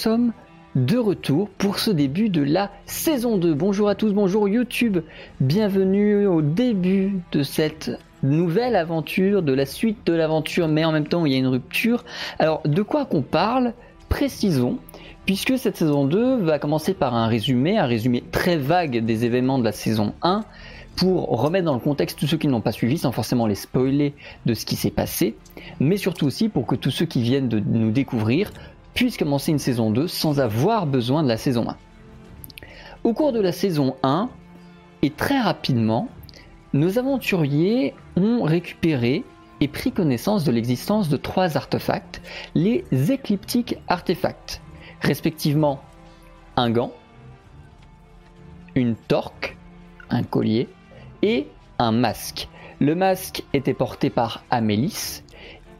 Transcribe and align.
sommes 0.00 0.32
de 0.76 0.96
retour 0.96 1.50
pour 1.58 1.78
ce 1.78 1.90
début 1.90 2.30
de 2.30 2.40
la 2.40 2.70
saison 2.86 3.36
2. 3.36 3.52
Bonjour 3.52 3.90
à 3.90 3.94
tous, 3.94 4.14
bonjour 4.14 4.48
YouTube, 4.48 5.00
bienvenue 5.40 6.26
au 6.26 6.40
début 6.40 7.20
de 7.32 7.42
cette 7.42 7.90
nouvelle 8.22 8.76
aventure, 8.76 9.42
de 9.42 9.52
la 9.52 9.66
suite 9.66 9.98
de 10.06 10.14
l'aventure, 10.14 10.68
mais 10.68 10.86
en 10.86 10.92
même 10.92 11.06
temps 11.06 11.26
il 11.26 11.32
y 11.32 11.34
a 11.34 11.38
une 11.38 11.48
rupture. 11.48 12.06
Alors 12.38 12.62
de 12.64 12.80
quoi 12.80 13.04
qu'on 13.04 13.20
parle 13.20 13.74
Précisons, 14.08 14.78
puisque 15.26 15.58
cette 15.58 15.76
saison 15.76 16.06
2 16.06 16.38
va 16.38 16.58
commencer 16.58 16.94
par 16.94 17.14
un 17.14 17.26
résumé, 17.26 17.76
un 17.76 17.84
résumé 17.84 18.24
très 18.32 18.56
vague 18.56 19.04
des 19.04 19.26
événements 19.26 19.58
de 19.58 19.64
la 19.64 19.72
saison 19.72 20.14
1, 20.22 20.44
pour 20.96 21.28
remettre 21.28 21.64
dans 21.64 21.74
le 21.74 21.80
contexte 21.80 22.18
tous 22.18 22.26
ceux 22.26 22.36
qui 22.36 22.48
n'ont 22.48 22.60
pas 22.60 22.72
suivi 22.72 22.98
sans 22.98 23.12
forcément 23.12 23.46
les 23.46 23.54
spoiler 23.54 24.14
de 24.46 24.54
ce 24.54 24.64
qui 24.64 24.76
s'est 24.76 24.90
passé, 24.90 25.36
mais 25.78 25.96
surtout 25.96 26.26
aussi 26.26 26.48
pour 26.48 26.66
que 26.66 26.74
tous 26.74 26.90
ceux 26.90 27.06
qui 27.06 27.22
viennent 27.22 27.48
de 27.48 27.60
nous 27.60 27.90
découvrir 27.90 28.50
puisse 28.94 29.16
commencer 29.16 29.52
une 29.52 29.58
saison 29.58 29.90
2 29.90 30.08
sans 30.08 30.40
avoir 30.40 30.86
besoin 30.86 31.22
de 31.22 31.28
la 31.28 31.36
saison 31.36 31.68
1. 31.68 31.76
Au 33.04 33.14
cours 33.14 33.32
de 33.32 33.40
la 33.40 33.52
saison 33.52 33.96
1, 34.02 34.28
et 35.02 35.10
très 35.10 35.40
rapidement, 35.40 36.08
nos 36.72 36.98
aventuriers 36.98 37.94
ont 38.16 38.42
récupéré 38.42 39.24
et 39.60 39.68
pris 39.68 39.92
connaissance 39.92 40.44
de 40.44 40.52
l'existence 40.52 41.08
de 41.08 41.16
trois 41.16 41.56
artefacts, 41.56 42.20
les 42.54 42.84
écliptiques 43.10 43.76
artefacts, 43.88 44.60
respectivement 45.00 45.80
un 46.56 46.70
gant, 46.70 46.92
une 48.74 48.96
torque, 48.96 49.56
un 50.10 50.22
collier 50.22 50.68
et 51.22 51.46
un 51.78 51.92
masque. 51.92 52.48
Le 52.80 52.94
masque 52.94 53.42
était 53.52 53.74
porté 53.74 54.10
par 54.10 54.44
Amélis 54.50 55.22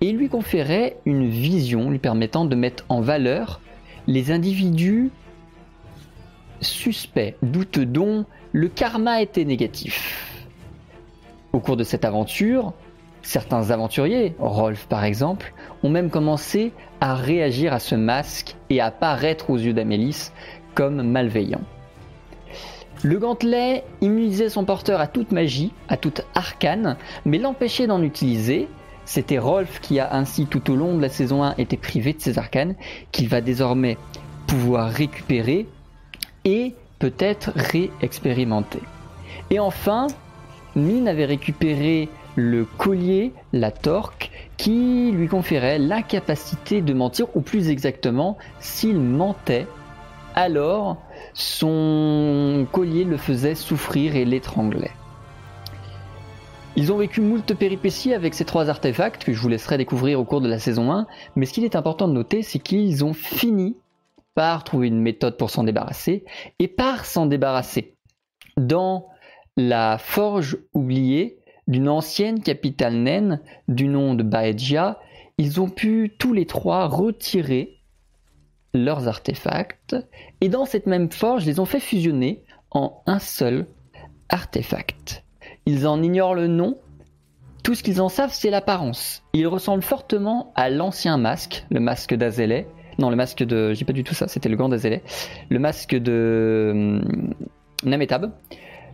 et 0.00 0.12
lui 0.12 0.28
conférait 0.28 0.97
une 1.05 1.28
vision 1.28 1.91
lui 1.91 1.99
permettant 1.99 2.44
de 2.44 2.55
mettre 2.55 2.84
en 2.88 3.00
valeur 3.00 3.61
les 4.06 4.31
individus 4.31 5.11
suspects, 6.61 7.37
douteux 7.43 7.87
dont 7.87 8.25
le 8.53 8.69
karma 8.69 9.22
était 9.22 9.44
négatif. 9.44 10.44
Au 11.53 11.60
cours 11.60 11.77
de 11.77 11.84
cette 11.84 12.05
aventure, 12.05 12.72
certains 13.22 13.71
aventuriers, 13.71 14.34
Rolf 14.39 14.87
par 14.87 15.05
exemple, 15.05 15.53
ont 15.83 15.91
même 15.91 16.10
commencé 16.10 16.72
à 17.00 17.15
réagir 17.15 17.72
à 17.72 17.78
ce 17.78 17.94
masque 17.94 18.56
et 18.69 18.81
à 18.81 18.91
paraître 18.91 19.50
aux 19.50 19.56
yeux 19.56 19.72
d'Amélis 19.72 20.31
comme 20.75 21.03
malveillant. 21.03 21.62
Le 23.03 23.19
gantelet 23.19 23.84
immunisait 24.03 24.50
son 24.50 24.65
porteur 24.65 25.00
à 25.00 25.06
toute 25.06 25.33
magie, 25.33 25.72
à 25.89 25.97
toute 25.97 26.22
arcane, 26.34 26.97
mais 27.25 27.39
l'empêchait 27.39 27.87
d'en 27.87 28.03
utiliser 28.03 28.69
c'était 29.05 29.38
Rolf 29.38 29.81
qui 29.81 29.99
a 29.99 30.15
ainsi 30.15 30.47
tout 30.47 30.71
au 30.71 30.77
long 30.77 30.97
de 30.97 31.03
la 31.03 31.09
saison 31.09 31.43
1 31.43 31.56
été 31.56 31.77
privé 31.77 32.12
de 32.12 32.21
ses 32.21 32.38
arcanes, 32.38 32.75
qu'il 33.12 33.28
va 33.28 33.41
désormais 33.41 33.97
pouvoir 34.47 34.91
récupérer 34.91 35.66
et 36.44 36.75
peut-être 36.99 37.53
réexpérimenter. 37.55 38.81
Et 39.50 39.59
enfin, 39.59 40.06
Mine 40.77 41.09
avait 41.09 41.25
récupéré 41.25 42.09
le 42.37 42.65
collier, 42.65 43.33
la 43.53 43.72
torque, 43.72 44.31
qui 44.56 45.10
lui 45.12 45.27
conférait 45.27 45.78
l'incapacité 45.78 46.81
de 46.81 46.94
mentir, 46.94 47.27
ou 47.34 47.41
plus 47.41 47.71
exactement, 47.71 48.39
s'il 48.60 49.00
mentait, 49.00 49.66
alors 50.34 50.99
son 51.34 52.66
collier 52.71 53.05
le 53.05 53.16
faisait 53.16 53.56
souffrir 53.56 54.15
et 54.15 54.25
l'étranglait. 54.25 54.93
Ils 56.80 56.91
ont 56.92 56.96
vécu 56.96 57.20
moult 57.20 57.54
péripéties 57.54 58.14
avec 58.14 58.32
ces 58.32 58.46
trois 58.46 58.70
artefacts 58.70 59.24
que 59.24 59.34
je 59.34 59.41
vous 59.42 59.50
laisserai 59.50 59.76
découvrir 59.76 60.18
au 60.18 60.24
cours 60.24 60.41
de 60.41 60.48
la 60.48 60.58
saison 60.58 60.91
1, 60.91 61.06
mais 61.36 61.44
ce 61.44 61.52
qu'il 61.52 61.64
est 61.64 61.76
important 61.76 62.08
de 62.08 62.14
noter, 62.14 62.41
c'est 62.41 62.58
qu'ils 62.58 63.04
ont 63.04 63.12
fini 63.12 63.76
par 64.34 64.64
trouver 64.64 64.88
une 64.88 65.02
méthode 65.02 65.36
pour 65.36 65.50
s'en 65.50 65.64
débarrasser, 65.64 66.24
et 66.58 66.68
par 66.68 67.04
s'en 67.04 67.26
débarrasser. 67.26 67.96
Dans 68.56 69.08
la 69.58 69.98
forge 69.98 70.56
oubliée 70.72 71.41
d'une 71.68 71.86
ancienne 71.86 72.41
capitale 72.41 72.94
naine 72.94 73.42
du 73.68 73.86
nom 73.86 74.14
de 74.14 74.22
Baedja, 74.22 74.98
ils 75.36 75.60
ont 75.60 75.68
pu 75.68 76.16
tous 76.18 76.32
les 76.32 76.47
trois 76.47 76.86
retirer 76.86 77.82
leurs 78.72 79.06
artefacts, 79.06 79.97
et 80.41 80.48
dans 80.48 80.64
cette 80.64 80.86
même 80.86 81.12
forge, 81.12 81.44
ils 81.44 81.48
les 81.48 81.60
ont 81.60 81.66
fait 81.66 81.78
fusionner 81.78 82.42
en 82.70 83.02
un 83.04 83.18
seul 83.18 83.66
artefact. 84.30 85.24
Ils 85.70 85.86
en 85.86 86.03
ignorent 86.03 86.34
le 86.34 86.48
nom. 86.48 86.78
Tout 87.62 87.76
ce 87.76 87.84
qu'ils 87.84 88.03
en 88.03 88.08
savent, 88.08 88.32
c'est 88.32 88.50
l'apparence. 88.50 89.22
Il 89.34 89.47
ressemble 89.47 89.82
fortement 89.82 90.53
à 90.56 90.69
l'ancien 90.69 91.16
masque, 91.16 91.64
le 91.70 91.78
masque 91.78 92.12
d'Azelé. 92.12 92.66
Non, 92.98 93.08
le 93.08 93.14
masque 93.14 93.44
de. 93.44 93.72
J'ai 93.72 93.84
pas 93.84 93.92
du 93.92 94.03
tout 94.03 94.14
ça, 94.14 94.26
c'était 94.26 94.48
le 94.48 94.56
gant 94.56 94.69
d'Azelé. 94.69 95.03
Le 95.48 95.60
masque 95.60 95.94
de. 95.94 96.70
Hum, 96.72 97.34
Nametab. 97.84 98.32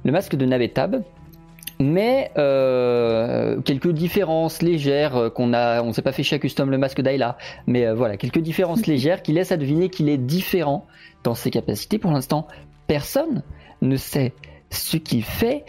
Le 0.04 0.12
masque 0.12 0.36
de 0.36 0.44
Nametab. 0.44 1.03
Mais 1.81 2.31
euh, 2.36 3.59
quelques 3.62 3.92
différences 3.92 4.60
légères 4.60 5.16
euh, 5.16 5.31
qu'on 5.31 5.54
a, 5.54 5.82
on 5.82 5.94
s'est 5.94 6.03
pas 6.03 6.12
fait 6.12 6.22
chez 6.22 6.38
custom 6.38 6.70
le 6.70 6.78
masque 6.78 7.00
d'Ayla, 7.03 7.36
mais 7.66 7.86
euh, 7.86 7.94
voilà 7.94 8.16
quelques 8.16 8.38
différences 8.38 8.86
légères 8.86 9.22
qui 9.22 9.32
laissent 9.32 9.53
à 9.53 9.59
deviner 9.59 9.91
qu'il 9.91 10.09
est 10.09 10.16
différent 10.19 10.86
dans 11.22 11.34
ses 11.34 11.50
capacités. 11.50 11.98
Pour 11.98 12.12
l'instant, 12.12 12.47
personne 12.86 13.42
ne 13.82 13.97
sait 13.97 14.32
ce 14.70 14.97
qu'il 14.97 15.22
fait, 15.22 15.65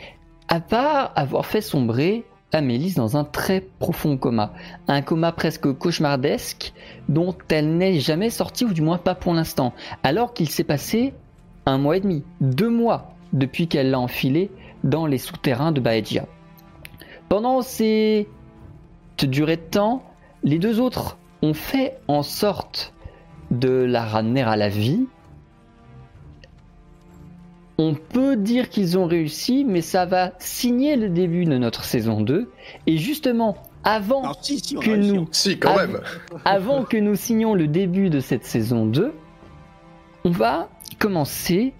à 0.47 0.59
part 0.59 1.11
avoir 1.15 1.45
fait 1.45 1.61
sombrer 1.61 2.25
Amélis 2.53 2.93
dans 2.95 3.17
un 3.17 3.25
très 3.25 3.59
profond 3.59 4.17
coma, 4.17 4.53
un 4.87 5.01
coma 5.01 5.33
presque 5.33 5.71
cauchemardesque 5.73 6.73
dont 7.09 7.35
elle 7.49 7.75
n'est 7.75 7.99
jamais 7.99 8.29
sortie, 8.29 8.63
ou 8.63 8.73
du 8.73 8.81
moins 8.81 8.97
pas 8.97 9.15
pour 9.15 9.33
l'instant, 9.33 9.73
alors 10.03 10.33
qu'il 10.33 10.49
s'est 10.49 10.63
passé 10.63 11.13
un 11.65 11.77
mois 11.77 11.97
et 11.97 11.99
demi, 11.99 12.23
deux 12.39 12.69
mois 12.69 13.13
depuis 13.33 13.67
qu'elle 13.67 13.91
l'a 13.91 13.99
enfilé 13.99 14.49
dans 14.85 15.05
les 15.05 15.17
souterrains 15.17 15.73
de 15.73 15.81
Baedja. 15.81 16.25
Pendant 17.27 17.61
ces 17.61 18.29
durées 19.21 19.57
de 19.57 19.61
temps, 19.61 20.03
les 20.43 20.57
deux 20.57 20.79
autres 20.79 21.17
ont 21.41 21.53
fait 21.53 21.97
en 22.07 22.23
sorte 22.23 22.93
de 23.51 23.69
la 23.69 24.05
ramener 24.05 24.43
à 24.43 24.55
la 24.55 24.69
vie, 24.69 25.05
on 27.77 27.93
peut 27.93 28.35
dire 28.35 28.69
qu'ils 28.69 28.97
ont 28.97 29.05
réussi, 29.05 29.63
mais 29.63 29.81
ça 29.81 30.05
va 30.05 30.33
signer 30.39 30.95
le 30.95 31.09
début 31.09 31.45
de 31.45 31.57
notre 31.57 31.83
saison 31.83 32.21
2. 32.21 32.51
Et 32.87 32.97
justement, 32.97 33.57
avant 33.83 34.33
que 34.33 34.95
nous, 34.95 35.29
avant 36.45 36.83
que 36.83 36.97
nous 36.97 37.15
signions 37.15 37.53
le 37.53 37.67
début 37.67 38.09
de 38.09 38.19
cette 38.19 38.45
saison 38.45 38.85
2, 38.85 39.13
on 40.25 40.31
va 40.31 40.69
commencer 40.97 41.73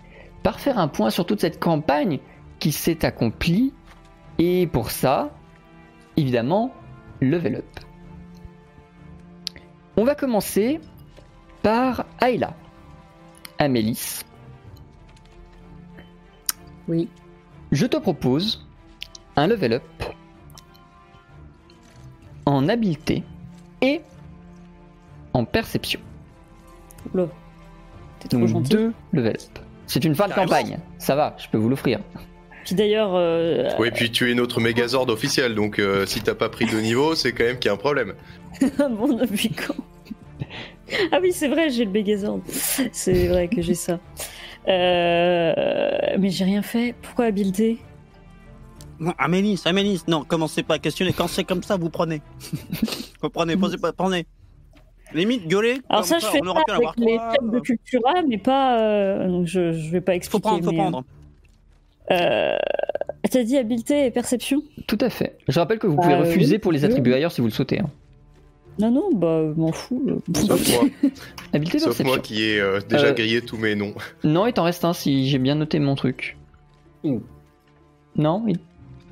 par 0.44 0.60
faire 0.60 0.78
un 0.78 0.88
point 0.88 1.10
sur 1.10 1.26
toute 1.26 1.42
cette 1.42 1.60
campagne 1.60 2.20
qui 2.60 2.72
s'est 2.72 3.04
accomplie. 3.04 3.74
Et 4.38 4.68
pour 4.68 4.92
ça, 4.92 5.32
évidemment, 6.16 6.72
level 7.22 7.56
up. 7.56 7.80
On 9.98 10.04
va 10.04 10.14
commencer 10.14 10.80
par 11.64 12.06
Ayla, 12.22 12.54
Amélis, 13.58 14.22
Oui. 16.88 17.07
Je 17.72 17.86
te 17.86 17.98
propose 17.98 18.66
un 19.36 19.48
level 19.48 19.74
up 19.74 19.84
en 22.45 22.68
habileté 22.69 23.24
et 23.81 24.01
en 25.34 25.44
perception. 25.45 26.00
Oula. 27.13 27.28
T'es 28.19 28.30
trop 28.30 28.39
Donc 28.39 28.48
gentil. 28.48 28.69
deux 28.74 28.94
level 29.13 29.36
up. 29.36 29.60
C'est 29.86 30.04
une 30.04 30.16
fin 30.16 30.28
de 30.28 30.34
Carrément. 30.34 30.50
campagne. 30.51 30.80
Ça 30.98 31.16
va, 31.16 31.36
je 31.38 31.48
peux 31.50 31.57
vous 31.57 31.69
l'offrir. 31.69 32.00
Puis 32.66 32.75
d'ailleurs, 32.75 33.12
euh, 33.16 33.69
Oui, 33.80 33.92
puis 33.92 34.12
tu 34.12 34.30
es 34.30 34.33
notre 34.33 34.60
Megazord 34.60 35.07
officiel, 35.10 35.56
donc 35.56 35.80
euh, 35.80 36.06
si 36.06 36.22
t'as 36.22 36.36
pas 36.36 36.50
pris 36.50 36.66
de 36.66 36.78
niveau, 36.80 37.16
c'est 37.16 37.31
quand 37.31 37.45
même 37.45 37.60
qu'il 37.60 37.69
y 37.69 37.72
a 37.72 37.74
un 37.74 37.78
problème. 37.78 38.13
bon, 38.78 39.13
depuis 39.13 39.50
quand 39.51 39.75
Ah 41.13 41.19
oui, 41.22 41.31
c'est 41.31 41.48
vrai, 41.48 41.69
j'ai 41.69 41.86
le 41.86 41.92
Megazord. 41.92 42.42
C'est 42.92 43.28
vrai 43.28 43.48
que 43.48 43.62
j'ai 43.62 43.74
ça. 43.75 44.00
Euh, 44.68 45.54
Mais 46.19 46.30
j'ai 46.30 46.46
rien 46.46 46.62
fait. 46.62 46.94
Pourquoi 47.02 47.25
habileté? 47.25 47.78
Non, 49.00 49.14
Amélis, 49.19 49.62
Amélis, 49.66 50.02
non, 50.08 50.24
commencez 50.24 50.64
pas 50.64 50.75
à 50.75 50.80
questionner. 50.80 51.14
Quand 51.14 51.28
c'est 51.28 51.44
comme 51.44 51.62
ça, 51.64 51.78
vous 51.78 51.90
prenez. 51.90 52.22
vous 53.22 53.30
prenez, 53.30 53.56
posez 53.56 53.78
pas, 53.78 53.94
prenez. 53.94 54.25
Limite, 55.14 55.48
gueuler. 55.48 55.78
Alors 55.90 56.04
ça, 56.04 56.19
je 56.19 56.25
fais 56.25 56.42
on 56.42 56.46
ça 56.46 56.52
avec 56.52 56.69
avoir 56.69 56.94
les 56.98 57.16
trois, 57.16 57.31
chefs 57.34 57.50
de 57.52 57.58
euh, 57.58 57.62
Cultura, 57.62 58.14
mais 58.28 58.38
pas... 58.38 58.81
euh, 58.81 59.28
Donc 59.28 59.46
je, 59.46 59.72
je 59.72 59.90
vais 59.92 60.02
pas 60.02 60.12
Faut 60.14 60.18
expliquer. 60.18 60.42
prendre, 60.42 60.64
faut 60.66 60.72
mais, 60.72 60.78
prendre. 60.78 61.04
Euh... 62.12 62.58
T'as 63.30 63.44
dit 63.44 63.58
habileté 63.58 64.06
et 64.06 64.12
perception? 64.12 64.62
Tout 64.88 64.98
à 65.02 65.10
fait. 65.10 65.38
Je 65.48 65.60
rappelle 65.60 65.80
que 65.80 65.88
vous 65.88 65.96
pouvez 65.98 66.16
refuser 66.16 66.56
oui, 66.56 66.60
pour 66.60 66.72
les 66.72 66.80
oui. 66.80 66.86
attribuer 66.86 67.14
ailleurs 67.14 67.31
si 67.31 67.42
vous 67.42 67.48
le 67.48 67.54
souhaitez. 67.54 67.80
hein. 67.80 67.90
Non, 68.80 68.92
non, 68.92 69.10
bah, 69.14 69.42
m'en 69.56 69.72
fous. 69.72 70.02
euh. 70.08 70.18
Sauf 70.36 70.70
moi, 70.70 70.90
Habileté 71.54 71.80
sauf 71.80 72.00
moi 72.04 72.20
qui 72.20 72.44
ai 72.44 72.60
euh, 72.60 72.80
déjà 72.88 73.08
Euh, 73.08 73.14
grillé 73.14 73.42
tous 73.42 73.58
mes 73.58 73.76
noms. 73.76 73.94
Non, 74.24 74.46
il 74.48 74.54
t'en 74.54 74.64
reste 74.64 74.86
un 74.86 74.94
si 74.94 75.28
j'ai 75.30 75.40
bien 75.40 75.56
noté 75.56 75.80
mon 75.80 75.96
truc. 75.96 76.38
Ouh. 77.04 77.22
Non 78.16 78.44
il- 78.48 78.60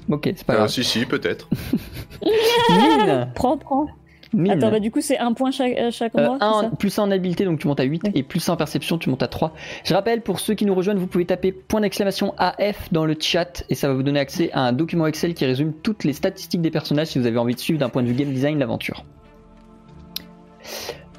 Ok, 0.07 0.23
c'est 0.35 0.43
pas 0.45 0.53
Euh, 0.53 0.57
grave. 0.57 0.69
si, 0.69 0.83
si, 0.83 1.05
peut-être. 1.05 1.49
Mine, 2.69 3.27
Prends, 3.33 3.57
prends. 3.57 3.87
mine. 4.33 4.51
Attends, 4.51 4.69
bah 4.69 4.79
du 4.79 4.91
coup, 4.91 5.01
c'est 5.01 5.17
un 5.17 5.33
point 5.33 5.49
chaque, 5.51 5.75
à 5.77 5.89
chaque 5.91 6.13
Euh, 6.15 6.27
endroit, 6.27 6.37
un- 6.47 6.61
ça 6.69 6.69
plus 6.77 6.97
1 6.99 7.03
en 7.03 7.11
habileté, 7.11 7.43
donc 7.45 7.59
tu 7.59 7.67
montes 7.67 7.79
à 7.79 7.83
8, 7.83 8.01
Oui. 8.05 8.11
et 8.13 8.21
plus 8.23 8.47
1 8.47 8.53
en 8.53 8.57
perception, 8.57 8.97
tu 8.99 9.09
montes 9.09 9.23
à 9.23 9.27
3. 9.27 9.53
Je 9.83 9.93
rappelle, 9.93 10.21
pour 10.21 10.39
ceux 10.39 10.53
qui 10.53 10.65
nous 10.65 10.75
rejoignent, 10.75 10.99
vous 10.99 11.07
pouvez 11.07 11.25
taper 11.25 11.51
point 11.51 11.81
d'exclamation 11.81 12.33
AF 12.37 12.91
dans 12.91 13.05
le 13.05 13.15
chat, 13.19 13.63
et 13.69 13.75
ça 13.75 13.87
va 13.87 13.93
vous 13.95 14.03
donner 14.03 14.19
accès 14.19 14.51
à 14.53 14.61
un 14.61 14.73
document 14.73 15.07
Excel 15.07 15.33
qui 15.33 15.45
résume 15.45 15.73
toutes 15.73 16.03
les 16.03 16.13
statistiques 16.13 16.61
des 16.61 16.71
personnages 16.71 17.07
si 17.07 17.19
vous 17.19 17.25
avez 17.25 17.37
envie 17.37 17.55
de 17.55 17.59
suivre 17.59 17.79
d'un 17.79 17.89
point 17.89 18.03
de 18.03 18.07
vue 18.07 18.13
game 18.15 18.31
design 18.31 18.59
l'aventure. 18.59 19.03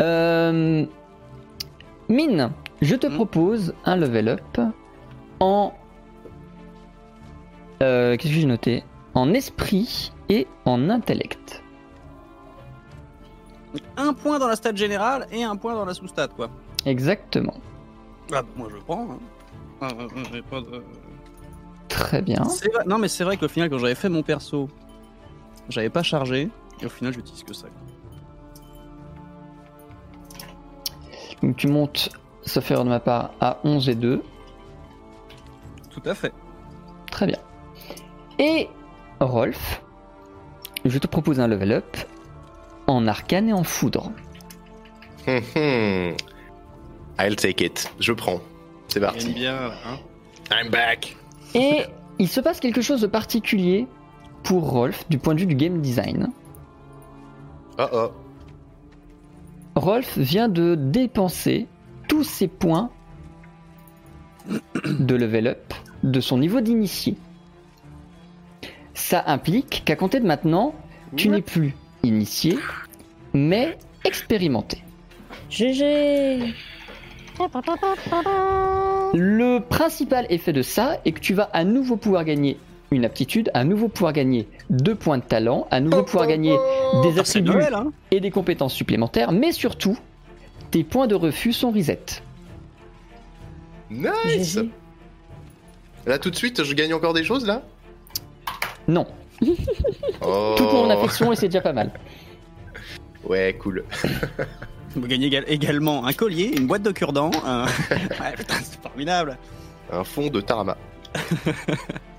Euh, 0.01 0.85
Mine, 2.09 2.51
je 2.83 2.95
te 2.95 3.07
Hmm. 3.07 3.15
propose 3.15 3.75
un 3.85 3.97
level 3.97 4.29
up 4.29 4.61
en... 5.41 5.73
Euh, 7.83 8.17
Qu'est-ce 8.17 8.33
que 8.33 8.41
j'ai 8.41 8.47
noté? 8.47 8.85
En 9.15 9.33
esprit 9.35 10.13
et 10.29 10.47
en 10.65 10.89
intellect. 10.91 11.63
Un 13.97 14.15
point 14.15 14.39
dans 14.39 14.47
la 14.49 14.57
stat 14.57 14.75
générale 14.75 15.27
et 15.31 15.43
un 15.45 15.57
point 15.57 15.75
dans 15.75 15.85
la 15.85 15.95
sous-stat, 15.95 16.29
quoi. 16.29 16.49
Exactement. 16.87 17.55
Ah, 18.33 18.43
bah, 18.43 18.45
moi, 18.57 18.69
je 18.71 18.77
prends. 18.83 19.03
Hein. 19.11 19.19
Ah, 19.81 19.89
ah, 19.99 20.07
ah, 20.11 20.21
j'ai 20.33 20.43
pas 20.43 20.61
de- 20.61 20.83
Très 21.89 22.23
bien. 22.23 22.43
Non, 22.87 22.99
mais 22.99 23.09
c'est 23.09 23.25
vrai 23.25 23.37
qu'au 23.37 23.49
final, 23.49 23.69
quand 23.71 23.79
j'avais 23.79 23.95
fait 23.95 24.09
mon 24.09 24.23
perso, 24.23 24.69
j'avais 25.69 25.91
pas 25.91 26.03
chargé. 26.03 26.49
Et 26.81 26.87
au 26.87 26.89
final, 26.91 27.13
j'utilise 27.13 27.43
que 27.43 27.55
ça. 27.55 27.67
quoi. 27.69 27.86
Donc 31.47 31.57
tu 31.57 31.69
montes, 31.69 32.11
sauf 32.45 32.69
erreur 32.73 32.83
de 32.83 32.89
ma 32.89 32.99
part, 32.99 33.31
à 33.41 33.59
11 33.63 33.89
et 33.89 33.95
2. 33.95 34.21
Tout 35.91 36.03
à 36.05 36.13
fait. 36.13 36.33
Très 37.09 37.25
bien. 37.29 37.39
Et 38.41 38.69
Rolf, 39.21 39.81
je 40.85 40.99
te 40.99 41.07
propose 41.07 41.39
un 41.39 41.47
level 41.47 41.71
up 41.71 41.97
en 42.89 43.07
arcane 43.07 43.49
et 43.49 43.53
en 43.53 43.63
foudre. 43.63 44.11
Hum, 45.29 45.41
hum. 45.55 46.17
I'll 47.21 47.37
take 47.37 47.65
it. 47.65 47.93
Je 48.01 48.13
prends. 48.13 48.41
C'est 48.89 48.99
parti. 48.99 49.33
bien, 49.33 49.71
hein. 49.87 49.99
I'm 50.51 50.69
back. 50.69 51.17
Et 51.55 51.85
il 52.19 52.27
se 52.27 52.41
passe 52.41 52.59
quelque 52.59 52.83
chose 52.83 53.03
de 53.03 53.07
particulier 53.07 53.87
pour 54.43 54.69
Rolf 54.69 55.09
du 55.09 55.19
point 55.19 55.35
de 55.35 55.41
vue 55.41 55.47
du 55.47 55.55
game 55.55 55.81
design. 55.81 56.29
Oh 57.79 57.85
oh. 57.93 58.11
Rolf 59.77 60.17
vient 60.17 60.49
de 60.49 60.75
dépenser 60.75 61.67
tous 62.09 62.25
ses 62.25 62.49
points 62.49 62.91
de 64.85 65.15
level 65.15 65.49
up 65.49 65.75
de 66.03 66.19
son 66.21 66.39
niveau 66.39 66.63
d'initié. 66.63 67.15
Ça 68.95 69.23
implique 69.27 69.83
qu'à 69.85 69.95
compter 69.95 70.19
de 70.19 70.27
maintenant, 70.27 70.75
tu 71.15 71.29
n'es 71.29 71.43
plus 71.43 71.77
initié, 72.03 72.59
mais 73.35 73.77
expérimenté. 74.05 74.83
GG 75.51 76.55
Le 79.13 79.59
principal 79.59 80.27
effet 80.31 80.55
de 80.55 80.63
ça 80.63 80.99
est 81.05 81.13
que 81.13 81.21
tu 81.21 81.35
vas 81.35 81.51
à 81.53 81.65
nouveau 81.65 81.97
pouvoir 81.97 82.25
gagner 82.25 82.57
une 82.91 83.05
aptitude, 83.05 83.51
à 83.55 83.65
nouveau 83.65 83.89
pouvoir 83.89 84.13
gagner 84.13 84.49
deux 84.71 84.95
points 84.95 85.19
de 85.19 85.25
talent, 85.25 85.67
à 85.71 85.81
nouveau 85.81 86.03
pouvoir 86.03 86.27
gagner 86.27 86.57
des 87.03 87.15
Ah, 87.17 87.21
attributs 87.21 87.51
Noël, 87.51 87.75
hein 87.75 87.93
et 88.11 88.21
des 88.21 88.31
compétences 88.31 88.75
supplémentaires, 88.75 89.33
mais 89.33 89.53
surtout, 89.53 89.99
tes 90.71 90.85
points 90.85 91.07
de 91.07 91.15
refus 91.15 91.53
sont 91.53 91.71
reset. 91.73 92.01
Nice. 93.91 94.59
Là, 96.07 96.19
tout 96.19 96.31
de 96.31 96.37
suite, 96.37 96.63
je 96.65 96.75
gagne 96.75 96.95
encore 96.95 97.13
des 97.15 97.25
choses, 97.25 97.47
là? 97.47 97.63
Non, 98.89 99.07
Oh. 100.23 100.55
toute 100.57 100.73
mon 100.73 100.89
affection 100.91 101.33
et 101.33 101.37
c'est 101.37 101.49
déjà 101.49 101.61
pas 101.61 101.73
mal. 101.73 101.91
Ouais, 103.25 103.57
cool. 103.61 103.85
Vous 104.95 105.07
gagnez 105.07 105.27
égal- 105.27 105.45
également 105.49 106.07
un 106.07 106.13
collier, 106.13 106.53
une 106.57 106.67
boîte 106.67 106.83
de 106.83 106.91
cure-dents. 106.93 107.31
un- 107.45 107.67
Ouais, 107.91 108.33
putain, 108.37 108.55
c'est 108.63 108.81
formidable. 108.81 109.37
Un 109.93 110.05
fond 110.05 110.29
de 110.29 110.41
Tarama. 110.41 110.77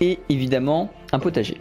Et 0.00 0.18
évidemment, 0.28 0.90
un 1.12 1.18
potager 1.18 1.60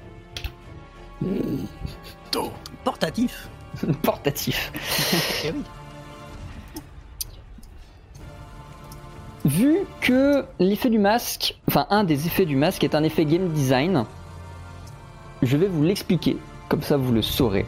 Portatif. 2.83 3.49
portatif. 4.03 4.71
Eh 5.45 5.51
oui. 5.51 5.63
Vu 9.45 9.79
que 10.01 10.45
l'effet 10.59 10.89
du 10.89 10.99
masque, 10.99 11.55
enfin 11.67 11.87
un 11.89 12.03
des 12.03 12.27
effets 12.27 12.45
du 12.45 12.55
masque 12.55 12.83
est 12.83 12.95
un 12.95 13.03
effet 13.03 13.25
game 13.25 13.49
design, 13.49 14.05
je 15.41 15.57
vais 15.57 15.67
vous 15.67 15.83
l'expliquer, 15.83 16.37
comme 16.67 16.81
ça 16.81 16.97
vous 16.97 17.11
le 17.11 17.21
saurez. 17.21 17.65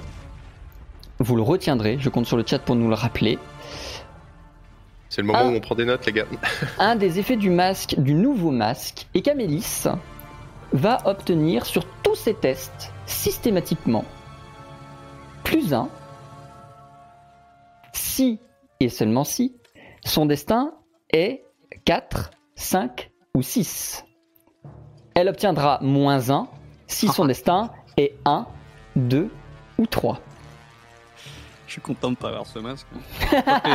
Vous 1.19 1.35
le 1.35 1.41
retiendrez, 1.41 1.97
je 1.99 2.09
compte 2.09 2.25
sur 2.25 2.37
le 2.37 2.43
chat 2.45 2.59
pour 2.59 2.75
nous 2.75 2.87
le 2.89 2.95
rappeler. 2.95 3.37
C'est 5.09 5.21
le 5.21 5.27
moment 5.27 5.39
Ah. 5.43 5.47
où 5.47 5.51
on 5.55 5.59
prend 5.59 5.75
des 5.75 5.85
notes, 5.85 6.05
les 6.05 6.13
gars. 6.13 6.25
Un 6.79 6.95
des 6.95 7.19
effets 7.19 7.35
du 7.37 7.49
masque, 7.49 7.95
du 7.97 8.13
nouveau 8.13 8.51
masque, 8.51 9.07
est 9.13 9.21
qu'Amélis 9.21 9.85
va 10.73 10.99
obtenir 11.05 11.65
sur 11.65 11.85
tous 12.03 12.15
ses 12.15 12.33
tests, 12.33 12.91
systématiquement, 13.05 14.05
plus 15.43 15.73
1, 15.73 15.89
si 17.93 18.39
et 18.79 18.89
seulement 18.89 19.23
si 19.23 19.55
son 20.05 20.25
destin 20.25 20.71
est 21.11 21.43
4, 21.85 22.31
5 22.55 23.11
ou 23.35 23.41
6. 23.41 24.05
Elle 25.13 25.27
obtiendra 25.29 25.79
moins 25.81 26.29
1 26.31 26.47
si 26.87 27.07
son 27.07 27.25
destin 27.25 27.71
est 27.97 28.13
1, 28.25 28.45
2 28.95 29.29
ou 29.77 29.85
3. 29.85 30.19
Je 31.67 31.73
suis 31.73 31.81
content 31.81 32.11
de 32.11 32.17
pas 32.17 32.29
avoir 32.29 32.45
ce 32.45 32.59
masque. 32.59 32.85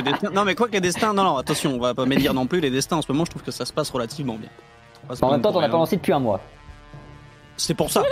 Destins- 0.05 0.31
Non, 0.31 0.45
mais 0.45 0.55
quoi 0.55 0.67
que 0.69 0.73
les 0.73 0.83
destins. 0.83 1.15
Non, 1.15 1.25
non, 1.25 1.37
attention, 1.39 1.73
on 1.75 1.79
va 1.79 1.95
pas 1.95 2.05
médire 2.05 2.35
non 2.35 2.47
plus. 2.47 2.61
Les 2.61 2.71
destins 2.71 2.97
en 2.99 3.03
ce 3.03 3.11
moment, 3.11 3.25
je 3.25 3.31
trouve 3.31 3.43
que 3.43 3.51
ça 3.51 3.65
se 3.65 3.73
passe 3.73 3.89
relativement 3.91 4.35
bien. 4.35 4.51
En 5.23 5.31
même 5.31 5.41
temps, 5.41 5.51
t'en 5.53 5.61
as 5.61 5.69
pas 5.69 5.79
lancé 5.79 5.97
depuis 5.97 6.13
un 6.13 6.19
mois. 6.19 6.41
C'est 7.57 7.75
pour 7.75 7.91
ça. 7.91 8.03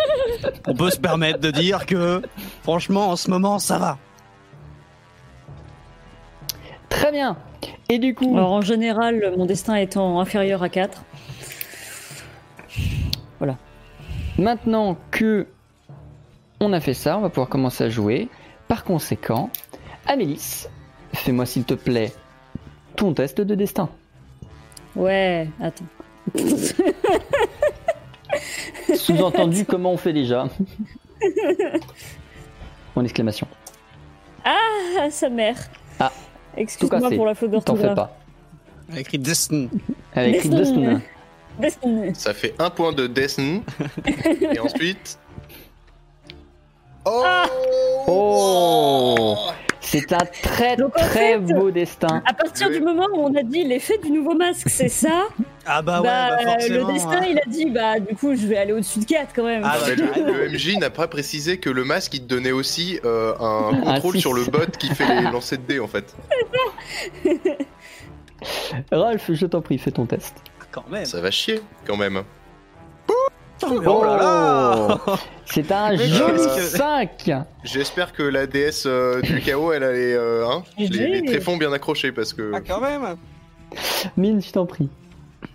On 0.66 0.74
peut 0.74 0.90
se 0.90 0.98
permettre 0.98 1.40
de 1.40 1.50
dire 1.50 1.86
que, 1.86 2.22
franchement, 2.62 3.10
en 3.10 3.16
ce 3.16 3.30
moment, 3.30 3.58
ça 3.58 3.78
va. 3.78 3.98
Très 6.88 7.12
bien. 7.12 7.36
Et 7.88 7.98
du 7.98 8.14
coup, 8.14 8.36
Alors 8.36 8.52
en 8.52 8.60
général, 8.60 9.34
mon 9.36 9.46
destin 9.46 9.74
étant 9.76 10.20
inférieur 10.20 10.62
à 10.62 10.68
4. 10.68 11.02
Maintenant 14.38 14.96
que 15.10 15.46
on 16.60 16.72
a 16.72 16.80
fait 16.80 16.94
ça, 16.94 17.18
on 17.18 17.20
va 17.20 17.28
pouvoir 17.28 17.48
commencer 17.48 17.84
à 17.84 17.88
jouer. 17.88 18.28
Par 18.66 18.84
conséquent, 18.84 19.50
Amélis, 20.06 20.66
fais-moi 21.12 21.46
s'il 21.46 21.64
te 21.64 21.74
plaît 21.74 22.12
ton 22.96 23.12
test 23.12 23.40
de 23.40 23.54
destin. 23.54 23.88
Ouais, 24.96 25.48
attends. 25.60 25.84
Sous-entendu, 28.96 29.64
comment 29.64 29.92
on 29.92 29.96
fait 29.96 30.12
déjà 30.12 30.46
En 32.96 33.02
exclamation. 33.04 33.46
Ah, 34.44 35.10
sa 35.10 35.28
mère. 35.28 35.56
Ah. 35.98 36.12
Excuse-moi 36.56 37.10
pour 37.10 37.26
la 37.26 37.34
faute 37.34 37.50
T'en 37.64 37.74
fais 37.76 37.82
d'orthographe. 37.82 37.94
pas. 37.96 38.16
Elle 38.90 38.98
a 38.98 39.00
écrit 39.00 39.18
Destin. 39.18 39.68
Elle 40.14 40.34
écrit 40.34 40.48
Destin. 40.50 41.00
Ça 42.14 42.34
fait 42.34 42.54
un 42.58 42.70
point 42.70 42.92
de 42.92 43.06
Destin. 43.06 43.62
Et 44.40 44.58
ensuite. 44.58 45.18
Oh 47.06 47.22
Oh 48.06 49.36
C'est 49.84 50.12
un 50.12 50.24
très 50.42 50.76
Donc, 50.76 50.94
très 50.94 51.34
fait, 51.34 51.38
beau 51.38 51.70
destin. 51.70 52.22
À 52.26 52.32
partir 52.32 52.68
Oui. 52.68 52.78
du 52.78 52.84
moment 52.84 53.06
où 53.12 53.18
on 53.18 53.34
a 53.34 53.42
dit 53.42 53.64
l'effet 53.64 53.98
du 54.02 54.10
nouveau 54.10 54.34
masque, 54.34 54.68
c'est 54.68 54.88
ça, 54.88 55.28
Ah 55.66 55.82
bah 55.82 56.00
ouais, 56.00 56.06
bah, 56.06 56.28
bah 56.30 56.38
euh, 56.40 56.44
forcément. 56.52 56.88
le 56.88 56.92
destin, 56.94 57.20
hein. 57.22 57.26
il 57.30 57.38
a 57.38 57.44
dit, 57.46 57.70
bah 57.70 57.98
du 58.00 58.14
coup, 58.14 58.34
je 58.34 58.46
vais 58.46 58.56
aller 58.56 58.72
au-dessus 58.72 59.00
de 59.00 59.04
4 59.04 59.32
quand 59.34 59.44
même. 59.44 59.62
Ah, 59.64 59.76
bah, 59.80 59.94
le, 60.16 60.48
MJ 60.50 60.76
n'a 60.78 60.90
pas 60.90 61.06
précisé 61.08 61.58
que 61.58 61.70
le 61.70 61.84
masque 61.84 62.14
il 62.14 62.20
te 62.22 62.26
donnait 62.26 62.52
aussi 62.52 62.98
euh, 63.04 63.34
un 63.40 63.80
contrôle 63.82 64.18
sur 64.18 64.34
le 64.34 64.44
bot 64.44 64.70
qui 64.78 64.88
fait 64.94 65.22
les 65.22 65.22
lancers 65.30 65.58
de 65.58 65.64
dés 65.64 65.80
en 65.80 65.88
fait. 65.88 66.14
Rolf, 68.92 69.30
je 69.32 69.46
t'en 69.46 69.60
prie, 69.62 69.78
fais 69.78 69.90
ton 69.90 70.06
test. 70.06 70.34
Quand 70.70 70.84
même. 70.90 71.04
Ça 71.04 71.20
va 71.20 71.30
chier 71.30 71.60
quand 71.86 71.96
même. 71.96 72.24
Oh 73.62 74.04
là 74.04 74.16
là 74.16 74.98
C'est 75.46 75.70
un 75.72 75.96
joli 75.96 76.10
qu'est-ce 76.10 76.72
que- 76.72 76.78
5 76.78 77.30
J'espère 77.62 78.12
que 78.12 78.22
la 78.22 78.46
déesse 78.46 78.84
euh, 78.86 79.20
du 79.22 79.40
chaos 79.40 79.72
elle 79.72 79.84
a 79.84 79.92
les, 79.92 80.12
euh, 80.12 80.46
hein, 80.48 80.62
les, 80.78 80.86
GG. 80.86 81.06
les 81.08 81.24
tréfonds 81.24 81.56
bien 81.56 81.72
accrochés 81.72 82.12
parce 82.12 82.32
que. 82.32 82.52
Ah 82.54 82.60
quand 82.60 82.80
même 82.80 83.02
De 83.02 84.20
Mine, 84.20 84.42
je 84.42 84.50
t'en 84.52 84.66
prie. 84.66 84.88
toute 85.40 85.50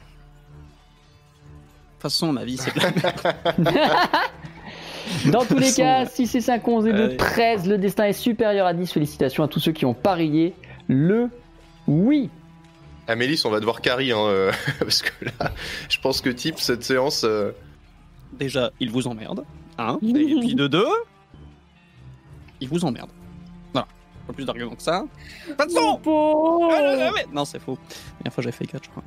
façon, 2.02 2.32
ma 2.32 2.46
vie, 2.46 2.58
c'est 2.58 2.72
plein. 2.72 2.92
Dans 5.32 5.44
tous 5.44 5.58
les 5.58 5.74
cas, 5.74 6.04
ouais. 6.04 6.10
6 6.10 6.36
et 6.36 6.42
5, 6.42 6.68
11 6.68 6.86
et 6.88 6.94
2, 6.94 7.04
Allez. 7.04 7.18
13, 7.18 7.68
le 7.68 7.78
destin 7.78 8.06
est 8.06 8.14
supérieur 8.14 8.68
à 8.68 8.74
10. 8.74 8.92
Félicitations 8.94 9.44
à 9.44 9.48
tous 9.48 9.60
ceux 9.60 9.72
qui 9.72 9.86
ont 9.86 9.94
parié 9.94 10.54
le 10.88 11.30
oui. 11.88 12.30
Amélis, 13.08 13.42
on 13.46 13.50
va 13.50 13.60
devoir 13.60 13.82
carry 13.82 14.12
hein, 14.12 14.20
euh, 14.20 14.52
parce 14.80 15.02
que 15.02 15.26
là, 15.26 15.52
je 15.90 15.98
pense 16.00 16.22
que 16.22 16.30
type 16.30 16.60
cette 16.60 16.84
séance. 16.84 17.24
euh, 17.26 17.52
Déjà, 18.40 18.72
il 18.80 18.90
vous 18.92 19.08
emmerde. 19.08 19.44
Hein 19.78 20.00
Et 20.04 20.14
puis 20.40 20.56
de 20.56 20.68
deux, 20.68 20.88
il 22.62 22.68
vous 22.70 22.84
emmerde. 22.86 23.10
Voilà. 23.74 23.88
Pas 24.28 24.34
plus 24.34 24.46
d'arguments 24.46 24.76
que 24.76 24.82
ça. 24.82 25.04
Pas 25.58 25.66
de 25.66 25.72
son. 25.72 26.00
Ah, 26.72 27.12
mais- 27.16 27.26
Non, 27.34 27.46
c'est 27.46 27.60
faux. 27.60 27.74
La 27.74 28.24
dernière 28.24 28.34
fois, 28.34 28.44
j'ai 28.44 28.52
fait 28.52 28.66
4, 28.66 28.84
je 28.86 28.90
crois. 28.90 29.04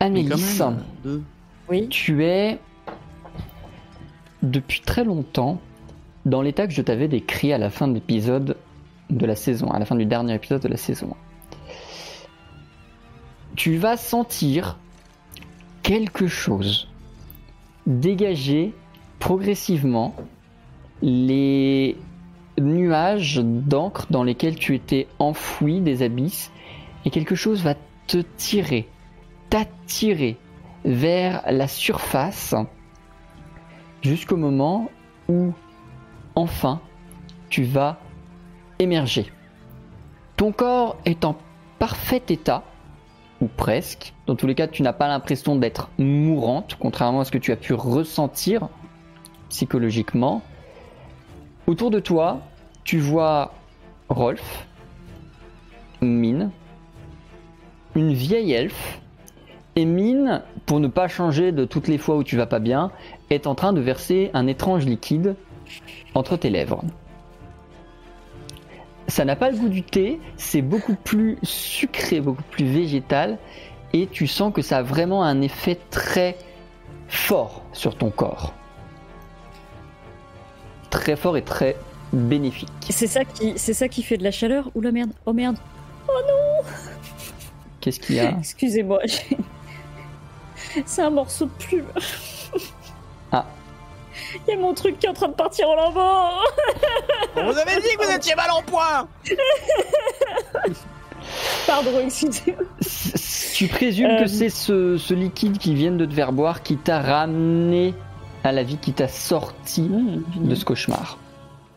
Amélis, 0.00 0.60
deux. 1.02 1.22
Oui. 1.68 1.88
tu 1.88 2.24
es 2.24 2.58
depuis 4.42 4.80
très 4.80 5.04
longtemps 5.04 5.60
dans 6.24 6.40
l'état 6.40 6.66
que 6.66 6.72
je 6.72 6.80
t'avais 6.82 7.08
décrit 7.08 7.52
à 7.52 7.58
la 7.58 7.68
fin 7.68 7.88
de 7.88 7.94
l'épisode 7.94 8.56
de 9.10 9.26
la 9.26 9.34
saison, 9.34 9.70
à 9.72 9.78
la 9.78 9.84
fin 9.84 9.96
du 9.96 10.06
dernier 10.06 10.34
épisode 10.34 10.62
de 10.62 10.68
la 10.68 10.76
saison. 10.76 11.14
Tu 13.56 13.76
vas 13.76 13.96
sentir 13.96 14.78
quelque 15.88 16.26
chose 16.26 16.86
dégager 17.86 18.74
progressivement 19.20 20.14
les 21.00 21.96
nuages 22.60 23.40
d'encre 23.42 24.06
dans 24.10 24.22
lesquels 24.22 24.56
tu 24.56 24.74
étais 24.74 25.08
enfoui 25.18 25.80
des 25.80 26.02
abysses 26.02 26.52
et 27.06 27.10
quelque 27.10 27.34
chose 27.34 27.62
va 27.62 27.74
te 28.06 28.18
tirer, 28.36 28.86
t'attirer 29.48 30.36
vers 30.84 31.42
la 31.50 31.66
surface 31.66 32.54
jusqu'au 34.02 34.36
moment 34.36 34.90
où 35.26 35.54
enfin 36.34 36.82
tu 37.48 37.62
vas 37.62 37.98
émerger. 38.78 39.32
Ton 40.36 40.52
corps 40.52 40.98
est 41.06 41.24
en 41.24 41.34
parfait 41.78 42.22
état, 42.28 42.62
ou 43.40 43.46
presque. 43.46 44.14
Dans 44.26 44.34
tous 44.34 44.46
les 44.46 44.54
cas, 44.54 44.66
tu 44.66 44.82
n'as 44.82 44.92
pas 44.92 45.08
l'impression 45.08 45.56
d'être 45.56 45.90
mourante, 45.98 46.76
contrairement 46.78 47.20
à 47.20 47.24
ce 47.24 47.30
que 47.30 47.38
tu 47.38 47.52
as 47.52 47.56
pu 47.56 47.72
ressentir 47.72 48.68
psychologiquement. 49.48 50.42
Autour 51.66 51.90
de 51.90 52.00
toi, 52.00 52.40
tu 52.84 52.98
vois 52.98 53.52
Rolf, 54.08 54.66
Mine, 56.00 56.50
une 57.94 58.12
vieille 58.12 58.52
elfe, 58.52 59.00
et 59.76 59.84
Mine, 59.84 60.42
pour 60.66 60.80
ne 60.80 60.88
pas 60.88 61.08
changer 61.08 61.52
de 61.52 61.64
toutes 61.64 61.88
les 61.88 61.98
fois 61.98 62.16
où 62.16 62.24
tu 62.24 62.36
vas 62.36 62.46
pas 62.46 62.58
bien, 62.58 62.90
est 63.30 63.46
en 63.46 63.54
train 63.54 63.72
de 63.72 63.80
verser 63.80 64.30
un 64.34 64.46
étrange 64.46 64.86
liquide 64.86 65.36
entre 66.14 66.36
tes 66.36 66.50
lèvres. 66.50 66.82
Ça 69.08 69.24
n'a 69.24 69.36
pas 69.36 69.50
le 69.50 69.56
goût 69.56 69.68
du 69.68 69.82
thé, 69.82 70.20
c'est 70.36 70.62
beaucoup 70.62 70.94
plus 70.94 71.38
sucré, 71.42 72.20
beaucoup 72.20 72.42
plus 72.50 72.66
végétal, 72.66 73.38
et 73.94 74.06
tu 74.06 74.26
sens 74.26 74.52
que 74.52 74.60
ça 74.62 74.78
a 74.78 74.82
vraiment 74.82 75.22
un 75.24 75.40
effet 75.40 75.78
très 75.90 76.36
fort 77.08 77.62
sur 77.72 77.96
ton 77.96 78.10
corps. 78.10 78.52
Très 80.90 81.16
fort 81.16 81.36
et 81.38 81.42
très 81.42 81.76
bénéfique. 82.12 82.68
C'est 82.90 83.06
ça 83.06 83.24
qui, 83.24 83.54
c'est 83.56 83.74
ça 83.74 83.88
qui 83.88 84.02
fait 84.02 84.18
de 84.18 84.24
la 84.24 84.30
chaleur 84.30 84.70
ou 84.74 84.80
la 84.82 84.92
merde? 84.92 85.10
Oh 85.26 85.32
merde. 85.32 85.56
Qu'est-ce 87.80 88.00
qu'il 88.00 88.16
y 88.16 88.20
a? 88.20 88.36
Excusez-moi. 88.38 89.00
j'ai- 89.06 89.38
C'est 90.84 91.02
un 91.02 91.10
morceau 91.10 91.46
de 91.46 91.50
plume. 91.64 91.86
Ah. 94.34 94.38
Il 94.48 94.50
y 94.50 94.56
a 94.56 94.60
mon 94.60 94.74
truc 94.74 94.98
qui 94.98 95.06
est 95.06 95.08
en 95.08 95.14
train 95.14 95.28
de 95.28 95.34
partir 95.34 95.68
en 95.68 95.74
lavant. 95.74 96.30
On 97.36 97.50
vous 97.52 97.58
avait 97.58 97.76
dit 97.80 97.88
que 97.98 98.04
vous 98.06 98.10
étiez 98.14 98.34
mal 98.34 98.50
en 98.50 98.62
point 98.62 99.08
Pardon, 101.66 101.90
excusez-moi. 102.02 102.64
Tu 103.54 103.66
présumes 103.68 104.06
Euh. 104.10 104.20
que 104.22 104.26
c'est 104.26 104.48
ce, 104.48 104.96
ce 104.96 105.14
liquide 105.14 105.58
qui 105.58 105.74
vient 105.74 105.92
de 105.92 106.06
te 106.06 106.12
faire 106.14 106.32
boire 106.32 106.62
qui 106.62 106.76
t'a 106.76 107.00
ramené 107.00 107.94
à 108.44 108.52
la 108.52 108.62
vie, 108.62 108.78
qui 108.78 108.92
t'a 108.92 109.08
sorti 109.08 109.90
de 110.36 110.54
ce 110.54 110.64
cauchemar. 110.64 111.18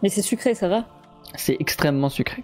Mais 0.04 0.10
c'est 0.10 0.22
sucré, 0.22 0.54
ça 0.56 0.68
va? 0.68 0.86
C'est 1.36 1.58
extrêmement 1.60 2.10
sucré. 2.10 2.44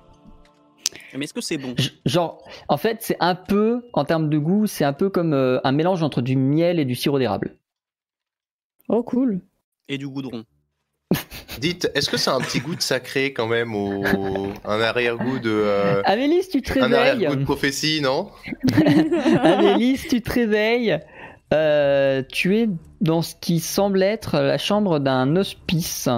Mais 1.15 1.23
est-ce 1.25 1.33
que 1.33 1.41
c'est 1.41 1.57
bon? 1.57 1.73
Genre, 2.05 2.43
en 2.67 2.77
fait, 2.77 2.97
c'est 3.01 3.17
un 3.19 3.35
peu, 3.35 3.85
en 3.93 4.03
termes 4.05 4.29
de 4.29 4.37
goût, 4.37 4.67
c'est 4.67 4.83
un 4.85 4.93
peu 4.93 5.09
comme 5.09 5.33
euh, 5.33 5.59
un 5.63 5.71
mélange 5.71 6.03
entre 6.03 6.21
du 6.21 6.35
miel 6.35 6.79
et 6.79 6.85
du 6.85 6.95
sirop 6.95 7.19
d'érable. 7.19 7.55
Oh 8.89 9.03
cool. 9.03 9.41
Et 9.89 9.97
du 9.97 10.07
goudron. 10.07 10.43
Dites, 11.59 11.89
est-ce 11.95 12.09
que 12.09 12.17
c'est 12.17 12.29
un 12.29 12.39
petit 12.39 12.59
goût 12.59 12.75
de 12.75 12.81
sacré 12.81 13.33
quand 13.33 13.47
même 13.47 13.73
au 13.73 14.03
un 14.65 14.81
arrière-goût 14.81 15.39
de 15.39 15.49
euh, 15.49 16.01
Amélis, 16.05 16.49
tu 16.51 16.61
te 16.61 16.77
un 16.77 16.83
réveilles. 16.83 17.09
arrière-goût 17.09 17.35
de 17.39 17.43
prophétie, 17.45 17.99
non 18.01 18.29
Amélis, 19.43 20.01
tu 20.09 20.21
te 20.21 20.31
réveilles. 20.31 20.99
Euh, 21.53 22.21
tu 22.29 22.57
es 22.57 22.69
dans 23.01 23.21
ce 23.21 23.33
qui 23.39 23.59
semble 23.59 24.03
être 24.03 24.39
la 24.39 24.57
chambre 24.57 24.99
d'un 24.99 25.35
hospice. 25.35 26.09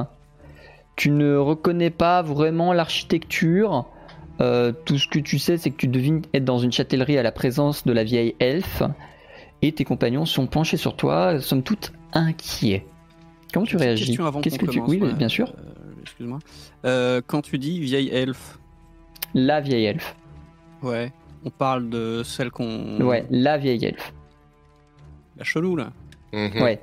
Tu 0.96 1.12
ne 1.12 1.38
reconnais 1.38 1.92
pas 1.92 2.22
vraiment 2.22 2.74
l'architecture. 2.74 3.86
Euh, 4.42 4.74
tout 4.86 4.98
ce 4.98 5.08
que 5.08 5.20
tu 5.20 5.40
sais, 5.40 5.58
c'est 5.58 5.70
que 5.70 5.78
tu 5.78 5.88
devines 5.88 6.22
être 6.34 6.46
dans 6.46 6.60
une 6.60 6.72
châtellerie 6.72 7.18
à 7.18 7.24
la 7.24 7.32
présence 7.32 7.86
de 7.86 7.94
la 7.94 8.04
vieille 8.04 8.36
elfe. 8.40 8.84
Et 9.62 9.72
tes 9.72 9.84
compagnons 9.84 10.26
sont 10.26 10.48
penchés 10.48 10.78
sur 10.78 10.96
toi, 10.96 11.40
somme 11.40 11.64
toute 11.64 11.94
inquiets. 12.14 12.86
Comment 13.54 13.66
tu 13.66 13.78
réagis 13.78 14.06
question 14.06 14.26
avant 14.26 14.42
Qu'est-ce 14.42 14.60
que 14.60 14.66
tu 14.68 14.80
Oui, 14.80 15.00
ouais, 15.02 15.14
bien 15.14 15.28
sûr. 15.30 15.50
euh, 15.58 16.02
Excuse-moi. 16.02 16.40
Euh, 16.86 17.22
quand 17.26 17.42
tu 17.42 17.58
dis 17.58 17.80
vieille 17.80 18.10
elfe, 18.10 18.60
La 19.34 19.60
vieille 19.62 19.86
elfe. 19.86 20.16
ouais, 20.84 21.12
on 21.46 21.50
parle 21.50 21.90
de 21.90 22.22
celle 22.24 22.52
qu'on. 22.52 23.00
Ouais, 23.02 23.26
la 23.32 23.58
vieille 23.58 23.84
elfe. 23.86 24.14
La 25.38 25.44
chelou 25.44 25.76
là. 25.76 25.92
Mhm. 26.34 26.62
Ouais. 26.62 26.82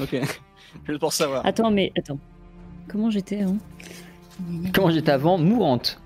Ok. 0.00 0.16
Juste 0.86 1.00
pour 1.00 1.12
savoir. 1.12 1.44
Attends, 1.44 1.70
mais 1.70 1.92
attends. 1.98 2.18
Comment 2.88 3.10
j'étais 3.10 3.42
avant? 3.42 3.58
Comment 4.74 4.90
j'étais 4.90 5.10
avant? 5.12 5.38
Mourante. 5.38 6.00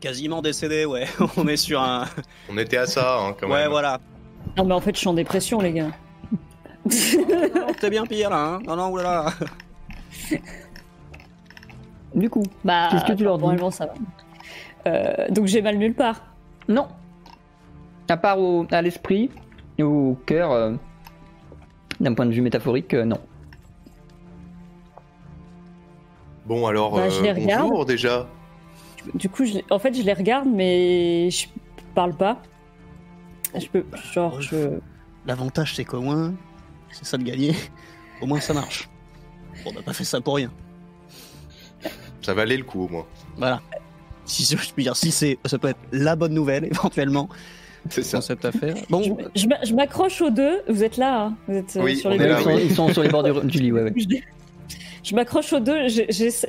Quasiment 0.00 0.42
décédé, 0.42 0.84
ouais. 0.84 1.06
on 1.36 1.46
est 1.48 1.56
sur 1.56 1.82
un. 1.82 2.06
On 2.48 2.56
était 2.56 2.76
à 2.76 2.86
ça 2.86 3.18
hein, 3.20 3.34
quand 3.38 3.48
ouais, 3.48 3.62
même. 3.62 3.70
voilà. 3.70 4.00
Non, 4.56 4.64
mais 4.64 4.74
en 4.74 4.80
fait, 4.80 4.94
je 4.94 5.00
suis 5.00 5.08
en 5.08 5.14
dépression, 5.14 5.60
les 5.60 5.72
gars. 5.72 5.90
T'es 7.80 7.90
bien 7.90 8.04
pire 8.06 8.30
là, 8.30 8.44
hein. 8.54 8.58
Non, 8.66 8.76
non, 8.76 8.90
oulala. 8.90 9.26
Du 12.14 12.30
coup, 12.30 12.42
bah, 12.64 12.88
Qu'est-ce 12.90 13.04
que 13.04 13.12
tu 13.12 13.24
leur 13.24 13.38
dis 13.38 13.46
ça 13.70 13.86
va. 13.86 13.94
Euh, 14.86 15.28
donc 15.30 15.46
j'ai 15.46 15.60
mal 15.62 15.76
nulle 15.76 15.94
part. 15.94 16.22
Non. 16.68 16.88
À 18.08 18.16
part 18.16 18.38
au, 18.40 18.66
à 18.70 18.80
l'esprit 18.80 19.30
et 19.76 19.82
au 19.82 20.16
cœur, 20.26 20.50
euh, 20.52 20.72
d'un 22.00 22.14
point 22.14 22.24
de 22.26 22.32
vue 22.32 22.40
métaphorique, 22.40 22.94
euh, 22.94 23.04
non. 23.04 23.18
Bon 26.46 26.66
alors, 26.66 26.96
Bah, 26.96 27.08
je 27.10 27.22
les 27.22 27.28
euh, 27.30 27.34
regarde. 27.34 27.62
bonjour 27.68 27.84
déjà. 27.84 28.26
Du 29.14 29.28
coup, 29.28 29.44
je, 29.44 29.58
en 29.70 29.78
fait, 29.78 29.92
je 29.94 30.02
les 30.02 30.12
regarde, 30.14 30.48
mais 30.50 31.30
je 31.30 31.46
parle 31.94 32.14
pas. 32.14 32.38
Je 33.54 33.66
peux, 33.68 33.84
genre, 34.12 34.40
je. 34.40 34.78
L'avantage, 35.26 35.74
c'est 35.74 35.84
qu'au 35.84 36.00
moins, 36.00 36.32
c'est 36.92 37.04
ça 37.04 37.16
de 37.18 37.22
gagner. 37.24 37.54
Au 38.20 38.26
moins, 38.26 38.40
ça 38.40 38.52
marche. 38.54 38.88
On 39.64 39.72
n'a 39.72 39.82
pas 39.82 39.92
fait 39.92 40.04
ça 40.04 40.20
pour 40.20 40.36
rien. 40.36 40.50
Ça 42.22 42.34
valait 42.34 42.56
le 42.56 42.64
coup 42.64 42.84
au 42.84 42.88
moins. 42.88 43.06
Voilà. 43.36 43.60
si 44.24 44.44
je 44.44 44.72
puis 44.72 44.82
dire, 44.84 44.96
si 44.96 45.10
c'est, 45.10 45.38
ça 45.44 45.58
peut 45.58 45.68
être 45.68 45.78
la 45.92 46.16
bonne 46.16 46.34
nouvelle 46.34 46.64
éventuellement 46.64 47.28
C'est 47.88 48.02
ça. 48.02 48.18
dans 48.18 48.22
cette 48.22 48.44
affaire. 48.44 48.74
Bon, 48.90 49.02
Je, 49.02 49.40
je 49.42 49.46
m'a- 49.46 49.64
je 49.64 49.74
m'accroche 49.74 50.20
aux 50.20 50.30
deux. 50.30 50.60
Vous 50.68 50.82
êtes 50.84 50.96
là, 50.96 51.24
hein 51.26 51.36
Vous 51.46 51.54
êtes 51.54 51.76
euh, 51.76 51.82
Oui, 51.82 51.96
sur 51.96 52.10
les 52.10 52.18
là, 52.18 52.40
oui. 52.44 52.62
ils 52.64 52.74
sont 52.74 52.92
sur 52.92 53.02
les 53.02 53.08
bords 53.08 53.22
du, 53.22 53.46
du 53.46 53.58
lit, 53.60 53.72
ouais, 53.72 53.82
ouais. 53.84 53.94
Je, 55.08 55.14
m'accroche 55.14 55.52
aux 55.52 55.60
deux. 55.60 55.88
Je, 55.88 56.02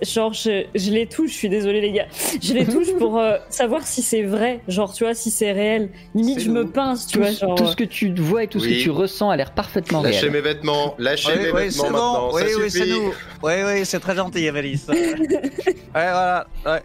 genre, 0.04 0.34
je, 0.34 0.66
je 0.76 0.92
les 0.92 1.08
touche. 1.08 1.32
Je 1.32 1.36
suis 1.36 1.50
désolée, 1.50 1.82
les 1.82 1.92
gars. 1.92 2.08
Je 2.42 2.54
les 2.54 2.66
touche 2.66 2.92
pour 2.98 3.18
euh, 3.18 3.38
savoir 3.50 3.86
si 3.86 4.02
c'est 4.02 4.24
vrai. 4.24 4.62
Genre, 4.68 4.94
tu 4.94 5.04
vois, 5.04 5.14
si 5.14 5.32
c'est 5.32 5.52
réel. 5.52 5.90
Limite, 6.16 6.42
je 6.42 6.52
me 6.52 6.70
pince, 6.70 7.08
tu 7.08 7.14
Tout, 7.14 7.24
vois. 7.24 7.32
Genre, 7.32 7.56
tout 7.56 7.68
ce 7.68 7.76
que 7.76 7.84
tu 7.84 8.14
vois 8.14 8.44
et 8.44 8.48
tout 8.48 8.60
ce 8.60 8.66
Oui. 8.68 8.78
que 8.78 8.84
tu 8.84 8.90
ressens 8.90 9.30
a 9.30 9.38
l'air 9.38 9.54
parfaitement 9.54 10.02
Lâchez 10.02 10.22
réel. 10.22 10.32
mes 10.34 10.42
vêtements, 10.42 10.96
lâchez 10.98 11.36
mes 11.36 11.46
oui, 11.46 11.52
oui, 11.54 11.68
vêtements 11.70 11.84
maintenant, 11.84 12.30
bon. 12.30 12.36
Oui, 12.36 12.42
ça 12.42 12.58
oui, 12.60 12.72
c'est 12.72 12.80
suffit. 12.80 12.92
nous. 12.92 13.14
Oui, 13.44 13.54
oui, 13.66 13.86
c'est 13.86 14.00
très 14.00 14.16
gentil, 14.16 14.46
Evelis. 14.46 14.86
ouais, 14.90 14.98
voilà. 15.94 16.48
Ouais. 16.66 16.82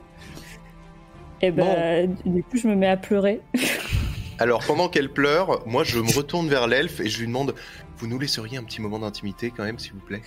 Et 1.43 1.51
ben, 1.51 2.15
du 2.25 2.43
coup, 2.43 2.57
je 2.57 2.69
me 2.69 2.75
mets 2.75 2.89
à 2.89 2.97
pleurer. 2.97 3.41
Alors 4.39 4.65
pendant 4.67 4.89
qu'elle 4.89 5.11
pleure, 5.11 5.63
moi 5.67 5.85
je 5.85 6.01
me 6.01 6.11
retourne 6.13 6.49
vers 6.49 6.67
l'elfe 6.67 6.99
et 7.01 7.09
je 7.09 7.21
lui 7.21 7.29
demande 7.29 7.55
Vous 7.99 8.09
nous 8.09 8.19
laisseriez 8.19 8.59
un 8.59 8.65
petit 8.65 8.81
moment 8.81 8.99
d'intimité 8.99 9.53
quand 9.57 9.63
même, 9.63 9.79
s'il 9.79 9.93
vous 9.93 10.01
plaît? 10.01 10.23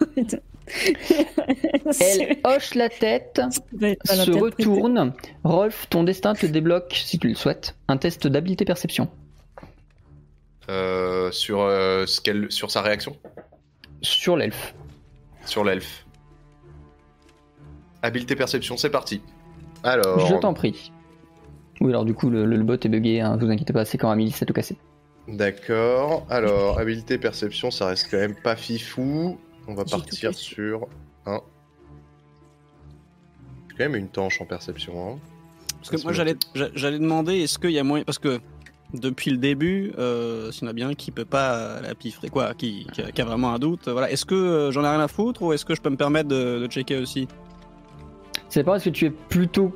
Elle 2.00 2.38
hoche 2.44 2.74
la 2.74 2.88
tête, 2.88 3.40
se 4.04 4.30
retourne. 4.30 5.12
Rolf, 5.44 5.86
ton 5.90 6.04
destin 6.04 6.34
te 6.34 6.46
débloque, 6.46 6.92
si 7.04 7.18
tu 7.18 7.28
le 7.28 7.34
souhaites, 7.34 7.76
un 7.88 7.96
test 7.96 8.26
d'habilité 8.26 8.64
perception. 8.64 9.08
Euh, 10.68 11.30
sur, 11.32 11.60
euh, 11.62 12.06
ce 12.06 12.20
qu'elle- 12.20 12.50
sur 12.50 12.70
sa 12.70 12.82
réaction? 12.82 13.16
Sur 14.00 14.36
l'elfe. 14.36 14.74
Sur 15.44 15.64
l'elfe. 15.64 16.06
Habileté 18.02 18.36
perception, 18.36 18.76
c'est 18.76 18.90
parti. 18.90 19.20
Alors. 19.82 20.26
Je 20.26 20.34
t'en 20.36 20.54
prie. 20.54 20.92
Oui, 21.80 21.90
alors 21.90 22.04
du 22.04 22.14
coup, 22.14 22.30
le, 22.30 22.44
le 22.46 22.62
bot 22.62 22.74
est 22.74 22.88
bugué, 22.88 23.20
hein, 23.20 23.36
vous 23.40 23.50
inquiétez 23.50 23.72
pas, 23.72 23.84
c'est 23.84 23.98
quand 23.98 24.10
Amélie 24.10 24.30
s'est 24.30 24.46
tout 24.46 24.52
cassé. 24.52 24.76
D'accord. 25.28 26.26
Alors, 26.30 26.78
habileté 26.78 27.18
perception, 27.18 27.70
ça 27.70 27.86
reste 27.86 28.08
quand 28.10 28.18
même 28.18 28.36
pas 28.36 28.56
fifou. 28.56 29.38
On 29.68 29.74
va 29.74 29.84
partir 29.84 30.34
sur 30.34 30.86
un. 31.26 31.40
J'ai 33.70 33.76
quand 33.78 33.84
même 33.84 33.96
une 33.96 34.08
tanche 34.08 34.40
en 34.40 34.44
perception. 34.44 34.92
Hein. 35.14 35.18
Parce 35.78 35.90
que 35.90 36.02
moi, 36.04 36.12
j'allais, 36.12 36.36
j'a- 36.54 36.68
j'allais 36.74 36.98
demander, 36.98 37.40
est-ce 37.40 37.58
qu'il 37.58 37.70
y 37.70 37.78
a 37.78 37.84
moyen. 37.84 38.04
Parce 38.04 38.18
que 38.18 38.40
depuis 38.94 39.30
le 39.30 39.38
début, 39.38 39.92
euh, 39.98 40.52
s'il 40.52 40.64
y 40.64 40.66
en 40.66 40.70
a 40.70 40.74
bien 40.74 40.90
un 40.90 40.94
qui 40.94 41.10
peut 41.10 41.24
pas 41.24 41.80
la 41.80 41.94
piffrer, 41.94 42.28
quoi, 42.28 42.54
qui, 42.54 42.86
qui, 42.92 43.00
a, 43.02 43.10
qui 43.10 43.20
a 43.22 43.24
vraiment 43.24 43.52
un 43.54 43.58
doute, 43.58 43.88
voilà. 43.88 44.10
Est-ce 44.10 44.24
que 44.26 44.34
euh, 44.34 44.70
j'en 44.70 44.84
ai 44.84 44.88
rien 44.88 45.00
à 45.00 45.08
foutre 45.08 45.42
ou 45.42 45.52
est-ce 45.52 45.64
que 45.64 45.74
je 45.74 45.80
peux 45.80 45.90
me 45.90 45.96
permettre 45.96 46.28
de, 46.28 46.58
de 46.60 46.66
checker 46.66 46.98
aussi? 46.98 47.26
C'est 48.48 48.64
pas 48.64 48.76
est-ce 48.76 48.84
que 48.86 48.90
tu 48.90 49.06
es 49.06 49.10
plutôt 49.10 49.74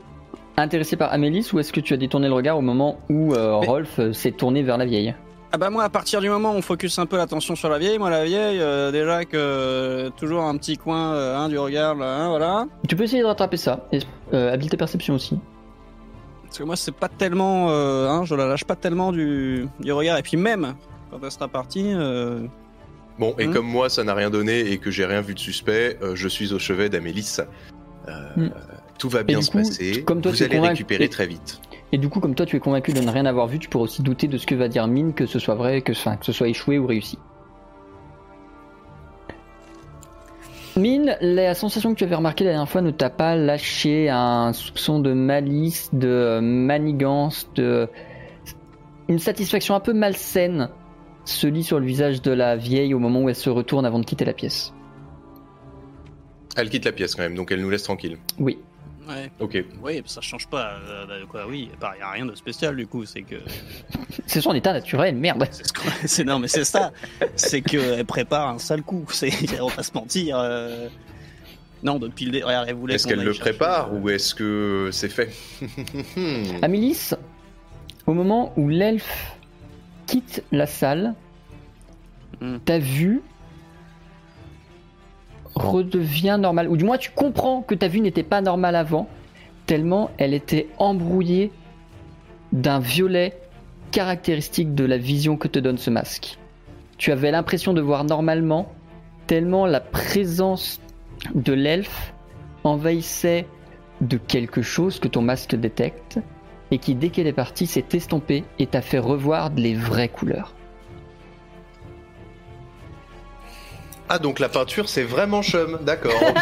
intéressé 0.59 0.97
par 0.97 1.12
Amélis 1.12 1.49
ou 1.55 1.59
est-ce 1.59 1.73
que 1.73 1.81
tu 1.81 1.95
as 1.95 1.97
détourné 1.97 2.28
le 2.28 2.35
regard 2.35 2.59
au 2.59 2.62
moment 2.62 2.99
où 3.09 3.33
euh, 3.33 3.59
Mais- 3.61 3.66
Rolf 3.66 3.99
euh, 3.99 4.12
s'est 4.12 4.33
tourné 4.33 4.62
vers 4.62 4.76
la 4.76 4.85
vieille? 4.85 5.14
Ah 5.57 5.59
bah 5.59 5.71
moi, 5.71 5.85
à 5.85 5.89
partir 5.89 6.21
du 6.21 6.29
moment 6.29 6.53
où 6.53 6.57
on 6.57 6.61
focus 6.61 6.99
un 6.99 7.07
peu 7.07 7.17
l'attention 7.17 7.57
sur 7.57 7.71
la 7.71 7.79
vieille, 7.79 7.99
moi 7.99 8.11
la 8.11 8.27
vieille, 8.27 8.61
euh, 8.61 8.93
déjà 8.93 9.25
que 9.25 9.39
euh, 9.39 10.11
toujours 10.11 10.43
un 10.43 10.55
petit 10.59 10.77
coin 10.77 11.15
euh, 11.15 11.35
hein, 11.35 11.49
du 11.49 11.59
regard, 11.59 11.95
là, 11.95 12.15
hein, 12.15 12.29
voilà. 12.29 12.67
Tu 12.87 12.95
peux 12.95 13.05
essayer 13.05 13.23
de 13.23 13.27
rattraper 13.27 13.57
ça. 13.57 13.89
Et, 13.91 14.01
euh, 14.35 14.53
habileté 14.53 14.77
perception 14.77 15.15
aussi. 15.15 15.39
Parce 16.45 16.59
que 16.59 16.63
moi, 16.65 16.77
c'est 16.77 16.93
pas 16.95 17.09
tellement, 17.09 17.69
euh, 17.71 18.07
hein, 18.07 18.27
je 18.27 18.35
la 18.35 18.47
lâche 18.47 18.65
pas 18.65 18.77
tellement 18.77 19.13
du, 19.13 19.67
du 19.81 19.93
regard. 19.93 20.19
Et 20.19 20.23
puis 20.23 20.37
même 20.37 20.75
quand 21.11 21.21
elle 21.25 21.31
sera 21.33 21.49
partie, 21.49 21.91
euh, 21.95 22.41
Bon, 23.19 23.35
et 23.39 23.47
Hmm. 23.47 23.55
comme 23.55 23.67
moi, 23.67 23.89
ça 23.89 24.05
n'a 24.05 24.13
rien 24.13 24.29
donné 24.29 24.61
et 24.61 24.77
que 24.77 24.91
j'ai 24.91 25.07
rien 25.07 25.23
vu 25.23 25.33
de 25.33 25.39
suspect, 25.39 25.97
euh, 26.03 26.15
je 26.15 26.29
suis 26.29 26.53
au 26.53 26.59
chevet 26.59 26.91
d'Amélis. 26.91 27.39
Euh, 28.09 28.13
Hmm. 28.37 28.51
Tout 28.99 29.09
va 29.09 29.23
bien 29.23 29.40
se 29.40 29.51
coup, 29.51 29.57
passer. 29.59 30.05
comme 30.05 30.21
toi, 30.21 30.33
Vous 30.33 30.42
allez 30.42 30.57
convaincu- 30.57 30.69
récupérer 30.69 31.09
très 31.09 31.27
vite. 31.27 31.61
Et 31.92 31.99
du 31.99 32.09
coup, 32.09 32.20
comme 32.20 32.35
toi, 32.35 32.46
tu 32.46 32.57
es 32.57 32.61
convaincu 32.61 32.92
de 32.92 33.01
ne 33.01 33.11
rien 33.11 33.27
avoir 33.27 33.46
vu, 33.46 33.59
tu 33.59 33.68
pourrais 33.68 33.85
aussi 33.85 34.03
douter 34.03 34.27
de 34.27 34.38
ce 34.38 34.46
que 34.46 34.55
va 34.55 34.68
dire 34.68 34.87
Mine, 34.87 35.14
que 35.14 35.27
ce 35.27 35.38
soit 35.38 35.55
vrai, 35.55 35.83
que, 35.83 35.92
enfin, 35.92 36.16
que 36.16 36.27
ce 36.27 36.33
soit 36.33 36.49
échoué 36.49 36.79
ou 36.79 36.87
réussi. 36.87 37.18
Mine, 40.77 41.16
la 41.22 41.55
sensation 41.55 41.94
que 41.94 41.99
tu 41.99 42.05
avais 42.05 42.16
remarquée 42.16 42.44
la 42.44 42.51
dernière 42.51 42.68
fois 42.68 42.83
ne 42.83 42.90
t'a 42.90 43.09
pas 43.09 43.35
lâché 43.35 44.11
un 44.11 44.53
soupçon 44.53 44.99
de 44.99 45.14
malice, 45.14 45.88
de 45.94 46.09
euh, 46.09 46.40
manigance, 46.42 47.49
de 47.55 47.88
une 49.09 49.18
satisfaction 49.18 49.75
un 49.75 49.81
peu 49.81 49.94
malsaine 49.94 50.68
se 51.25 51.46
lit 51.46 51.64
sur 51.64 51.81
le 51.81 51.87
visage 51.87 52.20
de 52.20 52.31
la 52.31 52.57
vieille 52.57 52.92
au 52.92 52.99
moment 52.99 53.22
où 53.22 53.29
elle 53.29 53.37
se 53.37 53.49
retourne 53.49 53.87
avant 53.87 53.99
de 53.99 54.05
quitter 54.05 54.25
la 54.25 54.35
pièce. 54.35 54.75
Elle 56.57 56.68
quitte 56.68 56.85
la 56.85 56.92
pièce 56.92 57.14
quand 57.14 57.22
même, 57.22 57.35
donc 57.35 57.53
elle 57.53 57.61
nous 57.61 57.70
laisse 57.70 57.83
tranquille. 57.85 58.18
Oui. 58.38 58.59
Ouais, 59.09 59.31
Ok. 59.40 59.64
oui, 59.83 60.03
ça 60.07 60.21
change 60.21 60.47
pas. 60.49 60.75
euh, 60.88 61.25
quoi, 61.29 61.47
oui, 61.47 61.71
il 61.73 61.99
y 61.99 62.03
a 62.03 62.11
rien 62.11 62.27
de 62.27 62.35
spécial 62.35 62.77
du 62.77 62.87
coup, 62.87 63.05
c'est 63.05 63.23
que. 63.23 63.37
C'est 64.27 64.40
son 64.40 64.55
état 64.55 64.73
naturel, 64.73 65.14
merde. 65.16 65.49
C'est 66.05 66.25
non, 66.25 66.38
mais 66.40 66.49
c'est 66.49 66.64
ça. 66.64 66.92
C'est 67.37 67.61
qu'elle 67.62 68.05
prépare 68.05 68.49
un 68.49 68.59
sale 68.59 68.83
coup. 68.83 69.05
C'est, 69.11 69.31
on 69.61 69.69
va 69.69 69.83
se 69.83 69.92
mentir. 69.95 70.37
euh. 70.38 70.88
Non, 71.83 71.99
depuis 71.99 72.25
le 72.27 72.45
regarde, 72.45 72.66
elle 72.69 72.75
voulait. 72.75 72.95
Est-ce 72.97 73.07
qu'elle 73.07 73.19
le 73.19 73.33
chercher, 73.33 73.40
prépare 73.53 73.92
euh, 73.92 73.99
ou 73.99 74.09
est-ce 74.11 74.35
que 74.35 74.88
c'est 74.92 75.09
fait 75.11 75.31
Amélis, 76.62 77.11
au 78.07 78.14
moment 78.14 78.53
où 78.57 78.69
l'elfe 78.69 79.37
quitte 80.07 80.42
la 80.53 80.66
salle, 80.66 81.14
Hmm. 82.40 82.59
ta 82.59 82.79
vue 82.79 83.23
redevient 85.57 86.38
normale. 86.40 86.69
Ou 86.69 86.77
du 86.77 86.85
moins, 86.85 86.99
tu 86.99 87.11
comprends 87.11 87.62
que 87.62 87.75
ta 87.75 87.88
vue 87.88 88.01
n'était 88.01 88.23
pas 88.23 88.40
normale 88.40 88.77
avant, 88.77 89.09
tellement 89.64 90.11
elle 90.19 90.35
était 90.35 90.69
embrouillée 90.79 91.51
d'un 92.53 92.79
violet 92.79 93.38
caractéristique 93.90 94.75
de 94.75 94.85
la 94.85 94.99
vision 94.99 95.37
que 95.37 95.49
te 95.49 95.59
donne 95.59 95.79
ce 95.79 95.90
masque. 95.90 96.38
Tu 96.99 97.11
avais 97.12 97.31
l'impression 97.31 97.73
de 97.73 97.81
voir 97.81 98.05
normalement, 98.05 98.73
tellement 99.27 99.66
la 99.66 99.81
présence 99.81 100.81
de 101.35 101.53
l'elfe 101.53 102.12
envahissait 102.64 103.47
de 104.01 104.19
quelque 104.19 104.62
chose 104.62 105.01
que 105.01 105.09
ton 105.09 105.23
masque 105.23 105.57
détecte 105.57 106.19
et 106.71 106.79
qui, 106.79 106.95
dès 106.95 107.11
qu'elle 107.11 107.27
est 107.27 107.33
partie, 107.33 107.66
s'est 107.66 107.85
estompée 107.92 108.45
et 108.59 108.66
t'a 108.66 108.83
fait 108.83 108.99
revoir 108.99 109.51
les 109.57 109.75
vraies 109.75 110.09
couleurs. 110.09 110.56
Ah, 114.09 114.19
donc 114.21 114.38
la 114.38 114.49
peinture, 114.49 114.88
c'est 114.88 115.03
vraiment 115.03 115.42
chum, 115.42 115.79
d'accord. 115.83 116.12
le-. 116.23 116.33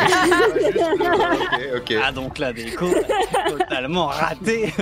Ah, 2.05 2.13
donc 2.13 2.39
là, 2.39 2.53
déco, 2.53 2.87
totalement 3.49 4.07
raté. 4.07 4.73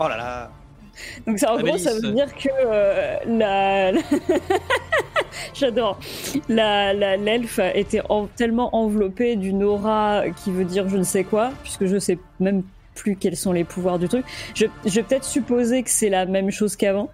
Oh 0.00 0.08
là 0.08 0.16
là. 0.16 0.50
Donc 1.26 1.38
ça, 1.38 1.54
en 1.54 1.58
gros, 1.58 1.78
ça 1.78 1.94
veut 1.94 2.12
dire 2.12 2.34
que 2.34 2.48
euh, 2.66 3.16
la... 3.26 3.92
J'adore. 5.54 5.98
La, 6.48 6.92
la- 6.92 7.16
l'elfe 7.16 7.60
était 7.74 8.02
en- 8.08 8.26
tellement 8.26 8.74
enveloppée 8.76 9.36
d'une 9.36 9.62
aura 9.62 10.22
qui 10.42 10.50
veut 10.50 10.64
dire 10.64 10.88
je 10.88 10.96
ne 10.96 11.04
sais 11.04 11.24
quoi, 11.24 11.50
puisque 11.62 11.86
je 11.86 11.98
sais 11.98 12.18
même 12.40 12.62
plus 12.94 13.16
quels 13.16 13.36
sont 13.36 13.52
les 13.52 13.64
pouvoirs 13.64 13.98
du 13.98 14.08
truc. 14.08 14.24
Je, 14.54 14.66
je 14.84 14.90
vais 14.96 15.02
peut-être 15.02 15.24
supposer 15.24 15.82
que 15.82 15.90
c'est 15.90 16.10
la 16.10 16.26
même 16.26 16.50
chose 16.50 16.76
qu'avant. 16.76 17.10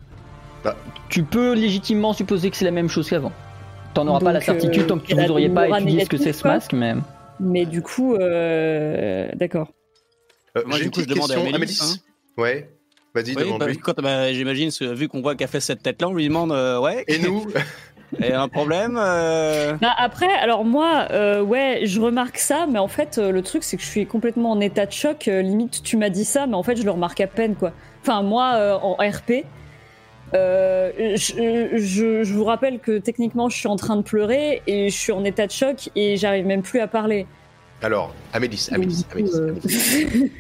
Tu 1.09 1.23
peux 1.23 1.55
légitimement 1.55 2.13
supposer 2.13 2.51
que 2.51 2.57
c'est 2.57 2.65
la 2.65 2.73
même 2.73 2.89
chose 2.89 3.09
qu'avant. 3.09 3.33
T'en 3.99 4.09
auras 4.09 4.21
pas 4.21 4.33
la 4.33 4.41
certitude 4.41 4.83
euh, 4.83 4.87
tant 4.87 4.99
que 4.99 5.13
a 5.13 5.25
vous 5.27 5.31
auriez 5.33 5.49
pas 5.49 5.69
étudié 5.69 6.05
ce 6.05 6.09
que 6.09 6.17
c'est 6.17 6.33
ce 6.33 6.47
masque, 6.47 6.73
mais... 6.73 6.95
Mais 7.41 7.67
du 7.67 7.83
coup, 7.83 8.15
euh, 8.15 9.29
d'accord. 9.35 9.69
Euh, 10.57 10.63
Moi, 10.67 10.79
du 10.79 10.91
coup, 10.91 11.01
je 11.01 11.07
demande 11.07 11.31
à 11.31 11.35
Amélis, 11.35 11.55
Amélis. 11.55 12.03
Ouais, 12.37 12.69
vas-y, 13.15 13.31
Oui, 13.31 13.35
bah, 13.35 13.43
demande-lui. 13.45 13.79
quand, 13.79 14.01
bah, 14.01 14.33
j'imagine, 14.33 14.71
vu 14.93 15.09
qu'on 15.09 15.21
voit 15.21 15.35
qu'elle 15.35 15.49
fait 15.49 15.61
cette 15.61 15.83
tête-là, 15.83 16.09
on 16.09 16.15
lui 16.15 16.27
demande 16.29 16.53
euh, 16.53 16.81
Ouais, 16.81 17.05
Et 17.09 17.19
nous 17.19 17.47
et 18.23 18.33
un 18.33 18.49
problème 18.49 18.97
euh, 19.01 19.75
Bah, 19.81 19.95
après, 19.99 20.33
alors 20.41 20.65
moi, 20.65 21.07
euh, 21.11 21.43
ouais, 21.43 21.81
je 21.85 22.01
remarque 22.01 22.39
ça, 22.39 22.67
mais 22.69 22.79
en 22.79 22.89
fait, 22.89 23.19
euh, 23.19 23.31
le 23.31 23.43
truc, 23.43 23.63
c'est 23.65 23.77
que 23.77 23.83
je 23.83 23.89
suis 23.89 24.07
complètement 24.07 24.51
en 24.53 24.61
état 24.61 24.87
de 24.87 24.93
choc. 24.93 25.29
euh, 25.29 25.43
limite, 25.43 25.83
tu 25.83 25.97
m'as 25.97 26.09
dit 26.11 26.25
ça, 26.25 26.47
mais 26.47 26.55
en 26.55 26.63
fait, 26.63 26.77
je 26.77 26.83
le 26.85 26.91
remarque 26.91 27.21
à 27.21 27.27
peine, 27.27 27.55
quoi. 27.55 27.73
Enfin, 28.03 28.23
moi, 28.23 28.55
euh, 28.57 28.75
en 28.81 28.95
RP, 28.95 29.45
euh, 30.35 30.91
je, 31.17 31.77
je- 31.77 32.23
je 32.25 32.35
vous 32.35 32.45
rappelle 32.45 32.79
que 32.81 32.99
techniquement, 32.99 33.49
je 33.49 33.57
suis 33.57 33.69
en 33.69 33.77
train 33.77 33.97
de 33.97 34.03
pleurer 34.03 34.63
et 34.67 34.91
je 34.91 34.97
suis 34.97 35.13
en 35.13 35.25
état 35.25 35.47
de 35.47 35.53
choc 35.53 35.89
et 35.97 36.17
j'arrive 36.17 36.47
même 36.47 36.63
plus 36.63 36.81
à 36.81 36.89
parler. 36.89 37.27
Alors, 37.83 38.13
Amélis, 38.33 38.69
Amélis, 38.73 39.05
Amélis, 39.13 39.37
Amélis. 39.37 40.31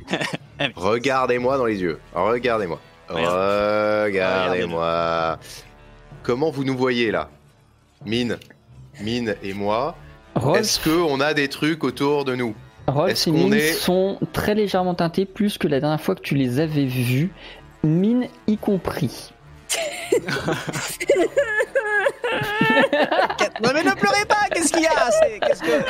Regardez-moi 0.74 1.57
dans 1.57 1.66
les 1.66 1.81
yeux. 1.81 1.98
Regardez-moi. 2.14 2.81
Regardez-moi. 3.09 5.38
Comment 6.22 6.51
vous 6.51 6.64
nous 6.64 6.77
voyez 6.77 7.11
là? 7.11 7.31
Mine, 8.05 8.37
Mine 9.03 9.35
et 9.42 9.55
moi. 9.55 9.96
Est-ce 10.57 10.79
que 10.81 10.90
on 10.90 11.20
a 11.20 11.35
des 11.35 11.48
trucs 11.48 11.83
autour 11.85 12.24
de 12.24 12.35
nous? 12.37 12.55
Rolf 12.87 13.11
est-ce 13.11 13.29
et 13.29 13.33
qu'on 13.33 13.38
Mine 13.44 13.55
est- 13.55 13.72
sont 13.72 14.18
très 14.33 14.55
légèrement 14.55 14.94
teintés, 14.94 15.27
plus 15.27 15.59
que 15.59 15.68
la 15.68 15.81
dernière 15.81 16.01
fois 16.01 16.14
que 16.14 16.22
tu 16.22 16.35
les 16.35 16.59
avais 16.61 16.87
vus, 16.87 17.31
Mine 17.85 18.27
y 18.46 18.57
compris. 18.57 19.33
Non, 23.63 23.71
mais 23.75 23.83
ne 23.83 23.93
pleurez 23.95 24.25
pas 24.27 24.47
Qu'est-ce 24.53 24.73
qu'il 24.73 24.83
y 24.83 24.87
a? 24.87 25.11
C'est- 25.11 25.41
qu'est-ce 25.41 25.63
que... 25.63 25.83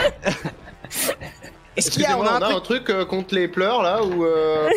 Est-ce 1.77 1.91
qu'il 1.91 2.03
y 2.03 2.07
a, 2.07 2.19
on 2.19 2.23
Excusez-moi, 2.25 2.49
a 2.49 2.57
un 2.57 2.61
truc, 2.61 2.85
truc 2.85 2.91
euh, 2.91 3.05
contre 3.05 3.35
les 3.35 3.47
pleurs 3.47 3.83
là 3.83 4.03
ou 4.03 4.25
euh, 4.25 4.69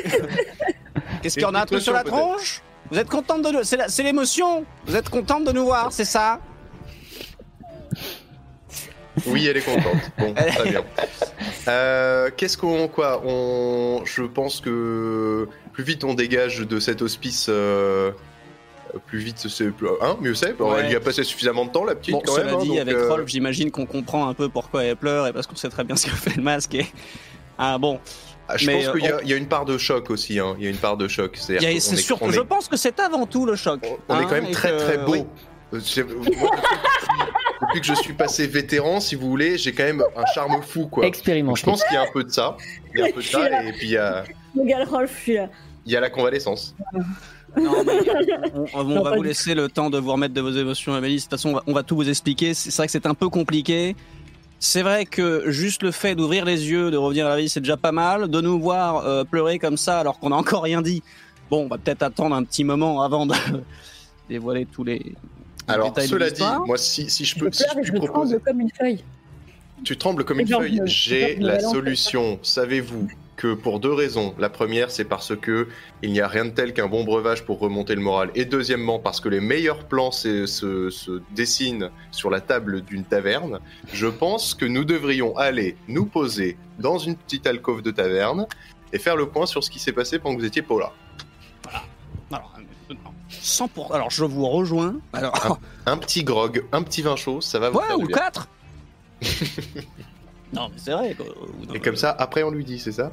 qu'est-ce 1.23 1.35
qu'il 1.35 1.43
y 1.43 1.45
en 1.45 1.55
a 1.55 1.61
un 1.61 1.65
truc 1.65 1.81
sur 1.81 1.93
la 1.93 2.03
tronche? 2.03 2.61
Vous 2.91 2.99
êtes 2.99 3.09
contente 3.09 3.41
de 3.41 3.49
nous, 3.51 3.63
c'est 3.63 3.77
la- 3.77 3.87
c'est 3.87 4.03
l'émotion. 4.03 4.65
Vous 4.85 4.95
êtes 4.95 5.09
contente 5.09 5.45
de 5.45 5.51
nous 5.51 5.65
voir, 5.65 5.91
c'est 5.91 6.05
ça? 6.05 6.39
Oui, 9.25 9.47
elle 9.47 9.57
est 9.57 9.61
contente. 9.61 10.11
Bon, 10.17 10.33
très 10.55 10.69
bien. 10.69 10.83
Euh, 11.67 12.29
Qu'est-ce 12.35 12.57
qu'on 12.57 12.87
quoi 12.87 13.21
On, 13.25 14.03
je 14.05 14.23
pense 14.23 14.61
que 14.61 15.47
plus 15.73 15.83
vite 15.83 16.03
on 16.03 16.13
dégage 16.13 16.59
de 16.59 16.79
cet 16.79 17.01
hospice, 17.01 17.47
euh, 17.49 18.11
plus 19.07 19.19
vite 19.19 19.37
c'est 19.37 19.71
plus, 19.71 19.87
hein, 20.01 20.17
mieux 20.21 20.35
c'est. 20.35 20.53
Bon, 20.53 20.71
Ouais. 20.73 20.81
Elle 20.85 20.91
y 20.91 20.95
a 20.95 20.99
passé 20.99 21.23
suffisamment 21.23 21.65
de 21.65 21.71
temps 21.71 21.83
la 21.85 21.95
petite 21.95 22.13
Bon, 22.13 22.21
quand 22.25 22.33
cela 22.35 22.45
même. 22.45 22.55
hein, 22.55 22.59
dit, 22.61 22.67
donc, 22.69 22.77
avec 22.79 22.95
euh, 22.95 23.09
Rolf, 23.09 23.27
j'imagine 23.27 23.71
qu'on 23.71 23.85
comprend 23.85 24.27
un 24.27 24.33
peu 24.33 24.49
pourquoi 24.49 24.83
elle 24.83 24.95
pleure 24.95 25.27
et 25.27 25.33
parce 25.33 25.47
qu'on 25.47 25.55
sait 25.55 25.69
très 25.69 25.83
bien 25.83 25.95
ce 25.95 26.07
que 26.07 26.11
fait 26.15 26.35
le 26.35 26.43
masque. 26.43 26.75
Et... 26.75 26.85
Ah 27.57 27.77
bon, 27.77 27.99
ah, 28.47 28.57
je 28.57 28.67
mais, 28.67 28.83
pense 28.85 28.93
qu'il 28.95 29.05
y, 29.05 29.07
a- 29.07 29.17
on- 29.17 29.19
il 29.21 29.29
y 29.29 29.33
a 29.33 29.37
une 29.37 29.47
part 29.47 29.65
de 29.65 29.77
choc 29.77 30.09
aussi. 30.09 30.39
hein. 30.39 30.55
Il 30.57 30.63
y 30.63 30.67
a 30.67 30.69
une 30.69 30.77
part 30.77 30.97
de 30.97 31.07
choc. 31.07 31.35
C'est 31.39 31.55
est- 31.55 31.79
surtout, 31.79 32.25
on 32.25 32.29
est- 32.29 32.33
je 32.33 32.41
pense 32.41 32.67
que 32.67 32.75
c'est 32.77 32.99
avant 32.99 33.25
tout 33.25 33.45
le 33.45 33.55
choc. 33.55 33.79
On 34.09 34.15
est 34.15 34.23
hein, 34.23 34.25
quand 34.27 34.35
même 34.41 34.51
très 34.51 34.71
que- 34.71 34.77
très 34.79 34.97
beau. 34.97 35.13
oui. 35.13 35.25
Euh, 35.73 35.79
moi, 36.37 36.49
depuis, 37.61 37.79
que 37.79 37.87
je 37.87 37.93
suis 37.93 38.11
passé 38.13 38.45
vétéran, 38.47 38.99
si 38.99 39.15
vous 39.15 39.29
voulez, 39.29 39.57
j'ai 39.57 39.71
quand 39.71 39.83
même 39.83 40.03
un 40.17 40.25
charme 40.33 40.61
fou 40.61 40.87
quoi. 40.87 41.03
Donc, 41.03 41.13
Expérimenté. 41.13 41.61
je 41.61 41.65
pense 41.65 41.83
qu'il 41.85 41.93
y 41.93 41.97
a 41.97 42.01
un 42.01 42.11
peu 42.11 42.25
de 42.25 42.29
ça. 42.29 42.57
Il 42.93 42.99
y 42.99 43.03
a 43.03 43.05
un 43.05 43.11
peu 43.11 43.21
de 43.21 43.25
ça 43.27 43.63
et 43.63 43.71
puis 43.71 43.87
il 43.87 43.91
y 43.91 43.97
a, 43.97 44.23
Regarde 44.57 44.89
Rolf, 44.89 45.11
je 45.15 45.21
suis 45.21 45.33
là. 45.35 45.47
il 45.85 45.91
y 45.93 45.95
a 45.95 46.01
la 46.01 46.09
convalescence. 46.09 46.75
Non, 47.57 47.83
mais 47.85 47.99
on, 48.73 48.79
on 48.79 48.83
Non, 48.83 49.01
va 49.03 49.15
vous 49.15 49.23
laisser 49.23 49.55
le 49.55 49.67
temps 49.67 49.89
de 49.89 49.97
vous 49.99 50.11
remettre 50.11 50.33
de 50.33 50.41
vos 50.41 50.51
émotions, 50.51 50.93
Amélie. 50.93 51.17
De 51.17 51.21
toute 51.21 51.31
façon, 51.31 51.49
on 51.49 51.53
va, 51.53 51.63
on 51.67 51.73
va 51.73 51.83
tout 51.83 51.95
vous 51.95 52.09
expliquer. 52.09 52.53
C'est 52.53 52.75
vrai 52.75 52.85
que 52.87 52.91
c'est 52.91 53.05
un 53.05 53.13
peu 53.13 53.29
compliqué. 53.29 53.95
C'est 54.59 54.83
vrai 54.83 55.05
que 55.05 55.49
juste 55.49 55.81
le 55.81 55.91
fait 55.91 56.13
d'ouvrir 56.13 56.45
les 56.45 56.69
yeux, 56.69 56.91
de 56.91 56.97
revenir 56.97 57.25
à 57.25 57.29
la 57.29 57.37
vie, 57.37 57.49
c'est 57.49 57.61
déjà 57.61 57.77
pas 57.77 57.91
mal. 57.91 58.27
De 58.29 58.41
nous 58.41 58.59
voir 58.59 58.97
euh, 59.05 59.23
pleurer 59.23 59.57
comme 59.57 59.75
ça 59.77 59.99
alors 59.99 60.19
qu'on 60.19 60.29
n'a 60.29 60.35
encore 60.35 60.63
rien 60.63 60.81
dit. 60.81 61.01
Bon, 61.49 61.63
on 61.63 61.67
va 61.67 61.77
peut-être 61.77 62.03
attendre 62.03 62.35
un 62.35 62.43
petit 62.43 62.63
moment 62.63 63.01
avant 63.01 63.25
de 63.25 63.33
dévoiler 64.29 64.65
tous 64.65 64.83
les. 64.83 65.13
Alors, 65.67 65.87
détails 65.89 66.07
de 66.07 66.11
cela 66.11 66.29
dit, 66.29 66.43
moi, 66.65 66.77
si, 66.77 67.09
si 67.09 67.25
je 67.25 67.35
Je 67.35 67.39
peux, 67.39 67.51
si 67.51 67.63
pleure 67.63 67.73
je 67.83 67.91
puis 67.91 67.91
je 67.91 68.05
proposer, 68.05 68.35
tremble 68.39 68.43
comme 68.45 68.61
une 68.61 68.71
feuille. 68.71 69.03
tu 69.83 69.97
trembles 69.97 70.25
comme 70.25 70.39
une 70.39 70.47
feuille. 70.47 70.81
J'ai 70.85 71.35
la 71.37 71.59
solution. 71.59 72.39
Savez-vous 72.43 73.07
que 73.41 73.55
pour 73.55 73.79
deux 73.79 73.91
raisons. 73.93 74.35
La 74.37 74.49
première, 74.49 74.91
c'est 74.91 75.03
parce 75.03 75.35
que 75.35 75.67
il 76.03 76.11
n'y 76.11 76.21
a 76.21 76.27
rien 76.27 76.45
de 76.45 76.51
tel 76.51 76.73
qu'un 76.73 76.87
bon 76.87 77.03
breuvage 77.03 77.43
pour 77.43 77.57
remonter 77.57 77.95
le 77.95 78.01
moral. 78.01 78.29
Et 78.35 78.45
deuxièmement, 78.45 78.99
parce 78.99 79.19
que 79.19 79.29
les 79.29 79.39
meilleurs 79.39 79.85
plans 79.87 80.11
se, 80.11 80.45
se- 80.45 80.91
se 80.91 81.21
dessinent 81.33 81.89
sur 82.11 82.29
la 82.29 82.39
table 82.39 82.81
d'une 82.81 83.03
taverne. 83.03 83.59
Je 83.93 84.05
pense 84.05 84.53
que 84.53 84.65
nous 84.65 84.83
devrions 84.85 85.35
aller 85.37 85.75
nous 85.87 86.05
poser 86.05 86.55
dans 86.77 86.99
une 86.99 87.15
petite 87.15 87.47
alcôve 87.47 87.81
de 87.81 87.89
taverne 87.89 88.45
et 88.93 88.99
faire 88.99 89.15
le 89.15 89.27
point 89.27 89.47
sur 89.47 89.63
ce 89.63 89.71
qui 89.71 89.79
s'est 89.79 89.91
passé 89.93 90.19
pendant 90.19 90.35
que 90.35 90.41
vous 90.41 90.47
étiez 90.47 90.61
pas 90.61 90.77
là. 90.79 90.91
Alors, 92.31 92.53
euh, 92.91 92.93
100%. 93.31 93.91
Alors, 93.91 94.11
je 94.11 94.23
vous 94.23 94.47
rejoins. 94.47 94.97
Alors, 95.13 95.57
Un 95.87 95.97
petit 95.97 96.23
grog, 96.23 96.63
un 96.71 96.83
petit 96.83 97.01
vin 97.01 97.15
chaud, 97.15 97.41
ça 97.41 97.57
va 97.57 97.71
vous 97.71 97.79
ouais, 97.79 97.87
faire 97.87 97.97
ou 97.99 98.05
bien. 98.05 98.17
4 98.17 98.47
Non, 100.53 100.67
mais 100.69 100.75
c'est 100.77 100.91
vrai. 100.91 101.13
quoi. 101.15 101.25
Et 101.73 101.79
comme 101.79 101.95
ça, 101.95 102.15
après, 102.17 102.43
on 102.43 102.51
lui 102.51 102.65
dit, 102.65 102.79
c'est 102.79 102.91
ça 102.91 103.11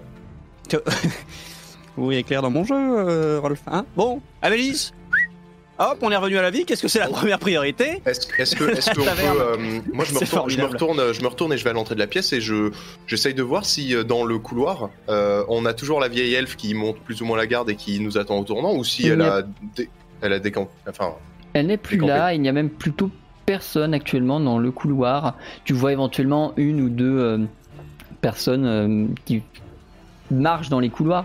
Oui, 1.97 2.17
éclair 2.17 2.43
dans 2.43 2.51
mon 2.51 2.65
jeu, 2.65 2.75
euh, 2.77 3.41
Rolf. 3.41 3.61
Hein 3.67 3.85
bon, 3.97 4.21
Amélis 4.43 4.93
Hop, 5.81 5.99
on 6.03 6.11
est 6.11 6.17
revenu 6.17 6.37
à 6.39 6.43
la 6.43 6.51
vie. 6.51 6.65
Qu'est-ce 6.65 6.83
que 6.83 6.89
c'est 6.89 6.99
la 6.99 7.07
première 7.07 7.39
priorité? 7.39 8.03
Est-ce 8.05 8.27
est-ce 8.39 8.57
que, 8.57 8.65
est-ce 8.65 8.91
qu'on 8.91 9.03
peut, 9.05 9.11
euh, 9.41 9.81
moi 9.93 10.05
je 10.05 10.13
me, 10.13 10.19
retourne, 10.19 10.51
je 10.51 10.59
me 10.59 10.65
retourne, 10.65 11.13
je 11.13 11.23
me 11.23 11.29
retourne 11.29 11.53
et 11.53 11.57
je 11.59 11.63
vais 11.63 11.71
à 11.71 11.73
l'entrée 11.73 11.95
de 11.95 12.01
la 12.01 12.09
pièce 12.09 12.33
et 12.33 12.41
je, 12.41 12.73
j'essaye 13.07 13.33
de 13.35 13.45
voir 13.45 13.65
si 13.65 13.95
euh, 13.95 14.03
dans 14.03 14.25
le 14.25 14.39
couloir, 14.41 14.91
euh, 15.09 15.45
on 15.49 15.65
a 15.67 15.75
toujours 15.75 16.01
la 16.01 16.09
vieille 16.09 16.35
elfe 16.35 16.57
qui 16.57 16.75
monte 16.75 16.99
plus 16.99 17.23
ou 17.23 17.27
moins 17.27 17.37
la 17.37 17.47
garde 17.47 17.71
et 17.71 17.77
qui 17.77 18.01
nous 18.01 18.19
attend 18.19 18.39
au 18.41 18.45
tournant, 18.45 18.75
ou 18.75 18.83
si 18.83 19.05
Il 19.05 19.13
elle 19.13 19.23
a- 19.23 19.35
a, 19.37 19.43
dé- 19.77 19.89
elle 20.21 20.33
a 20.33 20.41
décampé, 20.41 20.73
enfin, 20.89 21.15
Elle 21.53 21.69
n'est 21.69 21.77
plus 21.77 21.97
Décampé. 21.97 22.13
là, 22.13 22.35
il 22.35 22.41
n'y 22.41 22.49
a 22.49 22.53
même 22.53 22.71
plutôt 22.71 23.11
personne 23.49 23.95
actuellement 23.95 24.41
dans 24.41 24.59
le 24.59 24.71
couloir. 24.71 25.35
Tu 25.65 25.73
vois 25.73 25.93
éventuellement 25.93 26.53
une 26.59 26.83
ou 26.83 26.91
deux 26.91 27.19
euh, 27.19 27.39
personnes 28.21 28.67
euh, 28.67 29.07
qui 29.25 29.43
marchent 30.31 30.69
dans 30.69 30.81
les 30.81 30.91
couloirs, 30.91 31.25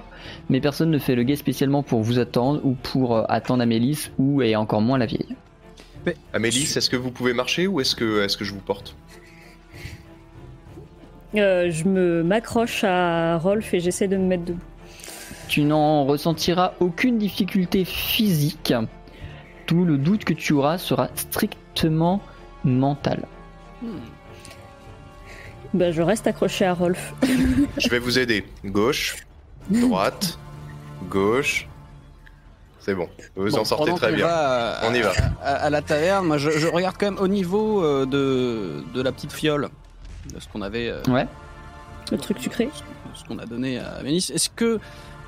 mais 0.49 0.61
personne 0.61 0.89
ne 0.89 0.99
fait 0.99 1.15
le 1.15 1.23
guet 1.23 1.35
spécialement 1.35 1.83
pour 1.83 2.01
vous 2.01 2.19
attendre 2.19 2.61
ou 2.63 2.77
pour 2.81 3.17
euh, 3.17 3.23
attendre 3.27 3.61
Amélis 3.61 4.09
ou 4.17 4.41
et 4.41 4.55
encore 4.55 4.79
moins 4.79 4.97
la 4.97 5.05
vieille. 5.05 5.35
Amélie, 6.31 6.63
est-ce 6.63 6.89
que 6.89 6.95
vous 6.95 7.11
pouvez 7.11 7.33
marcher 7.33 7.67
ou 7.67 7.81
est-ce 7.81 7.93
que, 7.93 8.23
est-ce 8.23 8.37
que 8.37 8.45
je 8.45 8.53
vous 8.53 8.61
porte? 8.61 8.95
Euh, 11.35 11.69
je 11.71 11.83
me 11.83 12.23
m'accroche 12.23 12.85
à 12.85 13.37
Rolf 13.37 13.73
et 13.73 13.81
j'essaie 13.81 14.07
de 14.07 14.15
me 14.15 14.27
mettre 14.27 14.45
debout. 14.45 14.59
Tu 15.49 15.63
n'en 15.63 16.05
ressentiras 16.05 16.75
aucune 16.79 17.17
difficulté 17.17 17.83
physique. 17.83 18.73
Tout 19.65 19.85
le 19.85 19.97
doute 19.97 20.25
que 20.25 20.33
tu 20.33 20.53
auras 20.53 20.77
sera 20.77 21.09
strictement 21.15 22.21
mental. 22.63 23.25
Bah, 25.73 25.91
je 25.91 26.01
reste 26.01 26.27
accroché 26.27 26.65
à 26.65 26.73
Rolf. 26.73 27.13
Je 27.77 27.89
vais 27.89 27.99
vous 27.99 28.19
aider. 28.19 28.45
Gauche, 28.63 29.15
droite, 29.69 30.37
gauche. 31.09 31.67
C'est 32.79 32.93
bon, 32.95 33.07
vous 33.35 33.49
Bon, 33.49 33.59
en 33.59 33.65
sortez 33.65 33.93
très 33.95 34.11
bien. 34.11 34.27
à- 34.27 34.81
On 34.83 34.93
y 34.93 35.01
va. 35.01 35.11
À, 35.41 35.53
à 35.55 35.69
la 35.69 35.81
taverne, 35.81 36.27
moi 36.27 36.37
je, 36.37 36.51
je 36.51 36.67
regarde 36.67 36.97
quand 36.99 37.05
même 37.11 37.17
au 37.19 37.29
niveau 37.29 37.81
euh, 37.81 38.05
de, 38.05 38.83
de 38.93 39.01
la 39.01 39.13
petite 39.13 39.31
fiole, 39.31 39.69
de 40.33 40.39
ce 40.39 40.47
qu'on 40.49 40.61
avait, 40.61 40.89
euh, 40.89 41.01
Ouais. 41.07 41.25
Le 42.11 42.17
truc 42.17 42.39
sucré. 42.39 42.69
ce 43.15 43.23
qu'on 43.23 43.39
a 43.39 43.45
donné 43.45 43.79
à 43.79 43.93
Amélis. 43.93 44.29
Est-ce 44.33 44.49
que 44.49 44.79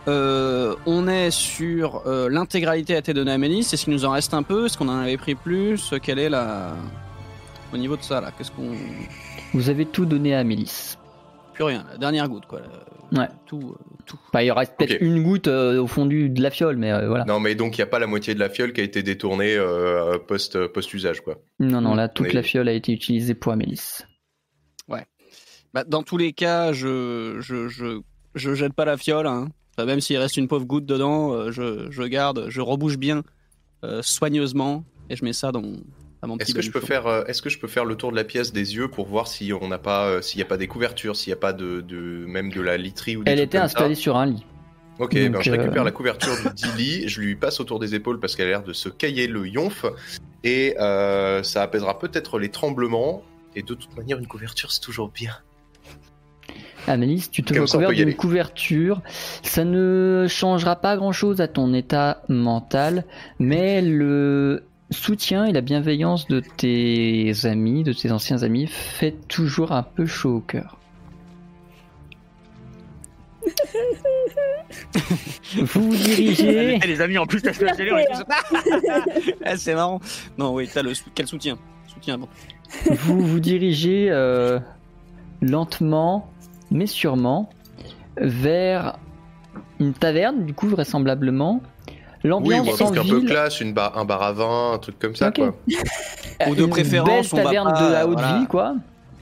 euh, 0.07 0.75
on 0.85 1.07
est 1.07 1.31
sur 1.31 2.03
euh, 2.07 2.29
l'intégralité 2.29 2.95
a 2.95 2.99
été 2.99 3.13
donnée 3.13 3.31
à 3.31 3.35
Amélis 3.35 3.61
Est-ce 3.73 3.85
qu'il 3.85 3.93
nous 3.93 4.05
en 4.05 4.11
reste 4.11 4.33
un 4.33 4.43
peu 4.43 4.65
Est-ce 4.65 4.77
qu'on 4.77 4.87
en 4.89 4.99
avait 4.99 5.17
pris 5.17 5.35
plus 5.35 5.93
Quelle 6.03 6.19
est 6.19 6.29
la 6.29 6.73
au 7.73 7.77
niveau 7.77 7.97
de 7.97 8.03
ça 8.03 8.21
là 8.21 8.31
Qu'est-ce 8.37 8.51
qu'on 8.51 8.71
Vous 9.53 9.69
avez 9.69 9.85
tout 9.85 10.05
donné 10.05 10.35
à 10.35 10.39
Amélis. 10.39 10.95
plus 11.53 11.63
rien 11.63 11.85
La 11.91 11.97
dernière 11.97 12.27
goutte 12.29 12.45
quoi. 12.45 12.59
la- 12.61 12.85
Ouais. 13.21 13.27
Tout, 13.45 13.75
euh, 13.79 13.95
tout. 14.07 14.19
Bah, 14.33 14.43
il 14.43 14.51
reste 14.51 14.73
peut-être 14.77 14.97
une 14.99 15.21
goutte 15.21 15.47
euh, 15.47 15.79
au 15.79 15.85
fond 15.85 16.07
du- 16.07 16.27
de 16.27 16.41
la 16.41 16.49
fiole, 16.49 16.75
mais 16.75 16.91
euh, 16.91 17.07
voilà. 17.07 17.23
Non, 17.25 17.39
mais 17.39 17.53
donc 17.53 17.77
il 17.77 17.81
n'y 17.81 17.83
a 17.83 17.87
pas 17.87 17.99
la 17.99 18.07
moitié 18.07 18.33
de 18.33 18.39
la 18.39 18.49
fiole 18.49 18.73
qui 18.73 18.81
a 18.81 18.83
été 18.83 19.03
détournée 19.03 19.55
euh, 19.55 20.17
post, 20.17 20.65
post-usage, 20.67 21.21
quoi. 21.21 21.35
Non, 21.59 21.81
non, 21.81 21.93
là, 21.93 22.09
toute 22.09 22.25
Mais- 22.27 22.33
la 22.33 22.41
fiole 22.41 22.67
a 22.67 22.73
été 22.73 22.91
utilisée 22.91 23.35
pour 23.35 23.51
Amélis. 23.51 23.99
Bah, 25.73 25.83
dans 25.85 26.03
tous 26.03 26.15
les 26.17 26.31
cas, 26.31 26.71
je 26.71 27.35
je 27.41 27.67
je, 27.67 27.99
je 28.33 28.53
jette 28.55 28.71
pas 28.73 28.85
la 28.85 28.95
fiole. 28.97 29.27
Hein. 29.27 29.49
Enfin, 29.77 29.85
même 29.85 30.01
s'il 30.01 30.17
reste 30.17 30.37
une 30.37 30.47
pauvre 30.47 30.65
goutte 30.65 30.85
dedans, 30.85 31.33
euh, 31.33 31.51
je, 31.51 31.91
je 31.91 32.03
garde, 32.03 32.45
je 32.49 32.61
rebouche 32.61 32.97
bien 32.97 33.23
euh, 33.83 34.01
soigneusement 34.01 34.85
et 35.09 35.15
je 35.15 35.25
mets 35.25 35.33
ça 35.33 35.51
dans, 35.51 35.61
dans 35.61 36.27
mon 36.27 36.37
petit 36.37 36.51
Est-ce 36.51 36.55
que 36.55 36.61
je 36.61 36.71
peux 36.71 36.79
faire, 36.79 37.07
euh, 37.07 37.25
est-ce 37.25 37.41
que 37.41 37.49
je 37.49 37.59
peux 37.59 37.67
faire 37.67 37.85
le 37.85 37.95
tour 37.95 38.11
de 38.11 38.15
la 38.15 38.23
pièce 38.23 38.53
des 38.53 38.75
yeux 38.75 38.87
pour 38.87 39.07
voir 39.07 39.27
si 39.27 39.51
on 39.53 39.67
n'a 39.67 39.77
pas, 39.77 40.07
euh, 40.07 40.21
s'il 40.21 40.37
n'y 40.37 40.43
a 40.43 40.47
pas 40.47 40.57
des 40.57 40.67
couvertures, 40.67 41.15
s'il 41.15 41.31
n'y 41.31 41.37
a 41.37 41.39
pas 41.39 41.53
de, 41.53 41.81
de, 41.81 42.25
même 42.25 42.51
de 42.51 42.61
la 42.61 42.77
literie 42.77 43.17
ou 43.17 43.23
des 43.23 43.31
Elle 43.31 43.39
était 43.39 43.57
installée 43.57 43.95
sur 43.95 44.15
un 44.15 44.27
lit. 44.27 44.45
Ok, 44.97 45.13
Donc, 45.17 45.33
ben 45.33 45.41
je 45.41 45.51
récupère 45.51 45.81
euh, 45.81 45.85
la 45.85 45.91
couverture 45.91 46.33
du 46.37 46.53
dit 46.53 46.71
lit, 46.77 47.07
je 47.09 47.19
lui 47.19 47.35
passe 47.35 47.59
autour 47.59 47.79
des 47.79 47.95
épaules 47.95 48.19
parce 48.19 48.35
qu'elle 48.35 48.47
a 48.47 48.51
l'air 48.51 48.63
de 48.63 48.71
se 48.71 48.87
cailler 48.87 49.27
le 49.27 49.45
yonf 49.45 49.85
et 50.43 50.75
euh, 50.79 51.43
ça 51.43 51.63
apaisera 51.63 51.99
peut-être 51.99 52.39
les 52.39 52.49
tremblements. 52.49 53.21
Et 53.57 53.61
de 53.61 53.73
toute 53.73 53.95
manière, 53.97 54.17
une 54.19 54.27
couverture 54.27 54.71
c'est 54.71 54.81
toujours 54.81 55.09
bien. 55.09 55.33
Amélis, 56.87 57.29
tu 57.31 57.43
te 57.43 57.53
Comme 57.53 57.63
recouvres 57.63 57.93
d'une 57.93 58.13
couverture. 58.15 59.01
Ça 59.43 59.63
ne 59.63 60.25
changera 60.29 60.75
pas 60.75 60.97
grand-chose 60.97 61.41
à 61.41 61.47
ton 61.47 61.73
état 61.73 62.21
mental, 62.29 63.05
mais 63.39 63.81
le 63.81 64.65
soutien 64.91 65.45
et 65.45 65.51
la 65.51 65.61
bienveillance 65.61 66.27
de 66.27 66.39
tes 66.39 67.33
amis, 67.45 67.83
de 67.83 67.93
tes 67.93 68.11
anciens 68.11 68.43
amis, 68.43 68.67
fait 68.67 69.15
toujours 69.27 69.71
un 69.71 69.83
peu 69.83 70.05
chaud 70.05 70.37
au 70.37 70.41
cœur. 70.41 70.77
Vous 75.55 75.91
vous 75.91 75.95
dirigez. 75.95 76.79
les 76.79 77.01
amis 77.01 77.17
en 77.17 77.25
plus, 77.25 77.41
t'as 77.41 77.53
fait 77.53 77.67
Ah, 79.45 79.57
C'est 79.57 79.75
marrant. 79.75 79.99
Non, 80.37 80.53
oui, 80.53 80.69
t'as 80.71 80.81
le 80.81 80.93
quel 81.13 81.27
soutien? 81.27 81.57
Soutien. 81.87 82.17
Bon. 82.17 82.27
vous 82.89 83.21
vous 83.21 83.39
dirigez 83.39 84.07
euh, 84.09 84.59
lentement, 85.41 86.31
mais 86.71 86.87
sûrement, 86.87 87.49
vers 88.17 88.97
une 89.79 89.93
taverne, 89.93 90.45
du 90.45 90.53
coup, 90.53 90.67
vraisemblablement. 90.67 91.61
Oui, 92.23 92.29
L'ambiance 92.29 92.67
ou 92.67 92.83
un 92.83 92.91
truc 92.91 92.97
un 92.97 93.07
peu 93.07 93.21
classe, 93.21 93.61
une 93.61 93.73
bar, 93.73 93.97
un 93.97 94.05
bar 94.05 94.23
à 94.23 94.31
vin, 94.31 94.73
un 94.73 94.77
truc 94.79 94.97
comme 94.97 95.15
ça, 95.15 95.31
quoi. 95.31 95.55
Ou 96.47 96.55
de 96.55 96.63
une 96.63 96.69
préférence, 96.69 97.31
on 97.31 97.35
belle 97.35 97.45
va 97.45 97.49
taverne 97.51 97.73
pas, 97.73 97.87
de 97.87 97.91
la 97.93 98.07
haute 98.07 98.19
voilà. 98.19 98.39
vie, 98.39 98.47
quoi. 98.47 98.75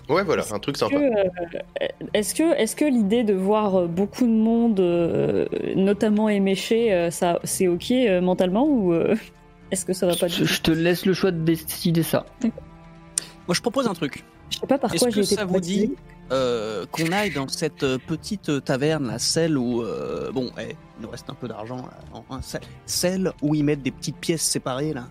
Ouais, 0.09 0.23
voilà, 0.23 0.43
un 0.51 0.59
truc 0.59 0.75
Est-ce 0.75 0.85
sympa. 0.85 0.97
que, 0.97 1.03
euh, 1.03 1.87
est-ce 2.13 2.35
que, 2.35 2.55
est-ce 2.57 2.75
que 2.75 2.85
l'idée 2.85 3.23
de 3.23 3.33
voir 3.33 3.75
euh, 3.75 3.87
beaucoup 3.87 4.25
de 4.25 4.31
monde, 4.31 4.79
euh, 4.79 5.45
notamment 5.75 6.29
éméché, 6.29 6.93
euh, 6.93 7.09
ça, 7.09 7.39
c'est 7.43 7.67
ok 7.67 7.91
euh, 7.91 8.21
mentalement 8.21 8.65
ou 8.67 8.93
est-ce 9.71 9.85
que 9.85 9.93
ça 9.93 10.05
va 10.05 10.15
pas 10.15 10.27
du 10.27 10.33
Je, 10.33 10.39
tout 10.41 10.45
je 10.45 10.61
te 10.61 10.71
laisse 10.71 11.05
le 11.05 11.13
choix 11.13 11.31
de 11.31 11.39
décider 11.39 12.03
ça. 12.03 12.25
Moi, 12.41 12.51
je 13.53 13.61
propose 13.61 13.87
un 13.87 13.93
truc. 13.93 14.23
Je 14.49 14.59
sais 14.59 14.67
pas 14.67 14.77
par 14.77 14.91
quoi 14.93 15.09
j'ai 15.09 15.21
été 15.21 15.35
ça 15.35 15.45
vous 15.45 15.59
dit. 15.59 15.93
Euh, 16.31 16.85
qu'on 16.91 17.11
aille 17.11 17.31
dans 17.31 17.47
cette 17.47 17.83
euh, 17.83 17.97
petite 17.97 18.63
taverne, 18.63 19.07
là, 19.07 19.19
celle 19.19 19.57
où, 19.57 19.81
euh, 19.81 20.31
bon, 20.31 20.51
eh, 20.59 20.75
il 20.99 21.03
nous 21.03 21.09
reste 21.09 21.29
un 21.29 21.33
peu 21.33 21.47
d'argent, 21.47 21.85
celle- 22.41 22.61
celle 22.85 23.31
où 23.41 23.53
ils 23.55 23.63
mettent 23.63 23.83
des 23.83 23.91
petites 23.91 24.17
pièces 24.17 24.41
séparées, 24.43 24.93
là, 24.93 25.05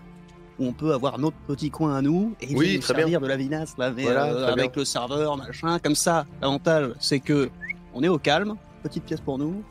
où 0.59 0.65
on 0.67 0.73
peut 0.73 0.93
avoir 0.93 1.19
notre 1.19 1.37
petit 1.47 1.69
coin 1.69 1.95
à 1.95 2.01
nous, 2.01 2.33
et 2.41 2.47
ils 2.51 2.57
Oui, 2.57 2.75
nous 2.75 2.81
très 2.81 2.93
bien. 2.93 3.03
servir 3.03 3.21
de 3.21 3.27
la 3.27 3.37
vinasse, 3.37 3.75
là, 3.77 3.91
mais 3.95 4.03
Voilà, 4.03 4.25
euh, 4.25 4.43
très 4.43 4.51
avec 4.53 4.75
le 4.75 4.85
serveur, 4.85 5.37
machin, 5.37 5.79
comme 5.79 5.95
ça. 5.95 6.25
L'avantage, 6.41 6.91
c'est 6.99 7.19
que 7.19 7.49
on 7.93 8.01
est 8.03 8.07
au 8.09 8.17
calme, 8.19 8.55
petite 8.81 9.03
pièce 9.03 9.21
pour 9.21 9.37
nous. 9.37 9.63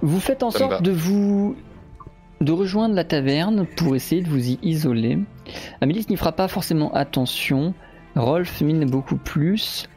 Vous 0.00 0.20
faites 0.20 0.42
en 0.42 0.50
Ça 0.50 0.58
sorte 0.60 0.82
de 0.82 0.90
vous 0.90 1.54
de 2.40 2.50
rejoindre 2.50 2.94
la 2.96 3.04
taverne 3.04 3.66
pour 3.76 3.94
essayer 3.94 4.20
de 4.22 4.28
vous 4.28 4.48
y 4.48 4.58
isoler. 4.62 5.18
Amélis 5.80 6.06
n'y 6.10 6.16
fera 6.16 6.32
pas 6.32 6.48
forcément 6.48 6.92
attention. 6.92 7.72
Rolf 8.14 8.60
mine 8.60 8.84
beaucoup 8.84 9.16
plus. 9.16 9.88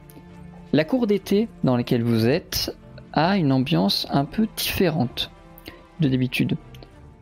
La 0.71 0.85
cour 0.85 1.05
d'été 1.05 1.49
dans 1.65 1.75
laquelle 1.75 2.01
vous 2.01 2.27
êtes 2.27 2.75
a 3.11 3.37
une 3.37 3.51
ambiance 3.51 4.07
un 4.09 4.23
peu 4.23 4.47
différente 4.55 5.31
de 5.99 6.07
d'habitude. 6.07 6.55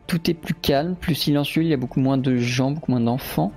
Tout 0.06 0.30
est 0.30 0.34
plus 0.34 0.54
calme, 0.54 0.94
plus 0.94 1.16
silencieux, 1.16 1.62
il 1.62 1.68
y 1.68 1.72
a 1.72 1.76
beaucoup 1.76 2.00
moins 2.00 2.18
de 2.18 2.36
gens, 2.36 2.70
beaucoup 2.70 2.92
moins 2.92 3.00
d'enfants. 3.00 3.52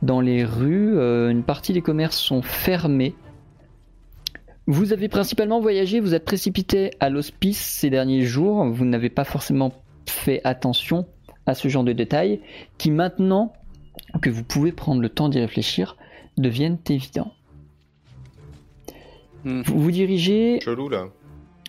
Dans 0.00 0.20
les 0.20 0.44
rues, 0.44 0.96
euh, 0.96 1.28
une 1.30 1.42
partie 1.42 1.74
des 1.74 1.82
commerces 1.82 2.18
sont 2.18 2.40
fermés. 2.40 3.14
Vous 4.66 4.92
avez 4.92 5.08
principalement 5.08 5.60
voyagé, 5.60 6.00
vous 6.00 6.14
êtes 6.14 6.24
précipité 6.24 6.92
à 7.00 7.10
l'hospice 7.10 7.58
ces 7.58 7.90
derniers 7.90 8.22
jours, 8.22 8.64
vous 8.64 8.84
n'avez 8.84 9.10
pas 9.10 9.24
forcément 9.24 9.72
fait 10.06 10.40
attention 10.44 11.06
à 11.44 11.54
ce 11.54 11.68
genre 11.68 11.84
de 11.84 11.92
détails 11.92 12.40
qui 12.78 12.90
maintenant 12.90 13.52
que 14.22 14.30
vous 14.30 14.44
pouvez 14.44 14.72
prendre 14.72 15.00
le 15.02 15.08
temps 15.08 15.28
d'y 15.28 15.40
réfléchir 15.40 15.96
deviennent 16.40 16.78
évidents. 16.88 17.32
Hmm. 19.44 19.62
Vous 19.62 19.80
vous 19.80 19.90
dirigez 19.90 20.58
Chelou 20.64 20.88
là. 20.88 21.06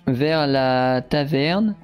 vers 0.08 0.48
la 0.48 1.02
taverne 1.08 1.76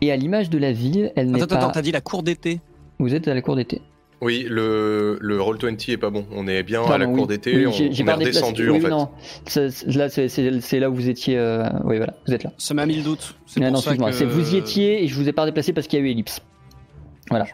et 0.00 0.12
à 0.12 0.16
l'image 0.16 0.50
de 0.50 0.58
la 0.58 0.72
ville, 0.72 1.12
elle 1.16 1.30
n'est 1.30 1.38
pas... 1.46 1.56
attends, 1.56 1.70
t'as 1.70 1.82
dit 1.82 1.92
la 1.92 2.02
cour 2.02 2.22
d'été 2.22 2.60
Vous 2.98 3.14
êtes 3.14 3.26
à 3.28 3.34
la 3.34 3.40
cour 3.40 3.56
d'été. 3.56 3.80
Oui, 4.22 4.46
le, 4.48 5.18
le 5.20 5.38
Roll20 5.38 5.90
est 5.92 5.96
pas 5.98 6.08
bon. 6.10 6.26
On 6.32 6.46
est 6.48 6.62
bien 6.62 6.82
à 6.84 6.96
la 6.98 7.04
cour 7.06 7.22
oui. 7.22 7.26
d'été, 7.26 7.54
Oui, 7.54 7.66
on, 7.66 7.70
on 8.02 8.04
pas 8.06 8.12
est 8.12 8.14
redescendu 8.14 8.70
Oui, 8.70 8.78
en 8.78 8.80
fait. 8.80 8.88
Non, 8.88 9.08
C'est- 9.46 9.70
c'est- 9.70 9.92
là 9.94 10.08
c'est- 10.08 10.28
c'est 10.28 10.60
c'est 10.62 10.80
là 10.80 10.88
où 10.90 10.94
vous 10.94 11.08
étiez. 11.10 11.36
euh, 11.38 11.64
Oui, 11.84 11.98
voilà, 11.98 12.14
vous 12.26 12.32
êtes 12.32 12.42
là. 12.42 12.52
Ça 12.56 12.72
m'a 12.72 12.86
mis 12.86 12.96
le 12.96 13.02
doute. 13.02 13.36
C'est 13.46 13.60
Non, 13.60 13.66
pour 13.66 13.72
non, 13.74 13.80
ça 13.80 13.90
excuse-moi, 13.90 14.10
que- 14.10 14.16
c'est 14.16 14.24
vous 14.24 14.54
y 14.54 14.56
étiez 14.58 15.04
et 15.04 15.08
je 15.08 15.14
vous 15.14 15.28
ai 15.28 15.32
pas 15.32 15.44
déplacé 15.44 15.72
parce 15.74 15.86
qu'il 15.86 15.98
y 15.98 16.02
a 16.02 16.04
eu 16.06 16.10
ellipse. 16.10 16.40
Voilà. 17.30 17.46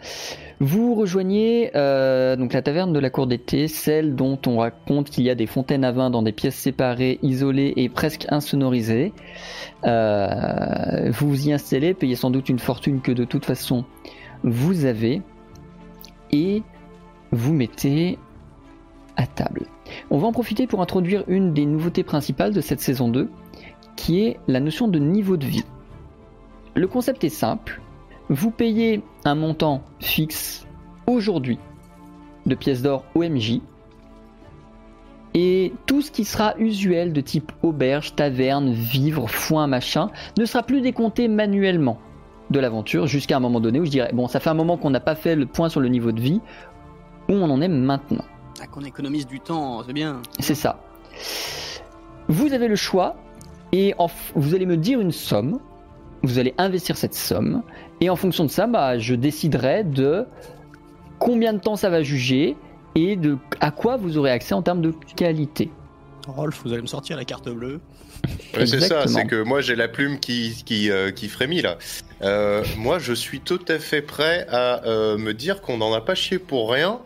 Vous 0.61 0.95
rejoignez 0.95 1.73
euh, 1.75 2.37
donc 2.37 2.53
la 2.53 2.63
taverne 2.63 2.93
de 2.93 3.01
la 3.01 3.11
cour 3.11 3.27
d'été, 3.27 3.67
celle 3.69 4.15
dont 4.15 4.39
on 4.47 4.59
raconte 4.59 5.11
qu'il 5.11 5.25
y 5.25 5.31
a 5.31 5.35
des 5.35 5.47
fontaines 5.47 5.83
à 5.83 5.91
vin 5.93 6.11
dans 6.11 6.23
des 6.23 6.33
pièces 6.33 6.55
séparées, 6.55 7.19
isolées 7.23 7.73
et 7.77 7.89
presque 7.89 8.27
insonorisées. 8.29 9.13
Euh, 9.85 11.11
vous 11.11 11.29
vous 11.29 11.49
y 11.49 11.53
installez, 11.53 11.95
payez 11.95 12.15
sans 12.15 12.31
doute 12.31 12.49
une 12.49 12.59
fortune 12.59 13.01
que 13.01 13.13
de 13.13 13.25
toute 13.25 13.45
façon 13.45 13.85
vous 14.45 14.85
avez 14.85 15.23
et 16.31 16.63
vous 17.33 17.55
mettez 17.55 18.19
à 19.17 19.27
table. 19.27 19.67
On 20.11 20.19
va 20.19 20.29
en 20.29 20.33
profiter 20.33 20.67
pour 20.67 20.81
introduire 20.81 21.25
une 21.27 21.55
des 21.55 21.67
nouveautés 21.67 22.05
principales 22.05 22.53
de 22.53 22.61
cette 22.61 22.81
saison 22.81 23.09
2 23.09 23.31
qui 23.97 24.25
est 24.25 24.39
la 24.49 24.61
notion 24.61 24.87
de 24.87 24.99
niveau 24.99 25.37
de 25.37 25.47
vie. 25.47 25.65
Le 26.75 26.87
concept 26.87 27.25
est 27.25 27.29
simple. 27.29 27.81
Vous 28.33 28.51
payez 28.51 29.03
un 29.27 29.35
montant 29.35 29.83
fixe 30.01 30.67
aujourd'hui 31.07 31.59
de 32.47 32.55
pièces 32.55 32.81
d'or 32.81 33.05
OMJ 33.15 33.61
et 35.35 35.75
tout 35.85 36.01
ce 36.01 36.11
qui 36.11 36.25
sera 36.25 36.57
usuel 36.57 37.13
de 37.13 37.21
type 37.21 37.53
auberge, 37.63 38.15
taverne, 38.17 38.73
vivre, 38.73 39.29
foin, 39.29 39.67
machin 39.67 40.11
ne 40.39 40.47
sera 40.47 40.63
plus 40.63 40.81
décompté 40.81 41.29
manuellement 41.29 41.99
de 42.49 42.59
l'aventure 42.59 43.07
jusqu'à 43.07 43.37
un 43.37 43.41
moment 43.41 43.61
donné 43.61 43.81
où 43.81 43.85
je 43.85 43.91
dirais 43.91 44.13
bon 44.15 44.29
ça 44.29 44.41
fait 44.41 44.49
un 44.49 44.55
moment 44.55 44.79
qu'on 44.79 44.89
n'a 44.89 45.01
pas 45.01 45.15
fait 45.15 45.37
le 45.37 45.45
point 45.45 45.69
sur 45.69 45.81
le 45.81 45.89
niveau 45.89 46.11
de 46.11 46.21
vie 46.23 46.41
où 47.29 47.35
on 47.35 47.51
en 47.51 47.61
est 47.61 47.69
maintenant. 47.69 48.25
Ah, 48.63 48.67
qu'on 48.67 48.81
économise 48.81 49.27
du 49.27 49.41
temps, 49.41 49.83
c'est 49.87 49.93
bien. 49.93 50.23
C'est 50.41 50.55
ça. 50.55 50.83
Vous 52.29 52.55
avez 52.55 52.69
le 52.69 52.77
choix 52.77 53.15
et 53.73 53.95
en 53.99 54.09
vous 54.35 54.55
allez 54.55 54.65
me 54.65 54.79
dire 54.79 55.03
une 55.03 55.13
somme. 55.13 55.61
Vous 56.23 56.39
allez 56.39 56.55
investir 56.57 56.97
cette 56.97 57.15
somme 57.15 57.63
et 58.03 58.11
en 58.11 58.17
fonction 58.17 58.45
de 58.45 58.51
ça, 58.51 58.67
bah, 58.67 58.99
je 58.99 59.15
déciderai 59.15 59.85
de 59.85 60.27
combien 61.21 61.53
de 61.53 61.61
temps 61.61 61.77
ça 61.77 61.89
va 61.89 62.03
juger 62.03 62.57
et 62.97 63.15
de 63.15 63.39
à 63.61 63.71
quoi 63.71 63.97
vous 63.97 64.19
aurez 64.19 64.33
accès 64.33 64.55
en 64.55 64.63
termes 64.63 64.83
de 64.83 64.93
qualité. 65.15 65.71
Rolf, 66.27 66.63
vous 66.65 66.73
allez 66.73 66.83
me 66.83 66.89
sortir 66.89 67.17
la 67.17 67.25
carte 67.25 67.49
bleue. 67.49 67.81
Ouais, 68.57 68.67
c'est 68.67 68.81
ça, 68.81 69.07
c'est 69.07 69.25
que 69.27 69.41
moi 69.41 69.61
j'ai 69.61 69.77
la 69.77 69.87
plume 69.87 70.19
qui, 70.19 70.63
qui, 70.67 70.91
euh, 70.91 71.13
qui 71.13 71.29
frémit 71.29 71.63
là. 71.63 71.79
Euh, 72.23 72.65
moi 72.77 72.99
je 72.99 73.13
suis 73.13 73.39
tout 73.39 73.65
à 73.69 73.79
fait 73.79 74.03
prêt 74.03 74.47
à 74.51 74.85
euh, 74.85 75.17
me 75.17 75.33
dire 75.33 75.61
qu'on 75.61 75.77
n'en 75.77 75.93
a 75.93 76.01
pas 76.01 76.17
chié 76.17 76.41
pour 76.41 76.73
rien 76.73 76.99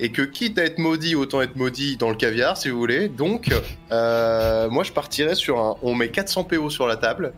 et 0.00 0.10
que 0.10 0.22
quitte 0.22 0.58
à 0.58 0.64
être 0.64 0.78
maudit, 0.78 1.14
autant 1.14 1.40
être 1.40 1.54
maudit 1.54 1.96
dans 1.96 2.10
le 2.10 2.16
caviar 2.16 2.56
si 2.56 2.68
vous 2.68 2.78
voulez. 2.78 3.08
Donc 3.08 3.54
euh, 3.92 4.68
moi 4.70 4.82
je 4.82 4.90
partirais 4.90 5.36
sur 5.36 5.60
un. 5.60 5.76
On 5.82 5.94
met 5.94 6.08
400 6.08 6.44
PO 6.44 6.68
sur 6.68 6.88
la 6.88 6.96
table 6.96 7.32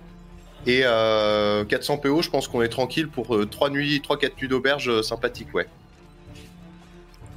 et 0.66 0.82
euh, 0.84 1.64
400 1.64 1.98
PO, 1.98 2.22
je 2.22 2.30
pense 2.30 2.48
qu'on 2.48 2.62
est 2.62 2.68
tranquille 2.68 3.08
pour 3.08 3.38
3 3.48 3.70
nuits, 3.70 4.00
3-4 4.00 4.32
nuits 4.40 4.48
d'auberge 4.48 4.88
euh, 4.88 5.02
sympathiques, 5.02 5.54
ouais. 5.54 5.66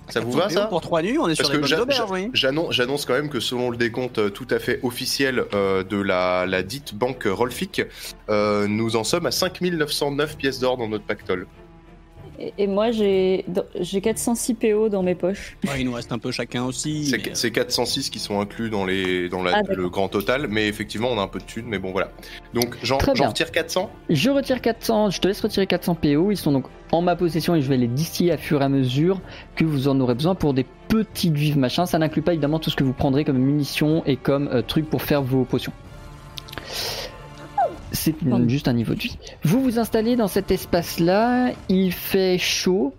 Ça 0.10 0.22
vous 0.22 0.32
va 0.32 0.50
ça 0.50 0.66
Pour 0.68 0.82
trois 0.82 1.02
nuits, 1.02 1.18
on 1.18 1.28
est 1.28 1.36
Parce 1.36 1.50
sur 1.50 1.62
des 1.62 1.74
auberges, 1.74 2.10
oui. 2.10 2.30
J'annonce 2.34 3.06
quand 3.06 3.13
même 3.13 3.30
que 3.30 3.40
selon 3.40 3.70
le 3.70 3.78
décompte 3.78 4.20
euh, 4.20 4.30
tout 4.30 4.48
à 4.50 4.60
fait 4.60 4.80
officiel 4.84 5.44
euh, 5.54 5.84
de 5.84 5.98
la, 5.98 6.46
la 6.46 6.63
dite 6.63 6.96
banque 6.96 7.24
Rolfic, 7.26 7.82
euh, 8.30 8.68
nous 8.68 8.96
en 8.96 9.04
sommes 9.04 9.26
à 9.26 9.32
5909 9.32 10.38
pièces 10.38 10.60
d'or 10.60 10.78
dans 10.78 10.88
notre 10.88 11.04
pactole. 11.04 11.48
Et, 12.39 12.54
et 12.58 12.67
moi, 12.67 12.91
j'ai 12.91 13.43
dans- 13.47 13.63
j'ai 13.80 14.00
406 14.02 14.54
PO 14.54 14.89
dans 14.89 15.02
mes 15.04 15.15
poches. 15.15 15.58
Ouais, 15.65 15.80
il 15.82 15.86
nous 15.86 15.93
reste 15.93 16.12
un 16.12 16.19
peu 16.19 16.32
chacun 16.32 16.63
aussi. 16.65 17.06
C'est 17.08 17.17
mais, 17.17 17.30
euh, 17.30 17.34
c'est 17.34 17.52
406 17.52 18.10
qui 18.10 18.19
sont 18.19 18.39
inclus 18.39 18.69
dans, 18.69 18.86
les, 18.86 19.28
dans 19.30 19.41
la- 19.43 19.58
Ah, 19.58 19.62
le 19.67 19.89
grand 19.89 20.08
total, 20.08 20.47
mais 20.50 20.67
effectivement 20.67 21.10
on 21.12 21.17
a 21.19 21.23
un 21.23 21.28
peu 21.28 21.39
de 21.39 21.45
thunes, 21.45 21.65
mais 21.67 21.80
bon 21.80 21.91
voilà. 21.91 22.12
Donc 22.54 22.76
j'en 22.84 22.97
retire 23.00 23.52
400 23.52 23.89
Je 24.10 24.30
retire 24.30 24.62
400, 24.62 25.10
je 25.10 25.19
te 25.19 25.28
laisse 25.28 25.41
retirer 25.41 25.65
400 25.67 25.95
PO, 25.95 26.32
ils 26.32 26.38
sont 26.38 26.52
donc 26.52 26.65
en 26.91 27.02
ma 27.02 27.15
possession 27.15 27.56
et 27.56 27.62
je 27.62 27.67
vais 27.69 27.78
les 27.78 27.88
distiller 27.88 28.32
à 28.32 28.38
fur 28.38 28.62
et 28.62 28.65
à 28.65 28.69
mesure 28.69 29.19
que 29.56 29.65
vous 29.65 29.88
en 29.88 30.00
aurez 30.00 30.13
besoin 30.15 30.36
pour 30.36 30.54
des 30.54 30.65
petites 30.88 31.34
vives 31.34 31.58
machin. 31.58 31.86
Ça 31.86 31.97
n'inclut 32.00 32.21
pas 32.21 32.34
évidemment 32.34 32.60
tout 32.60 32.69
ce 32.69 32.76
que 32.76 32.84
vous 32.84 32.93
prendrez 32.93 33.26
comme 33.26 33.38
munitions 33.39 34.04
et 34.06 34.15
comme 34.15 34.47
euh, 34.54 34.62
trucs 34.62 34.89
pour 34.89 35.02
faire 35.02 35.21
vos 35.21 35.43
potions. 35.43 35.73
C'est 37.91 38.15
juste 38.47 38.67
un 38.67 38.73
niveau 38.73 38.93
de 38.93 39.00
vie. 39.00 39.17
Vous 39.43 39.62
vous 39.62 39.80
installez 39.80 40.15
dans 40.15 40.28
cet 40.28 40.52
espace-là, 40.52 41.52
il 41.69 41.91
fait 41.91 42.38
chaud, 42.38 42.93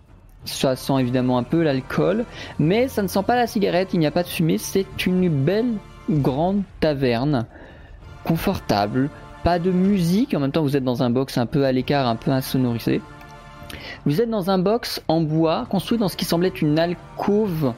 ça 0.45 0.77
sent 0.77 0.95
évidemment 0.99 1.39
un 1.39 1.43
peu 1.43 1.63
l'alcool, 1.63 2.25
mais 2.59 2.89
ça 2.89 3.03
ne 3.03 3.09
sent 3.09 3.23
pas 3.27 3.37
la 3.37 3.47
cigarette, 3.47 3.91
il 3.93 4.01
n'y 4.01 4.07
a 4.07 4.11
pas 4.11 4.23
de 4.23 4.29
fumée, 4.29 4.59
c'est 4.59 5.07
une 5.07 5.29
belle 5.29 5.75
grande 6.11 6.63
taverne, 6.81 7.47
confortable, 8.25 9.11
pas 9.45 9.59
de 9.59 9.71
musique, 9.71 10.35
en 10.35 10.41
même 10.41 10.53
temps 10.53 10.63
vous 10.63 10.77
êtes 10.77 10.85
dans 10.85 11.03
un 11.03 11.11
box 11.11 11.39
un 11.39 11.47
peu 11.47 11.65
à 11.65 11.73
l'écart, 11.73 12.07
un 12.07 12.17
peu 12.17 12.31
insonorisé. 12.31 13.01
Vous 14.07 14.23
êtes 14.23 14.31
dans 14.31 14.51
un 14.51 14.59
box 14.59 15.03
en 15.09 15.21
bois, 15.21 15.67
construit 15.69 15.99
dans 15.99 16.09
ce 16.09 16.17
qui 16.17 16.25
semblait 16.25 16.49
être 16.49 16.63
une 16.63 16.79
alcôve 16.79 17.75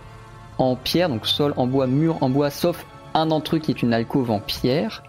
en 0.58 0.76
pierre, 0.76 1.08
donc 1.08 1.26
sol 1.26 1.54
en 1.56 1.66
bois, 1.66 1.86
mur 1.86 2.18
en 2.20 2.30
bois, 2.30 2.50
sauf 2.50 2.86
un 3.14 3.26
d'entre 3.26 3.56
eux 3.56 3.58
qui 3.58 3.72
est 3.72 3.82
une 3.82 3.92
alcôve 3.92 4.30
en 4.30 4.38
pierre. 4.38 5.02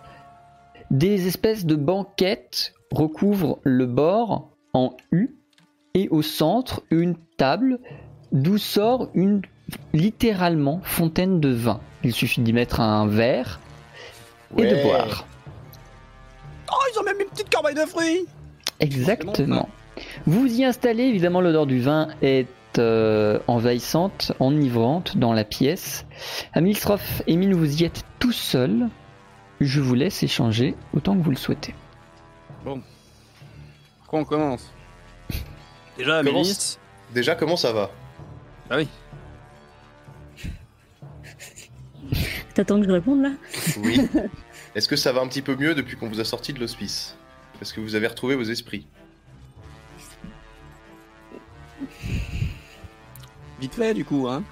Des 0.91 1.25
espèces 1.25 1.65
de 1.65 1.75
banquettes 1.75 2.73
recouvrent 2.91 3.59
le 3.63 3.85
bord 3.85 4.49
en 4.73 4.97
U 5.13 5.37
et 5.93 6.09
au 6.09 6.21
centre 6.21 6.83
une 6.91 7.15
table 7.37 7.79
d'où 8.33 8.57
sort 8.57 9.09
une 9.13 9.41
littéralement 9.93 10.81
fontaine 10.83 11.39
de 11.39 11.47
vin. 11.47 11.79
Il 12.03 12.11
suffit 12.11 12.41
d'y 12.41 12.51
mettre 12.51 12.81
un 12.81 13.07
verre 13.07 13.61
et 14.57 14.67
de 14.67 14.83
boire. 14.83 15.25
Oh, 16.69 16.75
ils 16.93 16.99
ont 16.99 17.03
même 17.03 17.21
une 17.21 17.27
petite 17.27 17.49
corbeille 17.49 17.75
de 17.75 17.85
fruits 17.85 18.25
Exactement. 18.81 19.69
Vous 20.25 20.41
vous 20.41 20.59
y 20.59 20.65
installez, 20.65 21.03
évidemment 21.03 21.39
l'odeur 21.39 21.67
du 21.67 21.79
vin 21.79 22.09
est 22.21 22.49
euh, 22.79 23.39
envahissante, 23.47 24.33
enivrante 24.39 25.15
dans 25.15 25.31
la 25.31 25.45
pièce. 25.45 26.05
Amilstroff, 26.51 27.21
Emile, 27.27 27.55
vous 27.55 27.81
y 27.81 27.85
êtes 27.85 28.03
tout 28.19 28.33
seul. 28.33 28.89
Je 29.61 29.79
vous 29.79 29.93
laisse 29.93 30.23
échanger 30.23 30.73
autant 30.91 31.15
que 31.15 31.21
vous 31.21 31.29
le 31.29 31.37
souhaitez. 31.37 31.75
Par 32.65 32.73
quoi 34.07 34.19
on 34.19 34.25
commence 34.25 34.73
Déjà. 35.97 36.23
Mélisse. 36.23 36.79
Déjà 37.13 37.35
comment 37.35 37.55
ça 37.55 37.71
va? 37.71 37.91
Ah 38.71 38.77
oui. 38.77 38.87
T'attends 42.55 42.79
que 42.81 42.87
je 42.87 42.91
réponde 42.91 43.21
là? 43.21 43.31
Oui. 43.77 44.01
Est-ce 44.75 44.87
que 44.87 44.95
ça 44.95 45.11
va 45.11 45.21
un 45.21 45.27
petit 45.27 45.43
peu 45.43 45.55
mieux 45.55 45.75
depuis 45.75 45.95
qu'on 45.95 46.09
vous 46.09 46.19
a 46.19 46.25
sorti 46.25 46.53
de 46.53 46.59
l'hospice? 46.59 47.15
Est-ce 47.61 47.75
que 47.75 47.81
vous 47.81 47.93
avez 47.93 48.07
retrouvé 48.07 48.33
vos 48.33 48.41
esprits 48.41 48.87
Vite 53.59 53.75
fait, 53.75 53.93
du 53.93 54.05
coup, 54.05 54.27
hein? 54.27 54.43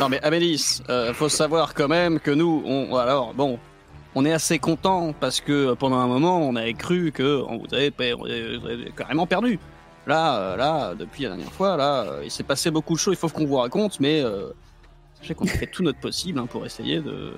Non 0.00 0.08
mais 0.08 0.20
Amélis, 0.22 0.82
euh, 0.90 1.14
faut 1.14 1.28
savoir 1.28 1.72
quand 1.72 1.88
même 1.88 2.18
que 2.18 2.30
nous, 2.30 2.62
on, 2.66 2.96
alors 2.96 3.32
bon, 3.32 3.58
on 4.14 4.24
est 4.24 4.32
assez 4.32 4.58
content 4.58 5.14
parce 5.18 5.40
que 5.40 5.74
pendant 5.74 5.98
un 5.98 6.06
moment, 6.06 6.38
on 6.38 6.56
avait 6.56 6.74
cru 6.74 7.12
que 7.12 7.42
on 7.48 7.58
vous 7.58 7.72
avait, 7.72 7.92
carrément 8.96 9.26
perdu. 9.26 9.58
Là, 10.06 10.36
euh, 10.36 10.56
là, 10.56 10.94
depuis 10.94 11.22
la 11.22 11.30
dernière 11.30 11.52
fois, 11.52 11.76
là, 11.76 12.02
euh, 12.02 12.20
il 12.24 12.30
s'est 12.30 12.42
passé 12.42 12.70
beaucoup 12.70 12.94
de 12.94 12.98
choses. 12.98 13.14
Il 13.14 13.18
faut 13.18 13.28
qu'on 13.28 13.46
vous 13.46 13.56
raconte, 13.56 14.00
mais 14.00 14.22
euh, 14.22 14.50
sachez 15.18 15.34
qu'on 15.34 15.46
a 15.46 15.48
fait 15.48 15.66
tout 15.66 15.82
notre 15.82 16.00
possible 16.00 16.38
hein, 16.38 16.46
pour 16.46 16.66
essayer 16.66 17.00
de 17.00 17.32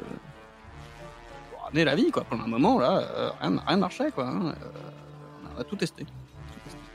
ramener 1.63 1.85
la 1.85 1.95
vie, 1.95 2.11
quoi. 2.11 2.25
Pendant 2.29 2.45
un 2.45 2.49
moment, 2.49 2.79
là, 2.79 2.99
euh, 2.99 3.31
rien, 3.41 3.63
rien 3.67 3.77
marchait, 3.77 4.09
hein. 4.19 4.41
Euh, 4.47 5.55
on 5.57 5.61
a 5.61 5.65
tout 5.65 5.77
testé. 5.77 6.07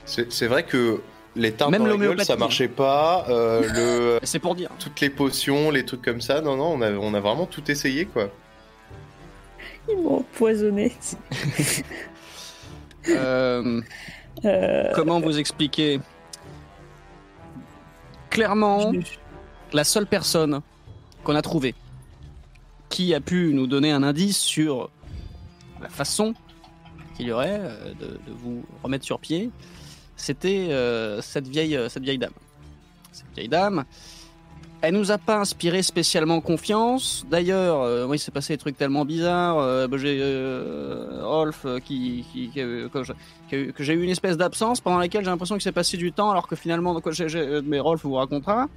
C'est 0.06 0.47
vrai 0.47 0.63
que 0.63 1.02
les 1.35 1.51
teintes 1.53 1.69
Même 1.71 1.81
dans 1.81 1.85
la 1.87 1.91
gueule, 1.93 1.99
l'homéopathie, 2.01 2.27
ça 2.27 2.35
marchait 2.35 2.67
pas. 2.67 3.25
euh, 3.29 3.61
le, 4.19 4.19
C'est 4.23 4.39
pour 4.39 4.55
dire. 4.55 4.69
toutes 4.79 4.99
les 5.01 5.09
potions, 5.09 5.71
les 5.71 5.85
trucs 5.85 6.01
comme 6.01 6.21
ça, 6.21 6.41
non, 6.41 6.57
non, 6.57 6.73
on 6.73 6.81
a, 6.81 6.91
on 6.91 7.13
a 7.13 7.19
vraiment 7.19 7.45
tout 7.45 7.69
essayé, 7.71 8.05
quoi. 8.05 8.29
Ils 9.89 9.97
m'ont 9.97 10.17
empoisonné. 10.19 10.91
Euh, 13.09 13.81
Euh, 14.45 14.91
comment 14.93 15.19
vous 15.19 15.39
expliquer 15.39 15.99
Clairement, 18.29 18.93
je- 18.93 19.17
la 19.73 19.83
seule 19.83 20.05
personne 20.07 20.61
qu'on 21.23 21.35
a 21.35 21.41
trouvée 21.41 21.75
qui 22.89 23.13
a 23.13 23.19
pu 23.21 23.53
nous 23.53 23.67
donner 23.67 23.91
un 23.91 24.03
indice 24.03 24.37
sur 24.37 24.89
la 25.81 25.89
façon 25.89 26.33
qu'il 27.15 27.27
y 27.27 27.31
aurait 27.31 27.59
de, 27.99 28.05
de 28.05 28.31
vous 28.31 28.63
remettre 28.83 29.05
sur 29.05 29.19
pied, 29.19 29.49
c'était 30.21 30.67
euh, 30.69 31.21
cette, 31.21 31.47
vieille, 31.47 31.75
euh, 31.75 31.89
cette 31.89 32.03
vieille 32.03 32.17
dame. 32.17 32.34
Cette 33.12 33.34
vieille 33.36 33.49
dame, 33.49 33.86
elle 34.81 34.95
nous 34.95 35.12
a 35.12 35.19
pas 35.19 35.38
inspiré 35.38 35.84
spécialement 35.84 36.41
confiance. 36.41 37.23
D'ailleurs, 37.29 37.81
euh, 37.81 38.07
il 38.12 38.19
s'est 38.19 38.31
passé 38.31 38.53
des 38.53 38.57
trucs 38.57 38.77
tellement 38.77 39.05
bizarres. 39.05 39.60
Euh, 39.60 39.88
bah, 39.88 39.97
j'ai 39.97 40.17
euh, 40.19 41.19
Rolf 41.21 41.67
qui, 41.86 42.25
que 42.53 43.84
j'ai 43.84 43.93
eu 43.93 44.03
une 44.03 44.10
espèce 44.10 44.38
d'absence 44.38 44.81
pendant 44.81 44.97
laquelle 44.97 45.23
j'ai 45.23 45.29
l'impression 45.29 45.55
qu'il 45.55 45.62
s'est 45.62 45.71
passé 45.71 45.97
du 45.97 46.12
temps, 46.12 46.31
alors 46.31 46.47
que 46.47 46.55
finalement, 46.55 46.99
quoi, 46.99 47.12
mais 47.63 47.79
Rolf 47.79 48.01
vous 48.03 48.15
racontera. 48.15 48.67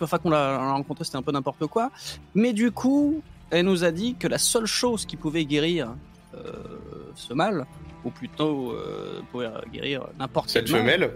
La 0.00 0.06
fois 0.06 0.18
qu'on 0.18 0.30
l'a 0.30 0.72
rencontré, 0.72 1.04
c'était 1.04 1.16
un 1.16 1.22
peu 1.22 1.32
n'importe 1.32 1.66
quoi. 1.66 1.90
Mais 2.34 2.52
du 2.52 2.70
coup, 2.70 3.20
elle 3.50 3.66
nous 3.66 3.84
a 3.84 3.90
dit 3.90 4.14
que 4.14 4.28
la 4.28 4.38
seule 4.38 4.66
chose 4.66 5.04
qui 5.04 5.16
pouvait 5.16 5.44
guérir 5.44 5.94
ce 7.14 7.32
mal, 7.32 7.66
ou 8.04 8.10
plutôt 8.10 8.72
euh, 8.72 9.22
pouvait 9.30 9.48
guérir 9.72 10.06
n'importe 10.18 10.50
quel 10.52 10.70
mal, 10.70 10.80
femelle, 10.80 11.10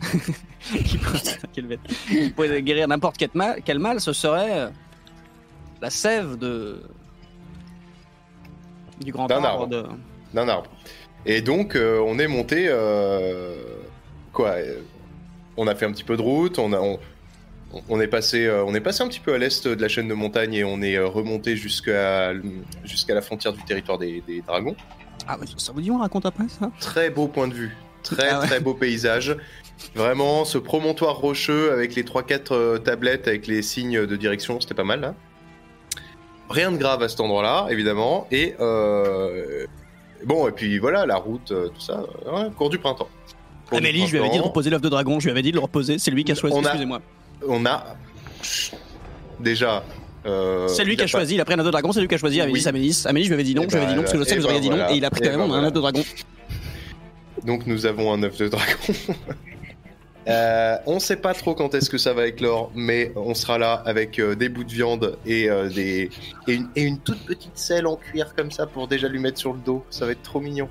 qui, 1.64 2.30
pouvait 2.30 2.62
guérir 2.62 2.88
n'importe 2.88 3.16
quel 3.16 3.30
mal, 3.34 3.60
quel 3.64 3.78
mal, 3.78 4.00
ce 4.00 4.12
serait 4.12 4.60
euh, 4.60 4.68
la 5.80 5.90
sève 5.90 6.36
de 6.36 6.82
du 9.04 9.12
grand 9.12 9.30
arbre. 9.30 9.46
arbre. 9.46 9.66
De... 9.68 9.84
d'un 10.34 10.48
arbre. 10.48 10.70
Et 11.26 11.40
donc, 11.42 11.76
euh, 11.76 12.00
on 12.04 12.18
est 12.18 12.28
monté. 12.28 12.66
euh, 12.68 13.54
quoi 14.32 14.50
euh, 14.50 14.80
On 15.56 15.66
a 15.66 15.74
fait 15.74 15.86
un 15.86 15.92
petit 15.92 16.04
peu 16.04 16.16
de 16.16 16.22
route, 16.22 16.58
on, 16.58 16.72
a, 16.72 16.80
on, 16.80 16.98
on 17.88 18.00
est 18.00 18.08
passé, 18.08 18.46
euh, 18.46 18.64
on 18.64 18.74
est 18.74 18.80
passé 18.80 19.02
un 19.02 19.08
petit 19.08 19.20
peu 19.20 19.34
à 19.34 19.38
l'est 19.38 19.66
de 19.66 19.80
la 19.80 19.88
chaîne 19.88 20.08
de 20.08 20.14
montagne 20.14 20.54
et 20.54 20.64
on 20.64 20.80
est 20.80 20.96
euh, 20.96 21.06
remonté 21.06 21.56
jusqu'à 21.56 22.32
jusqu'à 22.84 23.14
la 23.14 23.20
frontière 23.20 23.52
du 23.52 23.62
territoire 23.64 23.98
des, 23.98 24.22
des 24.26 24.42
dragons. 24.42 24.76
Ah, 25.28 25.36
mais 25.38 25.46
ça 25.58 25.72
vous 25.72 25.80
dit, 25.82 25.90
on 25.90 25.98
raconte 25.98 26.24
après 26.26 26.48
ça 26.48 26.70
Très 26.80 27.10
beau 27.10 27.28
point 27.28 27.48
de 27.48 27.54
vue, 27.54 27.76
très 28.02 28.30
Ah 28.30 28.40
ouais. 28.40 28.46
très 28.46 28.60
beau 28.60 28.72
paysage. 28.74 29.36
Vraiment, 29.94 30.44
ce 30.44 30.56
promontoire 30.58 31.16
rocheux 31.16 31.70
avec 31.70 31.94
les 31.94 32.02
3-4 32.02 32.52
euh, 32.52 32.78
tablettes 32.78 33.28
avec 33.28 33.46
les 33.46 33.60
signes 33.62 34.06
de 34.06 34.16
direction, 34.16 34.58
c'était 34.60 34.74
pas 34.74 34.84
mal 34.84 35.00
là. 35.00 35.14
Rien 36.50 36.72
de 36.72 36.78
grave 36.78 37.02
à 37.02 37.08
cet 37.10 37.20
endroit-là, 37.20 37.66
évidemment. 37.70 38.26
Et 38.30 38.54
euh, 38.58 39.66
bon, 40.24 40.48
et 40.48 40.52
puis 40.52 40.78
voilà, 40.78 41.04
la 41.04 41.16
route, 41.16 41.52
euh, 41.52 41.68
tout 41.68 41.80
ça, 41.80 42.02
ouais, 42.26 42.50
cours 42.56 42.70
du 42.70 42.78
printemps. 42.78 43.08
Cours 43.68 43.80
du 43.80 43.86
Amélie, 43.86 44.06
je 44.06 44.12
lui 44.12 44.18
avais 44.20 44.30
dit 44.30 44.38
de 44.38 44.42
reposer 44.42 44.70
l'œuf 44.70 44.80
de 44.80 44.88
dragon, 44.88 45.20
je 45.20 45.26
lui 45.26 45.30
avais 45.30 45.42
dit 45.42 45.50
de 45.50 45.56
le 45.56 45.62
reposer, 45.62 45.98
c'est 45.98 46.10
lui 46.10 46.24
qui 46.24 46.32
a 46.32 46.34
choisi, 46.34 46.56
excusez-moi. 46.58 47.00
On 47.46 47.66
a 47.66 47.84
déjà. 49.38 49.84
Euh, 50.28 50.68
C'est 50.68 50.84
lui 50.84 50.96
qui 50.96 51.02
a 51.02 51.06
choisi, 51.06 51.34
il 51.34 51.40
a 51.40 51.44
pris 51.44 51.54
un 51.54 51.58
œuf 51.58 51.66
de 51.66 51.70
dragon, 51.70 51.92
c'est 51.92 52.00
lui 52.00 52.08
qui 52.08 52.14
a 52.14 52.18
choisi. 52.18 52.40
Amélie, 52.40 52.64
Amélie, 52.66 53.24
je 53.24 53.28
lui 53.28 53.34
avais 53.34 53.42
dit 53.44 53.54
non, 53.54 53.62
Eh 53.66 53.70
je 53.70 53.76
lui 53.76 53.82
avais 53.84 53.86
dit 53.86 53.92
ben, 53.92 53.96
non, 53.96 54.02
parce 54.02 54.12
que 54.12 54.18
je 54.18 54.24
sais 54.24 54.30
que 54.30 54.36
eh 54.36 54.40
vous 54.40 54.46
auriez 54.46 54.58
ben 54.58 54.62
dit 54.62 54.70
non, 54.70 54.76
voilà. 54.76 54.92
et 54.92 54.96
il 54.96 55.04
a 55.04 55.10
pris 55.10 55.20
Eh 55.22 55.24
carrément 55.26 55.48
ben 55.48 55.54
un 55.54 55.64
œuf 55.64 55.72
de 55.72 55.80
dragon. 55.80 56.04
Donc 57.44 57.66
nous 57.66 57.86
avons 57.86 58.12
un 58.12 58.22
œuf 58.22 58.36
de 58.38 58.48
dragon. 58.48 58.72
Euh, 60.28 60.76
on 60.84 61.00
sait 61.00 61.16
pas 61.16 61.32
trop 61.32 61.54
quand 61.54 61.74
est-ce 61.74 61.88
que 61.88 61.96
ça 61.96 62.12
va 62.12 62.26
éclore, 62.26 62.70
mais 62.74 63.12
on 63.16 63.32
sera 63.32 63.56
là 63.56 63.82
avec 63.86 64.18
euh, 64.18 64.34
des 64.34 64.50
bouts 64.50 64.64
de 64.64 64.70
viande 64.72 65.16
et, 65.24 65.48
euh, 65.48 65.70
des, 65.70 66.10
et, 66.46 66.52
une, 66.52 66.68
et 66.76 66.82
une 66.82 66.98
toute 66.98 67.20
petite 67.24 67.56
selle 67.56 67.86
en 67.86 67.96
cuir 67.96 68.34
comme 68.36 68.50
ça 68.50 68.66
pour 68.66 68.88
déjà 68.88 69.08
lui 69.08 69.20
mettre 69.20 69.38
sur 69.38 69.54
le 69.54 69.60
dos. 69.60 69.86
Ça 69.88 70.04
va 70.04 70.12
être 70.12 70.22
trop 70.22 70.40
mignon. 70.40 70.68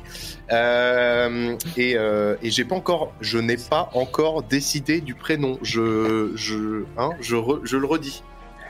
Et 1.76 1.94
et 1.96 2.52
j'ai 2.52 2.66
pas 2.66 2.76
encore, 2.76 3.12
je 3.20 3.40
n'ai 3.40 3.58
pas 3.58 3.90
encore 3.96 4.44
décidé 4.44 5.02
du 5.02 5.16
prénom. 5.16 5.58
Je, 5.64 6.34
je, 6.36 6.84
hein, 6.96 7.10
je, 7.20 7.36
re- 7.36 7.62
je 7.64 7.78
le 7.78 7.88
redis. 7.88 8.22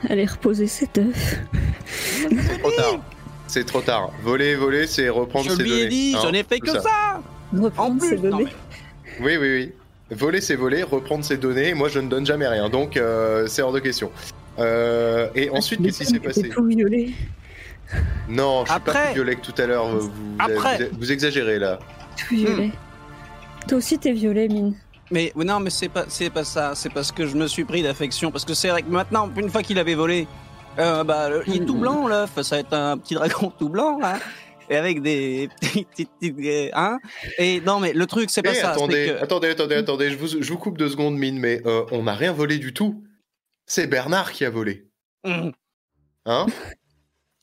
Allez 0.08 0.26
reposer 0.26 0.66
cet 0.66 0.98
œuf. 0.98 1.38
C'est 2.30 2.58
trop 2.60 2.70
tard. 2.72 2.98
C'est 3.46 3.64
trop 3.64 3.80
tard. 3.80 4.10
Voler, 4.22 4.54
voler, 4.54 4.86
c'est 4.86 5.08
reprendre 5.08 5.46
Je 5.50 5.56
ses 5.56 5.62
lui 5.62 5.70
données. 5.70 5.82
ai 5.82 5.88
dit, 5.88 6.14
hein, 6.16 6.20
je 6.24 6.28
n'ai 6.28 6.42
fait 6.44 6.60
que 6.60 6.70
ça 6.70 7.22
En 7.56 7.62
Reprendre 7.62 8.00
ses 8.02 8.16
plus, 8.16 8.30
données. 8.30 8.44
mais- 8.44 9.24
Oui, 9.24 9.36
oui, 9.40 9.48
oui. 10.10 10.16
Voler, 10.16 10.40
c'est 10.40 10.54
voler. 10.54 10.82
Reprendre 10.82 11.24
ses 11.24 11.36
données. 11.38 11.74
Moi, 11.74 11.88
je 11.88 11.98
ne 11.98 12.08
donne 12.08 12.26
jamais 12.26 12.46
rien. 12.46 12.68
Donc, 12.68 12.96
euh, 12.96 13.46
c'est 13.46 13.62
hors 13.62 13.72
de 13.72 13.80
question. 13.80 14.10
Euh, 14.58 15.28
et 15.34 15.50
ensuite, 15.50 15.82
qu'est-ce 15.82 15.98
qui 16.00 16.06
s'est 16.06 16.20
passé 16.20 16.48
tout 16.48 16.64
violet. 16.66 17.10
Non, 18.28 18.64
je 18.66 18.72
suis 18.72 18.80
pas 18.82 18.92
plus 19.06 19.14
violet 19.14 19.36
que 19.36 19.40
tout 19.40 19.54
à 19.62 19.66
l'heure. 19.66 19.86
Vous, 19.88 20.10
Après- 20.38 20.78
vous- 20.90 20.98
vous 20.98 21.12
exagérez 21.12 21.58
là. 21.58 21.78
Tout 22.16 22.34
violet. 22.34 22.70
Toi 23.66 23.78
aussi 23.78 23.98
t'es 23.98 24.12
violet, 24.12 24.48
mine. 24.48 24.74
Mais 25.10 25.32
non, 25.36 25.60
mais 25.60 25.70
c'est 25.70 25.88
pas, 25.88 26.04
c'est 26.08 26.30
pas 26.30 26.44
ça. 26.44 26.74
C'est 26.74 26.92
parce 26.92 27.12
que 27.12 27.26
je 27.26 27.36
me 27.36 27.46
suis 27.46 27.64
pris 27.64 27.82
d'affection. 27.82 28.30
Parce 28.30 28.44
que 28.44 28.54
c'est 28.54 28.68
vrai 28.68 28.82
que 28.82 28.90
maintenant, 28.90 29.30
une 29.36 29.48
fois 29.50 29.62
qu'il 29.62 29.78
avait 29.78 29.94
volé, 29.94 30.26
euh, 30.78 31.02
bah, 31.04 31.28
le- 31.30 31.42
il 31.46 31.62
est 31.62 31.66
tout 31.66 31.76
blanc 31.76 32.06
l'œuf. 32.06 32.40
Ça 32.42 32.56
va 32.56 32.60
être 32.60 32.72
un 32.74 32.98
petit 32.98 33.14
dragon 33.14 33.50
tout 33.58 33.68
blanc 33.70 33.98
là, 33.98 34.18
et 34.68 34.76
avec 34.76 35.00
des 35.02 35.48
petites, 35.60 35.88
petites- 36.20 36.70
hein. 36.74 36.98
Et 37.38 37.60
non, 37.62 37.80
mais 37.80 37.92
le 37.94 38.06
truc, 38.06 38.28
c'est 38.30 38.42
pas 38.42 38.52
ça. 38.54 38.72
attendez, 38.72 39.06
que- 39.18 39.22
attendez, 39.22 39.48
attendez, 39.48 39.74
attendez. 39.76 40.10
Je 40.10 40.16
vous, 40.16 40.26
je 40.42 40.52
vous 40.52 40.58
coupe 40.58 40.76
deux 40.76 40.90
secondes, 40.90 41.16
mine, 41.16 41.38
mais 41.38 41.62
euh, 41.66 41.84
on 41.90 42.02
n'a 42.04 42.14
rien 42.14 42.32
volé 42.32 42.58
du 42.58 42.74
tout. 42.74 43.02
C'est 43.66 43.86
Bernard 43.86 44.32
qui 44.32 44.44
a 44.44 44.50
volé. 44.50 44.88
Hum. 45.24 45.52
Hein? 46.26 46.46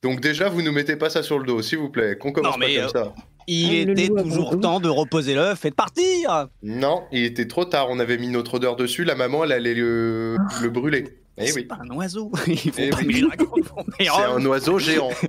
Donc 0.03 0.21
déjà, 0.21 0.49
vous 0.49 0.61
nous 0.61 0.71
mettez 0.71 0.95
pas 0.95 1.09
ça 1.09 1.23
sur 1.23 1.39
le 1.39 1.45
dos, 1.45 1.61
s'il 1.63 1.79
vous 1.79 1.89
plaît. 1.89 2.15
Qu'on 2.17 2.31
commence 2.31 2.53
Non, 2.53 2.57
mais, 2.59 2.75
pas 2.77 2.91
comme 2.91 2.91
ça. 2.91 3.13
Il 3.47 3.81
Ah, 3.81 3.85
le 3.85 3.91
était 3.99 4.23
toujours 4.23 4.59
temps 4.59 4.79
de 4.79 4.89
reposer 4.89 5.35
l'œuf 5.35 5.65
et 5.65 5.69
de 5.69 5.75
partir. 5.75 6.47
Non, 6.63 7.03
il 7.11 7.23
était 7.23 7.47
trop 7.47 7.65
tard. 7.65 7.87
On 7.89 7.99
avait 7.99 8.17
mis 8.17 8.27
notre 8.29 8.55
odeur 8.55 8.75
dessus. 8.75 9.03
La 9.03 9.15
maman, 9.15 9.43
elle 9.43 9.51
allait 9.51 9.75
le, 9.75 10.35
le 10.61 10.69
brûler. 10.69 11.19
Eh 11.37 11.47
c'est 11.47 11.55
oui. 11.55 11.63
pas 11.65 11.77
un 11.81 11.89
oiseau. 11.95 12.31
Il 12.47 12.57
faut 12.57 12.71
Eh 12.77 12.89
pas 12.89 12.97
oui. 12.99 13.05
mais 13.07 13.13
les 13.13 13.21
dragons 13.21 13.63
font 13.63 13.83
des 13.99 14.05
C'est 14.05 14.09
rôles. 14.09 14.41
un 14.41 14.45
oiseau 14.45 14.79
géant. 14.79 15.09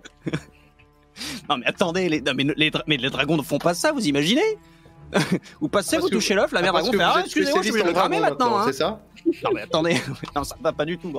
Non 1.49 1.57
mais 1.57 1.67
attendez, 1.67 2.09
les, 2.11 2.21
non, 2.21 2.33
mais, 2.37 2.45
les, 2.57 2.71
dra- 2.71 2.85
mais 2.87 2.99
les 2.99 3.09
dragons 3.09 3.37
ne 3.39 3.43
font 3.43 3.57
pas 3.59 3.73
ça, 3.73 3.91
vous 3.93 4.07
imaginez? 4.07 4.43
Vous 5.61 5.69
passez, 5.69 5.93
Parce 5.97 6.03
vous 6.03 6.09
que- 6.11 6.15
touchez 6.17 6.35
l'œuf, 6.35 6.53
la 6.53 6.61
mère 6.61 6.73
Ah, 6.77 6.83
dragon 6.83 6.93
fait 6.99 7.03
Ah, 7.05 7.23
excusez-moi, 7.25 7.63
je 7.63 7.73
vais 7.73 7.83
le 7.85 7.93
cramer 7.93 8.21
maintenant. 8.21 8.59
hein. 8.59 8.65
C'est 8.67 8.73
ça? 8.75 9.01
Non 9.45 9.51
mais 9.55 9.63
attendez, 9.63 9.97
non 10.35 10.45
ça 10.45 10.57
va 10.61 10.73
pas 10.73 10.85
du 10.85 10.99
tout. 10.99 11.13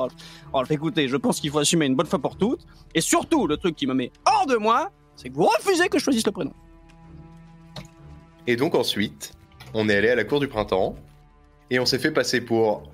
Rolf, 0.54 0.70
écoutez, 0.72 1.08
je 1.08 1.16
pense 1.18 1.40
qu'il 1.40 1.50
faut 1.52 1.60
assumer 1.60 1.86
une 1.88 1.96
bonne 1.96 2.06
fois 2.06 2.20
pour 2.20 2.38
toutes. 2.38 2.62
Et 2.94 3.02
surtout, 3.02 3.48
le 3.48 3.58
truc 3.58 3.76
qui 3.76 3.88
me 3.88 3.94
met 3.94 4.12
hors 4.26 4.46
de 4.46 4.56
moi, 4.58 4.92
c'est 5.16 5.30
que 5.30 5.36
vous 5.36 5.46
refusez 5.46 5.88
que 5.90 5.98
je 6.00 6.04
choisisse 6.04 6.26
le 6.26 6.32
prénom. 6.32 6.54
Et 8.48 8.56
donc 8.56 8.76
ensuite, 8.76 9.34
on 9.74 9.90
est 9.90 9.96
allé 9.96 10.10
à 10.10 10.16
la 10.16 10.24
cour 10.24 10.40
du 10.40 10.48
printemps 10.48 10.96
et 11.70 11.80
on 11.80 11.86
s'est 11.86 12.00
fait 12.00 12.12
passer 12.12 12.42
pour 12.42 12.90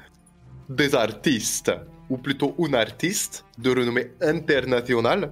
des 0.67 0.95
artistes, 0.95 1.71
ou 2.09 2.17
plutôt 2.17 2.55
une 2.57 2.75
artiste 2.75 3.45
de 3.59 3.69
renommée 3.69 4.11
internationale, 4.21 5.32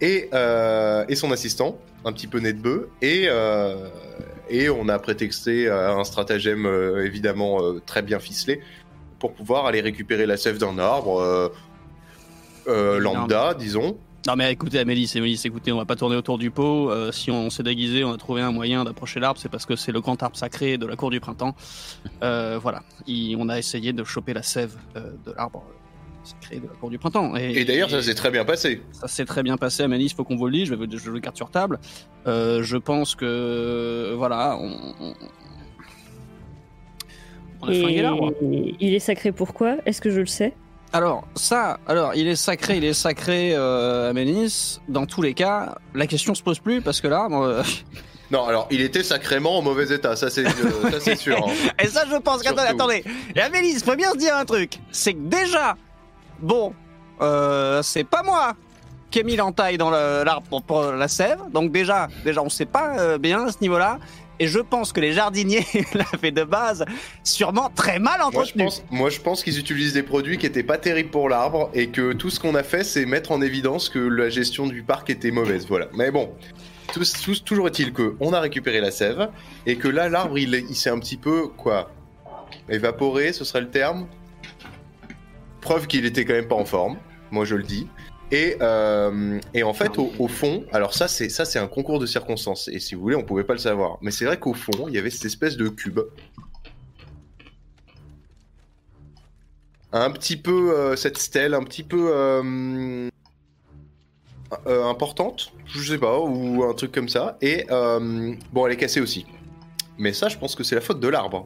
et, 0.00 0.28
euh, 0.32 1.04
et 1.08 1.16
son 1.16 1.32
assistant, 1.32 1.78
un 2.04 2.12
petit 2.12 2.26
peu 2.26 2.38
nez 2.38 2.52
de 2.52 2.60
bœuf, 2.60 2.86
et, 3.02 3.24
euh, 3.26 3.88
et 4.48 4.70
on 4.70 4.88
a 4.88 4.98
prétexté 4.98 5.66
euh, 5.66 5.96
un 5.96 6.04
stratagème 6.04 6.66
euh, 6.66 7.04
évidemment 7.04 7.58
très 7.84 8.02
bien 8.02 8.18
ficelé 8.18 8.60
pour 9.18 9.34
pouvoir 9.34 9.66
aller 9.66 9.80
récupérer 9.80 10.26
la 10.26 10.36
sève 10.36 10.58
d'un 10.58 10.78
arbre 10.78 11.52
lambda, 12.66 13.54
disons. 13.54 13.98
Non 14.26 14.36
mais 14.36 14.52
écoutez 14.52 14.78
Amélie, 14.78 15.10
Amélie, 15.16 15.40
écoutez, 15.44 15.72
on 15.72 15.78
va 15.78 15.86
pas 15.86 15.96
tourner 15.96 16.14
autour 16.16 16.36
du 16.36 16.50
pot. 16.50 16.90
Euh, 16.90 17.10
si 17.10 17.30
on 17.30 17.48
s'est 17.48 17.62
déguisé, 17.62 18.04
on 18.04 18.12
a 18.12 18.18
trouvé 18.18 18.42
un 18.42 18.52
moyen 18.52 18.84
d'approcher 18.84 19.18
l'arbre, 19.18 19.40
c'est 19.40 19.48
parce 19.48 19.64
que 19.64 19.76
c'est 19.76 19.92
le 19.92 20.00
grand 20.02 20.22
arbre 20.22 20.36
sacré 20.36 20.76
de 20.76 20.84
la 20.84 20.94
cour 20.94 21.10
du 21.10 21.20
printemps. 21.20 21.54
Euh, 22.22 22.58
voilà, 22.60 22.82
Il- 23.06 23.36
on 23.36 23.48
a 23.48 23.58
essayé 23.58 23.94
de 23.94 24.04
choper 24.04 24.34
la 24.34 24.42
sève 24.42 24.76
euh, 24.96 25.12
de 25.24 25.32
l'arbre 25.32 25.64
sacré 26.22 26.56
de 26.60 26.66
la 26.66 26.74
cour 26.74 26.90
du 26.90 26.98
printemps. 26.98 27.34
Et 27.34 27.64
d'ailleurs, 27.64 27.88
ça 27.88 28.02
s'est 28.02 28.14
très 28.14 28.30
bien 28.30 28.44
passé. 28.44 28.82
Ça 28.92 29.08
s'est 29.08 29.24
très 29.24 29.42
bien 29.42 29.56
passé, 29.56 29.84
Amélie, 29.84 30.04
il 30.04 30.12
faut 30.12 30.22
qu'on 30.24 30.36
vous 30.36 30.46
le 30.46 30.52
dise, 30.52 30.68
je, 30.68 30.74
vais, 30.74 30.86
je 30.98 31.10
le 31.10 31.18
garde 31.18 31.36
sur 31.36 31.50
table. 31.50 31.78
Euh, 32.26 32.62
je 32.62 32.76
pense 32.76 33.14
que, 33.14 34.12
voilà, 34.18 34.58
on, 34.60 34.94
on, 35.00 35.14
on 37.62 37.68
a 37.68 37.72
flingué 37.72 38.02
l'arbre. 38.02 38.34
Il 38.42 38.92
est 38.94 38.98
sacré 38.98 39.32
pourquoi 39.32 39.78
Est-ce 39.86 40.02
que 40.02 40.10
je 40.10 40.20
le 40.20 40.26
sais? 40.26 40.52
Alors, 40.92 41.24
ça, 41.36 41.78
alors, 41.86 42.14
il 42.16 42.26
est 42.26 42.34
sacré, 42.36 42.76
il 42.78 42.84
est 42.84 42.94
sacré, 42.94 43.52
euh, 43.54 44.10
Amélis. 44.10 44.80
Dans 44.88 45.06
tous 45.06 45.22
les 45.22 45.34
cas, 45.34 45.76
la 45.94 46.06
question 46.08 46.34
se 46.34 46.42
pose 46.42 46.58
plus 46.58 46.80
parce 46.82 47.00
que 47.00 47.06
là, 47.08 47.28
bon, 47.28 47.44
euh, 47.44 47.62
Non, 48.32 48.44
alors 48.46 48.68
il 48.70 48.80
était 48.80 49.02
sacrément 49.02 49.58
en 49.58 49.62
mauvais 49.62 49.92
état, 49.92 50.14
ça 50.14 50.30
c'est 50.30 50.46
euh, 50.46 51.16
sûr. 51.16 51.36
hein. 51.48 51.52
Et 51.82 51.86
ça, 51.88 52.04
je 52.10 52.16
pense 52.16 52.42
qu'attendez, 52.42 52.68
Surtout. 52.68 52.82
attendez. 52.82 53.04
Et 53.34 53.40
Amélie, 53.40 53.74
faut 53.80 53.96
bien 53.96 54.10
se 54.12 54.18
dire 54.18 54.36
un 54.36 54.44
truc. 54.44 54.78
C'est 54.92 55.14
que 55.14 55.18
déjà, 55.18 55.76
bon, 56.40 56.72
euh, 57.20 57.82
c'est 57.82 58.04
pas 58.04 58.22
moi 58.22 58.52
qui 59.10 59.18
ai 59.18 59.24
mis 59.24 59.34
l'entaille 59.34 59.78
dans 59.78 59.90
l'arbre 59.90 60.46
pour, 60.48 60.62
pour 60.62 60.82
la 60.92 61.08
sève. 61.08 61.40
Donc 61.52 61.72
déjà, 61.72 62.06
déjà, 62.24 62.40
on 62.42 62.48
sait 62.48 62.66
pas 62.66 63.18
bien 63.18 63.46
à 63.46 63.50
ce 63.52 63.58
niveau-là. 63.60 63.98
Et 64.40 64.46
je 64.46 64.58
pense 64.58 64.92
que 64.92 65.00
les 65.00 65.12
jardiniers 65.12 65.66
l'avaient 65.94 66.30
de 66.30 66.44
base 66.44 66.86
sûrement 67.22 67.70
très 67.74 67.98
mal 67.98 68.20
Moi 68.20 68.30
je 68.32 68.36
entretenu. 68.38 68.64
pense, 68.64 68.82
moi, 68.90 69.10
je 69.10 69.20
pense 69.20 69.44
qu'ils 69.44 69.58
utilisent 69.58 69.92
des 69.92 70.02
produits 70.02 70.38
qui 70.38 70.46
étaient 70.46 70.62
pas 70.62 70.78
terribles 70.78 71.10
pour 71.10 71.28
l'arbre 71.28 71.70
et 71.74 71.88
que 71.90 72.14
tout 72.14 72.30
ce 72.30 72.40
qu'on 72.40 72.54
a 72.54 72.62
fait 72.62 72.82
c'est 72.82 73.04
mettre 73.04 73.32
en 73.32 73.42
évidence 73.42 73.90
que 73.90 73.98
la 73.98 74.30
gestion 74.30 74.66
du 74.66 74.82
parc 74.82 75.10
était 75.10 75.30
mauvaise. 75.30 75.66
Voilà. 75.68 75.88
Mais 75.94 76.10
bon, 76.10 76.32
toujours 77.44 77.68
est-il 77.68 77.92
que 77.92 78.16
on 78.18 78.32
a 78.32 78.40
récupéré 78.40 78.80
la 78.80 78.90
sève 78.90 79.28
et 79.66 79.76
que 79.76 79.88
là 79.88 80.08
l'arbre 80.08 80.38
il, 80.38 80.54
il 80.54 80.74
s'est 80.74 80.90
un 80.90 80.98
petit 80.98 81.18
peu 81.18 81.48
quoi 81.48 81.90
évaporé, 82.70 83.34
ce 83.34 83.44
serait 83.44 83.60
le 83.60 83.70
terme. 83.70 84.06
Preuve 85.60 85.86
qu'il 85.86 86.06
était 86.06 86.24
quand 86.24 86.32
même 86.32 86.48
pas 86.48 86.56
en 86.56 86.64
forme. 86.64 86.96
Moi 87.30 87.44
je 87.44 87.56
le 87.56 87.62
dis. 87.62 87.86
Et, 88.32 88.56
euh, 88.60 89.40
et 89.54 89.62
en 89.64 89.72
fait, 89.74 89.98
au, 89.98 90.12
au 90.20 90.28
fond, 90.28 90.64
alors 90.72 90.94
ça 90.94 91.08
c'est 91.08 91.28
ça 91.28 91.44
c'est 91.44 91.58
un 91.58 91.66
concours 91.66 91.98
de 91.98 92.06
circonstances. 92.06 92.68
Et 92.68 92.78
si 92.78 92.94
vous 92.94 93.00
voulez, 93.00 93.16
on 93.16 93.24
pouvait 93.24 93.42
pas 93.44 93.54
le 93.54 93.58
savoir. 93.58 93.98
Mais 94.02 94.10
c'est 94.12 94.24
vrai 94.24 94.38
qu'au 94.38 94.54
fond, 94.54 94.86
il 94.88 94.94
y 94.94 94.98
avait 94.98 95.10
cette 95.10 95.24
espèce 95.24 95.56
de 95.56 95.68
cube 95.68 95.98
un 99.92 100.10
petit 100.12 100.36
peu 100.36 100.72
euh, 100.76 100.96
cette 100.96 101.18
stèle 101.18 101.54
un 101.54 101.64
petit 101.64 101.82
peu 101.82 102.10
euh, 102.14 103.08
euh, 104.66 104.84
importante, 104.84 105.52
je 105.66 105.80
sais 105.82 105.98
pas, 105.98 106.18
ou 106.20 106.62
un 106.64 106.74
truc 106.74 106.92
comme 106.92 107.08
ça. 107.08 107.36
Et 107.42 107.66
euh, 107.70 108.32
bon, 108.52 108.66
elle 108.66 108.72
est 108.74 108.76
cassée 108.76 109.00
aussi. 109.00 109.26
Mais 109.98 110.12
ça, 110.12 110.28
je 110.28 110.38
pense 110.38 110.54
que 110.54 110.62
c'est 110.62 110.76
la 110.76 110.80
faute 110.80 111.00
de 111.00 111.08
l'arbre. 111.08 111.44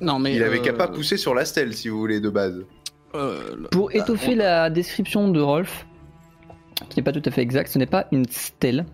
Non, 0.00 0.18
mais 0.18 0.34
Il 0.34 0.42
avait 0.42 0.58
euh, 0.58 0.62
qu'à 0.62 0.72
pas 0.74 0.88
pousser 0.88 1.16
sur 1.16 1.34
la 1.34 1.44
stèle, 1.46 1.72
si 1.74 1.88
vous 1.88 1.98
voulez, 1.98 2.20
de 2.20 2.28
base. 2.28 2.62
euh, 3.14 3.66
Pour 3.70 3.94
étoffer 3.94 4.32
on- 4.34 4.36
la 4.36 4.68
description 4.68 5.28
de 5.30 5.40
Rolf, 5.40 5.86
qui 6.88 6.98
n'est 6.98 7.02
pas 7.04 7.12
tout 7.12 7.22
à 7.24 7.30
fait 7.30 7.42
exact, 7.42 7.68
ce 7.70 7.78
n'est 7.78 7.86
pas 7.86 8.06
une 8.12 8.26
stèle, 8.28 8.84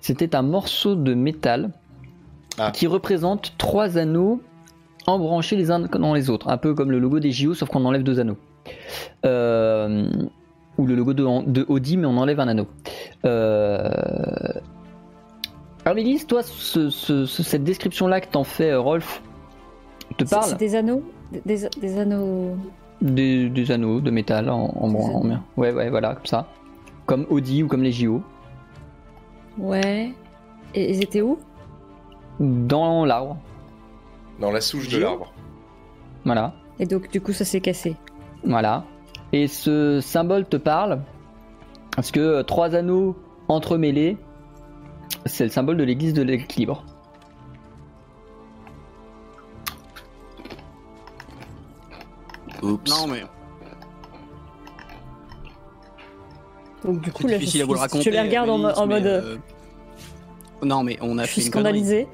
c'était 0.00 0.34
un 0.34 0.42
morceau 0.42 0.94
de 0.94 1.14
métal 1.14 1.70
Ah. 2.58 2.70
qui 2.70 2.86
représente 2.86 3.52
trois 3.58 3.98
anneaux 3.98 4.40
embranchés 5.06 5.56
les 5.56 5.70
uns 5.70 5.80
dans 5.80 6.14
les 6.14 6.30
autres, 6.30 6.48
un 6.48 6.56
peu 6.56 6.74
comme 6.74 6.90
le 6.90 6.98
logo 6.98 7.20
des 7.20 7.30
JO, 7.30 7.54
sauf 7.54 7.68
qu'on 7.68 7.84
enlève 7.84 8.02
deux 8.02 8.18
anneaux. 8.20 8.38
Euh, 9.24 10.08
ou 10.78 10.86
le 10.86 10.94
logo 10.94 11.14
de, 11.14 11.24
de 11.50 11.64
Audi, 11.68 11.96
mais 11.96 12.06
on 12.06 12.16
enlève 12.16 12.40
un 12.40 12.48
anneau. 12.48 12.66
Euh... 13.24 13.90
Armélis, 15.84 16.24
toi, 16.26 16.42
ce- 16.42 16.90
ce- 16.90 17.26
ce- 17.26 17.42
cette 17.42 17.62
description-là 17.64 18.20
que 18.20 18.28
t'en 18.28 18.42
fais, 18.44 18.70
euh, 18.72 18.80
Rolf, 18.80 19.22
te 20.18 20.24
parle 20.24 20.44
c'est 20.44 20.58
des 20.58 20.74
anneaux 20.74 21.02
des, 21.44 21.68
des 21.80 21.98
anneaux. 21.98 22.56
des, 23.00 23.48
des 23.48 23.70
anneaux 23.70 24.00
de 24.00 24.10
métal 24.10 24.48
en, 24.50 24.64
en, 24.80 24.94
en- 24.94 25.20
anneaux. 25.24 25.36
ouais 25.56 25.72
ouais 25.72 25.90
voilà 25.90 26.14
comme 26.14 26.26
ça 26.26 26.46
comme 27.06 27.26
Audi 27.30 27.62
ou 27.62 27.68
comme 27.68 27.82
les 27.82 27.92
JO 27.92 28.22
Ouais. 29.58 30.12
Et 30.74 30.90
ils 30.90 31.02
étaient 31.02 31.22
où? 31.22 31.38
Dans 32.40 33.04
l'arbre 33.06 33.38
Dans 34.40 34.50
la 34.50 34.60
souche 34.60 34.88
de 34.88 34.98
l'arbre. 34.98 35.32
voilà 36.24 36.52
Et 36.78 36.84
donc, 36.86 37.10
du 37.10 37.20
coup, 37.22 37.32
ça 37.32 37.44
s'est 37.44 37.60
cassé. 37.60 37.96
voilà 38.44 38.84
et 39.32 39.48
ce 39.48 40.00
symbole 40.00 40.46
te 40.46 40.56
parle 40.56 41.00
parce 41.96 42.12
que 42.12 42.20
euh, 42.20 42.42
trois 42.44 42.76
anneaux 42.76 43.16
entremêlés 43.48 44.16
c'est 45.24 45.42
le 45.42 45.50
symbole 45.50 45.76
de 45.76 45.82
l'église 45.82 46.14
de 46.14 46.22
l'équilibre 46.22 46.84
Oups. 52.62 52.88
Non, 52.90 53.06
mais 53.08 53.24
Donc, 56.84 57.00
du 57.00 57.10
coup, 57.12 57.26
là, 57.26 57.38
je, 57.38 57.62
à 57.62 57.64
vous 57.64 57.74
le 57.74 57.78
raconter. 57.80 58.04
je 58.04 58.10
les 58.10 58.20
regarde 58.20 58.48
en, 58.50 58.58
mode. 58.86 59.06
euh, 59.06 59.36
Non, 60.62 60.82
mais 60.82 60.98
on 61.00 61.18
a 61.18 61.22
je 61.24 61.28
fait 61.28 61.40
suis 61.40 61.46
une 61.46 61.50
connerie. 61.52 62.06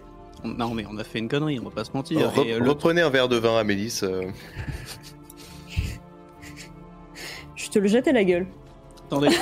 Non, 0.45 0.75
mais 0.75 0.85
on 0.91 0.97
a 0.99 1.05
fait 1.05 1.19
une 1.21 1.29
connerie, 1.29 1.61
on 1.61 1.65
va 1.65 1.71
pas 1.71 1.85
se 1.85 1.93
mentir. 1.95 2.31
Re- 2.33 2.47
Et, 2.47 2.53
euh, 2.55 2.59
le- 2.61 2.69
Reprenez 2.71 3.01
un 3.03 3.11
verre 3.11 3.29
de 3.29 3.37
vin, 3.37 3.57
Amélis. 3.59 4.01
euh. 4.05 4.23
Je 7.57 7.69
te 7.71 7.79
le 7.79 7.89
jette 7.89 8.09
à 8.09 8.13
la 8.13 8.25
gueule. 8.25 8.47
Attendez. 9.07 9.29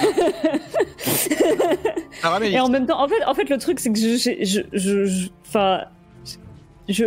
Et 2.43 2.61
en 2.61 2.69
même 2.69 2.87
temps, 2.87 3.03
en 3.03 3.09
fait, 3.09 3.25
en 3.25 3.35
fait 3.35 3.49
le 3.49 3.57
truc, 3.59 3.81
c'est 3.81 3.91
que 3.93 3.99
je. 3.99 4.17
je- 4.17 4.63
je- 4.73 5.29
Enfin. 5.47 5.83
Je. 6.89 7.05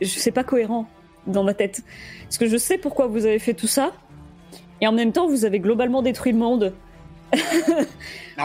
Je. 0.00 0.06
C'est 0.06 0.32
pas 0.32 0.44
cohérent 0.44 0.88
dans 1.26 1.44
ma 1.44 1.54
tête. 1.54 1.82
Parce 2.24 2.38
que 2.38 2.46
je 2.48 2.56
sais 2.56 2.78
pourquoi 2.78 3.06
vous 3.06 3.26
avez 3.26 3.38
fait 3.38 3.54
tout 3.54 3.66
ça. 3.66 3.92
Et 4.80 4.86
en 4.86 4.92
même 4.92 5.12
temps, 5.12 5.28
vous 5.28 5.44
avez 5.44 5.60
globalement 5.60 6.02
détruit 6.02 6.32
le 6.32 6.38
monde 6.38 6.72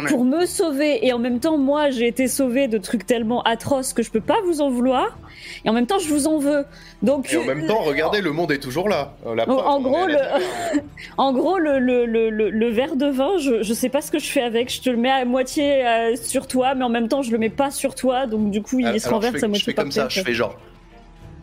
mais- 0.02 0.10
pour 0.10 0.26
me 0.26 0.46
sauver. 0.46 1.06
Et 1.06 1.14
en 1.14 1.20
même 1.20 1.40
temps, 1.40 1.58
moi, 1.58 1.90
j'ai 1.90 2.08
été 2.08 2.28
sauvée 2.28 2.68
de 2.68 2.78
trucs 2.78 3.06
tellement 3.06 3.42
atroces 3.44 3.94
que 3.94 4.04
je 4.04 4.12
peux 4.12 4.22
pas 4.22 4.38
vous 4.46 4.62
en 4.62 4.70
vouloir. 4.70 5.18
Et 5.66 5.70
en 5.70 5.74
même 5.74 5.86
temps, 5.88 6.00
je 6.00 6.08
vous 6.10 6.28
en 6.28 6.38
veux. 6.40 6.66
Donc. 7.02 7.32
Et 7.32 7.38
en 7.38 7.44
même 7.44 7.66
temps, 7.68 7.80
regardez, 7.82 8.22
le 8.22 8.32
monde 8.32 8.52
est 8.52 8.60
toujours 8.60 8.90
là. 8.90 9.14
La 9.26 9.44
En- 9.44 9.46
preuve, 9.56 9.60
en 9.66 9.76
on 9.78 9.82
gros, 9.82 10.06
taverne. 10.08 10.42
En 11.18 11.34
gros, 11.34 11.58
le, 11.58 11.80
le, 11.80 12.06
le, 12.06 12.30
le, 12.30 12.50
le 12.50 12.70
verre 12.70 12.96
de 12.96 13.08
vin, 13.08 13.38
je, 13.38 13.62
je 13.64 13.74
sais 13.74 13.90
pas 13.90 14.02
ce 14.02 14.12
que 14.12 14.20
je 14.20 14.28
fais 14.28 14.42
avec. 14.42 14.72
Je 14.74 14.82
te 14.82 14.90
le 14.90 14.98
mets 14.98 15.12
à 15.12 15.24
moitié 15.26 15.86
euh, 15.86 16.16
sur 16.16 16.48
toi, 16.48 16.76
mais 16.76 16.84
en 16.84 16.90
même 16.90 17.08
temps, 17.08 17.22
je 17.22 17.32
le 17.32 17.38
mets 17.38 17.50
pas 17.50 17.72
sur 17.72 17.94
toi. 17.96 18.26
Donc, 18.26 18.52
du 18.52 18.62
coup, 18.62 18.80
il 18.80 18.88
Alors, 18.88 19.00
se 19.00 19.10
renverse 19.10 19.34
je 19.36 19.40
fais, 19.40 19.44
à 19.46 19.48
je 19.48 19.50
moitié 19.52 19.66
fais 19.66 19.74
par 19.74 19.84
comme 19.86 19.92
ça, 19.92 20.08
je 20.10 20.22
fais 20.22 20.34
genre. 20.34 20.58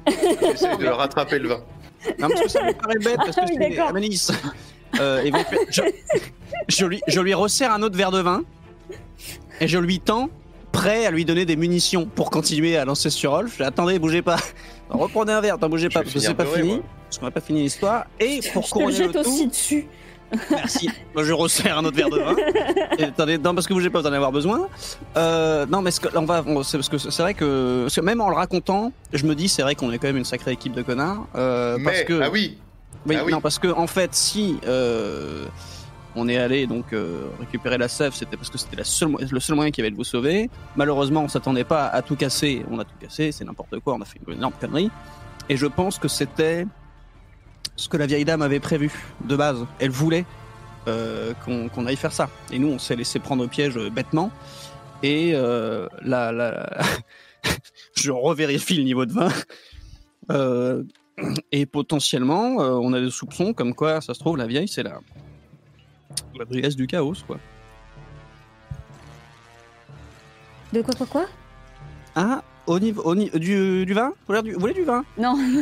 J'essaie 0.08 0.76
de 0.76 0.86
rattraper 0.88 1.38
le 1.38 1.48
vin. 1.48 1.60
Non, 2.18 2.28
parce 2.28 2.40
que 2.40 2.48
ça 2.48 2.62
me 2.64 2.72
paraît 2.72 2.98
bête, 2.98 3.16
parce 3.16 3.36
que 3.36 3.40
Ah 3.42 3.46
oui, 3.48 3.56
c'est. 3.74 3.80
Amélis. 3.80 4.28
Euh, 4.98 5.22
éventuellement, 5.22 5.66
je, 5.70 5.82
je 6.68 6.86
lui, 6.86 7.00
je 7.06 7.20
lui 7.20 7.34
resserre 7.34 7.72
un 7.72 7.82
autre 7.82 7.96
verre 7.96 8.10
de 8.10 8.20
vin 8.20 8.42
et 9.60 9.68
je 9.68 9.78
lui 9.78 10.00
tends, 10.00 10.28
prêt 10.72 11.06
à 11.06 11.10
lui 11.10 11.24
donner 11.24 11.44
des 11.44 11.56
munitions 11.56 12.06
pour 12.06 12.30
continuer 12.30 12.76
à 12.76 12.84
lancer 12.84 13.10
sur 13.10 13.32
Rolf. 13.32 13.52
Je 13.52 13.62
dis, 13.62 13.68
attendez, 13.68 13.98
bougez 13.98 14.22
pas. 14.22 14.38
Reprenez 14.90 15.32
un 15.32 15.40
verre, 15.40 15.58
t'en 15.58 15.68
bougez 15.68 15.88
pas, 15.88 16.02
parce 16.02 16.12
que 16.14 16.18
c'est 16.20 16.34
pas 16.34 16.44
fini. 16.46 16.68
moi. 16.74 16.80
Parce 17.06 17.18
qu'on 17.18 17.26
n'a 17.26 17.30
pas 17.32 17.40
fini 17.40 17.62
l'histoire. 17.62 18.04
Et 18.20 18.40
pour 18.52 18.62
Je 18.64 18.70
te 18.70 18.74
le 18.78 18.84
couronner 18.84 18.96
jette 18.96 19.14
le 19.14 19.20
aussi 19.20 19.42
tout, 19.44 19.48
dessus. 19.50 19.86
merci. 20.50 20.88
Moi, 21.12 21.24
je 21.24 21.32
resserre 21.32 21.76
un 21.78 21.84
autre 21.84 21.96
verre 21.96 22.08
de 22.10 22.18
vin. 22.20 22.36
Et 22.98 23.04
attendez, 23.04 23.36
non, 23.36 23.52
parce 23.52 23.66
que 23.66 23.74
bougez 23.74 23.90
pas, 23.90 24.00
vous 24.00 24.06
en 24.06 24.12
avoir 24.12 24.30
besoin. 24.30 24.68
Euh, 25.16 25.66
non, 25.66 25.82
mais 25.82 25.90
ce 25.90 25.98
que, 26.00 26.16
on 26.16 26.24
va, 26.24 26.44
on- 26.46 26.62
c'est 26.62 26.78
parce 26.78 26.88
que 26.88 26.98
c'est 26.98 27.22
vrai 27.22 27.34
que, 27.34 27.82
parce 27.82 27.96
que 27.96 28.00
même 28.00 28.20
en 28.20 28.28
le 28.28 28.36
racontant, 28.36 28.92
je 29.12 29.26
me 29.26 29.34
dis, 29.34 29.48
c'est 29.48 29.62
vrai 29.62 29.74
qu'on 29.74 29.90
est 29.90 29.98
quand 29.98 30.06
même 30.06 30.18
une 30.18 30.24
sacrée 30.24 30.52
équipe 30.52 30.72
de 30.72 30.82
connards. 30.82 31.26
euh, 31.34 31.78
parce 31.84 31.98
Mais, 31.98 32.04
que, 32.04 32.20
ah 32.22 32.30
oui, 32.30 32.58
oui, 33.06 33.16
Ah 33.18 33.24
oui. 33.24 33.32
non, 33.32 33.40
parce 33.40 33.58
que 33.58 33.68
en 33.68 33.86
fait, 33.86 34.14
si 34.14 34.58
euh, 34.66 35.46
on 36.16 36.28
est 36.28 36.36
allé 36.36 36.66
donc 36.66 36.92
euh, 36.92 37.28
récupérer 37.38 37.78
la 37.78 37.88
sève, 37.88 38.12
c'était 38.14 38.36
parce 38.36 38.50
que 38.50 38.58
c'était 38.58 38.76
la 38.76 38.84
seule, 38.84 39.08
mo- 39.08 39.18
le 39.18 39.40
seul 39.40 39.56
moyen 39.56 39.70
qui 39.70 39.80
avait 39.80 39.90
de 39.90 39.96
vous 39.96 40.04
sauver. 40.04 40.50
Malheureusement, 40.76 41.22
on 41.22 41.28
s'attendait 41.28 41.64
pas 41.64 41.86
à 41.86 42.02
tout 42.02 42.16
casser. 42.16 42.64
On 42.70 42.78
a 42.78 42.84
tout 42.84 42.96
cassé, 43.00 43.32
c'est 43.32 43.44
n'importe 43.44 43.78
quoi. 43.80 43.94
On 43.94 44.00
a 44.00 44.04
fait 44.04 44.18
une 44.26 44.34
énorme 44.34 44.54
connerie. 44.60 44.90
Et 45.48 45.56
je 45.56 45.66
pense 45.66 45.98
que 45.98 46.08
c'était 46.08 46.66
ce 47.76 47.88
que 47.88 47.96
la 47.96 48.06
vieille 48.06 48.24
dame 48.24 48.42
avait 48.42 48.60
prévu 48.60 48.90
de 49.24 49.36
base. 49.36 49.64
Elle 49.78 49.90
voulait 49.90 50.24
euh, 50.88 51.32
qu'on 51.44 51.86
aille 51.86 51.96
faire 51.96 52.12
ça. 52.12 52.28
Et 52.52 52.58
nous, 52.58 52.68
on 52.68 52.78
s'est 52.78 52.96
laissé 52.96 53.18
prendre 53.18 53.44
au 53.44 53.48
piège 53.48 53.76
euh, 53.76 53.90
bêtement. 53.90 54.30
Et 55.02 55.32
euh, 55.34 55.86
la, 56.02 56.30
la... 56.32 56.70
je 57.96 58.10
revérifie 58.10 58.74
le 58.76 58.82
niveau 58.82 59.06
de 59.06 59.12
vin. 59.12 59.30
Euh, 60.30 60.82
et 61.52 61.66
potentiellement, 61.66 62.60
euh, 62.60 62.72
on 62.72 62.92
a 62.92 63.00
des 63.00 63.10
soupçons 63.10 63.52
comme 63.52 63.74
quoi, 63.74 64.00
ça 64.00 64.14
se 64.14 64.20
trouve, 64.20 64.36
la 64.36 64.46
vieille, 64.46 64.68
c'est 64.68 64.82
la, 64.82 65.00
la 66.34 66.44
du 66.44 66.86
chaos, 66.86 67.14
quoi. 67.26 67.38
De 70.72 70.82
quoi, 70.82 70.94
quoi, 70.94 71.06
quoi? 71.06 71.26
Ah, 72.14 72.42
au 72.66 72.78
niveau, 72.78 73.02
au 73.02 73.14
du, 73.14 73.86
du 73.86 73.92
vin? 73.92 74.10
Vous 74.10 74.34
voulez, 74.34 74.42
du, 74.42 74.52
vous 74.52 74.60
voulez 74.60 74.74
du 74.74 74.84
vin? 74.84 75.04
Non. 75.18 75.36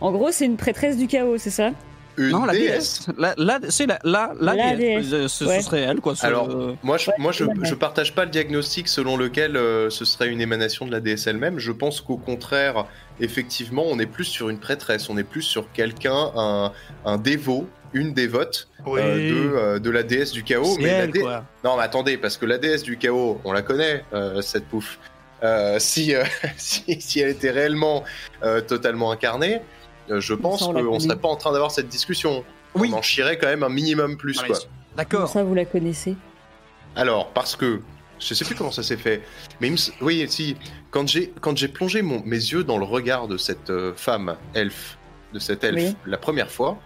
en 0.00 0.12
gros, 0.12 0.30
c'est 0.30 0.46
une 0.46 0.56
prêtresse 0.56 0.96
du 0.96 1.06
chaos, 1.06 1.38
c'est 1.38 1.50
ça? 1.50 1.72
Une 2.20 2.30
Non, 2.30 2.44
la 2.44 2.52
déesse. 2.52 3.06
déesse. 3.06 3.18
La, 3.18 3.34
la- 3.36 3.58
c'est 3.68 3.86
la, 3.86 3.98
la, 4.04 4.32
la, 4.40 4.54
La 4.54 4.76
déesse. 4.76 5.08
déesse, 5.08 5.12
Euh, 5.12 5.28
Ce, 5.28 5.60
serait 5.62 5.80
elle, 5.80 6.00
quoi. 6.00 6.14
ce- 6.14 6.26
Alors, 6.26 6.48
euh, 6.50 6.74
Moi, 6.82 6.96
je, 6.98 7.10
moi 7.18 7.32
je, 7.32 7.74
partage 7.74 8.14
pas 8.14 8.24
le 8.24 8.30
diagnostic 8.30 8.88
selon 8.88 9.16
lequel 9.16 9.56
euh, 9.56 9.90
ce 9.90 10.04
serait 10.04 10.28
une 10.28 10.40
émanation 10.40 10.86
de 10.86 10.92
la 10.92 11.00
déesse 11.00 11.26
elle-même. 11.26 11.58
Je 11.58 11.72
pense 11.72 12.00
qu'au 12.00 12.16
contraire, 12.16 12.86
effectivement, 13.20 13.84
on 13.86 13.98
est 13.98 14.06
plus 14.06 14.24
sur 14.24 14.48
une 14.48 14.58
prêtresse, 14.58 15.08
on 15.10 15.16
est 15.18 15.24
plus 15.24 15.42
sur 15.42 15.70
quelqu'un, 15.72 16.30
un, 16.36 16.72
un 17.04 17.18
dévot, 17.18 17.66
une 17.92 18.14
dévote 18.14 18.68
euh, 18.86 19.16
de, 19.16 19.56
euh, 19.56 19.78
de 19.80 19.90
la 19.90 20.02
déesse 20.02 20.32
du 20.32 20.44
chaos. 20.44 20.76
Mais 20.78 20.86
la 20.86 20.98
elle, 21.04 21.10
dé- 21.10 21.20
quoi. 21.20 21.44
Non, 21.64 21.76
mais 21.76 21.82
attendez, 21.82 22.16
parce 22.16 22.36
que 22.36 22.46
la 22.46 22.58
déesse 22.58 22.82
du 22.84 22.96
chaos, 22.98 23.40
on 23.44 23.52
la 23.52 23.62
connaît, 23.62 24.04
euh, 24.12 24.40
cette 24.42 24.66
pouffe. 24.66 24.98
Euh, 25.42 25.78
si, 25.78 26.14
euh, 26.14 26.22
si, 26.56 27.00
si 27.00 27.20
elle 27.20 27.30
était 27.30 27.50
réellement 27.50 28.04
euh, 28.44 28.60
totalement 28.60 29.10
incarnée, 29.10 29.56
euh, 29.56 29.58
je 30.18 30.34
pense 30.34 30.62
qu'on 30.62 30.72
connu. 30.72 31.00
serait 31.00 31.18
pas 31.18 31.28
en 31.28 31.36
train 31.36 31.52
d'avoir 31.52 31.70
cette 31.70 31.88
discussion. 31.88 32.44
Oui. 32.74 32.90
On 32.92 32.98
en 32.98 33.02
chierait 33.02 33.38
quand 33.38 33.46
même 33.46 33.62
un 33.62 33.68
minimum 33.68 34.16
plus, 34.16 34.38
Allez, 34.40 34.48
quoi. 34.48 34.58
D'accord. 34.96 35.28
Ça, 35.28 35.44
vous 35.44 35.54
la 35.54 35.64
connaissez. 35.64 36.16
Alors, 36.96 37.28
parce 37.28 37.54
que 37.54 37.80
je 38.18 38.34
sais 38.34 38.44
plus 38.44 38.54
comment 38.54 38.70
ça 38.72 38.82
s'est 38.82 38.96
fait, 38.96 39.22
mais 39.60 39.72
oui, 40.00 40.26
si 40.28 40.56
quand 40.90 41.08
j'ai 41.08 41.32
quand 41.40 41.56
j'ai 41.56 41.68
plongé 41.68 42.02
mon, 42.02 42.20
mes 42.24 42.36
yeux 42.36 42.64
dans 42.64 42.76
le 42.78 42.84
regard 42.84 43.28
de 43.28 43.36
cette 43.36 43.70
euh, 43.70 43.92
femme 43.94 44.36
elfe, 44.54 44.98
de 45.32 45.38
cet 45.38 45.64
elfe, 45.64 45.76
Oui. 45.90 45.96
la 46.06 46.18
première 46.18 46.50
fois, 46.50 46.76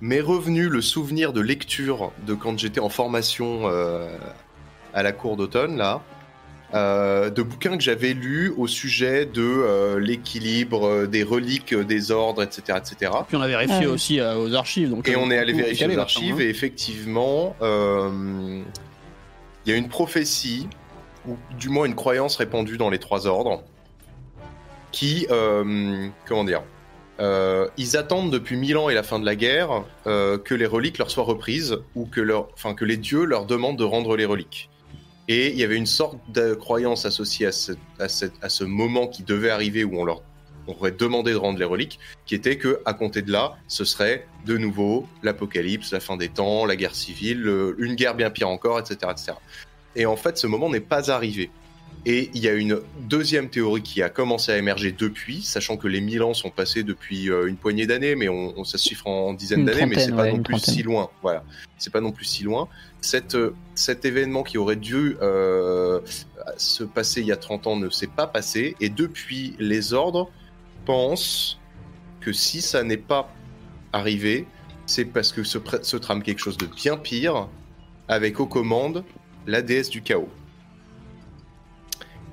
m'est 0.00 0.20
revenu 0.20 0.68
le 0.68 0.80
souvenir 0.80 1.32
de 1.32 1.40
lecture 1.40 2.12
de 2.26 2.34
quand 2.34 2.58
j'étais 2.58 2.80
en 2.80 2.88
formation 2.88 3.62
euh, 3.64 4.08
à 4.94 5.02
la 5.02 5.12
cour 5.12 5.36
d'automne 5.36 5.76
là. 5.76 6.02
Euh, 6.76 7.30
de 7.30 7.42
bouquins 7.42 7.76
que 7.76 7.82
j'avais 7.82 8.12
lus 8.12 8.52
au 8.56 8.66
sujet 8.66 9.24
de 9.24 9.42
euh, 9.42 9.98
l'équilibre 9.98 10.86
euh, 10.86 11.06
des 11.06 11.22
reliques 11.22 11.74
des 11.74 12.10
ordres, 12.10 12.42
etc., 12.42 12.78
etc. 12.78 13.12
Puis 13.26 13.36
on 13.36 13.40
a 13.40 13.48
vérifié 13.48 13.86
Ah 13.86 13.88
aussi 13.88 14.20
euh, 14.20 14.36
aux 14.36 14.54
archives. 14.54 14.90
Donc, 14.90 15.08
Et 15.08 15.16
on 15.16 15.30
est 15.30 15.38
allé 15.38 15.52
vérifier 15.52 15.86
maintenant, 15.86 16.02
archives 16.02 16.36
hein. 16.36 16.42
et 16.42 16.48
effectivement, 16.48 17.56
euh, 17.62 18.60
il 19.64 19.70
y 19.70 19.74
a 19.74 19.78
une 19.78 19.88
prophétie, 19.88 20.68
ou 21.26 21.36
du 21.58 21.70
moins 21.70 21.86
une 21.86 21.94
croyance 21.94 22.36
répandue 22.36 22.76
dans 22.76 22.90
les 22.90 22.98
trois 22.98 23.26
ordres, 23.26 23.62
qui, 24.92 25.26
euh, 25.30 26.08
comment 26.26 26.44
dire, 26.44 26.62
euh, 27.20 27.68
ils 27.78 27.96
attendent 27.96 28.30
depuis 28.30 28.56
mille 28.56 28.76
ans 28.76 28.90
et 28.90 28.94
la 28.94 29.02
fin 29.02 29.18
de 29.18 29.24
la 29.24 29.36
guerre 29.36 29.84
euh, 30.06 30.36
que 30.36 30.54
les 30.54 30.66
reliques 30.66 30.98
leur 30.98 31.10
soient 31.10 31.24
reprises 31.24 31.78
ou 31.94 32.04
que, 32.06 32.20
leur, 32.20 32.48
enfin, 32.54 32.74
que 32.74 32.84
les 32.84 32.96
dieux 32.96 33.24
leur 33.24 33.46
demandent 33.46 33.78
de 33.78 33.84
rendre 33.84 34.16
les 34.16 34.26
reliques. 34.26 34.68
Et 35.28 35.50
il 35.50 35.58
y 35.58 35.64
avait 35.64 35.76
une 35.76 35.86
sorte 35.86 36.18
de 36.30 36.54
croyance 36.54 37.04
associée 37.04 37.46
à 37.46 37.52
ce, 37.52 38.64
moment 38.64 39.08
qui 39.08 39.22
devait 39.22 39.50
arriver 39.50 39.84
où 39.84 39.98
on 39.98 40.04
leur 40.04 40.22
on 40.68 40.72
aurait 40.72 40.90
demandé 40.90 41.30
de 41.30 41.36
rendre 41.36 41.60
les 41.60 41.64
reliques, 41.64 42.00
qui 42.24 42.34
était 42.34 42.58
que 42.58 42.80
à 42.84 42.92
compter 42.92 43.22
de 43.22 43.30
là, 43.30 43.56
ce 43.68 43.84
serait 43.84 44.26
de 44.46 44.58
nouveau 44.58 45.06
l'apocalypse, 45.22 45.92
la 45.92 46.00
fin 46.00 46.16
des 46.16 46.28
temps, 46.28 46.66
la 46.66 46.74
guerre 46.74 46.96
civile, 46.96 47.40
le- 47.40 47.76
une 47.78 47.94
guerre 47.94 48.16
bien 48.16 48.30
pire 48.30 48.48
encore, 48.48 48.80
etc., 48.80 48.96
etc. 49.12 49.32
Et 49.94 50.06
en 50.06 50.16
fait, 50.16 50.36
ce 50.38 50.48
moment 50.48 50.68
n'est 50.68 50.80
pas 50.80 51.12
arrivé. 51.12 51.50
Et 52.08 52.30
il 52.34 52.40
y 52.40 52.48
a 52.48 52.52
une 52.54 52.80
deuxième 53.00 53.50
théorie 53.50 53.82
qui 53.82 54.00
a 54.00 54.08
commencé 54.08 54.52
à 54.52 54.56
émerger 54.58 54.92
depuis, 54.92 55.42
sachant 55.42 55.76
que 55.76 55.88
les 55.88 56.00
1000 56.00 56.22
ans 56.22 56.34
sont 56.34 56.50
passés 56.50 56.84
depuis 56.84 57.28
euh, 57.30 57.48
une 57.48 57.56
poignée 57.56 57.88
d'années, 57.88 58.14
mais 58.14 58.28
on, 58.28 58.56
on- 58.56 58.62
ça 58.64 58.78
se 58.78 58.88
chiffre 58.88 59.08
en 59.08 59.34
dizaines 59.34 59.64
d'années, 59.64 59.86
mais 59.86 59.98
c'est 59.98 60.12
pas 60.12 60.22
ouais, 60.22 60.30
non 60.32 60.40
plus 60.40 60.54
trentaine. 60.54 60.74
si 60.74 60.82
loin. 60.84 61.10
Voilà, 61.20 61.42
c'est 61.78 61.92
pas 61.92 62.00
non 62.00 62.12
plus 62.12 62.24
si 62.24 62.44
loin. 62.44 62.68
Cette, 63.00 63.34
euh, 63.34 63.54
cet 63.74 64.04
événement 64.04 64.44
qui 64.44 64.56
aurait 64.56 64.76
dû 64.76 65.16
euh, 65.20 65.98
se 66.56 66.84
passer 66.84 67.22
il 67.22 67.26
y 67.26 67.32
a 67.32 67.36
30 67.36 67.66
ans 67.66 67.76
ne 67.76 67.90
s'est 67.90 68.06
pas 68.06 68.28
passé, 68.28 68.76
et 68.80 68.88
depuis, 68.88 69.56
les 69.58 69.92
ordres 69.92 70.30
pensent 70.84 71.58
que 72.20 72.32
si 72.32 72.60
ça 72.60 72.84
n'est 72.84 72.96
pas 72.96 73.34
arrivé, 73.92 74.46
c'est 74.86 75.06
parce 75.06 75.32
que 75.32 75.42
se, 75.42 75.58
se 75.82 75.96
trame 75.96 76.22
quelque 76.22 76.38
chose 76.38 76.56
de 76.56 76.66
bien 76.66 76.96
pire, 76.96 77.48
avec 78.06 78.38
aux 78.38 78.46
commandes 78.46 79.02
la 79.48 79.60
déesse 79.60 79.90
du 79.90 80.02
chaos. 80.02 80.28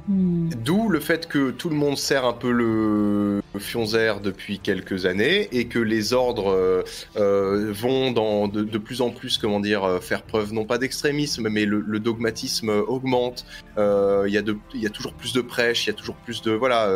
Hmm. 0.09 0.49
D'où 0.49 0.89
le 0.89 0.99
fait 0.99 1.29
que 1.29 1.51
tout 1.51 1.69
le 1.69 1.77
monde 1.77 1.97
sert 1.97 2.25
un 2.25 2.33
peu 2.33 2.51
le 2.51 3.41
Fionzer 3.57 4.19
depuis 4.21 4.59
quelques 4.59 5.05
années 5.05 5.47
et 5.53 5.67
que 5.67 5.79
les 5.79 6.11
ordres 6.11 6.51
euh, 6.51 6.83
euh, 7.15 7.71
vont 7.71 8.11
de, 8.49 8.77
plus 8.77 8.99
en 9.01 9.11
plus, 9.11 9.37
comment 9.37 9.61
dire, 9.61 9.85
euh, 9.85 9.99
faire 10.01 10.23
preuve 10.23 10.51
non 10.51 10.65
pas 10.65 10.77
d'extrémisme, 10.77 11.47
mais 11.47 11.63
le, 11.65 11.79
le 11.79 11.99
dogmatisme 11.99 12.69
augmente. 12.69 13.45
Il 13.77 14.29
y, 14.29 14.85
a 14.85 14.89
toujours 14.89 15.13
plus 15.13 15.31
de 15.31 15.39
prêches, 15.41 15.85
il 15.85 15.91
y 15.91 15.93
a 15.93 15.95
toujours 15.95 16.15
plus 16.15 16.41
de 16.41 16.51
voilà, 16.51 16.91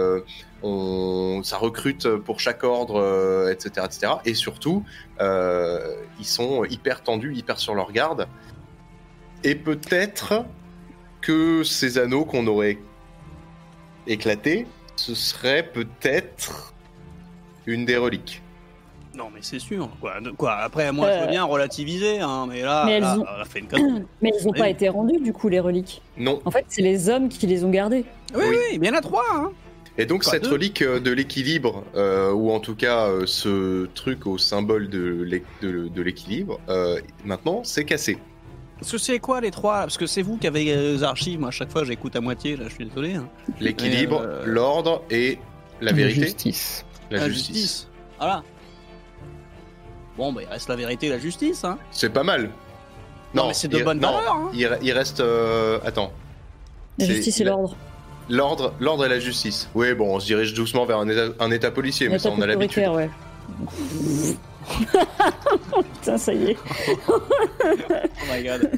on, 0.64 1.42
ça 1.44 1.58
recrute 1.58 2.08
pour 2.18 2.42
chaque 2.42 2.64
ordre, 2.66 3.50
etc., 3.50 3.86
etc. 3.86 4.14
Et 4.26 4.34
surtout, 4.34 4.84
ils 5.22 6.26
sont 6.26 6.66
hyper 6.66 7.04
tendus, 7.04 7.34
hyper 7.36 7.58
sur 7.58 7.74
leur 7.74 7.94
garde. 7.94 8.28
Et 9.44 9.56
peut-être 9.56 10.46
que 11.22 11.64
ces 11.64 11.98
anneaux 11.98 12.26
qu'on 12.26 12.48
aurait 12.48 12.78
éclatés, 14.08 14.68
ce 14.96 15.14
serait 15.16 15.64
peut-être 15.64 16.74
une 17.66 17.86
des 17.86 17.98
reliques. 17.98 18.42
Non, 19.16 19.30
mais 19.34 19.40
c'est 19.42 19.60
sûr. 19.60 19.90
Quoi, 20.00 20.22
de- 20.22 20.30
quoi 20.30 20.54
Après, 20.58 20.92
moi, 20.92 21.12
je 21.12 21.18
veux 21.20 21.24
Euh. 21.26 21.32
bien 21.32 21.44
relativiser, 21.44 22.20
hein, 22.20 22.46
mais 22.48 22.62
là, 22.62 22.84
Mais 22.86 22.94
elles 22.94 23.02
là, 23.02 23.18
ont- 23.18 23.24
on 23.38 23.42
a 23.42 23.46
fait 23.46 23.60
une 23.60 23.68
connerie. 23.68 24.04
Mais 24.22 24.32
ils 24.40 24.46
n'ont 24.46 24.54
pas 24.54 24.70
été 24.70 24.90
rendus, 24.90 25.20
du 25.20 25.34
coup, 25.34 25.50
les 25.50 25.60
reliques. 25.60 26.02
Non. 26.18 26.40
En 26.46 26.52
fait, 26.52 26.66
c'est 26.68 26.84
les 26.84 27.10
hommes 27.10 27.28
qui 27.28 27.48
les 27.48 27.64
ont 27.64 27.72
gardés. 27.72 28.06
oui, 28.36 28.44
Oui. 28.48 28.56
oui, 28.72 28.78
mais 28.80 28.88
il 28.88 28.92
y 28.92 28.96
en 28.96 28.98
a 28.98 29.02
trois. 29.02 29.24
Hein. 29.34 29.52
Et 29.98 30.06
donc 30.06 30.22
Quoi, 30.22 30.34
cette 30.34 30.44
deux 30.44 30.52
relique 30.52 30.84
euh, 30.84 31.00
de 31.00 31.10
l'équilibre, 31.12 31.84
euh, 31.96 32.32
ou 32.32 32.52
en 32.52 32.60
tout 32.60 32.76
cas 32.76 33.08
euh, 33.08 33.24
ce 33.26 33.88
truc 33.96 34.28
au 34.28 34.38
symbole 34.38 34.90
de 34.90 35.24
l'é- 35.24 35.44
de- 35.64 35.88
de 35.88 36.02
l'équilibre, 36.04 36.60
euh, 36.70 37.00
maintenant 37.26 37.62
c'est 37.64 37.84
cassé. 37.86 38.20
Parce 38.80 38.92
que 38.92 38.98
c'est 38.98 39.20
quoi 39.20 39.42
les 39.42 39.52
trois 39.52 39.80
Parce 39.82 39.98
que 39.98 40.06
c'est 40.06 40.22
vous 40.22 40.38
qui 40.38 40.48
avez 40.48 40.64
les 40.66 41.04
archives. 41.04 41.40
Moi, 41.40 41.50
à 41.50 41.52
chaque 41.52 41.72
fois, 41.72 41.84
j'écoute 41.84 42.16
à 42.16 42.22
moitié. 42.22 42.56
Là, 42.56 42.66
je 42.68 42.74
suis 42.76 42.86
désolé. 42.86 43.16
hein. 43.16 43.28
L'équilibre, 43.60 44.22
euh, 44.24 44.44
l'ordre 44.46 45.04
et 45.10 45.40
la 45.82 45.92
vérité, 45.94 46.22
justice. 46.26 46.86
la, 47.10 47.28
justice. 47.28 47.88
Voilà. 48.20 48.44
Bon, 50.18 50.32
bah, 50.34 50.42
il 50.44 50.48
reste 50.50 50.70
la 50.70 50.76
vérité 50.76 51.08
et 51.08 51.10
la 51.10 51.20
justice. 51.20 51.64
Hein. 51.64 51.78
C'est 51.92 52.10
pas 52.12 52.24
mal. 52.24 52.50
Non, 53.34 53.48
mais 53.48 53.54
c'est 53.54 53.68
de 53.68 53.78
il- 53.78 53.84
bonne 53.84 54.00
non, 54.00 54.14
valeur, 54.14 54.34
hein. 54.34 54.52
Il, 54.54 54.66
re- 54.66 54.80
il 54.82 54.92
reste, 54.94 55.20
euh, 55.20 55.80
attends, 55.86 56.12
La 56.98 57.06
justice 57.06 57.40
et 57.42 57.44
la- 57.44 57.52
l'ordre. 57.52 57.76
l'ordre, 58.30 58.74
l'ordre 58.80 59.06
et 59.06 59.10
la 59.10 59.20
justice. 59.20 59.70
Oui, 59.76 59.94
bon, 59.94 60.16
on 60.16 60.20
se 60.20 60.26
dirige 60.28 60.54
doucement 60.54 60.86
vers 60.86 61.00
un 61.00 61.10
état, 61.10 61.28
un 61.40 61.52
état 61.52 61.70
policier, 61.72 62.10
mais 62.10 62.20
ça 62.20 62.30
on 62.30 62.42
a 62.42 62.46
l'habitude. 62.48 62.88
ouais. 62.88 63.10
Putain, 65.94 66.18
ça 66.18 66.34
y 66.34 66.52
est. 66.52 66.58
Oh 67.10 68.34
my 68.34 68.44
god. 68.44 68.72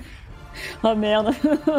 Oh 0.83 0.95
merde. 0.95 1.33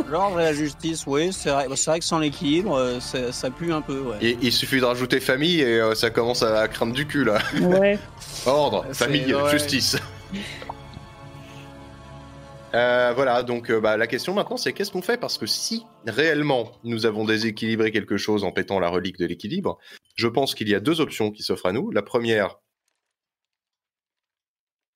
L'ordre 0.08 0.40
et 0.40 0.44
la 0.44 0.52
justice, 0.54 1.04
oui, 1.06 1.32
c'est 1.32 1.50
vrai, 1.50 1.66
c'est 1.74 1.90
vrai 1.90 1.98
que 1.98 2.04
sans 2.04 2.18
l'équilibre, 2.18 2.74
euh, 2.76 3.00
ça, 3.00 3.50
pue 3.50 3.72
un 3.72 3.82
peu, 3.82 4.00
ouais. 4.00 4.16
Et 4.22 4.38
il 4.40 4.52
suffit 4.52 4.80
de 4.80 4.84
rajouter 4.84 5.20
famille 5.20 5.60
et 5.60 5.80
euh, 5.80 5.94
ça 5.94 6.10
commence 6.10 6.42
à 6.42 6.66
craindre 6.68 6.92
du 6.92 7.06
cul 7.06 7.24
là. 7.24 7.38
Ouais. 7.60 7.98
Ordre, 8.46 8.86
famille, 8.92 9.34
ouais. 9.34 9.50
justice. 9.50 9.96
Euh, 12.72 13.12
voilà, 13.14 13.42
donc 13.42 13.70
euh, 13.70 13.80
bah, 13.80 13.96
la 13.96 14.06
question 14.06 14.32
maintenant 14.32 14.56
c'est 14.56 14.72
qu'est-ce 14.72 14.92
qu'on 14.92 15.02
fait? 15.02 15.18
Parce 15.18 15.38
que 15.38 15.46
si 15.46 15.84
réellement 16.06 16.72
nous 16.84 17.04
avons 17.04 17.24
déséquilibré 17.24 17.90
quelque 17.90 18.16
chose 18.16 18.44
en 18.44 18.52
pétant 18.52 18.78
la 18.78 18.88
relique 18.88 19.18
de 19.18 19.26
l'équilibre, 19.26 19.78
je 20.14 20.28
pense 20.28 20.54
qu'il 20.54 20.68
y 20.68 20.74
a 20.74 20.80
deux 20.80 21.00
options 21.00 21.32
qui 21.32 21.42
s'offrent 21.42 21.66
à 21.66 21.72
nous. 21.72 21.90
La 21.90 22.02
première, 22.02 22.59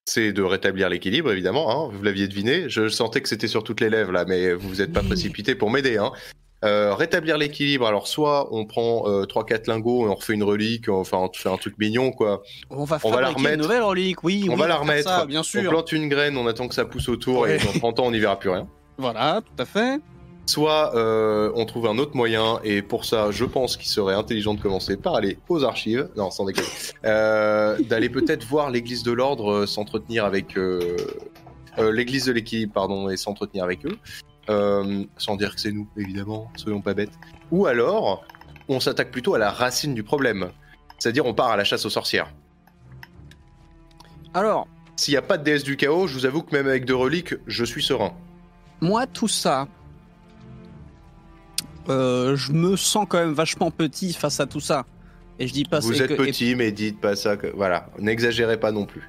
c'est 0.07 0.33
de 0.33 0.43
rétablir 0.43 0.89
l'équilibre, 0.89 1.33
évidemment. 1.33 1.71
hein. 1.71 1.91
Vous 1.93 2.03
l'aviez 2.03 2.29
deviné. 2.29 2.69
Je 2.69 2.89
sentais 2.89 3.21
que 3.21 3.29
c'était 3.29 3.49
sur 3.49 3.65
toutes 3.65 3.81
les 3.81 3.89
lèvres 3.91 4.13
là, 4.13 4.25
mais 4.27 4.53
vous 4.53 4.77
n'êtes 4.77 4.93
pas 4.93 5.03
précipité 5.03 5.55
pour 5.55 5.71
m'aider. 5.71 5.97
Hein. 5.97 6.13
Euh, 6.65 6.95
rétablir 6.95 7.37
l'équilibre. 7.39 7.87
Alors 7.87 8.07
soit 8.07 8.49
on 8.55 8.65
prend 8.67 9.05
euh, 9.07 9.25
3-4 9.25 9.69
lingots 9.69 10.07
et 10.07 10.11
on 10.11 10.15
refait 10.15 10.33
une 10.35 10.43
relique, 10.43 10.89
enfin 10.89 11.19
on 11.19 11.31
fait 11.33 11.49
un 11.51 11.57
truc 11.59 11.77
mignon 11.79 12.11
quoi. 12.11 12.43
On 12.71 12.85
va 12.85 12.99
On 13.05 13.11
va 13.11 13.21
la 13.21 13.27
fabriquer 13.29 13.41
une 13.41 13.47
remettre. 13.47 13.63
nouvelle 13.63 13.83
relique, 13.83 14.25
oui. 14.25 14.47
On 14.49 14.55
oui, 14.55 14.59
va 14.61 14.69
la 14.69 14.77
remettre. 14.77 15.09
ça, 15.09 15.27
bien 15.27 15.41
On 15.41 15.43
sûr. 15.43 15.71
plante 15.71 15.93
une 15.93 16.09
graine, 16.09 16.37
on 16.39 16.47
attend 16.47 16.69
que 16.69 16.75
ça 16.75 16.85
pousse 16.87 17.09
autour 17.09 17.41
Ouais. 17.41 17.57
et 17.57 17.65
dans 17.65 17.73
30 17.73 18.01
ans 18.01 18.05
on 18.07 18.11
n'y 18.13 18.19
verra 18.21 18.39
plus 18.39 18.51
rien. 18.51 18.67
Voilà, 18.97 19.41
tout 19.45 19.63
à 19.63 19.67
fait. 19.67 19.99
Soit 20.47 20.95
euh, 20.95 21.51
on 21.55 21.65
trouve 21.65 21.87
un 21.87 21.97
autre 21.97 22.17
moyen, 22.17 22.61
et 22.65 22.83
pour 22.83 23.07
ça, 23.07 23.31
je 23.31 23.45
pense 23.45 23.77
qu'il 23.77 23.89
serait 23.89 24.15
intelligent 24.15 24.55
de 24.55 24.61
commencer 24.61 24.97
par 24.97 25.15
aller 25.15 25.39
aux 25.49 25.65
archives, 25.65 26.09
non, 26.17 26.31
sans 26.31 26.45
déconner, 26.45 26.67
euh, 27.05 27.79
d'aller 27.89 28.11
peut-être 28.11 28.45
voir 28.47 28.71
l'église 28.71 29.03
de 29.03 29.13
l'ordre 29.13 29.51
euh, 29.51 29.67
s'entretenir 29.67 30.25
avec 30.25 30.57
l'église 31.79 32.27
de 32.27 32.33
l'équilibre, 32.33 32.73
pardon, 32.73 33.09
et 33.09 33.17
s'entretenir 33.17 33.65
avec 33.65 33.81
eux, 33.87 33.99
sans 35.17 35.37
dire 35.37 35.55
que 35.55 35.61
c'est 35.61 35.73
nous, 35.73 35.89
évidemment, 35.97 36.51
soyons 36.57 36.83
pas 36.83 36.95
bêtes. 36.95 37.13
Ou 37.51 37.67
alors, 37.67 38.25
on 38.69 38.81
s'attaque 38.81 39.11
plutôt 39.11 39.35
à 39.35 39.39
la 39.39 39.51
racine 39.51 39.95
du 39.95 40.03
problème, 40.03 40.51
c'est-à-dire 40.99 41.25
on 41.25 41.35
part 41.35 41.51
à 41.51 41.57
la 41.57 41.65
chasse 41.65 41.85
aux 41.87 41.91
sorcières. 41.91 42.33
Alors, 44.35 44.69
S'il 44.97 45.13
n'y 45.13 45.19
a 45.19 45.23
pas 45.23 45.39
de 45.39 45.43
déesse 45.43 45.65
du 45.65 45.77
chaos, 45.77 46.07
je 46.07 46.15
vous 46.15 46.27
avoue 46.27 46.43
que 46.43 46.55
même 46.55 46.69
avec 46.69 46.85
deux 46.85 46.95
reliques, 46.95 47.35
je 47.47 47.65
suis 47.65 47.83
serein. 47.83 48.13
moi, 48.81 49.07
tout 49.07 49.29
ça, 49.29 49.67
euh, 51.89 52.37
je 52.37 52.53
me 52.53 52.76
sens 52.76 53.07
quand 53.09 53.18
même 53.18 53.32
vachement 53.35 53.70
petit 53.70 54.12
face 54.12 54.41
à 54.41 54.47
tout 54.47 54.61
ça. 54.61 54.85
Et 55.39 55.49
je 55.49 55.53
dis 55.53 55.64
pas 55.64 55.80
Vous 55.80 56.01
êtes 56.01 56.09
que- 56.09 56.22
et- 56.22 56.26
petit, 56.26 56.55
mais 56.55 56.70
dites 56.72 57.01
pas 57.01 57.16
ça. 57.16 57.37
Que... 57.37 57.49
Voilà, 57.55 57.89
n'exagérez 57.99 58.59
pas 58.59 58.70
non 58.72 58.87
plus. 58.87 59.09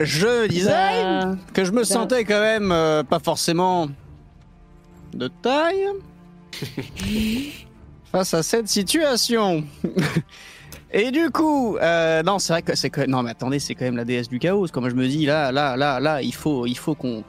Je 0.00 0.46
disais 0.46 0.70
Bah, 0.70 1.36
que 1.52 1.64
je 1.64 1.72
me 1.72 1.78
bah. 1.78 1.84
sentais 1.84 2.24
quand 2.24 2.40
même 2.40 2.70
euh, 2.70 3.02
pas 3.02 3.18
forcément 3.18 3.88
de 5.12 5.28
taille 5.42 5.86
face 8.12 8.34
à 8.34 8.42
cette 8.42 8.68
situation. 8.68 9.64
Et 10.92 11.10
du 11.10 11.30
coup, 11.30 11.76
euh, 11.76 12.22
non, 12.22 12.38
c'est 12.38 12.52
vrai 12.54 12.62
que 12.62 12.74
c'est 12.76 12.88
que 12.90 13.02
non, 13.06 13.22
mais 13.22 13.30
attendez, 13.30 13.58
c'est 13.58 13.74
quand 13.74 13.84
même 13.84 13.96
la 13.96 14.04
déesse 14.04 14.28
du 14.28 14.38
chaos. 14.38 14.66
Comme 14.72 14.88
je 14.88 14.94
me 14.94 15.06
dis 15.06 15.26
là, 15.26 15.52
là, 15.52 15.76
là, 15.76 16.00
là, 16.00 16.22
il 16.22 16.34
faut, 16.34 16.66
il 16.66 16.76
faut 16.78 16.94
qu'on 16.94 17.24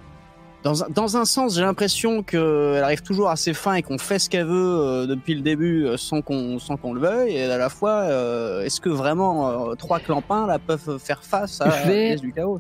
dans, 0.63 0.83
un- 0.83 0.87
dans 0.89 1.15
un 1.17 1.23
sens, 1.25 1.55
j'ai 1.55 1.61
l'impression 1.61 2.21
qu'elle 2.23 2.81
arrive 2.83 3.01
toujours 3.01 3.29
à 3.29 3.35
ses 3.37 3.53
fins 3.53 3.75
et 3.75 3.81
qu'on 3.81 3.97
fait 3.97 4.19
ce 4.19 4.29
qu'elle 4.29 4.45
veut 4.45 4.77
euh, 4.79 5.05
depuis 5.07 5.33
le 5.35 5.41
début 5.41 5.85
euh, 5.85 5.95
sans 5.97 6.21
qu'on 6.21 6.59
sans 6.59 6.77
qu'on 6.77 6.93
le 6.93 7.01
veuille. 7.01 7.35
Et 7.35 7.43
à 7.43 7.57
la 7.57 7.69
fois, 7.69 8.01
euh, 8.03 8.63
est-ce 8.63 8.79
que 8.81 8.89
vraiment 8.89 9.69
euh, 9.71 9.75
trois 9.75 9.99
clampins 9.99 10.47
là 10.47 10.57
peuvent 10.59 10.97
faire 10.97 11.23
face 11.23 11.59
à 11.61 11.69
Je 11.69 11.87
vais- 11.87 11.87
la 11.87 12.09
déesse 12.09 12.21
du 12.21 12.31
chaos? 12.33 12.59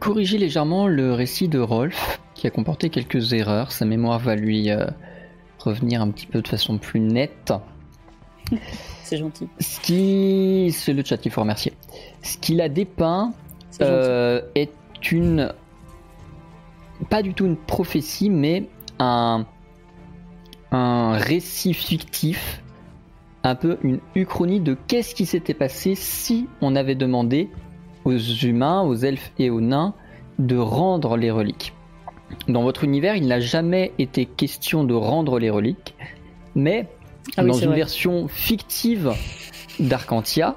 Corriger 0.00 0.38
légèrement 0.38 0.86
le 0.88 1.12
récit 1.12 1.48
de 1.48 1.58
Rolf, 1.58 2.20
qui 2.34 2.46
a 2.46 2.50
comporté 2.50 2.90
quelques 2.90 3.32
erreurs. 3.32 3.72
Sa 3.72 3.84
mémoire 3.84 4.18
va 4.18 4.36
lui 4.36 4.70
euh, 4.70 4.86
revenir 5.58 6.02
un 6.02 6.10
petit 6.10 6.26
peu 6.26 6.42
de 6.42 6.48
façon 6.48 6.78
plus 6.78 7.00
nette. 7.00 7.52
C'est 9.06 9.18
gentil. 9.18 9.48
Ce 9.60 9.78
qui. 9.78 10.72
C'est 10.72 10.92
le 10.92 11.04
chat 11.04 11.16
qu'il 11.16 11.30
faut 11.30 11.42
remercier. 11.42 11.72
Ce 12.22 12.38
qu'il 12.38 12.60
a 12.60 12.68
dépeint 12.68 13.32
euh, 13.80 14.40
est 14.56 14.72
une. 15.12 15.54
Pas 17.08 17.22
du 17.22 17.32
tout 17.32 17.46
une 17.46 17.56
prophétie, 17.56 18.30
mais 18.30 18.68
un. 18.98 19.46
Un 20.72 21.12
récit 21.12 21.72
fictif. 21.72 22.64
Un 23.44 23.54
peu 23.54 23.78
une 23.84 24.00
uchronie 24.16 24.58
de 24.58 24.76
qu'est-ce 24.88 25.14
qui 25.14 25.24
s'était 25.24 25.54
passé 25.54 25.94
si 25.94 26.48
on 26.60 26.74
avait 26.74 26.96
demandé 26.96 27.48
aux 28.04 28.18
humains, 28.18 28.82
aux 28.82 28.96
elfes 28.96 29.30
et 29.38 29.50
aux 29.50 29.60
nains 29.60 29.94
de 30.40 30.56
rendre 30.56 31.16
les 31.16 31.30
reliques. 31.30 31.74
Dans 32.48 32.64
votre 32.64 32.82
univers, 32.82 33.14
il 33.14 33.28
n'a 33.28 33.38
jamais 33.38 33.92
été 34.00 34.26
question 34.26 34.82
de 34.82 34.94
rendre 34.94 35.38
les 35.38 35.48
reliques, 35.48 35.94
mais 36.56 36.88
Ah 37.36 37.42
oui, 37.42 37.50
dans 37.50 37.56
une 37.56 37.68
vrai. 37.68 37.76
version 37.76 38.28
fictive 38.28 39.12
d'Arcantia, 39.80 40.56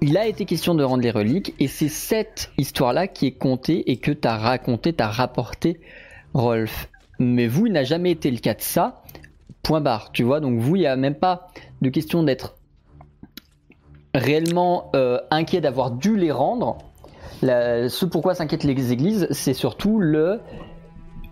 il 0.00 0.16
a 0.16 0.26
été 0.26 0.44
question 0.44 0.74
de 0.74 0.82
rendre 0.82 1.02
les 1.02 1.10
reliques, 1.10 1.54
et 1.60 1.68
c'est 1.68 1.88
cette 1.88 2.50
histoire-là 2.58 3.06
qui 3.06 3.26
est 3.26 3.32
contée 3.38 3.90
et 3.90 3.98
que 3.98 4.10
t'as 4.10 4.36
raconté, 4.36 4.92
t'as 4.92 5.06
rapporté, 5.08 5.80
Rolf. 6.34 6.88
Mais 7.18 7.46
vous, 7.46 7.66
il 7.66 7.72
n'a 7.72 7.84
jamais 7.84 8.10
été 8.10 8.30
le 8.30 8.38
cas 8.38 8.54
de 8.54 8.60
ça. 8.62 9.02
Point 9.62 9.80
barre, 9.80 10.10
tu 10.12 10.24
vois. 10.24 10.40
Donc 10.40 10.58
vous, 10.58 10.74
il 10.76 10.80
n'y 10.80 10.86
a 10.86 10.96
même 10.96 11.14
pas 11.14 11.46
de 11.82 11.88
question 11.88 12.24
d'être 12.24 12.56
réellement 14.14 14.90
euh, 14.96 15.18
inquiet 15.30 15.60
d'avoir 15.60 15.92
dû 15.92 16.16
les 16.16 16.32
rendre. 16.32 16.78
La- 17.42 17.88
ce 17.88 18.04
pourquoi 18.04 18.34
s'inquiètent 18.34 18.64
les 18.64 18.92
églises, 18.92 19.28
c'est 19.30 19.54
surtout 19.54 19.98
le. 19.98 20.40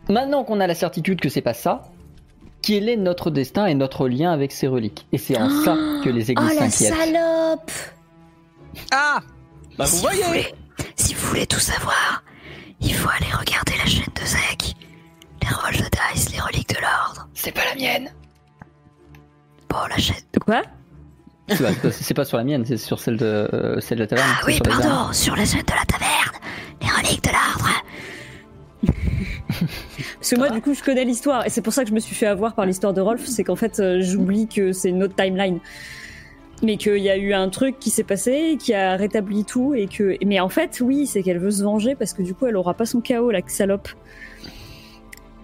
Maintenant 0.09 0.45
qu'on 0.45 0.61
a 0.61 0.67
la 0.67 0.75
certitude 0.75 1.21
que 1.21 1.29
c'est 1.29 1.43
pas 1.43 1.55
ça, 1.55 1.83
quel 2.63 2.89
est 2.89 2.97
notre 2.97 3.31
destin 3.31 3.67
et 3.67 3.75
notre 3.75 4.09
lien 4.09 4.33
avec 4.33 4.53
ces 4.53 4.67
reliques? 4.67 5.07
Et 5.13 5.19
c'est 5.19 5.37
en 5.39 5.49
ça 5.65 5.77
que 6.05 6.09
les 6.09 6.29
Oh 6.29 6.33
églises 6.33 6.61
la 6.61 6.71
s'inquiètent. 6.71 6.95
salope 6.95 7.71
Ah 8.93 9.21
Bah 9.79 9.85
vous 9.85 9.97
si, 9.97 10.03
voyez 10.03 10.23
vous 10.23 10.29
voulez, 10.29 10.55
si 10.97 11.15
vous 11.15 11.27
voulez 11.29 11.47
tout 11.47 11.61
savoir, 11.61 12.23
il 12.81 12.95
faut 12.95 13.09
aller 13.09 13.33
regarder 13.33 13.73
la 13.79 13.87
chaîne 13.87 14.13
de 14.15 14.27
Zek. 14.27 14.75
Les 15.43 15.49
rôles 15.49 15.77
de 15.77 16.15
dice, 16.15 16.33
les 16.33 16.41
reliques 16.41 16.69
de 16.69 16.81
l'ordre. 16.81 17.29
C'est 17.35 17.53
pas 17.53 17.65
la 17.65 17.75
mienne. 17.75 18.11
Bon, 19.69 19.79
la 19.89 19.97
chaîne... 19.97 20.17
De 20.33 20.39
quoi? 20.39 20.63
C'est 21.49 22.15
pas, 22.15 22.25
sur 22.25 22.37
la 22.37 22.45
mienne, 22.45 22.65
c'est 22.65 22.77
sur 22.77 23.01
celle 23.01 23.17
de 23.17 23.49
euh, 23.53 23.81
celle 23.81 23.99
de 23.99 24.03
la 24.05 24.07
taverne. 24.07 24.29
Ah 24.39 24.45
oui, 24.47 24.61
pardon, 24.63 25.13
sur 25.13 25.35
la 25.35 25.45
chaîne 25.45 25.63
de 25.63 25.73
la 25.73 25.85
taverne. 25.85 26.37
Les 26.81 26.89
reliques 26.89 27.25
de 27.25 27.31
l'ordre. 27.31 27.71
Parce 30.19 30.31
que 30.31 30.37
moi, 30.37 30.51
du 30.51 30.61
coup, 30.61 30.75
je 30.75 30.83
connais 30.83 31.05
l'histoire, 31.05 31.47
et 31.47 31.51
c'est 31.51 31.63
pour 31.63 31.73
ça 31.73 31.83
que 31.85 31.89
je 31.91 31.95
me 31.95 32.01
suis 32.01 32.15
fait 32.15 32.27
avoir 32.27 32.55
par 32.55 32.67
l'histoire 32.67 32.93
de 32.95 33.01
Rolf, 33.01 33.25
c'est 33.27 33.45
qu'en 33.45 33.57
fait, 33.57 33.81
euh, 33.81 33.99
j'oublie 34.01 34.47
que 34.49 34.73
c'est 34.73 34.89
une 34.91 35.03
autre 35.03 35.15
timeline. 35.15 35.59
Mais 36.63 36.77
qu'il 36.77 36.99
y 36.99 37.09
a 37.09 37.17
eu 37.17 37.33
un 37.33 37.49
truc 37.49 37.79
qui 37.79 37.89
s'est 37.89 38.05
passé, 38.05 38.59
qui 38.61 38.75
a 38.75 38.95
rétabli 38.97 39.45
tout, 39.45 39.75
et 39.75 39.87
que. 39.87 40.17
Mais 40.25 40.41
en 40.41 40.51
fait, 40.51 40.81
oui, 40.83 41.07
c'est 41.07 41.23
qu'elle 41.23 41.39
veut 41.39 41.51
se 41.51 41.63
venger 41.63 41.95
parce 41.95 42.13
que 42.13 42.21
du 42.23 42.35
coup, 42.35 42.47
elle 42.47 42.57
aura 42.57 42.75
pas 42.75 42.85
son 42.85 43.01
chaos, 43.01 43.31
la 43.31 43.41
salope. 43.47 43.89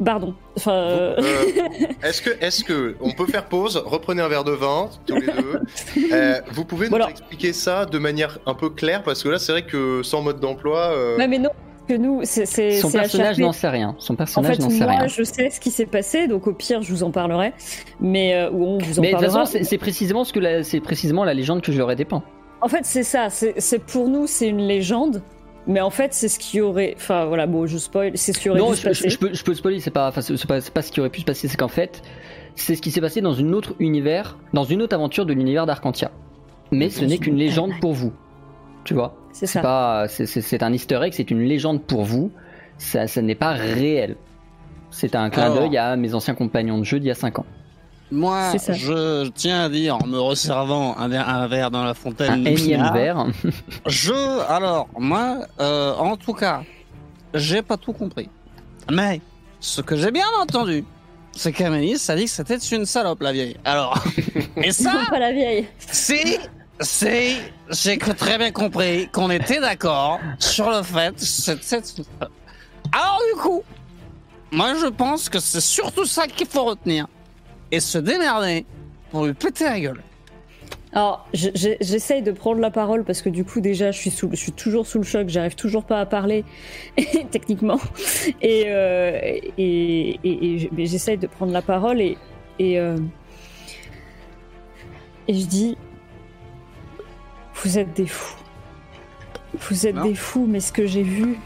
Pardon. 0.04 0.34
Enfin. 0.58 0.72
euh, 0.74 1.16
Euh, 1.18 1.62
est-ce 2.02 2.20
que, 2.20 2.28
est-ce 2.44 2.62
que 2.64 2.96
on 3.00 3.12
peut 3.12 3.24
faire 3.24 3.46
pause, 3.46 3.82
reprenez 3.86 4.20
un 4.20 4.28
verre 4.28 4.44
de 4.44 4.52
vin 4.52 4.90
tous 5.06 5.14
les 5.16 5.26
deux. 5.26 5.60
Euh, 6.12 6.40
vous 6.52 6.66
pouvez 6.66 6.84
nous 6.86 6.90
Voilà. 6.90 7.08
expliquer 7.08 7.54
ça 7.54 7.86
de 7.86 7.98
manière 7.98 8.38
un 8.44 8.52
peu 8.52 8.68
claire 8.68 9.02
parce 9.02 9.22
que 9.22 9.30
là 9.30 9.38
c'est 9.38 9.52
vrai 9.52 9.62
que 9.64 10.02
sans 10.02 10.20
mode 10.20 10.38
d'emploi. 10.38 10.94
Ouais, 11.16 11.26
mais 11.26 11.38
non, 11.38 11.48
que 11.86 11.94
nous, 11.94 12.20
c'est. 12.24 12.46
c'est- 12.46 12.72
Son 12.80 12.88
c'est 12.90 12.98
personnage 12.98 13.36
HRP. 13.36 13.42
n'en 13.42 13.52
sait 13.52 13.68
rien. 13.68 13.94
Son 13.98 14.14
En 14.14 14.16
personnage 14.16 14.56
fait, 14.56 14.62
n'en 14.62 14.70
sait 14.70 14.84
moi, 14.84 14.92
rien. 14.98 15.06
je 15.06 15.22
sais 15.22 15.50
ce 15.50 15.60
qui 15.60 15.70
s'est 15.70 15.86
passé, 15.86 16.26
donc 16.28 16.46
au 16.46 16.52
pire, 16.52 16.82
je 16.82 16.90
vous 16.92 17.02
en 17.02 17.10
parlerai. 17.10 17.52
Mais 18.00 18.34
euh, 18.34 18.50
ou 18.50 18.64
on 18.64 18.78
vous 18.78 18.98
en 18.98 19.02
Mais 19.02 19.12
de 19.12 19.16
toute 19.16 19.24
façon, 19.26 19.44
c'est 19.44 19.64
c'est 19.64 19.78
précisément 19.78 20.24
ce 20.24 20.32
que 20.32 20.40
la, 20.40 20.62
c'est 20.64 20.80
précisément 20.80 21.24
la 21.24 21.34
légende 21.34 21.62
que 21.62 21.72
je 21.72 21.78
leur 21.78 21.90
ai 21.90 21.96
dépeint. 21.96 22.22
En 22.60 22.68
fait, 22.68 22.84
c'est 22.84 23.02
ça. 23.02 23.28
C'est 23.30 23.60
c'est- 23.60 23.78
pour 23.78 24.08
nous, 24.08 24.26
c'est 24.26 24.48
une 24.48 24.66
légende. 24.66 25.22
Mais 25.68 25.80
en 25.80 25.90
fait, 25.90 26.14
c'est 26.14 26.28
ce 26.28 26.38
qui 26.38 26.60
aurait. 26.60 26.94
Enfin, 26.96 27.24
voilà, 27.24 27.46
bon, 27.48 27.66
je 27.66 27.76
spoil. 27.76 28.12
C'est 28.14 28.32
ce 28.32 28.38
qui 28.38 28.48
aurait 28.48 28.60
Non, 28.60 28.72
se 28.72 28.80
je, 28.82 28.88
passer. 28.88 29.08
je- 29.08 29.14
je 29.14 29.18
peux, 29.18 29.34
je 29.34 29.42
peux 29.42 29.52
spoiler, 29.54 29.80
c'est 29.80 29.90
pas, 29.90 30.08
enfin, 30.08 30.20
c'est 30.20 30.36
c'est 30.36 30.46
pas, 30.46 30.60
c'est 30.60 30.72
pas 30.72 30.82
ce 30.82 30.92
qui 30.92 31.00
aurait 31.00 31.10
pu 31.10 31.20
se 31.20 31.24
passer, 31.24 31.48
c'est 31.48 31.56
qu'en 31.56 31.66
fait, 31.66 32.02
c'est 32.54 32.76
ce 32.76 32.82
qui 32.82 32.92
s'est 32.92 33.00
passé 33.00 33.20
dans 33.20 33.32
une 33.32 33.52
autre 33.52 33.74
univers, 33.80 34.38
dans 34.52 34.62
une 34.62 34.80
autre 34.80 34.94
aventure 34.94 35.26
de 35.26 35.32
l'univers 35.32 35.66
d'Arcantia. 35.66 36.12
Mais 36.70 36.88
ce 36.88 37.04
n'est 37.04 37.14
une 37.16 37.20
qu'une 37.20 37.36
légende 37.36 37.72
pour 37.80 37.94
vous. 37.94 38.12
Tu 38.84 38.94
vois? 38.94 39.16
C'est 39.38 39.46
ça. 39.46 39.60
pas, 39.60 40.06
c'est- 40.08 40.62
un 40.62 40.72
easter 40.72 40.98
egg, 41.02 41.12
c'est 41.14 41.30
une 41.30 41.42
légende 41.42 41.82
pour 41.82 42.04
vous. 42.04 42.32
Ça, 42.78 43.06
ça 43.06 43.20
n'est 43.20 43.34
pas 43.34 43.52
réel. 43.52 44.16
C'est 44.90 45.14
un 45.14 45.28
clin 45.28 45.54
d'œil 45.54 45.76
à 45.76 45.94
mes 45.96 46.14
anciens 46.14 46.34
compagnons 46.34 46.78
de 46.78 46.84
jeu 46.84 46.98
d'il 46.98 47.08
y 47.08 47.10
a 47.10 47.14
5 47.14 47.38
ans. 47.38 47.46
Moi, 48.10 48.52
je 48.56 49.28
tiens 49.30 49.64
à 49.64 49.68
dire, 49.68 49.96
en 50.02 50.06
me 50.06 50.18
resservant 50.18 50.96
un 50.96 51.08
verre, 51.08 51.28
un 51.28 51.46
verre 51.48 51.70
dans 51.70 51.84
la 51.84 51.92
fontaine. 51.92 52.30
Un 52.32 52.38
de 52.38 52.48
énième 52.48 52.90
verre. 52.92 53.26
Je, 53.86 54.14
alors, 54.48 54.88
moi, 54.96 55.38
euh, 55.60 55.92
en 55.94 56.16
tout 56.16 56.32
cas, 56.32 56.62
j'ai 57.34 57.62
pas 57.62 57.76
tout 57.76 57.92
compris. 57.92 58.28
Mais, 58.90 59.20
ce 59.58 59.80
que 59.80 59.96
j'ai 59.96 60.12
bien 60.12 60.24
entendu, 60.40 60.84
c'est 61.32 61.52
qu'Amélie, 61.52 61.98
ça 61.98 62.14
dit 62.14 62.24
que 62.24 62.30
c'était 62.30 62.56
une 62.56 62.86
salope, 62.86 63.20
la 63.22 63.32
vieille. 63.32 63.56
Alors, 63.64 64.00
et 64.56 64.70
ça, 64.70 64.92
pas 65.10 65.18
la 65.18 65.32
vieille. 65.32 65.66
c'est, 65.78 66.38
c'est, 66.80 67.36
j'ai 67.70 67.96
très 67.98 68.38
bien 68.38 68.50
compris 68.52 69.08
qu'on 69.08 69.30
était 69.30 69.60
d'accord 69.60 70.20
sur 70.38 70.70
le 70.70 70.82
fait. 70.82 71.14
Alors, 72.92 73.20
du 73.34 73.40
coup, 73.40 73.62
moi, 74.52 74.74
je 74.80 74.86
pense 74.86 75.28
que 75.28 75.38
c'est 75.40 75.60
surtout 75.60 76.04
ça 76.04 76.26
qu'il 76.26 76.46
faut 76.46 76.64
retenir. 76.64 77.06
Et 77.72 77.80
se 77.80 77.98
démerder 77.98 78.64
pour 79.10 79.26
lui 79.26 79.34
péter 79.34 79.64
la 79.64 79.80
gueule. 79.80 80.02
Alors, 80.92 81.26
je- 81.34 81.50
je- 81.54 81.76
j'essaye 81.80 82.22
de 82.22 82.30
prendre 82.30 82.60
la 82.60 82.70
parole 82.70 83.04
parce 83.04 83.20
que 83.22 83.28
du 83.28 83.44
coup, 83.44 83.60
déjà, 83.60 83.90
je 83.90 83.98
suis, 83.98 84.10
sous, 84.10 84.30
je 84.30 84.36
suis 84.36 84.52
toujours 84.52 84.86
sous 84.86 84.98
le 84.98 85.04
choc. 85.04 85.28
J'arrive 85.28 85.56
toujours 85.56 85.84
pas 85.84 86.00
à 86.00 86.06
parler, 86.06 86.44
techniquement. 87.32 87.78
Et, 88.40 88.64
euh, 88.68 89.18
et, 89.58 90.20
et- 90.24 90.70
et 90.78 90.86
j'essaye 90.86 91.18
de 91.18 91.26
prendre 91.26 91.52
la 91.52 91.62
parole 91.62 92.00
et. 92.00 92.16
Et, 92.58 92.78
euh, 92.78 92.96
et 95.28 95.34
je 95.34 95.44
dis 95.46 95.76
Vous 97.62 97.78
êtes 97.78 97.92
des 97.94 98.06
fous. 98.06 98.36
Vous 99.68 99.86
êtes 99.86 99.94
Non. 99.96 100.04
des 100.04 100.14
fous, 100.14 100.46
mais 100.48 100.60
ce 100.60 100.72
que 100.72 100.86
j'ai 100.86 101.02
vu. 101.02 101.38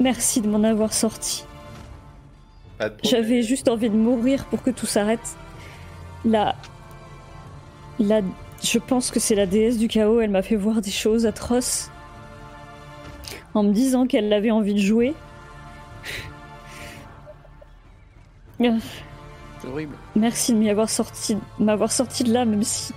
Merci 0.00 0.40
de 0.40 0.48
m'en 0.48 0.62
avoir 0.64 0.92
sorti. 0.92 1.44
J'avais 3.04 3.42
juste 3.42 3.68
envie 3.68 3.90
de 3.90 3.96
mourir 3.96 4.46
pour 4.46 4.62
que 4.62 4.70
tout 4.70 4.86
s'arrête. 4.86 5.36
Là, 6.24 6.56
là, 8.00 8.20
je 8.62 8.78
pense 8.78 9.10
que 9.12 9.20
c'est 9.20 9.36
la 9.36 9.46
déesse 9.46 9.78
du 9.78 9.86
chaos. 9.86 10.20
Elle 10.20 10.30
m'a 10.30 10.42
fait 10.42 10.56
voir 10.56 10.80
des 10.80 10.90
choses 10.90 11.24
atroces 11.26 11.90
en 13.54 13.62
me 13.62 13.72
disant 13.72 14.06
qu'elle 14.06 14.32
avait 14.32 14.50
envie 14.50 14.74
de 14.74 14.80
jouer. 14.80 15.14
C'est 18.58 19.68
horrible. 19.68 19.94
Merci 20.16 20.52
de 20.52 20.58
m'y 20.58 20.70
avoir 20.70 20.88
sorti, 20.90 21.34
de 21.58 21.64
m'avoir 21.64 21.92
sorti 21.92 22.24
de 22.24 22.32
là, 22.32 22.44
même 22.44 22.62
si. 22.64 22.92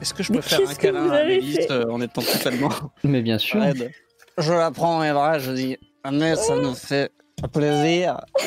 Est-ce 0.00 0.14
que 0.14 0.22
je 0.22 0.32
Mais 0.32 0.38
peux 0.38 0.42
faire 0.42 0.60
un 0.68 0.74
câlin 0.74 1.10
à 1.10 1.24
fait 1.24 1.70
euh, 1.70 1.90
en 1.90 2.00
étant 2.00 2.22
totalement 2.22 2.70
Mais 3.04 3.22
bien 3.22 3.38
sûr. 3.38 3.60
raide 3.60 3.92
Je 4.38 4.52
la 4.52 4.70
prends 4.70 4.98
dans 4.98 5.04
mes 5.04 5.12
bras, 5.12 5.38
je 5.38 5.52
dis 5.52 5.76
Annette, 6.04 6.38
ça 6.38 6.56
nous 6.56 6.74
fait 6.74 7.10
plaisir. 7.52 8.20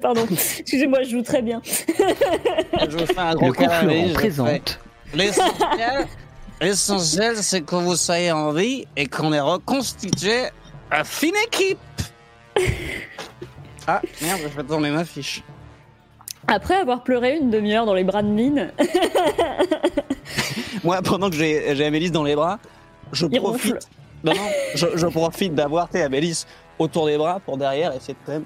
Pardon, 0.00 0.26
excusez-moi, 0.30 1.02
je 1.04 1.10
joue 1.10 1.22
très 1.22 1.42
bien. 1.42 1.60
Je 1.64 2.96
vous 2.96 3.06
fais 3.06 3.18
un 3.18 3.34
gros 3.34 3.48
Le 3.48 3.52
câlin. 3.52 4.08
je 4.08 4.14
présente. 4.14 4.80
L'essentiel, 5.14 6.06
l'essentiel, 6.60 7.36
c'est 7.36 7.60
que 7.60 7.76
vous 7.76 7.94
soyez 7.94 8.32
en 8.32 8.52
vie 8.52 8.84
et 8.96 9.06
qu'on 9.06 9.32
ait 9.32 9.38
reconstitué 9.40 10.46
une 10.90 11.04
fine 11.04 11.34
équipe. 11.46 11.78
Ah 13.86 14.00
merde, 14.20 14.40
je 14.42 14.48
vais 14.60 14.64
tourner 14.64 14.90
ma 14.90 15.04
fiche. 15.04 15.42
Après 16.54 16.74
avoir 16.74 17.02
pleuré 17.02 17.38
une 17.38 17.50
demi-heure 17.50 17.86
dans 17.86 17.94
les 17.94 18.04
bras 18.04 18.22
de 18.22 18.28
mine, 18.28 18.72
Moi, 20.84 21.00
pendant 21.02 21.30
que 21.30 21.36
j'ai 21.36 21.84
Amélis 21.84 22.10
dans 22.10 22.24
les 22.24 22.34
bras, 22.34 22.58
je 23.12 23.26
Il 23.30 23.40
profite. 23.40 23.72
ronfle. 23.72 23.78
Non, 24.24 24.32
non, 24.34 24.48
je, 24.74 24.86
je 24.94 25.06
profite 25.06 25.54
d'avoir 25.54 25.88
tes 25.88 26.02
Amélis 26.02 26.44
autour 26.78 27.06
des 27.06 27.16
bras 27.16 27.40
pour 27.40 27.56
derrière 27.56 27.92
essayer 27.94 28.14
de 28.14 28.18
quand 28.26 28.32
même 28.32 28.44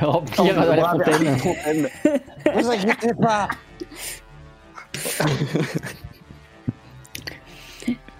Remplir 0.00 0.54
la 0.76 0.88
fontaine. 0.90 1.24
la 1.24 1.36
fontaine. 1.38 1.88
Vous 2.54 2.70
inquiétez 2.70 3.14
pas. 3.14 3.48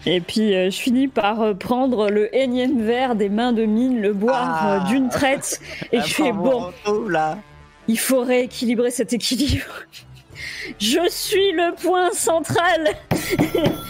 et 0.07 0.17
Et 0.17 0.21
puis 0.21 0.55
euh, 0.55 0.71
je 0.71 0.79
finis 0.81 1.09
par 1.09 1.43
euh, 1.43 1.55
prendre 1.55 2.09
le 2.11 2.35
énième 2.35 2.81
verre 2.83 3.15
des 3.15 3.29
mains 3.29 3.53
de 3.53 3.65
mine, 3.67 4.01
le 4.01 4.13
boire 4.15 4.59
Ah. 4.63 4.77
euh, 4.77 4.89
d'une 4.89 5.09
traite, 5.11 5.61
et 5.93 6.01
je 6.01 6.15
fais 6.15 6.33
bon, 6.33 6.71
là. 7.09 7.37
Il 7.91 7.99
faut 7.99 8.23
rééquilibrer 8.23 8.93
cet 8.93 9.13
équilibre. 9.13 9.75
Je 10.79 11.09
suis 11.11 11.53
le 11.53 11.75
point 11.75 12.13
central, 12.13 12.95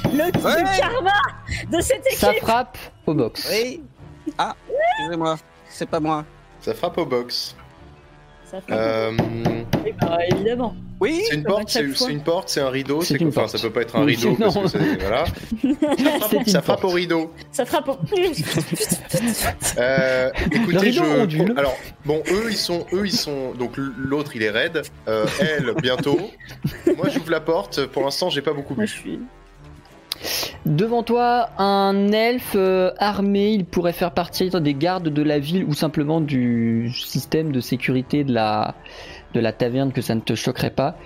le, 0.06 0.30
karma 0.78 1.20
de 1.70 1.80
cette 1.82 2.04
Ça 2.12 2.30
équipe. 2.32 2.42
frappe 2.42 2.78
au 3.06 3.12
box. 3.12 3.46
Oui. 3.52 3.82
Ah, 4.38 4.56
excusez-moi, 4.98 5.36
c'est 5.68 5.88
pas 5.88 6.00
moi. 6.00 6.24
Ça 6.62 6.74
frappe 6.74 6.96
au 6.96 7.04
box. 7.04 7.54
Ça 8.50 8.60
fait 8.60 8.72
Euh, 8.72 9.12
Eh 9.86 9.92
ben, 9.92 10.18
évidemment. 10.32 10.74
Oui. 11.00 11.22
c'est 11.28 11.36
une 11.36 11.44
porte, 11.44 11.68
c'est 11.68 11.86
fois. 11.88 12.06
c'est 12.08 12.12
une 12.12 12.22
porte, 12.22 12.48
c'est 12.50 12.60
un 12.60 12.68
rideau, 12.68 13.00
C'est 13.00 13.14
Enfin, 13.22 13.42
porte. 13.42 13.56
ça 13.56 13.58
peut 13.58 13.70
pas 13.72 13.80
être 13.82 13.96
un 13.96 14.04
Oui, 14.04 14.16
rideau 14.16 14.34
parce 14.38 14.72
que 14.72 15.00
voilà. 15.00 15.24
Ça 16.46 16.60
frappe 16.60 16.84
au 16.84 16.88
rideau. 16.90 17.32
Ça 17.52 17.64
frappe. 17.64 17.88
au- 17.88 17.98
Euh, 19.78 20.30
écoutez, 20.52 20.92
je... 20.92 21.00
ondule. 21.22 21.54
alors 21.56 21.76
bon, 22.04 22.22
eux 22.30 22.46
ils 22.50 22.56
sont, 22.56 22.86
eux 22.92 23.06
ils 23.06 23.12
sont, 23.16 23.52
donc 23.52 23.72
l'autre 23.76 24.32
il 24.36 24.42
est 24.42 24.50
raide, 24.50 24.82
euh, 25.08 25.24
elle 25.40 25.72
bientôt. 25.80 26.18
Moi 26.96 27.08
j'ouvre 27.08 27.30
la 27.30 27.40
porte. 27.40 27.86
Pour 27.86 28.02
l'instant 28.04 28.28
j'ai 28.30 28.42
pas 28.42 28.52
beaucoup 28.52 28.74
Moi, 28.74 28.84
bu. 28.84 28.90
je 28.90 28.96
suis. 28.98 29.18
Devant 30.66 31.02
toi, 31.02 31.48
un 31.58 32.12
elfe 32.12 32.52
euh, 32.54 32.92
armé, 32.98 33.52
il 33.52 33.64
pourrait 33.64 33.94
faire 33.94 34.12
partie 34.12 34.50
des 34.50 34.74
gardes 34.74 35.08
de 35.08 35.22
la 35.22 35.38
ville 35.38 35.64
ou 35.64 35.72
simplement 35.72 36.20
du 36.20 36.92
système 36.92 37.50
de 37.50 37.60
sécurité 37.60 38.24
de 38.24 38.32
la, 38.34 38.74
de 39.32 39.40
la 39.40 39.52
taverne, 39.52 39.90
que 39.90 40.02
ça 40.02 40.14
ne 40.14 40.20
te 40.20 40.34
choquerait 40.34 40.70
pas, 40.70 40.98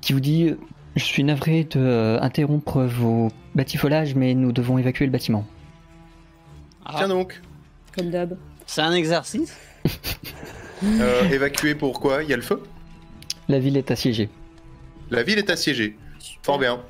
qui 0.00 0.12
vous 0.12 0.20
dit 0.20 0.48
euh, 0.50 0.58
Je 0.94 1.02
suis 1.02 1.24
navré 1.24 1.64
de 1.64 1.80
euh, 1.80 2.20
interrompre 2.20 2.82
vos 2.82 3.28
batifolages, 3.56 4.14
mais 4.14 4.34
nous 4.34 4.52
devons 4.52 4.78
évacuer 4.78 5.06
le 5.06 5.12
bâtiment. 5.12 5.44
Ah, 6.84 6.94
Tiens 6.98 7.08
donc, 7.08 7.40
Comme 7.96 8.10
d'hab. 8.10 8.36
c'est 8.66 8.82
un 8.82 8.92
exercice. 8.92 9.56
euh, 10.84 11.28
évacué 11.30 11.74
pourquoi 11.74 12.22
Il 12.22 12.30
y 12.30 12.32
a 12.32 12.36
le 12.36 12.42
feu? 12.42 12.62
La 13.48 13.58
ville 13.58 13.76
est 13.76 13.90
assiégée. 13.90 14.28
La 15.10 15.24
ville 15.24 15.38
est 15.38 15.50
assiégée. 15.50 15.96
Fort 16.42 16.58
bien. 16.60 16.80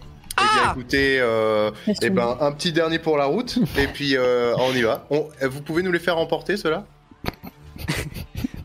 Eh 0.55 0.59
Ah 0.61 0.63
bien 0.63 0.73
écoutez, 0.73 1.19
euh, 1.21 1.71
eh 2.03 2.11
ben 2.11 2.37
un 2.41 2.53
petit 2.53 2.73
dernier 2.73 2.99
pour 2.99 3.17
la 3.17 3.25
route 3.27 3.59
et 3.79 3.87
puis 3.87 4.17
euh, 4.17 4.55
on 4.59 4.73
y 4.73 4.83
va. 4.83 5.07
On- 5.11 5.29
vous 5.43 5.61
pouvez 5.63 5.83
nous 5.83 5.93
les 5.93 5.99
faire 5.99 6.19
emporter 6.19 6.57
ceux-là? 6.57 6.85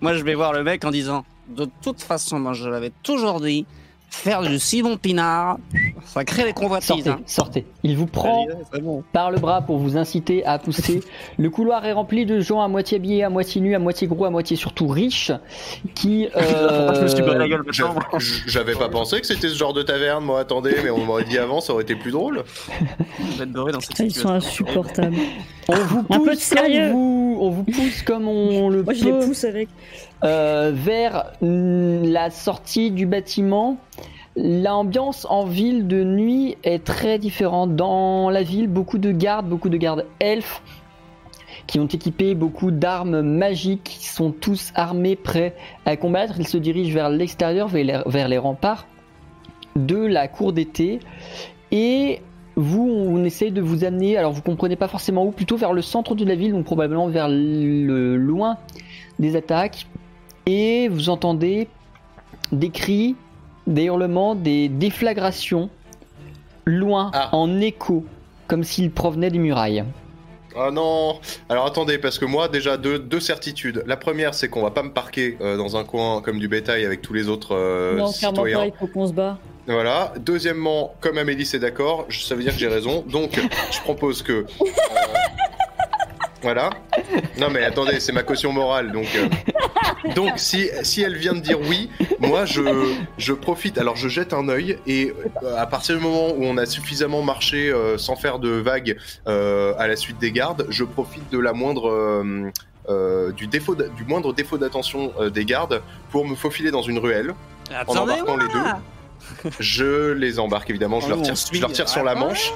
Moi, 0.01 0.13
je 0.13 0.23
vais 0.23 0.35
voir 0.35 0.53
le 0.53 0.63
mec 0.63 0.85
en 0.85 0.91
disant 0.91 1.25
De 1.49 1.67
toute 1.81 2.01
façon, 2.01 2.39
moi, 2.39 2.53
je 2.53 2.69
l'avais 2.69 2.91
toujours 3.03 3.41
dit, 3.41 3.65
faire 4.09 4.41
du 4.41 4.59
Simon 4.59 4.97
Pinard, 4.97 5.57
ça 6.05 6.23
crée 6.25 6.43
des 6.43 6.53
convoitises. 6.53 6.87
Sortez, 6.87 7.09
hein. 7.09 7.19
sortez. 7.25 7.65
Il 7.83 7.95
vous 7.95 8.05
prend 8.05 8.45
bon. 8.81 9.03
par 9.13 9.31
le 9.31 9.39
bras 9.39 9.61
pour 9.61 9.77
vous 9.77 9.97
inciter 9.97 10.45
à 10.45 10.59
pousser. 10.59 11.01
le 11.37 11.49
couloir 11.49 11.85
est 11.85 11.93
rempli 11.93 12.25
de 12.25 12.39
gens 12.39 12.61
à 12.61 12.67
moitié 12.67 12.97
habillés, 12.97 13.23
à 13.23 13.29
moitié 13.29 13.61
nus, 13.61 13.75
à 13.75 13.79
moitié 13.79 14.07
gros, 14.07 14.25
à 14.25 14.29
moitié 14.29 14.55
surtout 14.55 14.87
riches, 14.87 15.31
qui... 15.95 16.27
euh, 16.35 16.93
Je 16.95 17.01
me 17.01 17.07
suis 17.07 17.21
barré 17.21 17.37
la 17.39 17.47
gueule, 17.47 17.63
J'avais 18.47 18.75
pas 18.75 18.89
pensé 18.89 19.21
que 19.21 19.27
c'était 19.27 19.49
ce 19.49 19.55
genre 19.55 19.73
de 19.73 19.83
taverne, 19.83 20.23
moi 20.23 20.39
attendez, 20.39 20.75
mais 20.83 20.89
on 20.89 21.05
m'aurait 21.05 21.25
dit 21.25 21.37
avant, 21.37 21.61
ça 21.61 21.73
aurait 21.73 21.83
été 21.83 21.95
plus 21.95 22.11
drôle. 22.11 22.43
Dans 23.45 23.79
cette 23.79 23.99
ils 23.99 24.13
sont 24.13 24.29
insupportables. 24.29 25.15
On 25.67 25.75
vous 25.75 26.05
Un 26.09 26.19
peu 26.19 26.25
de 26.25 26.29
pousse 26.31 26.39
sérieux. 26.39 26.87
comme 26.87 26.91
vous, 26.93 27.37
on 27.41 27.49
vous 27.51 27.63
pousse 27.63 28.01
comme 28.01 28.27
on 28.27 28.69
le 28.69 28.83
Moi, 28.83 28.93
je 28.93 29.05
les 29.05 29.11
pousse 29.11 29.43
avec. 29.43 29.69
Euh, 30.23 30.71
vers 30.73 31.31
mm, 31.41 32.03
la 32.03 32.29
sortie 32.29 32.91
du 32.91 33.05
bâtiment. 33.05 33.77
L'ambiance 34.35 35.25
en 35.29 35.45
ville 35.45 35.87
de 35.87 36.03
nuit 36.03 36.57
est 36.63 36.83
très 36.83 37.19
différente. 37.19 37.75
Dans 37.75 38.29
la 38.29 38.43
ville, 38.43 38.67
beaucoup 38.67 38.97
de 38.97 39.11
gardes, 39.11 39.47
beaucoup 39.47 39.69
de 39.69 39.77
gardes 39.77 40.05
elfes 40.19 40.61
qui 41.67 41.79
ont 41.79 41.87
équipé 41.87 42.35
beaucoup 42.35 42.71
d'armes 42.71 43.21
magiques, 43.21 43.83
qui 43.83 44.07
sont 44.07 44.31
tous 44.31 44.71
armés, 44.75 45.15
prêts 45.15 45.55
à 45.85 45.95
combattre. 45.97 46.35
Ils 46.39 46.47
se 46.47 46.57
dirigent 46.57 46.93
vers 46.93 47.09
l'extérieur, 47.09 47.67
vers 47.67 48.27
les, 48.27 48.37
remparts 48.37 48.87
de 49.75 49.97
la 49.97 50.27
cour 50.27 50.51
d'été. 50.51 50.99
Et 51.71 52.21
vous, 52.55 52.89
on 52.89 53.23
essaye 53.23 53.51
de 53.51 53.61
vous 53.61 53.83
amener, 53.83 54.17
alors 54.17 54.31
vous 54.31 54.41
comprenez 54.41 54.75
pas 54.75 54.87
forcément 54.87 55.25
où, 55.25 55.31
plutôt 55.31 55.57
vers 55.57 55.73
le 55.73 55.81
centre 55.81 56.15
de 56.15 56.25
la 56.25 56.35
ville, 56.35 56.53
donc 56.53 56.65
probablement 56.65 57.07
vers 57.07 57.27
le 57.29 58.17
loin 58.17 58.57
des 59.19 59.35
attaques. 59.35 59.85
Et 60.45 60.87
vous 60.89 61.09
entendez 61.09 61.67
des 62.51 62.69
cris, 62.69 63.15
des 63.67 63.83
hurlements, 63.85 64.35
des 64.35 64.69
déflagrations, 64.69 65.69
loin, 66.65 67.11
Ah. 67.13 67.29
en 67.35 67.59
écho, 67.61 68.05
comme 68.47 68.63
s'ils 68.63 68.91
provenaient 68.91 69.29
des 69.29 69.37
murailles. 69.39 69.83
Ah 70.55 70.71
non 70.71 71.19
Alors 71.47 71.67
attendez, 71.67 71.99
parce 71.99 72.17
que 72.17 72.25
moi 72.25 72.47
déjà 72.47 72.75
deux, 72.77 72.97
deux 72.97 73.19
certitudes. 73.19 73.83
La 73.85 73.95
première 73.97 74.33
c'est 74.33 74.49
qu'on 74.49 74.63
va 74.63 74.71
pas 74.71 74.81
me 74.81 74.91
parquer 74.91 75.37
euh, 75.41 75.55
dans 75.57 75.77
un 75.77 75.83
coin 75.83 76.21
comme 76.21 76.39
du 76.39 76.47
bétail 76.47 76.85
avec 76.85 77.03
tous 77.03 77.13
les 77.13 77.29
autres 77.29 77.53
euh, 77.55 77.95
non, 77.95 78.11
clairement 78.11 78.35
citoyens. 78.37 78.57
pas, 78.59 78.65
il 78.65 78.73
faut 78.73 78.87
qu'on 78.87 79.07
se 79.07 79.13
bat. 79.13 79.37
Voilà. 79.67 80.11
Deuxièmement, 80.19 80.95
comme 81.01 81.19
Amélie 81.19 81.45
c'est 81.45 81.59
d'accord, 81.59 82.05
je- 82.09 82.21
ça 82.21 82.33
veut 82.33 82.41
dire 82.41 82.53
que 82.53 82.59
j'ai 82.59 82.67
raison. 82.67 83.03
Donc 83.07 83.39
je 83.71 83.79
propose 83.81 84.23
que... 84.23 84.33
euh, 84.33 84.45
Voilà. 86.41 86.69
Non 87.37 87.49
mais 87.51 87.63
attendez, 87.63 87.99
c'est 87.99 88.13
ma 88.13 88.23
caution 88.23 88.51
morale. 88.53 88.91
Donc, 88.91 89.07
euh, 89.15 89.27
donc 90.15 90.33
si, 90.37 90.69
si 90.83 91.01
elle 91.01 91.17
vient 91.17 91.33
de 91.33 91.39
dire 91.39 91.59
oui, 91.61 91.89
moi 92.19 92.45
je, 92.45 92.61
je 93.17 93.33
profite. 93.33 93.77
Alors 93.77 93.95
je 93.95 94.07
jette 94.07 94.33
un 94.33 94.47
œil 94.49 94.77
et 94.87 95.13
euh, 95.43 95.57
à 95.57 95.65
partir 95.67 95.95
du 95.97 96.01
moment 96.01 96.29
où 96.31 96.43
on 96.43 96.57
a 96.57 96.65
suffisamment 96.65 97.21
marché 97.21 97.69
euh, 97.69 97.97
sans 97.97 98.15
faire 98.15 98.39
de 98.39 98.49
vagues 98.49 98.97
euh, 99.27 99.73
à 99.77 99.87
la 99.87 99.95
suite 99.95 100.17
des 100.19 100.31
gardes, 100.31 100.65
je 100.69 100.83
profite 100.83 101.29
de 101.31 101.39
la 101.39 101.53
moindre... 101.53 101.89
euh, 101.89 102.51
euh, 102.87 103.31
du, 103.33 103.45
défaut 103.45 103.75
du 103.75 104.03
moindre 104.05 104.33
défaut 104.33 104.57
d'attention 104.57 105.13
euh, 105.19 105.29
des 105.29 105.45
gardes 105.45 105.83
pour 106.09 106.25
me 106.27 106.33
faufiler 106.33 106.71
dans 106.71 106.81
une 106.81 106.97
ruelle 106.97 107.35
en 107.87 107.95
embarquant 107.95 108.35
les 108.35 108.47
deux. 108.47 109.51
Je 109.59 110.13
les 110.13 110.39
embarque 110.39 110.71
évidemment, 110.71 110.99
je, 110.99 111.05
Oh, 111.05 111.09
leur 111.09 111.17
nous, 111.17 111.23
tire, 111.23 111.33
on 111.33 111.35
suit. 111.35 111.57
je 111.57 111.61
leur 111.61 111.71
tire 111.71 111.87
sur 111.87 112.03
la 112.03 112.15
manche 112.15 112.51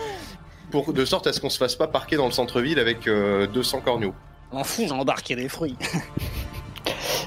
pour 0.72 0.91
de 0.91 1.06
sorte 1.06 1.28
à 1.28 1.34
ce 1.34 1.39
qu'on 1.39 1.52
se 1.52 1.60
fasse 1.60 1.76
pas 1.76 1.86
parquer 1.88 2.16
dans 2.16 2.26
le 2.26 2.32
centre-ville 2.32 2.80
avec 2.80 3.08
euh, 3.08 3.46
200 3.46 3.82
corneaux. 3.82 4.16
M'en 4.52 4.64
fous, 4.64 4.86
j'ai 4.88 4.91
embarqué 4.91 5.36
des 5.36 5.50
fruits. 5.50 5.76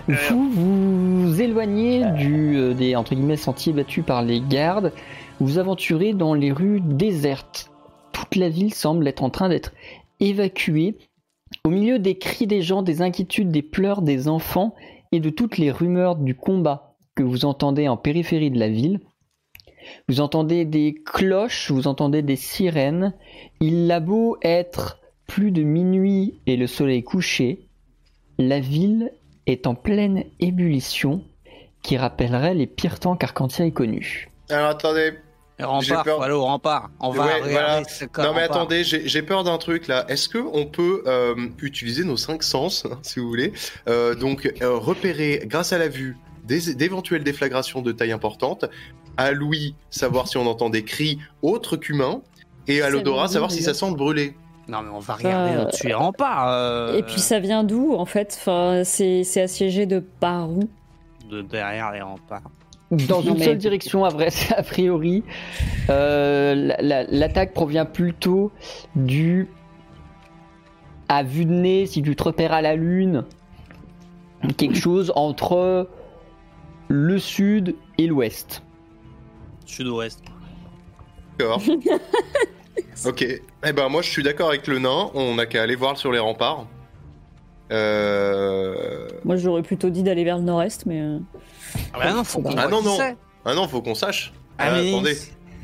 Vous 0.09 0.50
vous 0.50 1.42
éloignez 1.42 2.04
du, 2.12 2.57
euh, 2.57 2.74
des 2.74 2.94
entre 2.94 3.14
guillemets, 3.14 3.36
sentiers 3.36 3.72
battus 3.72 4.04
par 4.04 4.22
les 4.22 4.40
gardes. 4.40 4.92
Vous 5.40 5.46
vous 5.46 5.59
aventurez 5.59 6.12
dans 6.12 6.32
les 6.32 6.52
rues 6.52 6.80
désertes. 6.80 7.72
Toute 8.12 8.36
la 8.36 8.48
ville 8.48 8.72
semble 8.72 9.09
être 9.09 9.24
en 9.24 9.30
train 9.30 9.48
d'être 9.48 9.72
évacuée. 10.20 10.96
Au 11.64 11.70
milieu 11.70 11.98
des 11.98 12.18
cris 12.18 12.46
des 12.46 12.62
gens, 12.62 12.82
des 12.82 13.02
inquiétudes, 13.02 13.50
des 13.50 13.62
pleurs 13.62 14.00
des 14.00 14.28
enfants 14.28 14.74
et 15.11 15.18
de 15.18 15.30
toutes 15.30 15.59
les 15.59 15.72
rumeurs 15.72 16.14
du 16.14 16.36
combat 16.36 16.94
que 17.16 17.24
vous 17.24 17.44
entendez 17.44 17.88
en 17.88 17.96
périphérie 17.96 18.50
de 18.50 18.61
la 18.61 18.68
ville, 18.68 19.00
vous 20.09 20.20
entendez 20.20 20.64
des 20.64 20.94
cloches, 21.04 21.70
vous 21.70 21.88
entendez 21.88 22.22
des 22.22 22.36
sirènes. 22.36 23.12
Il 23.61 23.90
a 23.90 24.00
beau 24.00 24.36
être 24.42 25.00
plus 25.26 25.50
de 25.50 25.62
minuit 25.62 26.34
et 26.46 26.57
le 26.57 26.66
soleil 26.66 27.02
couché, 27.02 27.66
la 28.38 28.61
ville 28.61 29.12
est 29.47 29.66
en 29.66 29.74
pleine 29.74 30.24
ébullition 30.40 31.22
qui 31.82 31.97
rappellerait 31.97 32.55
les 32.55 32.66
pires 32.66 32.99
temps 32.99 33.16
qu'Arcantia 33.16 33.64
ait 33.66 33.70
connus. 33.70 34.28
Alors 34.51 34.68
attendez, 34.70 35.12
Les 35.59 35.64
remparts, 35.64 36.03
peur. 36.05 36.18
au 36.30 36.42
rempart. 36.44 36.90
On 37.01 37.11
va 37.11 37.26
Ouais, 37.26 37.40
voilà. 37.51 37.82
ce 37.84 38.05
non 38.05 38.09
mais 38.16 38.26
rempart. 38.26 38.42
attendez, 38.44 38.84
j'ai 38.84 39.07
j'ai 39.09 39.22
peur 39.22 39.44
d'un 39.44 39.59
truc 39.59 39.86
là. 39.86 40.05
Est-ce 40.09 40.28
que 40.28 40.38
on 40.38 40.66
peut 40.66 41.03
euh, 41.07 41.34
utiliser 41.62 42.05
nos 42.05 42.16
cinq 42.16 42.42
sens, 42.42 42.86
hein, 42.90 42.99
si 43.03 43.20
vous 43.20 43.28
voulez, 43.28 43.53
euh, 43.88 44.14
donc 44.14 44.53
euh, 44.62 44.76
repérer 44.76 45.42
grâce 45.47 45.72
à 45.72 45.78
la 45.78 45.88
vue 45.88 46.16
des- 46.44 46.74
d'éventuelles 46.74 47.24
déflagrations 47.24 47.82
de 47.82 47.92
taille 47.92 48.12
importante, 48.12 48.64
à 49.16 49.32
Louis 49.32 49.74
savoir 49.90 50.28
si 50.28 50.36
on 50.36 50.47
entend 50.47 50.70
des 50.70 50.84
cris 50.84 51.18
autres 51.42 51.76
qu'humains, 51.76 52.20
et 52.68 52.82
à 52.82 52.90
l'odorat 52.90 53.28
savoir 53.28 53.51
si 53.53 53.62
ça 53.62 53.74
sent 53.74 53.88
le 53.90 53.97
brûler. 53.97 54.34
Non, 54.69 54.83
mais 54.83 54.91
on 54.91 54.99
va 54.99 55.14
regarder 55.14 55.53
Euh, 55.57 55.62
au-dessus 55.64 55.87
les 55.87 55.95
remparts. 55.95 56.49
euh, 56.49 56.99
Et 56.99 57.03
puis 57.03 57.21
ça 57.21 57.39
vient 57.39 57.62
d'où 57.64 57.95
en 57.95 58.05
fait? 58.07 58.37
Enfin, 58.41 58.83
C'est 58.85 59.23
c'est 59.25 59.43
assiégé 59.43 59.87
de 59.87 60.01
par 60.01 60.51
où? 60.51 60.69
De 61.31 61.41
derrière 61.43 61.93
les 61.93 62.01
remparts. 62.03 62.43
Dans 62.91 63.21
une 63.21 63.39
seule 63.39 63.59
direction, 63.59 64.05
à 64.05 64.09
vrai, 64.11 64.29
a 64.57 64.62
priori, 64.62 65.25
euh, 65.91 66.55
la- 66.55 66.83
la- 66.83 67.05
l'attaque 67.05 67.53
provient 67.53 67.85
plutôt 67.85 68.51
du 68.95 69.49
à 71.09 71.23
vue 71.23 71.45
de 71.45 71.53
nez, 71.53 71.87
si 71.87 72.03
tu 72.03 72.14
te 72.17 72.23
repères 72.25 72.53
à 72.53 72.62
la 72.62 72.75
lune, 72.77 73.25
quelque 74.57 74.77
chose 74.79 75.12
entre 75.17 75.89
le 76.89 77.19
sud 77.19 77.77
et 77.99 78.07
l'ouest. 78.09 78.62
Sud-ouest. 79.64 80.21
D'accord. 81.39 81.61
ok. 83.05 83.22
Eh 83.22 83.72
ben 83.72 83.88
moi 83.88 84.03
je 84.03 84.11
suis 84.11 84.22
d'accord 84.22 84.49
avec 84.49 84.66
le 84.66 84.78
nain. 84.78 85.11
On 85.14 85.34
n'a 85.34 85.47
qu'à 85.47 85.62
aller 85.62 85.76
voir 85.76 85.97
sur 85.99 86.12
les 86.12 86.18
remparts. 86.18 86.66
Euh... 87.72 89.09
Moi 89.24 89.36
j'aurais 89.36 89.62
plutôt 89.62 89.90
dit 89.90 90.03
d'aller 90.03 90.24
vers 90.24 90.38
le 90.38 90.44
nord-est, 90.44 90.86
mais. 90.86 91.01
euh, 91.01 91.18
Ah 91.92 91.99
bah 91.99 92.12
non, 92.12 92.24
faut 92.24 92.40
qu'on 92.40 92.57
Ah 92.57 92.68
non, 92.68 92.82
non. 92.82 92.97
Ah 93.44 93.55
non, 93.55 93.66
faut 93.68 93.82
qu'on 93.82 93.94
sache. 93.94 94.32
Ah, 94.59 94.72
mais 94.72 94.88
attendez. 94.92 95.16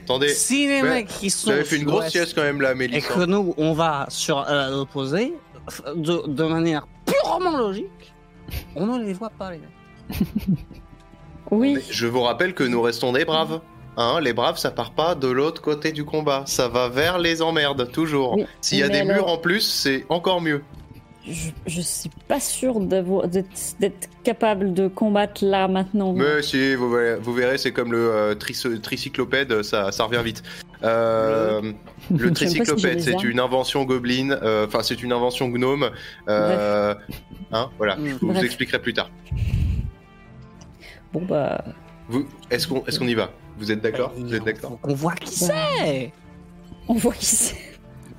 Attendez, 0.04 0.28
Si 0.30 0.66
les 0.66 0.82
Ouais, 0.82 0.88
mecs 0.90 1.06
qui 1.06 1.28
vous 1.28 1.34
sont 1.34 1.50
avez 1.52 1.64
fait 1.64 1.76
une 1.76 1.84
grosse 1.84 2.08
sieste 2.08 2.34
quand 2.34 2.42
même 2.42 2.60
là, 2.60 2.72
et 2.72 2.74
Mélissa. 2.74 3.14
que 3.14 3.24
nous, 3.24 3.54
on 3.56 3.72
va 3.72 4.06
sur 4.08 4.38
euh, 4.48 4.70
l'opposé, 4.70 5.32
de, 5.94 6.26
de 6.26 6.44
manière 6.44 6.86
purement 7.06 7.56
logique, 7.56 8.12
on 8.74 8.86
ne 8.98 9.04
les 9.04 9.12
voit 9.12 9.30
pas, 9.30 9.52
les 9.52 9.58
mecs. 9.58 10.18
Oui. 11.50 11.74
Mais 11.74 11.82
Je 11.90 12.06
vous 12.06 12.22
rappelle 12.22 12.54
que 12.54 12.64
nous 12.64 12.80
restons 12.80 13.12
des 13.12 13.24
braves. 13.26 13.60
Hein, 13.96 14.20
les 14.22 14.32
braves, 14.32 14.56
ça 14.58 14.70
part 14.70 14.92
pas 14.92 15.14
de 15.14 15.28
l'autre 15.28 15.60
côté 15.60 15.92
du 15.92 16.04
combat. 16.04 16.44
Ça 16.46 16.68
va 16.68 16.88
vers 16.88 17.18
les 17.18 17.42
emmerdes, 17.42 17.90
toujours. 17.92 18.34
Oui, 18.36 18.46
S'il 18.60 18.78
y 18.78 18.82
a 18.82 18.88
des 18.88 18.98
alors- 19.00 19.16
murs 19.16 19.28
en 19.28 19.36
plus, 19.38 19.60
c'est 19.60 20.06
encore 20.08 20.40
mieux. 20.40 20.62
Je, 21.28 21.50
je 21.66 21.80
suis 21.80 22.10
pas 22.26 22.40
sûre 22.40 22.80
d'avoir- 22.80 23.28
d'être 23.28 24.08
capable 24.24 24.74
de 24.74 24.88
combattre 24.88 25.44
là 25.44 25.68
maintenant. 25.68 26.14
Mais 26.14 26.42
si, 26.42 26.74
vous 26.74 26.90
verrez, 26.90 27.16
vous 27.20 27.32
verrez, 27.32 27.58
c'est 27.58 27.70
comme 27.70 27.92
le 27.92 28.10
euh, 28.10 28.34
tricyclopède, 28.34 29.62
ça, 29.62 29.92
ça 29.92 30.02
revient 30.04 30.22
vite. 30.24 30.42
Euh, 30.82 31.60
le 32.10 32.30
tricyclopède, 32.32 33.00
c'est 33.00 33.22
une 33.22 33.38
invention 33.38 33.84
gobelin, 33.84 34.30
euh, 34.42 34.66
enfin 34.66 34.82
c'est 34.82 35.00
une 35.00 35.12
invention 35.12 35.46
gnome. 35.48 35.90
Euh, 36.28 36.92
hein, 37.52 37.70
voilà, 37.78 37.96
je 38.04 38.14
vous 38.20 38.36
expliquerai 38.44 38.80
plus 38.80 38.94
tard. 38.94 39.08
Bon 41.12 41.22
bah. 41.22 41.62
Vous, 42.08 42.26
est-ce 42.50 42.66
qu'on, 42.66 42.84
est-ce 42.86 42.98
qu'on 42.98 43.06
y 43.06 43.14
va? 43.14 43.30
Vous 43.58 43.70
êtes 43.72 43.80
d'accord 43.80 44.12
Vous 44.16 44.34
êtes 44.34 44.44
d'accord 44.44 44.78
qu'on 44.80 44.94
voit 44.94 45.14
qui 45.14 45.32
c'est 45.34 46.12
On 46.88 46.94
voit 46.94 47.12
qui 47.14 47.26
c'est. 47.26 47.56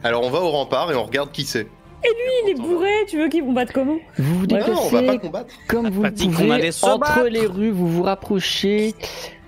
Alors 0.03 0.23
on 0.25 0.29
va 0.29 0.39
au 0.41 0.49
rempart 0.51 0.91
et 0.91 0.95
on 0.95 1.03
regarde 1.03 1.31
qui 1.31 1.43
c'est. 1.43 1.67
Il 2.45 2.49
est 2.49 2.55
bourré, 2.55 2.89
tu 3.07 3.17
veux 3.17 3.29
qu'il 3.29 3.45
combatte 3.45 3.71
comment 3.71 3.95
Vous 4.17 4.39
vous 4.39 4.45
Ouais, 4.47 4.59
Non, 4.59 4.73
on 4.77 4.89
va 4.89 4.89
pas 4.89 4.99
déplacez 5.13 5.19
combattre. 5.19 5.53
comme 5.69 5.89
vous 5.89 6.03
le 6.03 6.11
pouvez 6.11 6.51
allait 6.51 6.71
se 6.73 6.85
entre 6.85 6.99
battre. 6.99 7.23
les 7.29 7.45
rues, 7.45 7.71
vous 7.71 7.87
vous 7.87 8.03
rapprochez 8.03 8.93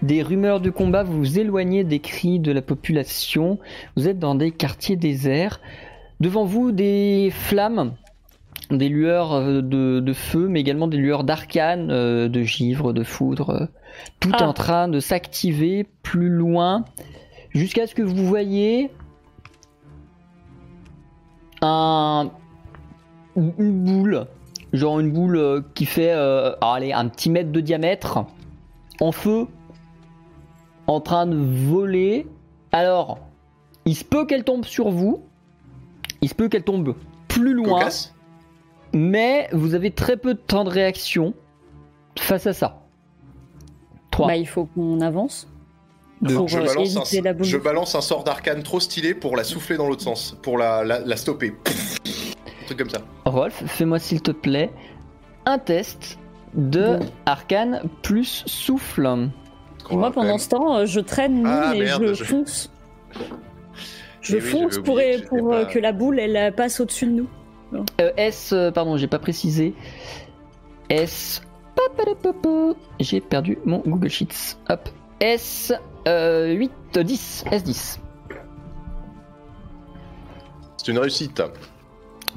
des 0.02 0.22
rumeurs 0.24 0.62
de 0.62 0.70
combat, 0.70 1.04
vous 1.04 1.18
vous 1.18 1.38
éloignez 1.40 1.84
des 1.84 2.00
cris 2.00 2.40
de 2.40 2.54
la 2.54 2.62
population, 2.62 3.60
vous 3.98 4.08
êtes 4.08 4.20
dans 4.20 4.36
des 4.36 4.52
quartiers 4.52 4.96
déserts. 4.96 5.60
Devant 6.22 6.46
vous, 6.46 6.72
des 6.72 7.30
flammes, 7.34 7.94
des 8.72 8.88
lueurs 8.88 9.34
euh, 9.34 9.62
de, 9.62 10.00
de 10.00 10.14
feu, 10.14 10.48
mais 10.48 10.62
également 10.62 10.88
des 10.88 10.96
lueurs 10.98 11.26
d'arcane, 11.26 11.92
euh, 11.92 12.30
de 12.30 12.42
givre, 12.44 12.94
de 12.94 13.04
foudre. 13.04 13.68
Tout 14.20 14.30
est 14.32 14.42
Ah. 14.42 14.48
en 14.48 14.54
train 14.54 14.88
de 14.88 15.00
s'activer 15.00 15.86
plus 16.04 16.30
loin, 16.30 16.86
jusqu'à 17.52 17.88
ce 17.88 17.96
que 17.96 18.02
vous 18.02 18.26
voyez 18.26 18.92
un, 21.62 22.30
une 23.36 23.84
boule, 23.84 24.28
genre 24.74 25.00
une 25.00 25.12
boule 25.12 25.38
euh, 25.38 25.62
qui 25.74 25.86
fait 25.86 26.12
euh, 26.14 26.54
allez, 26.62 26.94
un 26.94 27.08
petit 27.08 27.30
mètre 27.30 27.52
de 27.52 27.60
diamètre, 27.62 28.26
en 29.00 29.12
feu, 29.12 29.48
en 30.88 31.00
train 31.02 31.26
de 31.26 31.36
voler. 31.38 32.28
Alors, 32.72 33.20
il 33.86 33.96
se 33.96 34.04
peut 34.04 34.26
qu'elle 34.26 34.44
tombe 34.44 34.66
sur 34.66 34.90
vous, 34.90 35.24
il 36.22 36.30
se 36.30 36.36
peut 36.36 36.50
qu'elle 36.50 36.64
tombe 36.64 36.96
plus 37.28 37.54
loin, 37.54 37.80
Cocasse. 37.80 38.14
mais 38.94 39.48
vous 39.52 39.74
avez 39.76 39.92
très 39.92 40.18
peu 40.18 40.34
de 40.34 40.40
temps 40.40 40.64
de 40.64 40.70
réaction 40.70 41.34
face 42.20 42.48
à 42.48 42.54
ça. 42.54 42.82
3. 44.16 44.28
Bah 44.28 44.36
il 44.36 44.48
faut 44.48 44.66
qu'on 44.66 45.02
avance. 45.02 45.48
Pour 46.34 46.48
je, 46.48 46.58
euh, 46.60 46.66
balance 46.66 46.96
éviter 46.96 47.20
un, 47.20 47.24
la 47.24 47.34
boule. 47.34 47.46
je 47.46 47.58
balance 47.58 47.94
un 47.96 48.02
sort 48.02 48.24
d'arcane 48.24 48.64
trop 48.64 48.80
stylé 48.80 49.14
pour 49.14 49.36
la 49.36 49.44
souffler 49.44 49.76
dans 49.78 49.88
l'autre 49.88 50.02
sens, 50.02 50.38
pour 50.42 50.58
la, 50.58 50.84
la, 50.84 51.00
la 51.00 51.18
stopper. 51.18 51.54
Un 51.68 52.66
truc 52.66 52.80
comme 52.80 52.90
ça. 52.90 53.00
Rolf, 53.26 53.64
fais-moi 53.68 54.00
s'il 54.00 54.22
te 54.22 54.32
plaît 54.32 54.72
un 55.46 55.60
test 55.60 56.18
de 56.54 56.98
Bon. 56.98 57.06
arcane 57.26 57.82
plus 58.02 58.44
souffle. 58.48 59.30
Et 59.92 59.96
moi 59.96 60.12
pendant 60.12 60.38
ce 60.38 60.50
temps, 60.50 60.78
euh, 60.78 60.86
je 60.86 61.00
traîne 61.02 61.44
Ah, 61.46 61.74
et 61.76 61.80
merde, 61.82 62.04
je, 62.08 62.14
je- 62.14 62.24
fonce. 62.24 62.72
Je 64.22 64.38
Eh 64.38 64.42
oui, 64.42 64.50
fonce 64.50 64.80
pour, 64.80 64.96
oublié 64.96 65.22
pour 65.28 65.54
euh, 65.54 65.66
pas- 65.66 65.72
que 65.72 65.78
la 65.80 65.92
boule 65.92 66.20
elle 66.20 66.56
passe 66.56 66.80
au-dessus 66.80 67.06
de 67.08 67.12
nous. 67.12 67.28
Euh, 68.02 68.12
S, 68.18 68.52
euh, 68.54 68.72
pardon, 68.72 68.96
j'ai 68.98 69.08
pas 69.08 69.20
précisé. 69.20 69.74
S. 70.90 71.42
J'ai 73.00 73.22
perdu 73.22 73.58
mon 73.66 73.80
Google 73.80 74.10
Sheets. 74.10 74.58
Hop. 74.70 74.90
S. 75.20 75.74
euh, 76.08 76.52
8, 76.54 76.72
euh, 76.98 77.04
10. 77.04 77.46
S10. 77.52 78.00
C'est 80.78 80.92
une 80.92 81.00
réussite. 81.00 81.42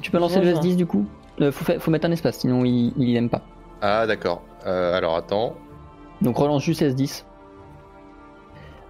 Tu 0.01 0.11
peux 0.11 0.17
lancer 0.19 0.39
le 0.41 0.47
Rejoins. 0.49 0.61
S10 0.61 0.75
du 0.75 0.85
coup? 0.85 1.05
Euh, 1.41 1.51
faut, 1.51 1.63
fa- 1.65 1.79
faut 1.79 1.91
mettre 1.91 2.07
un 2.07 2.11
espace, 2.11 2.39
sinon 2.39 2.65
il, 2.65 2.93
il 2.97 3.15
aime 3.15 3.29
pas. 3.29 3.41
Ah 3.81 4.05
d'accord. 4.07 4.41
Euh, 4.65 4.93
alors 4.97 5.15
attends. 5.15 5.55
Donc 6.21 6.37
relance 6.37 6.63
juste 6.63 6.81
S10. 6.81 7.23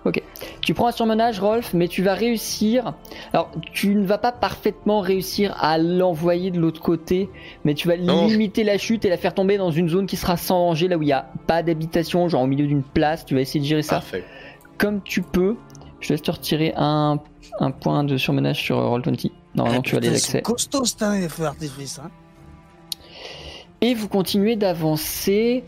Ok. 0.06 0.22
Tu 0.62 0.74
prends 0.74 0.88
un 0.88 0.92
surmenage, 0.94 1.40
Rolf, 1.42 1.74
mais 1.74 1.88
tu 1.90 2.04
vas 2.04 2.14
réussir. 2.14 2.94
Alors, 3.34 3.52
tu 3.74 3.96
ne 3.96 4.06
vas 4.06 4.18
pas 4.18 4.32
parfaitement 4.32 5.02
réussir 5.02 5.56
à 5.60 5.78
l'envoyer 5.78 6.52
de 6.52 6.60
l'autre 6.60 6.82
côté, 6.82 7.30
mais 7.66 7.74
tu 7.74 7.88
vas 7.90 7.98
Non, 7.98 8.28
je- 8.28 8.34
limiter 8.34 8.64
la 8.64 8.78
chute 8.78 9.04
et 9.04 9.10
la 9.10 9.18
faire 9.18 9.34
tomber 9.34 9.58
dans 9.58 9.72
une 9.72 9.90
zone 9.90 10.06
qui 10.06 10.16
sera 10.16 10.38
sans 10.38 10.68
danger, 10.70 10.88
là 10.88 10.98
où 10.98 11.02
il 11.02 11.08
n'y 11.08 11.12
a 11.12 11.30
pas 11.48 11.64
d'habitation, 11.64 12.30
genre 12.30 12.44
au 12.44 12.48
milieu 12.48 12.66
d'une 12.66 12.84
place. 12.84 13.26
Tu 13.26 13.36
vas 13.36 13.42
essayer 13.42 13.60
de 13.60 13.66
gérer 13.66 13.82
ça 13.82 13.96
Parfait. 13.98 14.24
comme 14.78 15.02
tu 15.04 15.22
peux. 15.22 15.58
Je 16.00 16.08
te 16.08 16.14
laisse 16.14 16.22
te 16.22 16.32
retirer 16.32 16.74
un, 16.78 17.20
un 17.60 17.72
point 17.72 18.06
de 18.06 18.16
surmenage 18.16 18.62
sur 18.64 18.80
euh, 18.80 18.98
Roll20. 18.98 19.32
Normalement, 19.54 19.82
tu 19.82 19.98
as 19.98 20.00
les 20.00 20.14
accès. 20.16 20.42
costaud 20.42 20.84
année, 21.02 21.22
les 21.22 21.28
feux 21.30 21.44
d'artifice. 21.44 22.00
Hein. 22.00 22.10
Et 23.82 23.94
vous 23.96 24.08
continuez 24.08 24.56
d'avancer. 24.56 25.64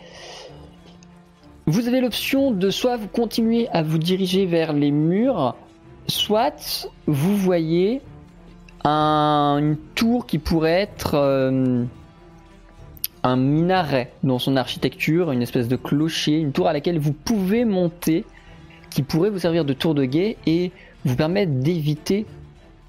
Vous 1.68 1.88
avez 1.88 2.02
l'option 2.02 2.52
de 2.52 2.70
soit 2.70 2.98
vous 2.98 3.08
continuer 3.08 3.68
à 3.70 3.84
vous 3.84 3.98
diriger 3.98 4.46
vers 4.46 4.74
les 4.74 4.92
murs, 4.92 5.56
soit 6.08 6.88
vous 7.08 7.38
voyez 7.38 8.02
un- 8.84 9.58
une 9.60 9.78
tour 9.96 10.26
qui 10.26 10.40
pourrait 10.40 10.82
être 10.82 11.14
euh, 11.16 11.84
un 13.24 13.36
minaret 13.36 14.12
dans 14.24 14.40
son 14.40 14.56
architecture, 14.58 15.32
une 15.32 15.44
espèce 15.44 15.68
de 15.68 15.76
clocher, 15.76 16.40
une 16.40 16.52
tour 16.52 16.68
à 16.68 16.74
laquelle 16.74 16.98
vous 16.98 17.14
pouvez 17.14 17.64
monter, 17.66 18.26
qui 18.90 19.04
pourrait 19.04 19.30
vous 19.30 19.40
servir 19.40 19.64
de 19.64 19.74
tour 19.74 19.94
de 19.94 20.04
guet 20.06 20.38
et 20.48 20.72
vous 21.06 21.16
permettre 21.16 21.52
d'éviter 21.52 22.26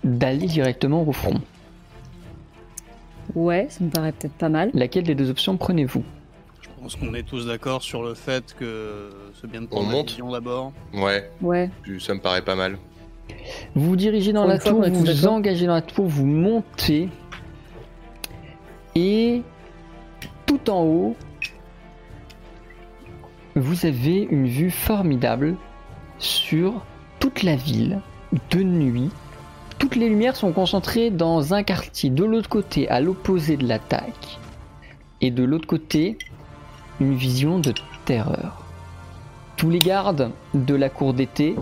d'aller 0.03 0.47
directement 0.47 1.07
au 1.07 1.13
front. 1.13 1.41
Ouais, 3.35 3.67
ça 3.71 3.85
me 3.85 3.91
paraît 3.91 4.13
peut-être 4.13 4.33
pas 4.35 4.49
mal. 4.49 4.71
Laquelle 4.75 5.05
des 5.05 5.15
deux 5.15 5.31
options 5.31 5.57
prenez-vous? 5.57 6.03
Pense 6.83 6.97
qu'on 6.97 7.15
est 7.15 7.23
tous 7.23 7.47
d'accord 7.47 7.81
sur 7.83 8.03
le 8.03 8.15
fait 8.15 8.55
que 8.59 9.11
c'est 9.41 9.49
bien 9.51 9.61
de 9.63 9.67
On 9.71 9.77
prendre 9.77 9.89
la 9.91 9.95
monte. 9.95 10.33
d'abord. 10.33 10.73
Ouais, 10.93 11.31
Ouais. 11.41 11.71
ça 12.01 12.15
me 12.15 12.21
paraît 12.21 12.43
pas 12.43 12.57
mal. 12.57 12.77
Vous 13.75 13.87
vous 13.91 13.97
dirigez 13.97 14.33
dans 14.33 14.41
Pour 14.41 14.49
la 14.49 14.55
une 14.57 14.61
fois 14.61 14.71
tour, 14.73 14.81
qu'on 14.81 14.87
est 14.87 14.91
vous 14.91 15.05
tous 15.05 15.11
vous 15.13 15.17
d'accord. 15.23 15.33
engagez 15.35 15.67
dans 15.67 15.75
la 15.75 15.83
tour, 15.83 16.07
vous 16.07 16.27
montez. 16.27 17.09
Et 18.95 19.43
tout 20.47 20.69
en 20.71 20.83
haut, 20.83 21.17
vous 23.55 23.87
avez 23.87 24.27
une 24.31 24.47
vue 24.47 24.71
formidable 24.71 25.57
sur 26.19 26.85
toute 27.21 27.43
la 27.43 27.57
ville 27.57 28.01
de 28.51 28.63
nuit. 28.63 29.11
Toutes 29.79 29.97
les 29.97 30.09
lumières 30.09 30.37
sont 30.37 30.53
concentrées 30.53 31.11
dans 31.11 31.55
un 31.55 31.63
quartier. 31.63 32.11
De 32.11 32.25
l'autre 32.25 32.49
côté, 32.49 32.89
à 32.89 33.01
l'opposé 33.01 33.57
de 33.57 33.67
l'attaque. 33.67 34.39
Et 35.21 35.31
de 35.31 35.43
l'autre 35.45 35.67
côté, 35.67 36.19
une 37.01 37.15
vision 37.15 37.59
de 37.59 37.75
terreur. 38.05 38.65
Tous 39.57 39.71
les 39.71 39.79
gardes 39.79 40.31
de 40.55 40.75
la 40.75 40.89
cour 40.89 41.15
d'été 41.15 41.57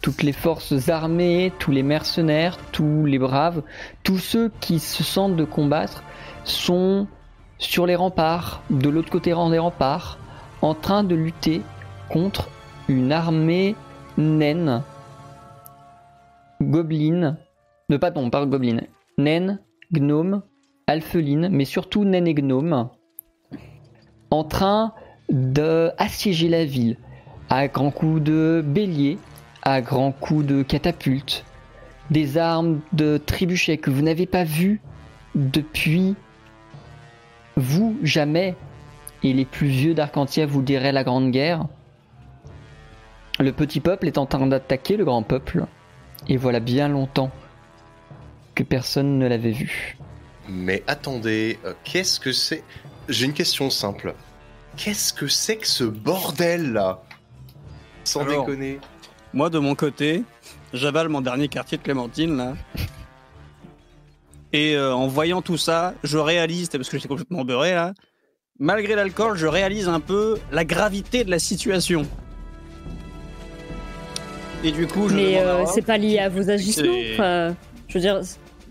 toutes 0.00 0.22
les 0.22 0.32
forces 0.32 0.88
armées, 0.88 1.52
tous 1.58 1.70
les 1.70 1.82
mercenaires, 1.82 2.56
tous 2.72 3.04
les 3.04 3.18
braves, 3.18 3.62
tous 4.04 4.18
ceux 4.18 4.50
qui 4.60 4.78
se 4.78 5.02
sentent 5.02 5.36
de 5.36 5.44
combattre 5.44 6.02
sont 6.44 7.06
sur 7.58 7.86
les 7.86 7.96
remparts, 7.96 8.62
de 8.70 8.88
l'autre 8.88 9.10
côté 9.10 9.30
des 9.30 9.58
remparts, 9.58 10.18
en 10.62 10.74
train 10.74 11.02
de 11.02 11.14
lutter 11.14 11.62
contre 12.08 12.48
une 12.88 13.12
armée 13.12 13.74
naine, 14.16 14.82
gobeline, 16.62 17.36
ne 17.88 17.96
pas 17.96 18.10
non, 18.10 18.30
pas 18.30 18.46
gobeline, 18.46 18.86
naine, 19.18 19.60
gnome, 19.92 20.42
alpheline, 20.86 21.48
mais 21.50 21.64
surtout 21.64 22.04
naine 22.04 22.28
et 22.28 22.34
gnome, 22.34 22.88
en 24.30 24.44
train 24.44 24.92
de 25.30 25.90
assiéger 25.98 26.48
la 26.48 26.64
ville 26.64 26.96
à 27.50 27.68
grands 27.68 27.90
coups 27.90 28.22
de 28.22 28.62
bélier, 28.64 29.18
à 29.62 29.80
grands 29.80 30.12
coups 30.12 30.46
de 30.46 30.62
catapulte, 30.62 31.44
des 32.10 32.38
armes 32.38 32.80
de 32.92 33.18
trébuchet 33.18 33.78
que 33.78 33.90
vous 33.90 34.02
n'avez 34.02 34.26
pas 34.26 34.44
vues 34.44 34.80
depuis 35.34 36.14
vous 37.56 37.98
jamais, 38.02 38.54
et 39.22 39.32
les 39.32 39.44
plus 39.44 39.66
vieux 39.66 39.94
d'Arcantia 39.94 40.46
vous 40.46 40.62
diraient 40.62 40.92
la 40.92 41.04
Grande 41.04 41.30
Guerre. 41.30 41.66
Le 43.40 43.52
petit 43.52 43.80
peuple 43.80 44.06
est 44.06 44.18
en 44.18 44.26
train 44.26 44.46
d'attaquer 44.46 44.96
le 44.96 45.04
grand 45.04 45.22
peuple, 45.22 45.64
et 46.28 46.36
voilà 46.36 46.60
bien 46.60 46.88
longtemps 46.88 47.30
que 48.54 48.62
personne 48.62 49.18
ne 49.18 49.26
l'avait 49.26 49.52
vu. 49.52 49.96
Mais 50.48 50.82
attendez, 50.86 51.58
euh, 51.64 51.74
qu'est-ce 51.84 52.20
que 52.20 52.32
c'est? 52.32 52.64
J'ai 53.08 53.24
une 53.24 53.32
question 53.32 53.70
simple. 53.70 54.14
Qu'est-ce 54.76 55.12
que 55.12 55.26
c'est 55.28 55.56
que 55.56 55.66
ce 55.66 55.84
bordel 55.84 56.72
là? 56.72 57.02
Sans 58.04 58.20
Alors, 58.20 58.46
déconner. 58.46 58.78
Moi, 59.32 59.50
de 59.50 59.58
mon 59.58 59.74
côté, 59.74 60.22
j'avale 60.72 61.08
mon 61.08 61.20
dernier 61.20 61.48
quartier 61.48 61.78
de 61.78 61.82
Clémentine, 61.82 62.36
là. 62.36 62.54
Et 64.52 64.76
euh, 64.76 64.94
en 64.94 65.06
voyant 65.08 65.42
tout 65.42 65.58
ça, 65.58 65.94
je 66.04 66.16
réalise, 66.16 66.68
parce 66.68 66.88
que 66.88 66.96
j'étais 66.96 67.08
complètement 67.08 67.44
beurré, 67.44 67.74
là, 67.74 67.92
malgré 68.58 68.94
l'alcool, 68.94 69.36
je 69.36 69.46
réalise 69.46 69.88
un 69.88 70.00
peu 70.00 70.38
la 70.52 70.64
gravité 70.64 71.24
de 71.24 71.30
la 71.30 71.38
situation. 71.38 72.06
Et 74.64 74.72
du 74.72 74.86
coup, 74.86 75.08
je 75.08 75.14
Mais 75.14 75.38
euh, 75.38 75.66
c'est 75.66 75.82
pas 75.82 75.98
lié 75.98 76.18
à 76.18 76.28
vos 76.28 76.48
agissements. 76.50 76.92
Enfin, 77.12 77.54
je 77.88 77.94
veux 77.94 78.00
dire, 78.00 78.20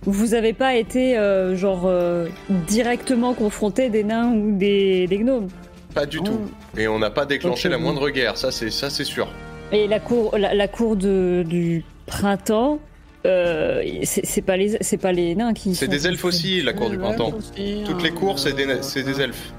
vous 0.04 0.34
avez 0.34 0.54
pas 0.54 0.76
été 0.76 1.18
euh, 1.18 1.56
genre 1.56 1.84
euh, 1.86 2.28
directement 2.68 3.34
confronté 3.34 3.90
des 3.90 4.04
nains 4.04 4.32
ou 4.34 4.58
des, 4.58 5.08
des 5.08 5.18
gnomes. 5.18 5.48
Pas 5.94 6.06
du 6.06 6.22
tout. 6.22 6.40
Et 6.78 6.88
on 6.88 7.00
n'a 7.00 7.10
pas 7.10 7.26
déclenché 7.26 7.70
la 7.70 7.78
moindre 7.78 8.10
guerre, 8.10 8.38
ça 8.38 8.52
c'est 8.52 8.70
ça 8.70 8.90
c'est 8.90 9.04
sûr. 9.04 9.28
Et 9.72 9.88
la 9.88 10.00
cour, 10.00 10.38
la, 10.38 10.54
la 10.54 10.68
cour 10.68 10.96
de, 10.96 11.44
du 11.48 11.84
printemps, 12.06 12.80
euh, 13.26 13.84
c'est 14.04 14.42
pas 14.42 14.56
les, 14.56 14.78
c'est 14.82 14.98
pas 14.98 15.12
les 15.12 15.36
nains 15.36 15.54
qui. 15.54 15.76
C'est 15.76 15.88
des 15.88 16.08
elfes 16.08 16.24
aussi, 16.24 16.62
la 16.62 16.74
cour 16.74 16.90
du 16.90 16.98
printemps. 16.98 17.34
aussi, 17.38 17.84
Toutes 17.86 18.02
les 18.04 18.10
hein, 18.10 18.14
cours, 18.16 18.40
c'est 18.40 18.54
des, 18.54 18.66
c'est 18.82 19.04
des 19.04 19.20
elfes. 19.20 19.52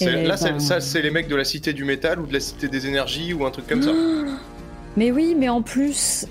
Là, 0.00 0.36
c'est- 0.36 0.50
ben. 0.52 0.60
ça, 0.60 0.80
c'est 0.80 1.02
les 1.02 1.10
mecs 1.10 1.28
de 1.28 1.36
la 1.36 1.44
cité 1.44 1.72
du 1.72 1.84
métal 1.84 2.20
ou 2.20 2.26
de 2.26 2.32
la 2.32 2.40
cité 2.40 2.68
des 2.68 2.86
énergies 2.86 3.34
ou 3.34 3.44
un 3.44 3.50
truc 3.50 3.66
comme 3.66 3.82
ça. 3.82 3.92
Mais 4.96 5.12
oui, 5.12 5.36
mais 5.38 5.48
en 5.48 5.62
plus, 5.62 6.26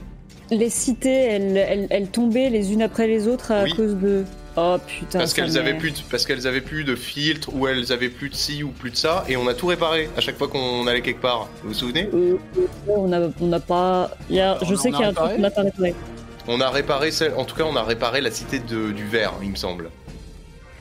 les 0.51 0.69
cités, 0.69 1.23
elles, 1.25 1.57
elles, 1.57 1.87
elles 1.89 2.07
tombaient 2.07 2.49
les 2.49 2.73
unes 2.73 2.81
après 2.81 3.07
les 3.07 3.27
autres 3.27 3.51
à 3.51 3.63
Oui. 3.63 3.73
cause 3.73 3.95
de. 3.95 4.23
Oh 4.57 4.75
putain. 4.85 5.19
Parce 5.19 5.33
qu'elles 5.33 5.57
avaient 5.57 5.75
plus, 5.75 5.91
de, 5.91 5.97
parce 6.09 6.25
qu'elles 6.25 6.47
avaient 6.47 6.59
plus 6.61 6.83
de 6.83 6.95
filtre 6.95 7.49
ou 7.53 7.67
elles 7.67 7.91
avaient 7.91 8.09
plus 8.09 8.29
de 8.29 8.35
ci 8.35 8.63
ou 8.63 8.69
plus 8.69 8.89
de 8.91 8.95
ça, 8.97 9.23
et 9.29 9.37
on 9.37 9.47
a 9.47 9.53
tout 9.53 9.67
réparé 9.67 10.09
à 10.17 10.21
chaque 10.21 10.37
fois 10.37 10.47
qu'on 10.47 10.85
allait 10.87 11.01
quelque 11.01 11.21
part. 11.21 11.47
Vous 11.63 11.69
vous 11.69 11.73
souvenez? 11.75 12.09
Euh, 12.13 12.37
on 12.87 13.07
n'a 13.07 13.21
on 13.39 13.45
n'a 13.47 13.59
pas. 13.59 14.11
il 14.29 14.35
y 14.37 14.41
a- 14.41 14.57
On 14.61 14.65
je 14.65 14.73
a- 14.73 14.77
sais 14.77 14.91
qu'il 14.91 14.99
y 14.99 15.03
a 15.03 15.09
un 15.09 15.13
truc 15.13 15.29
réparé? 15.29 15.35
qu'on 15.35 15.41
n'a 15.41 15.51
pas 15.51 15.61
réparé. 15.61 15.95
On 16.47 16.61
a 16.61 16.69
réparé, 16.69 17.11
celle, 17.11 17.33
en 17.35 17.45
tout 17.45 17.55
cas, 17.55 17.63
on 17.71 17.75
a 17.75 17.83
réparé 17.83 18.21
la 18.21 18.31
cité 18.31 18.59
de- 18.59 18.91
du 18.91 19.05
verre, 19.05 19.33
il 19.43 19.51
me 19.51 19.55
semble. 19.55 19.89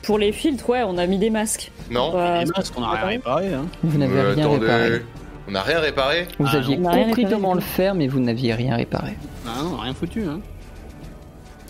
Pour 0.01 0.17
les 0.17 0.31
filtres, 0.31 0.67
ouais, 0.69 0.81
on 0.85 0.97
a 0.97 1.05
mis 1.05 1.19
des 1.19 1.29
masques. 1.29 1.71
Non 1.91 2.11
Bah, 2.11 2.39
Les 2.43 2.45
masques, 2.55 2.73
on 2.75 2.83
a 2.83 2.91
rien 2.91 3.05
réparé. 3.05 3.53
Hein. 3.53 3.65
Vous 3.83 3.97
n'avez 3.97 4.17
Euh, 4.17 4.33
rien 4.33 4.45
attendez. 4.45 4.65
réparé. 4.65 5.01
On 5.47 5.51
n'a 5.51 5.61
rien 5.61 5.79
réparé? 5.79 6.27
Vous 6.39 6.45
Ah, 6.51 6.57
aviez 6.57 6.77
n'a 6.77 6.91
compris 6.91 7.25
comment 7.29 7.53
le 7.53 7.59
faire, 7.61 7.95
mais 7.95 8.07
vous 8.07 8.19
n'aviez 8.19 8.53
rien 8.53 8.75
réparé. 8.75 9.13
Ah 9.57 9.61
non, 9.63 9.77
rien 9.77 9.93
foutu. 9.93 10.23
Hein. 10.25 10.39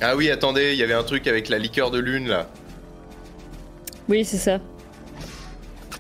Ah 0.02 0.16
oui, 0.16 0.30
attendez, 0.30 0.72
il 0.74 0.78
y 0.80 0.84
avait 0.84 0.94
un 0.94 1.04
truc 1.04 1.28
avec 1.28 1.50
la 1.50 1.58
liqueur 1.58 1.92
de 1.92 2.00
lune 2.00 2.28
là. 2.28 2.48
Oui, 4.08 4.24
c'est 4.26 4.38
ça. 4.38 4.60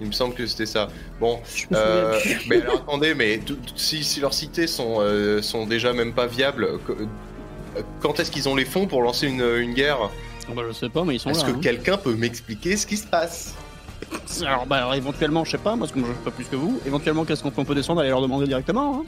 Il 0.01 0.07
me 0.07 0.11
semble 0.13 0.33
que 0.33 0.47
c'était 0.47 0.65
ça. 0.65 0.87
Bon, 1.19 1.39
euh, 1.73 2.17
mais 2.47 2.61
alors 2.61 2.75
attendez, 2.75 3.13
mais 3.13 3.41
si, 3.75 4.03
si 4.03 4.21
leurs 4.21 4.33
cités 4.33 4.65
sont, 4.67 4.97
euh, 4.99 5.41
sont 5.41 5.65
déjà 5.65 5.91
même 5.91 6.13
pas 6.13 6.25
viables, 6.25 6.63
euh, 6.89 7.03
quand 7.99 8.19
est-ce 8.19 8.31
qu'ils 8.31 8.47
ont 8.47 8.55
les 8.55 8.63
fonds 8.65 8.87
pour 8.87 9.01
lancer 9.01 9.27
une, 9.27 9.41
une 9.57 9.73
guerre? 9.73 10.09
Bah, 10.55 10.61
je 10.67 10.73
sais 10.73 10.89
pas, 10.89 11.03
mais 11.03 11.15
ils 11.15 11.19
sont 11.19 11.29
Est-ce 11.31 11.45
là. 11.45 11.51
que 11.51 11.57
hein. 11.57 11.59
quelqu'un 11.61 11.97
peut 11.97 12.15
m'expliquer 12.15 12.77
ce 12.77 12.87
qui 12.87 12.95
se 12.97 13.05
passe? 13.05 13.53
Alors, 14.41 14.65
bah, 14.65 14.77
alors, 14.77 14.95
éventuellement, 14.95 15.43
je 15.43 15.51
sais 15.51 15.57
pas, 15.57 15.75
moi, 15.75 15.79
parce 15.85 15.91
que 15.91 15.99
moi, 15.99 16.07
je 16.09 16.15
sais 16.17 16.23
pas 16.23 16.31
plus 16.31 16.45
que 16.45 16.55
vous. 16.55 16.79
Éventuellement, 16.87 17.25
qu'est-ce 17.25 17.43
qu'on 17.43 17.51
peut- 17.51 17.61
on 17.61 17.65
peut 17.65 17.75
descendre, 17.75 17.99
aller 17.99 18.09
leur 18.09 18.21
demander 18.21 18.47
directement. 18.47 19.01
Hein. 19.01 19.05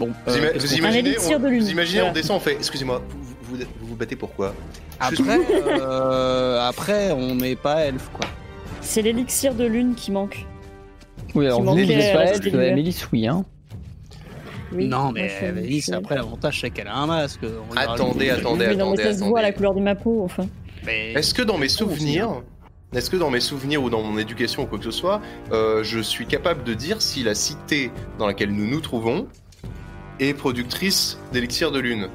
Bon, 0.00 0.06
Vous, 0.26 0.32
euh, 0.32 0.38
ima- 0.38 0.58
vous 0.58 0.74
imaginez, 0.74 1.16
on, 1.18 1.38
de 1.38 1.48
vous 1.60 1.70
imaginez, 1.70 1.98
Voilà. 1.98 2.10
on 2.10 2.14
descend, 2.14 2.36
on 2.38 2.40
fait 2.40 2.54
Excusez-moi, 2.54 3.02
vous 3.10 3.56
vous, 3.58 3.64
vous- 3.82 3.96
battez 3.96 4.16
pourquoi 4.16 4.54
Après, 4.98 5.38
euh, 5.78 6.58
après, 6.66 7.10
on 7.12 7.34
n'est 7.34 7.54
pas 7.54 7.84
elfe, 7.84 8.08
quoi. 8.14 8.26
C'est 8.80 9.02
l'élixir 9.02 9.54
de 9.54 9.64
lune 9.66 9.94
qui 9.94 10.10
manque. 10.10 10.46
Oui, 11.34 11.44
alors 11.46 11.58
vous, 11.60 11.66
manquait 11.66 11.84
vous 11.84 11.90
êtes 11.92 12.10
à 12.10 12.12
pas 12.14 12.18
la 12.24 12.30
elfe, 12.30 12.36
cité 12.36 12.50
d'hiver. 12.50 12.74
Mélisse, 12.74 13.08
oui. 13.12 13.26
Hein. 13.26 13.44
Oui, 14.72 14.88
non, 14.88 15.12
mais 15.12 15.28
suis- 15.82 15.92
après, 15.92 16.14
l'avantage, 16.14 16.60
c'est 16.62 16.70
qu'elle 16.70 16.88
a 16.88 16.96
un 16.96 17.06
masque. 17.06 17.40
On 17.44 17.76
Attendez, 17.76 18.30
attendez, 18.30 18.68
Oui, 18.68 18.76
non, 18.76 18.92
mais 18.92 19.00
attendez, 19.00 19.02
ça 19.02 19.12
se 19.18 19.24
voit 19.24 19.42
la 19.42 19.48
attendez. 19.48 19.56
couleur 19.56 19.74
de 19.74 19.80
ma 19.80 19.94
peau, 19.96 20.22
enfin. 20.24 20.46
Mais- 20.86 21.12
Est-ce 21.12 21.34
que 21.34 21.42
dans 21.42 21.58
mes 21.58 21.66
Oh, 21.66 21.78
souvenirs, 21.78 22.42
est-ce 22.94 23.10
que 23.10 23.16
dans 23.18 23.30
mes 23.30 23.40
souvenirs 23.40 23.82
ou 23.82 23.90
dans 23.90 24.00
mon 24.02 24.16
éducation 24.16 24.62
ou 24.62 24.66
quoi 24.66 24.78
que 24.78 24.84
ce 24.84 24.90
soit, 24.92 25.20
euh, 25.52 25.82
je 25.84 26.00
suis 26.00 26.24
capable 26.26 26.64
de 26.64 26.72
dire 26.72 27.02
si 27.02 27.22
la 27.22 27.34
cité 27.34 27.90
dans 28.18 28.26
laquelle 28.26 28.50
nous 28.52 28.66
nous 28.66 28.80
trouvons 28.80 29.26
est 30.20 30.34
productrice 30.34 31.18
d'élixir 31.32 31.72
de 31.72 31.80
lune 31.80 32.08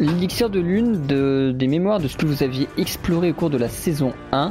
L'élixir 0.00 0.50
de 0.50 0.58
lune, 0.58 1.06
de- 1.06 1.52
des 1.54 1.68
mémoires 1.68 2.00
de 2.00 2.08
ce 2.08 2.16
que 2.16 2.26
vous 2.26 2.42
aviez 2.42 2.68
exploré 2.76 3.30
au 3.30 3.34
cours 3.34 3.50
de 3.50 3.58
la 3.58 3.68
saison 3.68 4.12
1, 4.32 4.50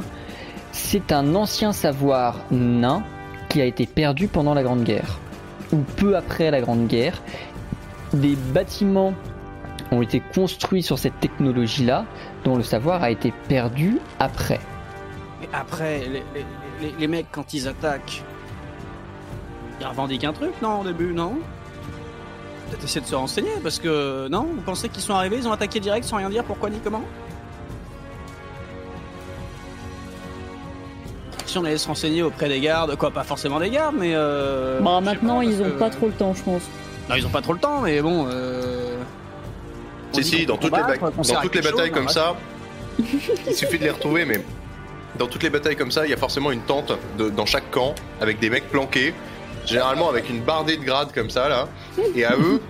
c'est 0.72 1.12
un 1.12 1.34
ancien 1.34 1.72
savoir 1.72 2.36
nain 2.50 3.04
qui 3.50 3.60
a 3.60 3.66
été 3.66 3.84
perdu 3.86 4.26
pendant 4.26 4.54
la 4.54 4.62
Grande 4.62 4.84
Guerre, 4.84 5.18
ou 5.72 5.78
peu 5.96 6.16
après 6.16 6.50
la 6.50 6.62
Grande 6.62 6.86
Guerre. 6.86 7.20
Des 8.14 8.36
bâtiments 8.54 9.12
ont 9.92 10.00
été 10.00 10.22
construits 10.34 10.82
sur 10.82 10.98
cette 10.98 11.20
technologie-là, 11.20 12.06
dont 12.44 12.56
le 12.56 12.62
savoir 12.62 13.02
a 13.02 13.10
été 13.10 13.32
perdu 13.48 13.98
après. 14.18 14.60
Mais 15.42 15.48
après, 15.52 15.98
les, 16.00 16.22
les- 16.34 16.44
les- 16.88 16.94
les 16.98 17.06
mecs, 17.06 17.26
quand 17.30 17.52
ils 17.52 17.68
attaquent, 17.68 18.22
ils 19.80 19.86
revendiquent 19.86 20.24
un 20.24 20.32
truc, 20.32 20.52
non, 20.62 20.80
au 20.80 20.84
début, 20.84 21.12
non 21.12 21.34
Peut-être 22.70 22.84
essayer 22.84 23.00
de 23.00 23.06
se 23.06 23.14
renseigner, 23.14 23.50
parce 23.62 23.78
que, 23.78 24.28
non 24.28 24.42
Vous 24.54 24.62
pensez 24.62 24.88
qu'ils 24.88 25.02
sont 25.02 25.14
arrivés, 25.14 25.36
ils 25.38 25.46
ont 25.48 25.52
attaqué 25.52 25.80
direct 25.80 26.04
sans 26.06 26.16
rien 26.16 26.30
dire, 26.30 26.44
pourquoi 26.44 26.70
ni 26.70 26.78
comment? 26.78 27.02
Si 31.46 31.58
on 31.58 31.64
allait 31.64 31.78
se 31.78 31.86
renseigner 31.86 32.22
auprès 32.22 32.48
des 32.48 32.58
gardes, 32.60 32.96
quoi, 32.96 33.10
pas 33.10 33.22
forcément 33.22 33.60
des 33.60 33.70
gardes, 33.70 33.94
mais 33.98 34.12
euh... 34.14 34.80
Bah, 34.80 35.00
maintenant, 35.00 35.38
pas, 35.38 35.44
ils 35.44 35.60
ont 35.62 35.64
que- 35.66 35.78
pas 35.78 35.90
trop 35.90 36.06
le 36.06 36.12
temps, 36.12 36.34
je 36.34 36.42
pense. 36.42 36.62
Non, 37.08 37.16
ils 37.16 37.26
ont 37.26 37.30
pas 37.30 37.42
trop 37.42 37.52
le 37.52 37.58
temps, 37.58 37.80
mais 37.80 38.00
bon. 38.00 38.26
Euh... 38.30 38.96
on 40.12 40.16
Si, 40.16 40.24
si, 40.24 40.46
dans 40.46 40.56
toutes 40.56 40.74
les, 40.74 40.82
ba- 40.82 40.96
dans 40.96 41.40
toutes 41.42 41.54
les 41.54 41.60
batailles 41.60 41.88
chose, 41.90 41.94
comme 41.94 42.08
ça, 42.08 42.34
il 42.98 43.54
suffit 43.54 43.78
de 43.78 43.84
les 43.84 43.90
retrouver, 43.90 44.24
mais 44.24 44.42
dans 45.18 45.26
toutes 45.26 45.42
les 45.42 45.50
batailles 45.50 45.76
comme 45.76 45.90
ça, 45.92 46.06
il 46.06 46.10
y 46.10 46.14
a 46.14 46.16
forcément 46.16 46.50
une 46.50 46.62
tente 46.62 46.92
de- 47.18 47.28
dans 47.28 47.46
chaque 47.46 47.70
camp 47.70 47.94
avec 48.20 48.40
des 48.40 48.48
mecs 48.50 48.68
planqués, 48.70 49.14
généralement 49.66 50.08
avec 50.08 50.28
une 50.30 50.40
bardée 50.40 50.76
de 50.76 50.84
grades 50.84 51.12
comme 51.12 51.30
ça 51.30 51.48
là. 51.48 51.68
Et 52.14 52.24
à 52.24 52.32
eux, 52.38 52.60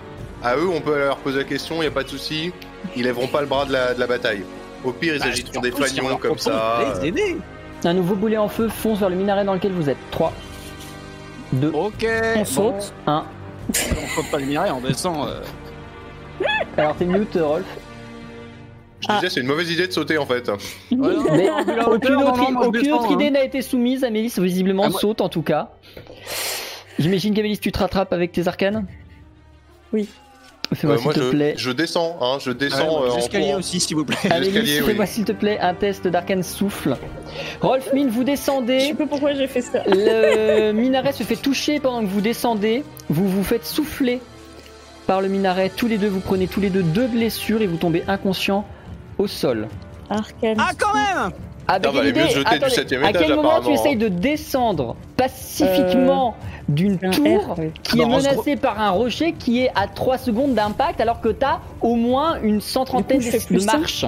à 0.43 0.55
eux, 0.57 0.67
on 0.69 0.81
peut 0.81 0.97
leur 0.97 1.17
poser 1.17 1.39
la 1.39 1.43
question, 1.43 1.81
il 1.81 1.85
y 1.85 1.87
a 1.87 1.91
pas 1.91 2.03
de 2.03 2.09
souci, 2.09 2.51
ils 2.95 3.03
lèveront 3.03 3.27
pas 3.27 3.41
le 3.41 3.47
bras 3.47 3.65
de 3.65 3.73
la, 3.73 3.93
de 3.93 3.99
la 3.99 4.07
bataille. 4.07 4.43
Au 4.83 4.91
pire, 4.91 5.15
ils 5.15 5.19
Bah, 5.19 5.25
agiteront 5.27 5.61
des 5.61 5.71
si 5.71 5.81
fanions 5.95 6.17
comme 6.17 6.37
ça. 6.37 6.79
de 6.95 7.01
les 7.01 7.07
aider. 7.07 7.37
Un 7.83 7.93
nouveau 7.93 8.15
boulet 8.15 8.37
en 8.37 8.47
feu 8.47 8.67
fonce 8.69 8.99
vers 8.99 9.09
le 9.09 9.15
minaret 9.15 9.43
dans 9.45 9.53
lequel 9.53 9.71
vous 9.71 9.89
êtes. 9.89 9.97
3, 10.11 10.31
2, 11.53 11.71
Ok. 11.73 12.05
On 12.35 12.39
bon, 12.39 12.45
saute. 12.45 12.93
1. 13.07 13.25
On 13.69 13.73
saute 14.15 14.31
pas 14.31 14.37
le 14.39 14.45
minaret, 14.45 14.71
on 14.71 14.81
descend. 14.81 15.27
euh. 15.27 15.41
Alors 16.77 16.95
t'es 16.95 17.05
mute, 17.05 17.35
Rolf. 17.41 17.65
Je 19.07 19.13
disais, 19.15 19.29
c'est 19.29 19.39
une 19.41 19.47
mauvaise 19.47 19.69
idée 19.71 19.87
de 19.87 19.91
sauter 19.91 20.17
en 20.17 20.25
fait. 20.25 20.47
Ouais, 20.49 20.57
Mais 20.91 21.49
aucune 21.85 22.15
autre, 22.15 22.37
non, 22.37 22.51
non, 22.51 22.61
aucune 22.67 22.91
autre 22.93 23.05
hein. 23.09 23.13
idée 23.13 23.29
n'a 23.29 23.43
été 23.43 23.61
soumise. 23.61 24.03
Amélis 24.03 24.33
visiblement 24.39 24.83
Ah, 24.85 24.89
moi- 24.89 24.99
saute 24.99 25.21
en 25.21 25.29
tout 25.29 25.43
cas. 25.43 25.69
J'imagine 26.99 27.33
qu'Amélis 27.33 27.59
tu 27.59 27.71
te 27.71 27.79
rattrapes 27.79 28.13
avec 28.13 28.31
tes 28.31 28.47
arcanes 28.47 28.85
Oui. 29.93 30.07
Fais-moi 30.73 30.95
Euh, 30.95 30.99
s'il 30.99 31.11
te 31.11 31.19
je, 31.21 31.29
plaît. 31.29 31.53
je 31.57 31.71
descends, 31.71 32.17
hein, 32.21 32.37
je 32.41 32.49
Ouais, 32.49 32.55
descends 32.57 33.03
euh, 33.03 33.15
L'escalier 33.15 33.53
aussi, 33.53 33.79
s'il 33.79 33.95
vous 33.95 34.05
plaît. 34.05 34.17
oui. 34.39 34.81
fais-moi 34.83 35.05
s'il 35.05 35.23
te 35.23 35.31
plaît 35.31 35.59
un 35.59 35.73
test 35.75 36.07
d'arcane 36.07 36.41
souffle. 36.41 36.97
Rolf 37.61 37.93
Mine, 37.93 38.07
vous 38.09 38.21
Je 38.21 38.25
sais 38.25 38.31
descendez. 38.31 38.93
pas 38.97 39.05
pourquoi 39.05 39.33
j'ai 39.33 39.47
fait 39.47 39.61
ça. 39.61 39.83
Le 39.85 40.71
minaret 40.71 41.11
se 41.13 41.23
fait 41.23 41.35
toucher 41.35 41.79
pendant 41.79 42.01
que 42.01 42.07
vous 42.07 42.21
descendez. 42.21 42.83
Vous 43.09 43.27
vous 43.29 43.43
faites 43.43 43.65
souffler 43.65 44.21
par 45.05 45.21
le 45.21 45.27
minaret. 45.27 45.69
Tous 45.69 45.87
les 45.87 45.99
deux, 45.99 46.07
vous 46.07 46.19
prenez 46.19 46.47
tous 46.47 46.61
les 46.61 46.71
deux 46.71 46.81
deux 46.83 47.07
blessures 47.07 47.61
et 47.61 47.67
vous 47.67 47.77
tombez 47.77 48.03
inconscient 48.07 48.65
au 49.19 49.27
sol. 49.27 49.67
Arcane. 50.09 50.57
Ah, 50.59 50.71
quand 50.77 50.93
même 50.93 51.31
Avec 51.67 51.85
Ça 51.85 51.91
valait 51.91 52.09
une 52.09 52.15
mieux 52.15 52.21
de 52.21 52.25
idée, 52.27 52.35
jeter 52.35 52.49
du 52.49 52.55
attendez, 52.55 52.71
septième 52.73 53.03
à 53.03 53.09
étage, 53.09 53.25
quel 53.25 53.35
moment 53.35 53.61
tu 53.61 53.71
essayes 53.71 53.93
hein. 53.93 53.97
de 53.97 54.07
descendre 54.07 54.95
pacifiquement 55.17 56.35
d'une 56.69 56.97
Un 57.03 57.09
tour 57.11 57.25
R, 57.55 57.55
oui. 57.59 57.71
qui 57.83 57.97
Bah, 57.97 58.03
est 58.03 58.07
menacée 58.07 58.55
par 58.55 58.79
un 58.79 58.89
rocher 58.91 59.33
qui 59.33 59.61
est 59.63 59.71
à 59.75 59.87
3 59.87 60.17
secondes 60.19 60.53
d'impact 60.53 61.01
alors 61.01 61.21
que 61.21 61.29
t'as 61.29 61.59
au 61.81 61.95
moins 61.95 62.39
une 62.41 62.61
cent 62.61 62.85
trentaine 62.85 63.19
Du 63.19 63.31
de 63.31 63.37
plus 63.45 63.59
cinq. 63.61 63.79
marche. 63.79 64.05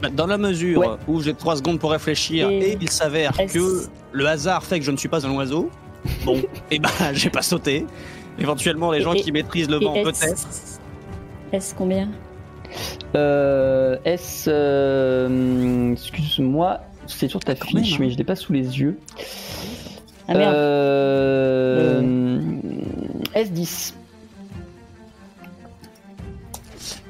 Bah, 0.00 0.08
Dans 0.12 0.26
la 0.26 0.38
mesure 0.38 0.80
Ouais. 0.80 0.86
où 1.08 1.20
j'ai 1.22 1.34
3 1.34 1.56
secondes 1.56 1.78
pour 1.78 1.90
réfléchir 1.92 2.48
Et- 2.50 2.72
et, 2.72 2.78
il 2.80 2.90
s'avère 2.90 3.32
que 3.36 3.82
le 4.12 4.26
hasard 4.26 4.62
fait 4.64 4.78
que 4.78 4.84
je 4.84 4.90
ne 4.90 4.96
suis 4.96 5.08
pas 5.08 5.26
un 5.26 5.30
oiseau, 5.32 5.70
bon, 6.24 6.40
et 6.70 6.78
ben 6.78 6.88
j'ai 7.12 7.30
pas 7.30 7.42
sauté. 7.42 7.86
Éventuellement, 8.38 8.90
les 8.92 9.00
gens 9.00 9.12
Et- 9.12 9.20
qui 9.20 9.30
maîtrisent 9.32 9.68
le 9.70 9.78
vent, 9.78 9.92
peut-être. 10.02 10.48
S 11.52 11.74
combien? 11.76 12.08
Euh, 13.14 13.96
S, 14.04 14.46
euh, 14.48 15.92
excuse-moi, 15.92 16.80
c'est 17.18 17.28
sur 17.28 17.40
ta 17.40 17.54
Quand 17.54 17.66
fiche, 17.66 17.74
même, 17.74 17.84
hein. 17.92 17.96
mais 18.00 18.10
je 18.10 18.18
l'ai 18.18 18.24
pas 18.24 18.36
sous 18.36 18.52
les 18.52 18.80
yeux. 18.80 18.98
Ah 20.28 20.34
merde. 20.34 20.54
Euh, 20.54 22.40
S10. 23.34 23.94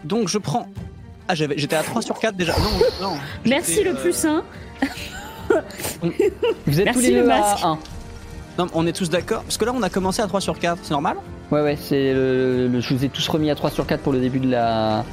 Donc 0.05 0.29
je 0.29 0.39
prends. 0.39 0.67
Ah, 1.29 1.35
j'avais- 1.35 1.57
j'étais 1.57 1.77
à 1.77 1.83
3 1.83 2.03
sur 2.03 2.19
4 2.19 2.37
déjà. 2.37 2.53
Non, 2.59 3.11
non. 3.11 3.17
Merci 3.47 3.75
j'étais, 3.75 3.85
le 3.91 3.97
euh, 3.97 4.01
plus 4.01 4.25
1. 4.25 4.43
Vous 6.67 6.81
êtes 6.81 6.85
Merci 6.87 6.93
tous 6.93 7.01
les 7.01 7.11
le 7.15 7.21
deux 7.23 7.27
masque. 7.29 7.65
à 7.65 7.69
1. 7.69 7.79
Non, 8.59 8.67
on 8.75 8.87
est 8.87 8.93
tous 8.93 9.09
d'accord 9.09 9.43
Parce 9.43 9.57
que 9.57 9.65
là, 9.65 9.73
on 9.75 9.83
a 9.83 9.89
commencé 9.91 10.21
à 10.21 10.27
3 10.27 10.41
sur 10.41 10.59
4, 10.59 10.79
c'est 10.83 10.91
normal? 10.91 11.17
Ouais, 11.51 11.63
ouais, 11.63 11.77
c'est 11.81 12.13
le, 12.13 12.69
le- 12.69 12.81
je 12.81 12.93
vous 12.95 13.05
ai 13.05 13.09
tous 13.09 13.27
remis 13.29 13.51
à 13.51 13.55
3 13.55 13.71
sur 13.71 13.87
4 13.87 14.01
pour 14.03 14.13
le 14.13 14.21
début 14.21 14.41
de 14.41 14.51
la. 14.51 14.99
Ah, 15.01 15.05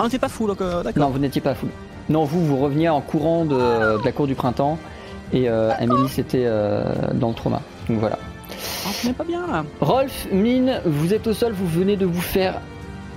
on 0.00 0.04
n'était 0.04 0.18
pas 0.18 0.28
fou, 0.28 0.46
donc 0.46 0.60
euh, 0.60 0.82
d'accord. 0.82 1.02
Non, 1.02 1.10
vous 1.10 1.18
n'étiez 1.18 1.40
pas 1.40 1.54
full. 1.54 1.70
Non, 2.08 2.24
vous, 2.24 2.44
vous 2.44 2.56
reveniez 2.56 2.88
en 2.88 3.00
courant 3.00 3.44
de, 3.44 3.98
de 3.98 4.04
la 4.04 4.12
cour 4.12 4.26
du 4.26 4.34
printemps 4.34 4.78
et 5.32 5.48
euh, 5.48 5.70
Amélie, 5.78 6.08
c'était 6.08 6.44
euh, 6.46 6.82
dans 7.14 7.28
le 7.28 7.34
trauma. 7.34 7.60
Donc 7.88 7.98
voilà. 7.98 8.18
Ah, 8.86 8.90
on 9.06 9.12
pas 9.12 9.24
bien 9.24 9.46
là. 9.46 9.64
Rolf, 9.80 10.26
Mine, 10.32 10.80
vous 10.84 11.12
êtes 11.12 11.26
au 11.26 11.34
sol, 11.34 11.52
vous 11.52 11.66
venez 11.66 11.96
de 11.96 12.06
vous 12.06 12.20
faire 12.20 12.60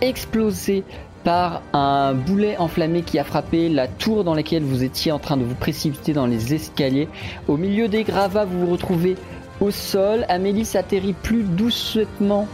exploser 0.02 0.84
par 1.24 1.62
un 1.74 2.14
boulet 2.14 2.58
enflammé 2.58 3.04
qui 3.04 3.20
a 3.20 3.24
frappé 3.24 3.70
la 3.70 3.88
tour 3.88 4.24
dans 4.24 4.34
laquelle 4.34 4.64
vous 4.64 4.84
étiez 4.84 5.12
en 5.12 5.20
train 5.20 5.38
de 5.38 5.44
vous 5.44 5.56
précipiter 5.56 6.14
dans 6.14 6.26
les 6.26 6.54
escaliers. 6.54 7.08
Au 7.48 7.58
milieu 7.58 7.88
des 7.88 8.04
gravats, 8.04 8.46
vous 8.46 8.66
vous 8.66 8.72
retrouvez 8.72 9.16
au 9.60 9.72
sol. 9.72 10.26
Amélie 10.30 10.66
s'atterrit 10.66 11.14
plus 11.14 11.44
doucement 11.44 12.48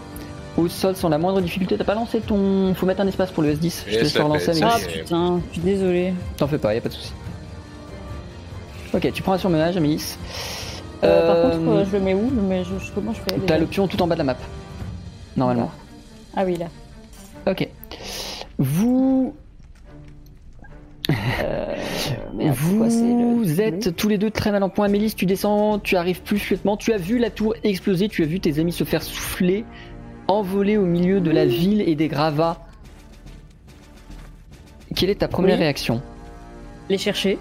au 0.57 0.67
sol 0.67 0.95
sans 0.95 1.09
la 1.09 1.17
moindre 1.17 1.39
difficulté. 1.41 1.77
T'as 1.77 1.83
pas 1.83 1.95
lancé 1.95 2.19
ton. 2.19 2.73
Faut 2.73 2.85
mettre 2.85 3.01
un 3.01 3.07
espace 3.07 3.31
pour 3.31 3.43
le 3.43 3.53
S10. 3.53 3.83
Je 3.87 3.95
te 3.95 3.99
laisse 4.03 4.17
la 4.17 4.23
relancer, 4.23 4.49
Amélie. 4.49 4.65
Ah 4.67 4.77
putain, 4.91 5.41
je 5.49 5.53
suis 5.53 5.61
désolé. 5.61 6.13
T'en 6.37 6.47
fais 6.47 6.57
pas, 6.57 6.73
y 6.73 6.77
a 6.77 6.81
pas 6.81 6.89
de 6.89 6.93
souci. 6.93 7.13
Ok, 8.93 9.11
tu 9.13 9.21
prends 9.21 9.33
un 9.33 9.37
surmenage, 9.37 9.77
Amélie. 9.77 10.03
Euh, 11.03 11.27
par 11.27 11.35
Euh, 11.35 11.51
contre, 11.57 11.71
euh, 11.71 11.85
je 11.85 11.91
le 11.97 11.99
mets 12.03 12.13
où? 12.15 12.31
Mais 12.49 12.63
je, 12.63 12.69
je- 12.83 12.91
comment 12.91 13.13
je 13.13 13.19
fais? 13.19 13.39
T'as 13.45 13.57
l'option 13.57 13.87
tout 13.87 14.01
en 14.01 14.07
bas 14.07 14.15
de 14.15 14.19
la 14.19 14.23
map. 14.25 14.37
Normalement. 15.35 15.69
Ah 16.35 16.43
oui, 16.45 16.55
là. 16.57 16.65
Ok. 17.49 17.67
Vous 18.57 19.35
Euh, 21.09 21.75
merde, 22.33 22.55
c'est 22.59 22.77
quoi, 22.77 22.89
c'est 22.89 23.01
le- 23.01 23.35
Vous 23.35 23.61
êtes 23.61 23.95
tous 23.95 24.09
les 24.09 24.17
deux 24.17 24.31
très 24.31 24.51
mal 24.51 24.63
en 24.63 24.69
point. 24.69 24.87
Mélisse, 24.87 25.15
tu 25.15 25.25
descends, 25.25 25.79
tu 25.79 25.95
arrives 25.95 26.21
plus 26.21 26.39
fluidement. 26.39 26.75
Tu 26.77 26.91
as 26.93 26.97
vu 26.97 27.17
la 27.19 27.29
tour 27.29 27.53
exploser, 27.63 28.09
tu 28.09 28.23
as 28.23 28.25
vu 28.25 28.39
tes 28.39 28.59
amis 28.59 28.73
se 28.73 28.83
faire 28.83 29.03
souffler, 29.03 29.63
envoler 30.27 30.77
au 30.77 30.85
milieu 30.85 31.19
de 31.21 31.31
la 31.31 31.45
ville 31.45 31.81
et 31.81 31.95
des 31.95 32.07
gravats. 32.07 32.65
Quelle 34.95 35.09
est 35.09 35.15
ta 35.15 35.27
première 35.27 35.55
Oui. 35.57 35.63
réaction? 35.63 36.01
Les 36.89 36.97
chercher. 36.97 37.37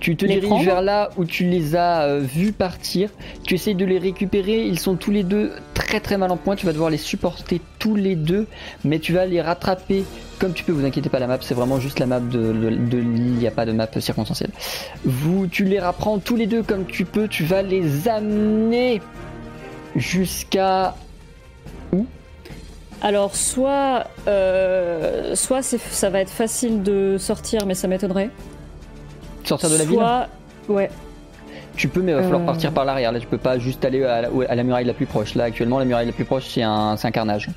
Tu 0.00 0.16
te 0.16 0.26
Les 0.26 0.34
diriges 0.34 0.48
prendre 0.50 0.64
vers 0.64 0.82
là 0.82 1.08
où 1.16 1.24
tu 1.24 1.44
les 1.44 1.76
as 1.76 2.02
euh, 2.02 2.20
vus 2.20 2.52
partir. 2.52 3.08
Tu 3.44 3.54
essayes 3.54 3.74
de 3.74 3.86
les 3.86 3.98
récupérer. 3.98 4.66
Ils 4.66 4.78
sont 4.78 4.96
tous 4.96 5.10
les 5.10 5.22
deux 5.22 5.52
très 5.72 5.98
très 5.98 6.18
mal 6.18 6.30
en 6.30 6.36
point. 6.36 6.56
Tu 6.56 6.66
vas 6.66 6.72
devoir 6.72 6.90
les 6.90 6.98
supporter 6.98 7.60
tous 7.78 7.94
les 7.94 8.14
deux. 8.14 8.46
Mais 8.84 8.98
tu 8.98 9.14
vas 9.14 9.24
les 9.24 9.40
rattraper 9.40 10.04
comme 10.38 10.52
tu 10.52 10.62
peux. 10.64 10.72
Vous 10.72 10.84
inquiétez 10.84 11.08
pas, 11.08 11.18
la 11.20 11.26
map 11.26 11.38
c'est 11.40 11.54
vraiment 11.54 11.80
juste 11.80 12.00
la 12.00 12.06
map 12.06 12.20
de, 12.20 12.52
de, 12.52 12.70
de 12.70 12.98
l'île. 12.98 13.28
Il 13.28 13.38
n'y 13.38 13.46
a 13.46 13.50
pas 13.50 13.64
de 13.64 13.72
map 13.72 13.88
circonstancielle. 13.98 14.50
Vous, 15.04 15.46
tu 15.46 15.64
les 15.64 15.80
rapprends 15.80 16.18
tous 16.18 16.36
les 16.36 16.46
deux 16.46 16.62
comme 16.62 16.84
tu 16.84 17.06
peux. 17.06 17.26
Tu 17.26 17.44
vas 17.44 17.62
les 17.62 18.08
amener 18.08 19.00
jusqu'à. 19.96 20.94
Alors, 23.00 23.34
soit, 23.34 24.04
euh, 24.28 25.34
soit 25.34 25.62
ça 25.62 26.08
va 26.10 26.20
être 26.20 26.30
facile 26.30 26.82
de 26.82 27.16
sortir, 27.18 27.66
mais 27.66 27.74
ça 27.74 27.88
m'étonnerait. 27.88 28.30
Sortir 29.44 29.70
de 29.70 29.76
la 29.76 29.84
ville. 29.84 29.98
Ouais. 30.68 30.88
Tu 31.76 31.88
peux, 31.88 32.00
mais 32.00 32.12
il 32.12 32.16
va 32.16 32.22
falloir 32.22 32.42
Euh. 32.42 32.46
partir 32.46 32.70
par 32.72 32.84
l'arrière. 32.84 33.10
Là, 33.12 33.18
tu 33.18 33.26
peux 33.26 33.38
pas 33.38 33.58
juste 33.58 33.84
aller 33.84 34.04
à 34.04 34.22
la, 34.22 34.28
à 34.48 34.54
la 34.54 34.62
muraille 34.62 34.84
la 34.84 34.94
plus 34.94 35.06
proche. 35.06 35.34
Là, 35.34 35.44
actuellement, 35.44 35.78
la 35.80 35.84
muraille 35.84 36.06
la 36.06 36.12
plus 36.12 36.24
proche, 36.24 36.44
c'est 36.48 36.62
un, 36.62 36.96
carnage. 37.12 37.48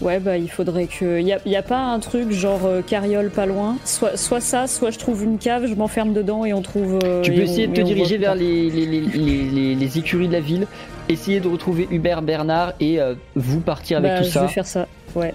Ouais, 0.00 0.18
bah 0.20 0.36
il 0.36 0.50
faudrait 0.50 0.86
que. 0.86 1.20
Y 1.20 1.32
a, 1.32 1.38
y 1.46 1.56
a 1.56 1.62
pas 1.62 1.78
un 1.78 1.98
truc 2.00 2.30
genre 2.32 2.60
euh, 2.66 2.82
carriole 2.82 3.30
pas 3.30 3.46
loin? 3.46 3.76
Soit, 3.84 4.16
soit 4.16 4.40
ça, 4.40 4.66
soit 4.66 4.90
je 4.90 4.98
trouve 4.98 5.22
une 5.24 5.38
cave, 5.38 5.66
je 5.66 5.74
m'enferme 5.74 6.12
dedans 6.12 6.44
et 6.44 6.52
on 6.52 6.62
trouve. 6.62 6.98
euh, 7.04 7.22
Tu 7.22 7.32
peux 7.32 7.40
on- 7.40 7.44
essayer 7.44 7.66
de 7.68 7.74
te 7.74 7.80
diriger 7.80 8.18
voit 8.18 8.26
vers 8.26 8.34
les, 8.34 8.70
les, 8.70 8.86
les, 8.86 9.00
les, 9.00 9.42
les- 9.50 9.74
les 9.76 9.98
écuries 9.98 10.26
de 10.28 10.32
la 10.32 10.40
ville, 10.40 10.66
essayer 11.08 11.40
de 11.40 11.48
retrouver 11.48 11.86
Hubert 11.90 12.22
Bernard 12.22 12.72
et 12.80 13.00
euh, 13.00 13.14
vous 13.34 13.60
partir 13.60 13.98
avec 13.98 14.12
Bah, 14.12 14.18
tout 14.18 14.24
je 14.24 14.30
ça. 14.30 14.42
vais 14.42 14.48
faire 14.48 14.66
ça. 14.66 14.86
Ouais. 15.14 15.34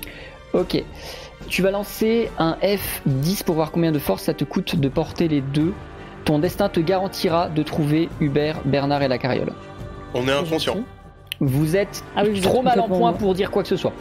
Ok. 0.54 0.84
Tu 1.48 1.62
vas 1.62 1.72
lancer 1.72 2.30
un 2.38 2.58
F10 2.62 3.44
pour 3.44 3.56
voir 3.56 3.72
combien 3.72 3.92
de 3.92 4.00
force 4.00 4.24
ça 4.24 4.34
te 4.34 4.44
coûte 4.44 4.76
de 4.76 4.90
porter 4.90 5.28
les 5.28 5.42
deux. 5.42 5.74
Ton 6.26 6.40
destin 6.40 6.70
te 6.70 6.80
garantira 6.80 7.50
de 7.50 7.64
trouver 7.64 8.10
Hubert, 8.20 8.60
Bernard 8.66 9.02
et 9.04 9.08
la 9.08 9.18
carriole. 9.18 9.54
On 10.14 10.28
est 10.28 10.32
inconscient. 10.32 10.78
Vous 11.40 11.76
êtes 11.76 12.04
Ah 12.16 12.24
oui, 12.24 12.32
vous 12.32 12.38
êtes 12.38 12.44
trop 12.44 12.62
mal 12.62 12.80
en 12.80 12.88
point 12.88 13.14
pour 13.14 13.34
dire 13.34 13.50
quoi 13.52 13.64
que 13.64 13.70
ce 13.70 13.78
soit. 13.78 13.94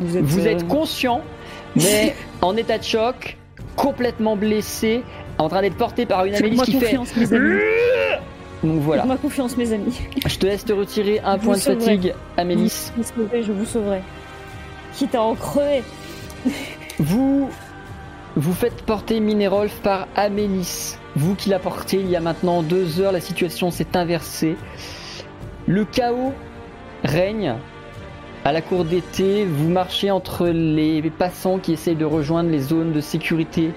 Vous 0.00 0.16
êtes. 0.16 0.24
Vous 0.24 0.46
euh, 0.46 0.50
êtes 0.50 0.66
conscient, 0.66 1.20
mais 1.76 2.14
en 2.42 2.56
état 2.56 2.78
de 2.78 2.82
choc, 2.84 3.36
complètement 3.76 4.36
blessé, 4.36 5.02
en 5.38 5.48
train 5.48 5.60
d'être 5.60 5.76
porté 5.76 6.06
par 6.06 6.24
une 6.24 6.34
Amélie 6.34 6.56
qui 6.58 6.72
fait. 6.80 6.96
Donc 8.62 8.80
voilà. 8.80 9.02
Faites-moi 9.02 9.18
confiance, 9.18 9.56
mes 9.56 9.72
amis. 9.72 10.00
Je 10.26 10.36
te 10.38 10.46
laisse 10.46 10.64
te 10.64 10.72
retirer 10.72 11.20
un 11.24 11.38
Je 11.38 11.42
point 11.44 11.54
de 11.54 11.60
sauverai. 11.60 11.80
fatigue, 11.96 12.14
Amélie. 12.36 12.68
Je 12.68 12.96
vous 12.96 13.02
sauverai, 13.04 13.42
je 13.42 13.52
vous 13.52 13.64
sauverai. 13.64 14.02
Quitte 14.94 15.14
à 15.14 15.22
en 15.22 15.34
crever. 15.34 15.82
Vous 16.98 17.48
vous 18.36 18.52
faites 18.52 18.82
porter 18.82 19.20
Minérolf 19.20 19.74
par 19.82 20.06
Amélis. 20.14 20.96
Vous 21.16 21.34
qui 21.34 21.48
la 21.48 21.58
portez 21.58 21.98
il 21.98 22.08
y 22.08 22.16
a 22.16 22.20
maintenant 22.20 22.62
deux 22.62 23.00
heures, 23.00 23.12
la 23.12 23.20
situation 23.20 23.70
s'est 23.70 23.96
inversée. 23.96 24.56
Le 25.66 25.84
chaos 25.84 26.32
règne 27.02 27.54
à 28.44 28.52
la 28.52 28.60
cour 28.62 28.84
d'été. 28.84 29.44
Vous 29.44 29.68
marchez 29.68 30.10
entre 30.10 30.46
les 30.46 31.02
passants 31.10 31.58
qui 31.58 31.72
essayent 31.72 31.96
de 31.96 32.04
rejoindre 32.04 32.50
les 32.50 32.60
zones 32.60 32.92
de 32.92 33.00
sécurité, 33.00 33.72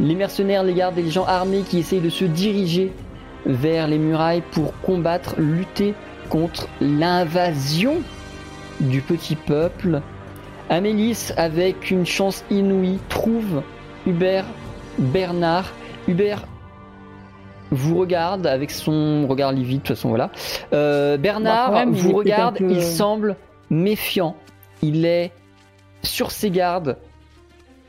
les 0.00 0.14
mercenaires, 0.14 0.64
les 0.64 0.74
gardes 0.74 0.98
et 0.98 1.02
les 1.02 1.10
gens 1.10 1.24
armés 1.24 1.62
qui 1.62 1.78
essayent 1.78 2.00
de 2.00 2.10
se 2.10 2.24
diriger 2.24 2.92
vers 3.46 3.86
les 3.88 3.98
murailles 3.98 4.42
pour 4.52 4.78
combattre, 4.80 5.34
lutter 5.38 5.94
contre 6.28 6.68
l'invasion 6.80 7.96
du 8.80 9.00
petit 9.02 9.36
peuple. 9.36 10.00
Amélis, 10.70 11.30
avec 11.36 11.90
une 11.90 12.06
chance 12.06 12.44
inouïe, 12.50 12.98
trouve 13.08 13.62
Hubert 14.06 14.46
Bernard. 14.98 15.72
Hubert 16.08 16.44
vous 17.70 17.98
regarde 17.98 18.46
avec 18.46 18.70
son 18.70 19.26
regard 19.26 19.52
livide, 19.52 19.82
de 19.82 19.86
toute 19.86 19.96
façon, 19.96 20.08
voilà. 20.08 20.30
Euh, 20.72 21.16
Bernard 21.16 21.72
Bah, 21.72 21.78
même, 21.80 21.92
vous 21.92 22.12
regarde, 22.12 22.58
peu- 22.58 22.70
il 22.70 22.82
semble 22.82 23.36
méfiant. 23.70 24.36
Il 24.82 25.04
est 25.04 25.32
sur 26.02 26.30
ses 26.30 26.50
gardes. 26.50 26.96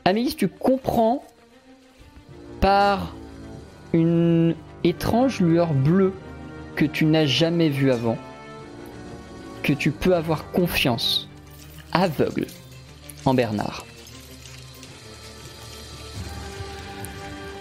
Amélis, 0.04 0.34
tu 0.36 0.48
comprends 0.48 1.22
par 2.60 3.14
une 3.92 4.54
étrange 4.84 5.40
lueur 5.40 5.72
bleue 5.72 6.12
que 6.74 6.84
tu 6.84 7.04
n'as 7.06 7.26
jamais 7.26 7.68
vue 7.68 7.90
avant 7.90 8.18
que 9.62 9.72
tu 9.72 9.90
peux 9.90 10.14
avoir 10.14 10.50
confiance 10.52 11.28
aveugle 11.92 12.46
en 13.24 13.34
Bernard. 13.34 13.84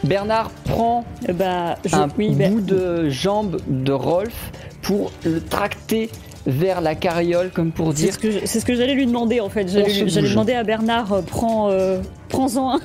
Bernard 0.04 0.52
prend 0.66 1.04
Bah, 1.34 1.78
je. 1.84 1.96
un 1.96 2.08
oui, 2.18 2.30
bout 2.36 2.62
de 2.62 3.10
jambe 3.10 3.60
de 3.68 3.92
Rolf 3.92 4.52
pour 4.84 5.12
le 5.24 5.42
tracter 5.42 6.12
vers 6.48 6.80
la 6.82 6.94
carriole 6.96 7.50
comme 7.50 7.72
pour 7.72 7.94
dire 7.94 8.14
c'est 8.46 8.60
ce 8.60 8.66
que 8.66 8.76
j'allais 8.76 8.94
lui 8.94 9.06
demander 9.08 9.40
en 9.40 9.50
fait. 9.50 9.68
J'allais 9.68 9.86
demander 10.30 10.54
à 10.54 10.64
Bernard, 10.64 11.12
euh, 11.14 11.22
prends, 11.22 11.70
euh, 11.72 12.00
prends-en 12.30 12.76
un. 12.76 12.80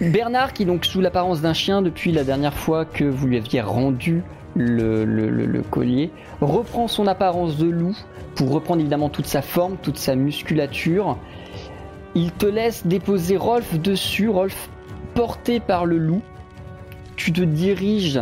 Bernard, 0.00 0.52
qui 0.52 0.64
donc 0.64 0.84
sous 0.84 1.00
l'apparence 1.00 1.40
d'un 1.40 1.52
chien 1.54 1.82
depuis 1.82 2.12
la 2.12 2.24
dernière 2.24 2.54
fois 2.54 2.84
que 2.84 3.04
vous 3.04 3.26
lui 3.26 3.36
aviez 3.36 3.60
rendu 3.60 4.22
le, 4.56 5.04
le- 5.04 5.30
le- 5.30 5.46
le 5.46 5.62
collier, 5.62 6.10
reprend 6.40 6.86
son 6.88 7.06
apparence 7.06 7.56
de 7.56 7.66
loup 7.68 7.96
pour 8.36 8.50
reprendre 8.50 8.80
évidemment 8.80 9.08
toute 9.08 9.26
sa 9.26 9.42
forme, 9.42 9.76
toute 9.82 9.98
sa 9.98 10.14
musculature. 10.14 11.18
Il 12.14 12.30
te 12.32 12.46
laisse 12.46 12.86
déposer 12.86 13.36
Rolf 13.36 13.78
dessus, 13.80 14.28
Rolf 14.28 14.68
porté 15.14 15.58
par 15.60 15.86
le 15.86 15.98
loup. 15.98 16.22
Tu 17.16 17.32
te 17.32 17.42
diriges 17.42 18.20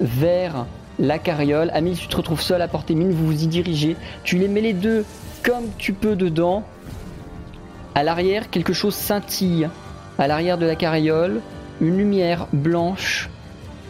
vers 0.00 0.66
la 0.98 1.18
carriole. 1.18 1.70
Amil, 1.72 1.96
tu 1.96 2.08
te 2.08 2.16
retrouves 2.16 2.40
seul 2.40 2.62
à 2.62 2.68
porter 2.68 2.94
mine, 2.94 3.12
vous 3.12 3.26
vous 3.26 3.44
y 3.44 3.46
dirigez. 3.46 3.96
Tu 4.24 4.38
les 4.38 4.48
mets 4.48 4.60
les 4.60 4.72
deux 4.72 5.04
comme 5.42 5.64
tu 5.78 5.92
peux 5.92 6.16
dedans. 6.16 6.64
À 7.94 8.02
l'arrière, 8.02 8.50
quelque 8.50 8.72
chose 8.72 8.94
scintille. 8.94 9.68
À 10.18 10.26
l'arrière 10.26 10.58
de 10.58 10.66
la 10.66 10.76
carriole, 10.76 11.40
une 11.80 11.96
lumière 11.96 12.46
blanche, 12.52 13.28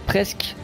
presque 0.07 0.57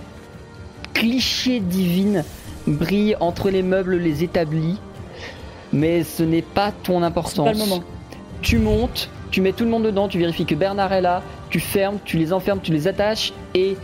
cliché 0.93 1.61
divine, 1.61 2.25
brille 2.67 3.17
entre 3.21 3.51
les 3.51 3.63
meubles 3.63 3.97
les 3.97 4.25
établis. 4.25 4.79
Mais 5.73 6.05
ce 6.05 6.23
n'est 6.23 6.43
pas 6.43 6.71
ton 6.71 7.03
importance. 7.03 7.47
pas 7.47 7.53
le 7.53 7.59
moment. 7.59 7.83
Tu 8.43 8.59
montes, 8.59 9.09
tu 9.31 9.41
mets 9.41 9.53
tout 9.53 9.65
le 9.65 9.71
monde 9.71 9.85
dedans, 9.85 10.09
tu 10.09 10.19
vérifies 10.19 10.45
que 10.45 10.55
Bernard 10.55 10.93
est 10.93 11.01
là, 11.01 11.23
tu 11.49 11.61
fermes, 11.61 11.99
tu 12.05 12.19
les 12.19 12.33
enfermes, 12.33 12.61
tu 12.61 12.73
les 12.73 12.89
attaches 12.89 13.33
et 13.55 13.77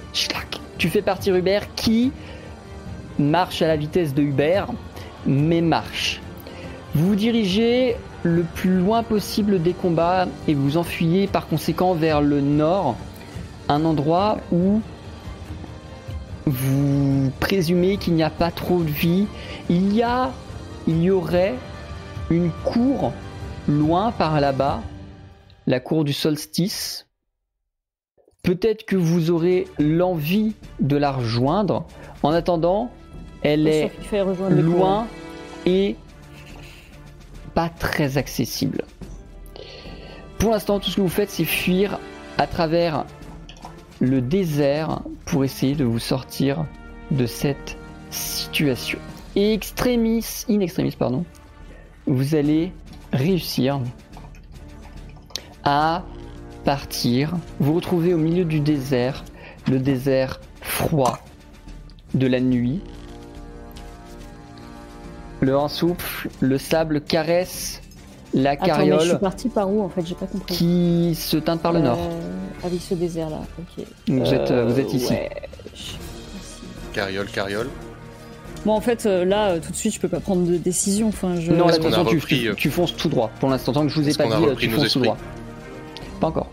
tu 0.78 0.88
fais 0.88 1.02
partir 1.02 1.34
Hubert 1.34 1.74
qui 1.74 2.12
marche 3.18 3.62
à 3.62 3.66
la 3.66 3.76
vitesse 3.76 4.14
de 4.14 4.22
Hubert, 4.22 4.68
mais 5.26 5.60
marche. 5.60 6.20
Vous 6.94 7.08
vous 7.08 7.16
dirigez 7.16 7.96
le 8.22 8.42
plus 8.42 8.78
loin 8.78 9.02
possible 9.02 9.62
des 9.62 9.72
combats 9.72 10.26
et 10.46 10.54
vous 10.54 10.76
enfuyez 10.76 11.26
par 11.26 11.46
conséquent 11.46 11.94
vers 11.94 12.20
le 12.20 12.40
nord, 12.40 12.96
un 13.68 13.84
endroit 13.84 14.38
où 14.50 14.80
vous 16.46 17.30
présumez 17.40 17.98
qu'il 17.98 18.14
n'y 18.14 18.22
a 18.22 18.30
pas 18.30 18.50
trop 18.50 18.82
de 18.82 18.90
vie. 18.90 19.26
Il 19.68 19.94
y 19.94 20.02
a, 20.02 20.32
il 20.86 21.02
y 21.02 21.10
aurait 21.10 21.54
une 22.30 22.50
cour 22.64 23.12
loin 23.68 24.12
par 24.12 24.40
là-bas, 24.40 24.80
la 25.66 25.80
cour 25.80 26.04
du 26.04 26.12
solstice. 26.12 27.06
Peut-être 28.42 28.86
que 28.86 28.96
vous 28.96 29.30
aurez 29.30 29.66
l'envie 29.78 30.54
de 30.80 30.96
la 30.96 31.12
rejoindre. 31.12 31.84
En 32.22 32.32
attendant, 32.32 32.90
elle 33.42 33.66
est 33.66 33.90
rejoindre 34.12 34.60
loin 34.60 35.06
et 35.66 35.96
pas 37.54 37.68
très 37.68 38.18
accessible. 38.18 38.84
Pour 40.38 40.52
l'instant, 40.52 40.78
tout 40.78 40.90
ce 40.90 40.96
que 40.96 41.00
vous 41.00 41.08
faites, 41.08 41.30
c'est 41.30 41.44
fuir 41.44 41.98
à 42.36 42.46
travers 42.46 43.04
le 44.00 44.20
désert 44.20 45.00
pour 45.24 45.44
essayer 45.44 45.74
de 45.74 45.84
vous 45.84 45.98
sortir 45.98 46.66
de 47.10 47.26
cette 47.26 47.76
situation. 48.10 48.98
Et 49.34 49.52
extremis, 49.52 50.44
in 50.48 50.60
extremis, 50.60 50.94
pardon, 50.96 51.24
vous 52.06 52.34
allez 52.34 52.72
réussir 53.12 53.80
à 55.64 56.04
partir, 56.64 57.36
vous 57.60 57.74
retrouvez 57.74 58.14
au 58.14 58.18
milieu 58.18 58.44
du 58.44 58.60
désert, 58.60 59.24
le 59.68 59.78
désert 59.78 60.40
froid 60.60 61.18
de 62.14 62.26
la 62.26 62.40
nuit. 62.40 62.80
Le 65.40 65.52
vent 65.52 65.68
souffle, 65.68 66.28
le 66.40 66.58
sable 66.58 67.00
caresse 67.00 67.80
la 68.34 68.50
Attends, 68.50 68.60
mais 68.66 68.66
je 68.68 68.74
carriole 68.76 69.00
suis 69.08 69.16
parti 69.18 69.48
par 69.48 69.70
où 69.72 69.82
en 69.82 69.88
fait? 69.88 70.04
J'ai 70.04 70.14
pas 70.14 70.26
compris. 70.26 70.54
qui 70.54 71.14
se 71.14 71.36
teinte 71.38 71.60
par 71.62 71.72
le 71.72 71.80
nord. 71.80 71.98
Euh, 71.98 72.66
Avec 72.66 72.80
ce 72.82 72.94
désert 72.94 73.30
là, 73.30 73.40
ok. 73.58 73.84
Vous 74.08 74.34
êtes, 74.34 74.50
euh, 74.50 74.66
vous 74.66 74.78
êtes 74.78 74.92
ici. 74.92 75.12
ouais, 75.12 75.30
Carriole, 76.92 77.26
carriole. 77.26 77.68
Bon, 78.66 78.72
en 78.72 78.80
fait, 78.80 79.06
euh, 79.06 79.24
là, 79.24 79.58
tout 79.60 79.70
de 79.70 79.76
suite, 79.76 79.94
je 79.94 80.00
peux 80.00 80.08
pas 80.08 80.20
prendre 80.20 80.44
de 80.46 80.56
décision. 80.56 81.08
Enfin, 81.08 81.36
je... 81.40 81.52
Non, 81.52 81.68
là, 81.68 81.78
tu, 81.78 81.86
repris, 81.86 82.40
tu- 82.40 82.48
euh, 82.48 82.54
tu 82.54 82.70
fonces 82.70 82.94
tout 82.96 83.08
droit. 83.08 83.30
Pour 83.40 83.48
l'instant, 83.48 83.72
tant 83.72 83.82
que 83.82 83.88
je 83.88 84.00
vous 84.00 84.08
ai 84.08 84.12
pas 84.14 84.24
dit, 84.26 84.56
tu 84.58 84.68
fonces 84.70 84.92
tout 84.92 85.00
droit. 85.00 85.16
Pas 86.20 86.26
encore. 86.26 86.48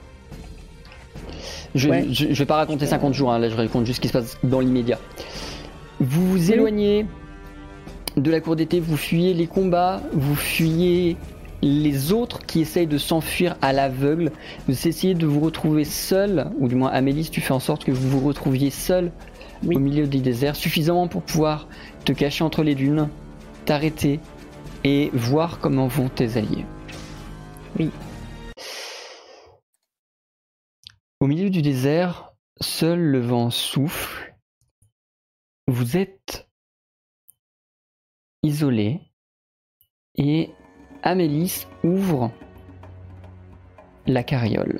Je, 1.74 1.90
Ouais. 1.90 2.06
je, 2.10 2.28
je 2.30 2.34
vais 2.40 2.46
pas 2.46 2.56
raconter 2.58 2.86
50 2.86 3.14
jours, 3.14 3.34
hein, 3.34 3.40
là 3.40 3.50
je 3.50 3.56
raconte 3.56 3.86
juste 3.86 3.98
ce 3.98 4.02
qui 4.02 4.08
se 4.08 4.14
passe 4.14 4.38
dans 4.44 4.62
l'immédiat. 4.62 4.98
Vous 6.00 6.32
vous 6.32 6.38
Oui. 6.48 6.54
éloignez 6.54 7.06
de 8.18 8.32
la 8.32 8.40
cour 8.40 8.56
d'été, 8.56 8.80
vous 8.80 8.98
fuyez 8.98 9.34
les 9.34 9.48
combats, 9.48 10.02
vous 10.14 10.36
fuyez 10.36 11.18
les 11.62 12.12
autres 12.12 12.40
qui 12.46 12.62
essayent 12.62 12.88
de 12.88 12.98
s'enfuir 12.98 13.58
à 13.62 13.74
l'aveugle. 13.74 14.32
Vous 14.68 14.88
essayez 14.88 15.16
de 15.16 15.26
vous 15.26 15.40
retrouver 15.40 15.84
seul, 15.84 16.52
ou 16.58 16.68
du 16.68 16.76
moins 16.76 16.90
Amélie, 16.90 17.30
tu 17.30 17.42
fais 17.42 17.54
en 17.54 17.60
sorte 17.60 17.84
que 17.84 17.92
vous 17.92 18.10
vous 18.10 18.26
retrouviez 18.26 18.70
seul 18.70 19.12
Oui. 19.64 19.76
au 19.76 19.80
milieu 19.80 20.08
du 20.08 20.20
désert, 20.20 20.56
suffisamment 20.56 21.08
pour 21.08 21.24
pouvoir 21.24 21.68
te 22.06 22.12
cacher 22.12 22.44
entre 22.44 22.64
les 22.64 22.76
dunes, 22.76 23.10
t'arrêter 23.66 24.20
et 24.84 25.10
voir 25.14 25.60
comment 25.60 25.88
vont 25.88 26.10
tes 26.10 26.38
alliés. 26.38 26.66
Oui. 27.80 27.90
Au 31.20 31.28
milieu 31.28 31.50
du 31.50 31.62
désert, 31.62 32.34
seul 32.62 33.00
le 33.00 33.20
vent 33.20 33.50
souffle. 33.50 34.36
Vous 35.68 35.98
êtes 35.98 36.48
isolé 38.46 39.02
et 40.16 40.52
Amélis 41.04 41.68
ouvre 41.84 42.32
la 44.08 44.24
carriole. 44.24 44.80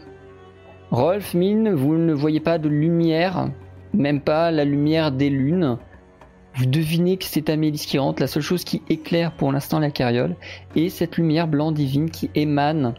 Rolf, 0.92 1.34
Mine, 1.34 1.74
vous 1.74 1.96
ne 1.96 2.14
voyez 2.14 2.40
pas 2.40 2.58
de 2.58 2.70
lumière, 2.70 3.50
même 3.94 4.22
pas 4.22 4.52
la 4.52 4.66
lumière 4.66 5.12
des 5.12 5.30
lunes. 5.30 5.78
Vous 6.56 6.66
devinez 6.68 7.18
que 7.18 7.26
c'est 7.26 7.50
Amélis 7.50 7.86
qui 7.86 7.98
rentre. 7.98 8.22
La 8.22 8.28
seule 8.28 8.44
chose 8.44 8.64
qui 8.64 8.82
éclaire 8.88 9.36
pour 9.36 9.52
l'instant 9.52 9.80
la 9.80 9.92
carriole 9.92 10.36
est 10.76 10.90
cette 10.90 11.18
lumière 11.18 11.48
blanc 11.48 11.72
divine 11.72 12.10
qui 12.10 12.30
émane 12.36 12.94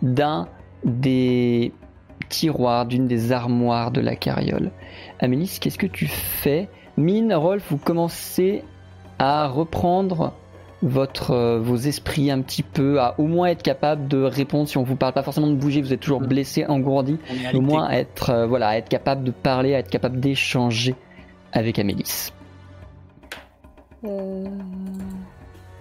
d'un 0.00 0.48
des 0.84 1.72
tiroirs, 2.28 2.86
d'une 2.86 3.06
des 3.06 3.32
armoires 3.32 3.90
de 3.90 4.00
la 4.00 4.16
carriole. 4.16 4.70
Amélis, 5.18 5.58
qu'est-ce 5.60 5.78
que 5.78 5.86
tu 5.86 6.06
fais? 6.06 6.68
Mine, 6.96 7.34
Rolf, 7.34 7.66
vous 7.70 7.78
commencez 7.78 8.64
à 9.18 9.48
reprendre 9.48 10.32
votre, 10.82 11.32
euh, 11.32 11.58
vos 11.60 11.76
esprits 11.76 12.30
un 12.30 12.40
petit 12.40 12.62
peu, 12.62 13.00
à 13.00 13.14
au 13.18 13.24
moins 13.24 13.48
être 13.48 13.62
capable 13.62 14.06
de 14.08 14.22
répondre 14.22 14.68
si 14.68 14.78
on 14.78 14.84
vous 14.84 14.96
parle 14.96 15.12
pas 15.12 15.22
forcément 15.22 15.48
de 15.48 15.56
bouger, 15.56 15.82
vous 15.82 15.92
êtes 15.92 16.00
toujours 16.00 16.20
blessé, 16.20 16.64
engourdi, 16.66 17.18
au 17.52 17.60
moins 17.60 17.86
à 17.86 17.96
être, 17.96 18.30
euh, 18.30 18.46
voilà, 18.46 18.68
à 18.68 18.76
être 18.76 18.88
capable 18.88 19.24
de 19.24 19.30
parler, 19.30 19.74
à 19.74 19.78
être 19.78 19.90
capable 19.90 20.20
d'échanger 20.20 20.94
avec 21.52 21.78
Amélis. 21.78 22.32
Euh... 24.04 24.44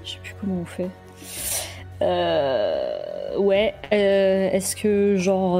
Je 0.04 0.12
sais 0.12 0.20
plus 0.24 0.36
comment 0.40 0.62
on 0.62 0.66
fait. 0.66 0.90
Euh... 2.02 3.38
Ouais, 3.38 3.76
euh, 3.94 4.50
est-ce 4.52 4.76
que 4.76 5.16
genre... 5.18 5.60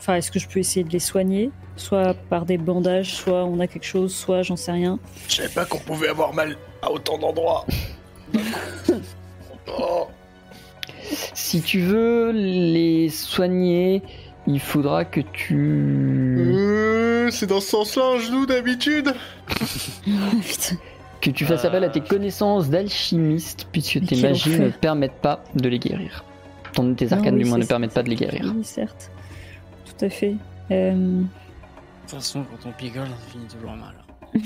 Enfin, 0.00 0.14
est-ce 0.16 0.30
que 0.30 0.38
je 0.38 0.48
peux 0.48 0.58
essayer 0.60 0.82
de 0.82 0.90
les 0.90 0.98
soigner? 0.98 1.50
Soit 1.76 2.14
par 2.14 2.46
des 2.46 2.56
bandages, 2.58 3.14
soit 3.14 3.44
on 3.44 3.60
a 3.60 3.66
quelque 3.66 3.84
chose, 3.86 4.14
soit 4.14 4.42
j'en 4.42 4.56
sais 4.56 4.72
rien. 4.72 4.98
Je 5.28 5.36
savais 5.36 5.48
pas 5.50 5.64
qu'on 5.66 5.78
pouvait 5.78 6.08
avoir 6.08 6.32
mal 6.34 6.56
à 6.82 6.90
autant 6.90 7.18
d'endroits. 7.18 7.66
oh. 9.78 10.06
Si 11.34 11.60
tu 11.60 11.80
veux 11.80 12.30
les 12.32 13.08
soigner, 13.10 14.02
il 14.46 14.60
faudra 14.60 15.04
que 15.04 15.20
tu 15.20 16.46
Euh, 16.48 17.30
c'est 17.30 17.46
dans 17.46 17.60
ce 17.60 17.68
sens-là 17.70 18.04
un 18.14 18.18
genou 18.18 18.46
d'habitude 18.46 19.12
que 21.20 21.30
tu 21.30 21.44
fasses 21.44 21.64
appel 21.64 21.84
à 21.84 21.88
tes 21.90 22.00
Euh. 22.00 22.04
connaissances 22.08 22.68
d'alchimiste 22.70 23.66
puisque 23.72 23.96
Mais 23.96 24.06
tes 24.06 24.16
magies 24.16 24.58
ne 24.58 24.68
permettent 24.70 25.20
pas 25.20 25.42
de 25.54 25.68
les 25.68 25.78
guérir. 25.78 26.24
Ton, 26.72 26.94
tes 26.94 27.08
Ah 27.12 27.16
arcanes 27.16 27.34
oui, 27.36 27.42
du 27.44 27.48
moins 27.48 27.58
ne 27.58 27.64
permettent 27.66 27.92
pas 27.94 28.02
de 28.02 28.08
les 28.10 28.16
guérir. 28.16 28.52
Oui, 28.56 28.64
certes. 28.64 29.10
Tout 30.00 30.06
à 30.06 30.08
fait. 30.08 30.34
Euh... 30.70 30.92
De 30.94 31.26
toute 32.02 32.10
façon, 32.10 32.42
quand 32.44 32.68
on 32.68 32.72
pigole, 32.72 33.06
ça 33.06 33.30
finit 33.30 33.46
toujours 33.46 33.76
mal. 33.76 33.94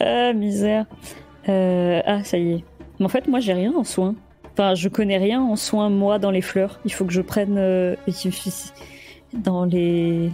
Ah, 0.00 0.32
misère. 0.32 0.86
Euh, 1.48 2.00
Ah, 2.04 2.24
ça 2.24 2.38
y 2.38 2.52
est. 2.54 2.64
Mais 2.98 3.04
en 3.06 3.08
fait, 3.08 3.28
moi, 3.28 3.38
j'ai 3.38 3.52
rien 3.52 3.72
en 3.74 3.84
soins. 3.84 4.14
Enfin, 4.52 4.74
je 4.74 4.88
connais 4.88 5.18
rien 5.18 5.40
en 5.42 5.56
soins, 5.56 5.88
moi, 5.90 6.18
dans 6.18 6.30
les 6.30 6.40
fleurs. 6.40 6.80
Il 6.84 6.92
faut 6.92 7.04
que 7.04 7.12
je 7.12 7.20
prenne. 7.20 7.58
euh, 7.58 7.94
dans 9.34 9.64
les 9.64 10.30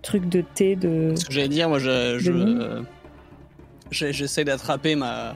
trucs 0.00 0.28
de 0.28 0.40
thé 0.40 0.74
de. 0.74 1.14
Ce 1.16 1.26
que 1.26 1.32
j'allais 1.32 1.48
dire, 1.48 1.68
moi, 1.68 1.78
je, 1.78 1.90
euh, 1.90 2.82
j'essaie 3.90 4.44
d'attraper 4.44 4.96
ma 4.96 5.34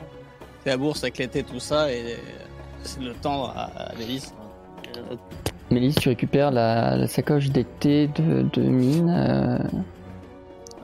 la 0.65 0.77
bourse 0.77 1.05
avec 1.05 1.19
l'été, 1.19 1.45
tout 1.45 1.61
ça, 1.61 1.93
et 1.93 2.17
c'est 2.83 2.99
de 3.01 3.07
le 3.09 3.15
tendre 3.15 3.53
à, 3.55 3.91
à 3.91 3.95
Délice. 3.95 4.35
Mélisse, 5.71 5.97
tu 5.97 6.09
récupères 6.09 6.51
la, 6.51 6.97
la 6.97 7.07
sacoche 7.07 7.49
d'été 7.51 8.09
de, 8.09 8.43
de 8.53 8.63
mine. 8.63 9.11
euh, 9.11 9.59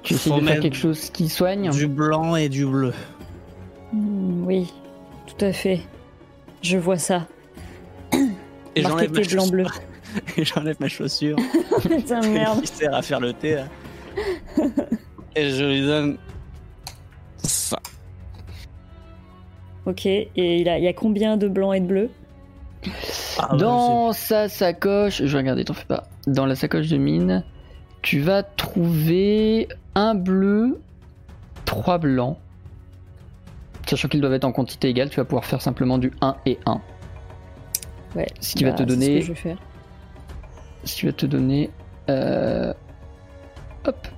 Tu 0.02 0.14
essaies 0.14 0.30
Faut 0.30 0.40
de 0.40 0.46
faire 0.46 0.60
quelque 0.60 0.76
chose 0.76 1.10
qui 1.10 1.28
soigne 1.28 1.70
Du 1.70 1.86
blanc 1.86 2.34
et 2.36 2.48
du 2.48 2.66
bleu. 2.66 2.92
Hmm, 3.92 4.44
oui, 4.44 4.72
tout 5.26 5.44
à 5.44 5.52
fait. 5.52 5.80
Je 6.62 6.78
vois 6.78 6.96
ça. 6.98 7.26
Et 8.74 8.82
j'enlève 8.82 9.12
ma 9.12 9.20
blanc-bleu. 9.20 9.64
chaussure. 9.64 9.82
Et 10.36 10.44
j'enlève 10.44 10.76
ma 10.80 10.88
chaussure 10.88 11.36
Putain, 11.82 12.20
merde. 12.28 12.60
qui 12.62 12.66
sert 12.68 12.94
à 12.94 13.02
faire 13.02 13.20
le 13.20 13.32
thé. 13.32 13.54
là. 13.56 13.64
Et 15.36 15.48
je 15.50 15.64
lui 15.64 15.86
donne 15.86 16.18
ça. 17.38 17.78
Ok, 19.86 20.06
et 20.06 20.30
il, 20.36 20.68
a, 20.68 20.78
il 20.78 20.84
y 20.84 20.88
a 20.88 20.92
combien 20.92 21.36
de 21.36 21.48
blanc 21.48 21.72
et 21.72 21.80
de 21.80 21.86
bleu? 21.86 22.10
Ah, 23.38 23.56
Dans 23.56 24.12
sa 24.12 24.48
sacoche, 24.48 25.18
je 25.24 25.32
vais 25.32 25.38
regarder, 25.38 25.64
t'en 25.64 25.74
fais 25.74 25.84
pas. 25.86 26.04
Dans 26.26 26.46
la 26.46 26.54
sacoche 26.54 26.88
de 26.88 26.96
mine, 26.96 27.44
tu 28.02 28.20
vas 28.20 28.42
trouver 28.42 29.68
un 29.94 30.14
bleu, 30.14 30.80
trois 31.64 31.98
blancs. 31.98 32.36
Sachant 33.86 34.08
qu'ils 34.08 34.20
doivent 34.20 34.34
être 34.34 34.44
en 34.44 34.52
quantité 34.52 34.88
égale, 34.88 35.10
tu 35.10 35.16
vas 35.16 35.24
pouvoir 35.24 35.44
faire 35.44 35.60
simplement 35.60 35.98
du 35.98 36.12
1 36.20 36.36
et 36.46 36.58
1. 36.66 36.80
Ouais. 38.16 38.26
Ce 38.40 38.54
qui 38.54 38.64
va 38.64 38.70
bah, 38.70 38.76
te 38.76 38.82
c'est 38.82 38.88
ce 38.88 38.94
donner- 38.94 39.18
que 39.20 39.24
je 39.26 39.32
vais 39.32 39.38
faire. 39.38 39.58
Ce 40.84 40.94
qui 40.96 41.06
va 41.06 41.12
te 41.12 41.26
donner. 41.26 41.70
euh, 42.08 42.72
Hop. 43.86 44.08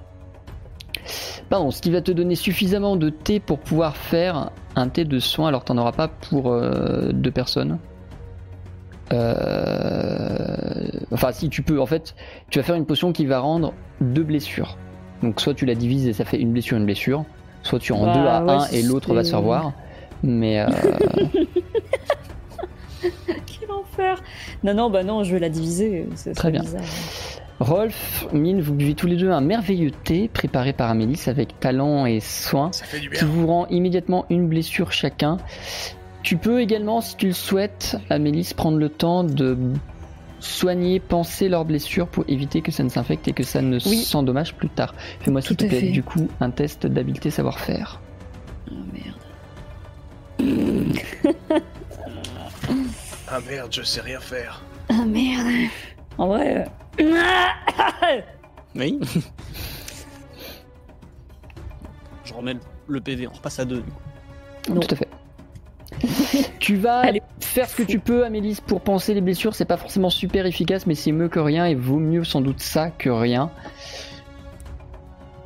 Pardon, 1.48 1.70
ce 1.70 1.80
qui 1.82 1.90
va 1.90 2.00
te 2.00 2.10
donner 2.12 2.34
suffisamment 2.34 2.96
de 2.96 3.10
thé 3.10 3.38
pour 3.40 3.58
pouvoir 3.58 3.96
faire 3.96 4.50
un 4.76 4.88
thé 4.88 5.04
de 5.04 5.18
soin. 5.18 5.48
Alors, 5.48 5.64
t'en 5.64 5.76
auras 5.78 5.92
pas 5.92 6.08
pour 6.08 6.50
euh, 6.52 7.12
deux 7.12 7.30
personnes. 7.30 7.78
Euh, 9.14 10.88
Enfin, 11.12 11.30
si 11.32 11.48
tu 11.48 11.62
peux, 11.62 11.80
en 11.80 11.86
fait, 11.86 12.14
tu 12.50 12.58
vas 12.58 12.64
faire 12.64 12.74
une 12.74 12.86
potion 12.86 13.12
qui 13.12 13.24
va 13.26 13.38
rendre 13.38 13.72
deux 14.00 14.24
blessures. 14.24 14.76
Donc, 15.22 15.40
soit 15.40 15.54
tu 15.54 15.64
la 15.64 15.76
divises 15.76 16.08
et 16.08 16.12
ça 16.12 16.24
fait 16.24 16.40
une 16.40 16.52
blessure, 16.52 16.76
une 16.76 16.86
blessure. 16.86 17.24
Soit 17.62 17.78
tu 17.78 17.92
rends 17.92 18.06
Bah, 18.06 18.14
deux 18.14 18.26
à 18.26 18.42
ouais, 18.44 18.52
un 18.52 18.66
et 18.72 18.82
l'autre 18.82 19.14
va 19.14 19.20
se 19.22 19.26
c'est- 19.26 19.30
faire 19.30 19.42
voir. 19.42 19.72
Mais 20.24 20.60
euh, 20.60 20.66
Quel 23.02 23.70
enfer 23.70 24.22
Non, 24.62 24.74
non, 24.74 24.90
bah 24.90 25.02
non, 25.04 25.22
je 25.24 25.32
vais 25.34 25.40
la 25.40 25.48
diviser. 25.50 26.06
C'est 26.14 26.32
Très 26.34 26.50
bien. 26.50 26.62
bizarre. 26.62 26.80
Rolf, 27.60 28.26
Mine, 28.32 28.60
vous 28.60 28.74
buvez 28.74 28.94
tous 28.94 29.06
les 29.06 29.16
deux 29.16 29.30
un 29.30 29.40
merveilleux 29.40 29.90
thé 29.92 30.28
préparé 30.28 30.72
par 30.72 30.90
Amélis 30.90 31.22
avec 31.28 31.60
talent 31.60 32.04
et 32.06 32.18
soin 32.20 32.72
Ça 32.72 32.84
fait 32.84 32.98
du 33.00 33.10
qui 33.10 33.24
vous 33.24 33.46
rend 33.46 33.66
immédiatement 33.68 34.26
une 34.30 34.48
blessure 34.48 34.90
chacun. 34.90 35.36
Tu 36.24 36.36
peux 36.38 36.60
également, 36.60 37.00
si 37.02 37.16
tu 37.16 37.26
le 37.28 37.32
souhaites, 37.34 37.96
Amélis, 38.10 38.52
prendre 38.56 38.78
le 38.78 38.88
temps 38.88 39.22
de 39.24 39.56
soigner, 40.40 40.98
penser 40.98 41.48
leurs 41.48 41.64
blessures 41.66 42.08
pour 42.08 42.24
éviter 42.28 42.60
que 42.62 42.72
ça 42.72 42.82
ne 42.82 42.88
s'infecte 42.88 43.28
et 43.28 43.32
que 43.32 43.42
ça 43.44 43.60
ne 43.62 43.76
Oui. 43.86 43.98
s'endommage 44.02 44.54
plus 44.54 44.68
tard. 44.70 44.94
Fais-moi 45.20 45.40
s'il 45.42 45.50
Tout 45.56 45.56
te 45.56 45.64
à 45.66 45.68
plaît, 45.68 45.80
fait. 45.80 45.90
du 45.90 46.02
coup, 46.02 46.28
un 46.40 46.50
test 46.50 46.86
d'habileté 46.86 47.30
savoir-faire. 47.30 48.00
Oh 48.70 48.74
merde. 48.92 49.16
Ah 53.28 53.38
merde, 53.48 53.72
je 53.72 53.82
sais 53.82 54.00
rien 54.00 54.20
faire. 54.20 54.62
Ah 54.88 55.04
merde. 55.06 55.70
En 56.18 56.28
vrai. 56.28 56.66
euh, 57.00 58.20
Oui. 58.76 58.98
Je 62.24 62.32
remets 62.34 62.56
le 62.88 63.00
PV, 63.00 63.26
on 63.28 63.32
repasse 63.32 63.58
à 63.60 63.64
deux. 63.64 63.80
du 63.82 63.90
coup. 63.90 64.00
Non. 64.74 64.80
Tout 64.80 64.88
à 64.94 64.96
fait. 64.96 65.08
tu 66.58 66.76
vas 66.76 66.98
Allez. 66.98 67.22
faire 67.40 67.68
ce 67.68 67.76
que 67.76 67.82
tu 67.82 67.98
peux, 67.98 68.24
Amélis, 68.24 68.58
pour 68.66 68.80
penser 68.80 69.14
les 69.14 69.20
blessures. 69.20 69.54
C'est 69.54 69.64
pas 69.64 69.76
forcément 69.76 70.10
super 70.10 70.46
efficace, 70.46 70.86
mais 70.86 70.94
c'est 70.94 71.12
mieux 71.12 71.28
que 71.28 71.40
rien 71.40 71.66
et 71.66 71.74
vaut 71.74 71.98
mieux 71.98 72.24
sans 72.24 72.40
doute 72.40 72.60
ça 72.60 72.90
que 72.90 73.10
rien. 73.10 73.50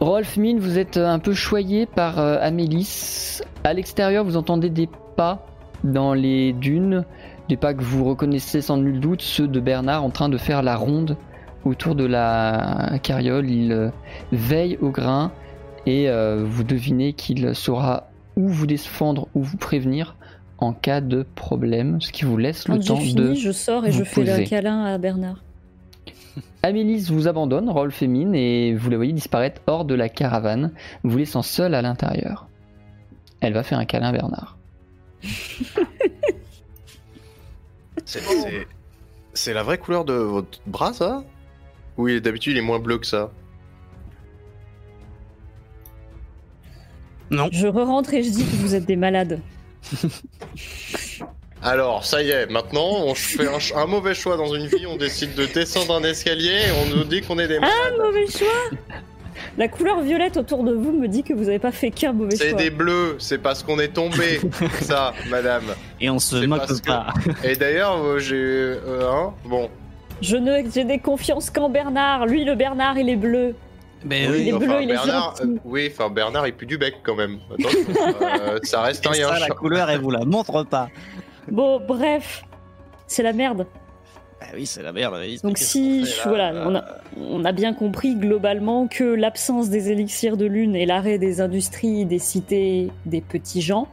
Rolf, 0.00 0.36
Mine, 0.36 0.60
vous 0.60 0.78
êtes 0.78 0.96
un 0.96 1.18
peu 1.18 1.34
choyé 1.34 1.86
par 1.86 2.20
euh, 2.20 2.38
Amélis. 2.40 3.40
À 3.64 3.72
l'extérieur, 3.72 4.24
vous 4.24 4.36
entendez 4.36 4.70
des 4.70 4.88
pas 5.16 5.44
dans 5.82 6.14
les 6.14 6.52
dunes, 6.52 7.04
des 7.48 7.56
pas 7.56 7.74
que 7.74 7.82
vous 7.82 8.04
reconnaissez 8.04 8.60
sans 8.60 8.76
nul 8.76 9.00
doute, 9.00 9.22
ceux 9.22 9.48
de 9.48 9.58
Bernard 9.58 10.04
en 10.04 10.10
train 10.10 10.28
de 10.28 10.38
faire 10.38 10.62
la 10.62 10.76
ronde 10.76 11.16
autour 11.64 11.96
de 11.96 12.04
la 12.04 12.98
carriole. 13.02 13.50
Il 13.50 13.72
euh, 13.72 13.90
veille 14.30 14.78
au 14.80 14.90
grain 14.90 15.32
et 15.86 16.08
euh, 16.08 16.44
vous 16.46 16.64
devinez 16.64 17.12
qu'il 17.12 17.54
saura 17.54 18.08
ou 18.36 18.48
vous 18.48 18.66
défendre 18.66 19.26
ou 19.34 19.42
vous 19.42 19.56
prévenir 19.56 20.16
en 20.58 20.72
cas 20.72 21.00
de 21.00 21.24
problème, 21.34 22.00
ce 22.00 22.10
qui 22.12 22.24
vous 22.24 22.36
laisse 22.36 22.68
le 22.68 22.74
Quand 22.76 22.84
temps 22.84 22.96
fini, 22.96 23.14
de... 23.14 23.34
je 23.34 23.52
sors 23.52 23.86
et 23.86 23.92
je 23.92 23.98
vous 23.98 24.04
fais 24.04 24.22
poser. 24.22 24.40
le 24.40 24.48
câlin 24.48 24.84
à 24.84 24.98
Bernard. 24.98 25.42
Amélis 26.62 27.06
vous 27.10 27.28
abandonne, 27.28 27.70
Rolf 27.70 28.02
et 28.02 28.08
Mine, 28.08 28.34
et 28.34 28.74
vous 28.74 28.90
la 28.90 28.96
voyez 28.96 29.12
disparaître 29.12 29.62
hors 29.66 29.84
de 29.84 29.94
la 29.94 30.08
caravane, 30.08 30.72
vous 31.04 31.16
laissant 31.16 31.42
seul 31.42 31.74
à 31.74 31.82
l'intérieur. 31.82 32.48
Elle 33.40 33.52
va 33.52 33.62
faire 33.62 33.78
un 33.78 33.84
câlin 33.84 34.08
à 34.08 34.12
Bernard. 34.12 34.58
C'est 39.34 39.54
la 39.54 39.62
vraie 39.62 39.78
couleur 39.78 40.04
de 40.04 40.14
votre 40.14 40.60
bras, 40.66 40.92
ça? 40.92 41.22
Oui, 41.96 42.20
d'habitude, 42.20 42.52
il 42.52 42.58
est 42.58 42.62
moins 42.62 42.80
bleu 42.80 42.98
que 42.98 43.06
ça? 43.06 43.30
Non. 47.30 47.48
Je 47.52 47.66
re-rentre 47.66 48.14
et 48.14 48.22
je 48.22 48.30
dis 48.30 48.44
que 48.44 48.56
vous 48.56 48.74
êtes 48.74 48.86
des 48.86 48.96
malades. 48.96 49.40
Alors, 51.62 52.04
ça 52.04 52.22
y 52.22 52.30
est, 52.30 52.46
maintenant, 52.50 52.88
on 53.04 53.14
fait 53.14 53.48
un, 53.74 53.86
mauvais 53.86 54.14
choix 54.14 54.36
dans 54.36 54.54
une 54.54 54.66
vie, 54.66 54.86
on 54.86 54.96
décide 54.96 55.34
de 55.34 55.44
descendre 55.46 55.96
un 55.96 56.02
escalier 56.04 56.52
et 56.68 56.70
on 56.92 56.96
nous 56.96 57.04
dit 57.04 57.20
qu'on 57.20 57.38
est 57.38 57.48
des 57.48 57.58
malades. 57.58 57.94
Mauvais 57.98 58.26
choix 58.28 58.46
La 59.56 59.66
couleur 59.66 60.00
violette 60.02 60.36
autour 60.36 60.62
de 60.62 60.72
vous 60.72 60.92
me 60.92 61.08
dit 61.08 61.24
que 61.24 61.34
vous 61.34 61.44
n'avez 61.44 61.58
pas 61.58 61.72
fait 61.72 61.90
qu'un 61.90 62.12
mauvais 62.12 62.36
C'est 62.36 62.50
choix. 62.50 62.58
des 62.58 62.70
bleus, 62.70 63.16
c'est 63.18 63.38
parce 63.38 63.64
qu'on 63.64 63.80
est 63.80 63.88
tombé, 63.88 64.40
ça, 64.82 65.12
madame. 65.30 65.64
Et 66.00 66.08
on 66.10 66.20
se 66.20 66.40
C'est 66.40 66.46
moque 66.46 66.64
que- 66.66 66.86
pas. 66.86 67.12
Et 67.42 67.56
d'ailleurs, 67.56 67.96
euh, 68.04 68.18
j'ai... 68.20 68.36
euh, 68.36 69.10
hein 69.10 69.34
bon. 69.44 69.68
Je 70.22 70.36
ne 70.36 70.62
j'ai 70.72 70.84
des 70.84 70.98
confiances 71.00 71.50
qu'en 71.50 71.68
Bernard. 71.68 72.26
Lui, 72.26 72.44
le 72.44 72.54
Bernard, 72.54 72.98
il 72.98 73.08
est 73.08 73.16
bleu. 73.16 73.54
Mais 74.04 74.28
Oui, 74.28 74.48
est 74.48 74.52
oui, 74.52 74.58
bleu, 74.58 74.82
est 74.82 74.86
Bernard, 74.86 75.34
euh, 75.40 75.56
oui, 75.64 75.90
enfin, 75.92 76.08
Bernard, 76.08 76.46
il 76.46 76.54
pue 76.54 76.66
du 76.66 76.78
bec, 76.78 76.96
quand 77.02 77.16
même. 77.16 77.38
Attention, 77.52 77.78
euh, 78.22 78.58
ça 78.62 78.82
reste 78.82 79.06
un 79.06 79.12
ça, 79.12 79.38
la 79.40 79.48
couleur, 79.48 79.90
elle 79.90 80.00
vous 80.00 80.10
la 80.10 80.24
montre 80.24 80.62
pas. 80.64 80.88
Bon, 81.50 81.80
bref, 81.86 82.44
c'est 83.06 83.22
la 83.22 83.32
merde. 83.32 83.66
Bah 84.40 84.46
oui, 84.54 84.66
c'est 84.66 84.82
la 84.84 84.92
merde. 84.92 85.16
Donc 85.42 85.58
si, 85.58 86.00
qu'on 86.00 86.06
fait, 86.06 86.36
là 86.36 86.52
voilà, 86.52 86.68
on 86.68 86.74
a, 86.76 86.84
on 87.40 87.44
a 87.44 87.50
bien 87.50 87.74
compris 87.74 88.14
globalement 88.14 88.86
que 88.86 89.02
l'absence 89.02 89.68
des 89.68 89.90
élixirs 89.90 90.36
de 90.36 90.46
lune 90.46 90.76
et 90.76 90.86
l'arrêt 90.86 91.18
des 91.18 91.40
industries 91.40 92.04
des 92.06 92.20
cités 92.20 92.92
des 93.04 93.20
petits 93.20 93.62
gens 93.62 93.88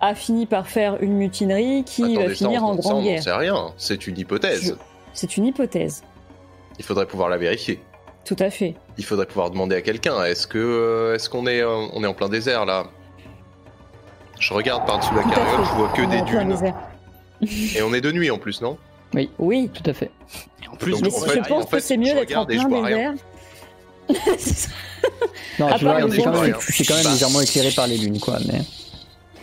a 0.00 0.14
fini 0.14 0.46
par 0.46 0.68
faire 0.68 1.02
une 1.02 1.14
mutinerie 1.14 1.82
qui 1.84 2.14
va 2.14 2.20
Attendez, 2.20 2.28
ça, 2.28 2.44
finir 2.46 2.62
on- 2.62 2.66
en 2.66 2.74
ça, 2.74 2.88
on 2.88 2.90
grande 2.92 3.04
guerre. 3.04 3.22
sait 3.24 3.32
rien, 3.32 3.72
c'est 3.76 4.06
une 4.06 4.18
hypothèse. 4.18 4.76
C'est 5.14 5.36
une 5.36 5.46
hypothèse, 5.46 6.04
Il 6.78 6.84
faudrait 6.84 7.06
pouvoir 7.06 7.28
la 7.28 7.36
vérifier. 7.38 7.80
Tout 8.24 8.36
à 8.38 8.50
fait. 8.50 8.74
Il 8.98 9.04
faudrait 9.04 9.26
pouvoir 9.26 9.50
demander 9.50 9.76
à 9.76 9.82
quelqu'un. 9.82 10.24
Est-ce 10.24 10.46
que 10.46 10.58
euh, 10.58 11.14
est-ce 11.14 11.28
qu'on 11.30 11.46
est 11.46 11.60
euh, 11.60 11.86
on 11.92 12.02
est 12.04 12.06
en 12.06 12.14
plein 12.14 12.28
désert 12.28 12.64
là? 12.64 12.84
Je 14.40 14.52
regarde 14.52 14.86
par-dessous 14.86 15.14
la 15.14 15.22
carriole, 15.22 15.64
je 15.64 15.74
vois 15.74 15.88
que 15.88 16.02
On 16.02 16.08
des 16.08 16.18
en 16.18 16.24
dunes. 16.24 16.74
Et 17.76 17.82
on 17.82 17.92
est 17.94 18.00
de 18.00 18.10
nuit 18.12 18.30
en 18.30 18.38
plus, 18.38 18.60
non? 18.60 18.76
Oui, 19.38 19.70
Tout 19.72 19.88
à 19.88 19.92
fait. 19.92 20.10
Et 20.64 20.68
en 20.68 20.74
plus, 20.76 20.92
Donc, 20.92 21.02
mais 21.02 21.08
en 21.14 21.26
je 21.26 21.30
fait- 21.32 21.48
pense 21.48 21.64
en 21.64 21.66
fait, 21.68 21.76
que 21.76 21.82
c'est 21.82 21.96
mieux 21.96 22.06
d'être 22.14 22.36
en 22.36 22.44
regarde 22.44 22.50
et 22.50 22.54
je 22.58 22.66
plein 22.66 22.68
vois 22.68 22.86
rien. 22.86 23.14
désert. 24.08 24.68
Non, 25.58 25.68
tu 25.78 25.84
vois, 25.84 26.00
c'est 26.10 26.22
quand, 26.22 26.40
même- 26.42 26.56
c'est 26.60 26.84
quand 26.84 26.94
même 26.96 27.04
Bah. 27.04 27.10
légèrement 27.12 27.40
éclairé 27.40 27.70
par 27.70 27.86
les 27.86 27.96
lunes, 27.96 28.18
quoi. 28.18 28.38
Mais... 28.50 28.60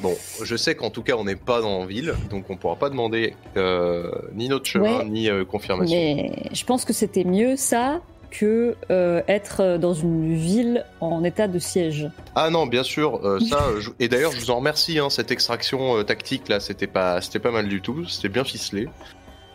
Bon, 0.01 0.15
je 0.43 0.55
sais 0.57 0.75
qu'en 0.75 0.89
tout 0.89 1.03
cas 1.03 1.13
on 1.15 1.23
n'est 1.23 1.35
pas 1.35 1.61
dans 1.61 1.79
la 1.81 1.85
ville, 1.85 2.13
donc 2.31 2.49
on 2.49 2.57
pourra 2.57 2.75
pas 2.75 2.89
demander 2.89 3.35
euh, 3.55 4.11
ni 4.33 4.49
notre 4.49 4.65
chemin 4.65 4.99
Ouais. 4.99 5.05
ni 5.05 5.29
euh, 5.29 5.45
confirmation. 5.45 5.95
Mais 5.95 6.31
je 6.51 6.65
pense 6.65 6.85
que 6.85 6.91
c'était 6.93 7.23
mieux 7.23 7.55
ça 7.55 8.01
que 8.31 8.75
euh, 8.89 9.21
être 9.27 9.77
dans 9.77 9.93
une 9.93 10.33
ville 10.35 10.85
en 11.01 11.23
état 11.23 11.47
de 11.47 11.59
siège. 11.59 12.09
Ah 12.33 12.49
non, 12.49 12.65
bien 12.65 12.81
sûr, 12.83 13.19
euh, 13.25 13.39
ça. 13.39 13.67
euh, 13.67 13.79
je- 13.81 13.91
Et 13.99 14.07
d'ailleurs, 14.07 14.31
je 14.31 14.39
vous 14.39 14.49
en 14.51 14.55
remercie. 14.55 14.97
Hein, 14.99 15.09
cette 15.09 15.29
extraction 15.31 15.97
euh, 15.97 16.03
tactique 16.03 16.47
là, 16.49 16.59
c'était 16.59 16.87
pas, 16.87 17.21
c'était 17.21 17.39
pas 17.39 17.51
mal 17.51 17.67
du 17.67 17.81
tout. 17.81 18.05
C'était 18.05 18.29
bien 18.29 18.43
ficelé, 18.43 18.87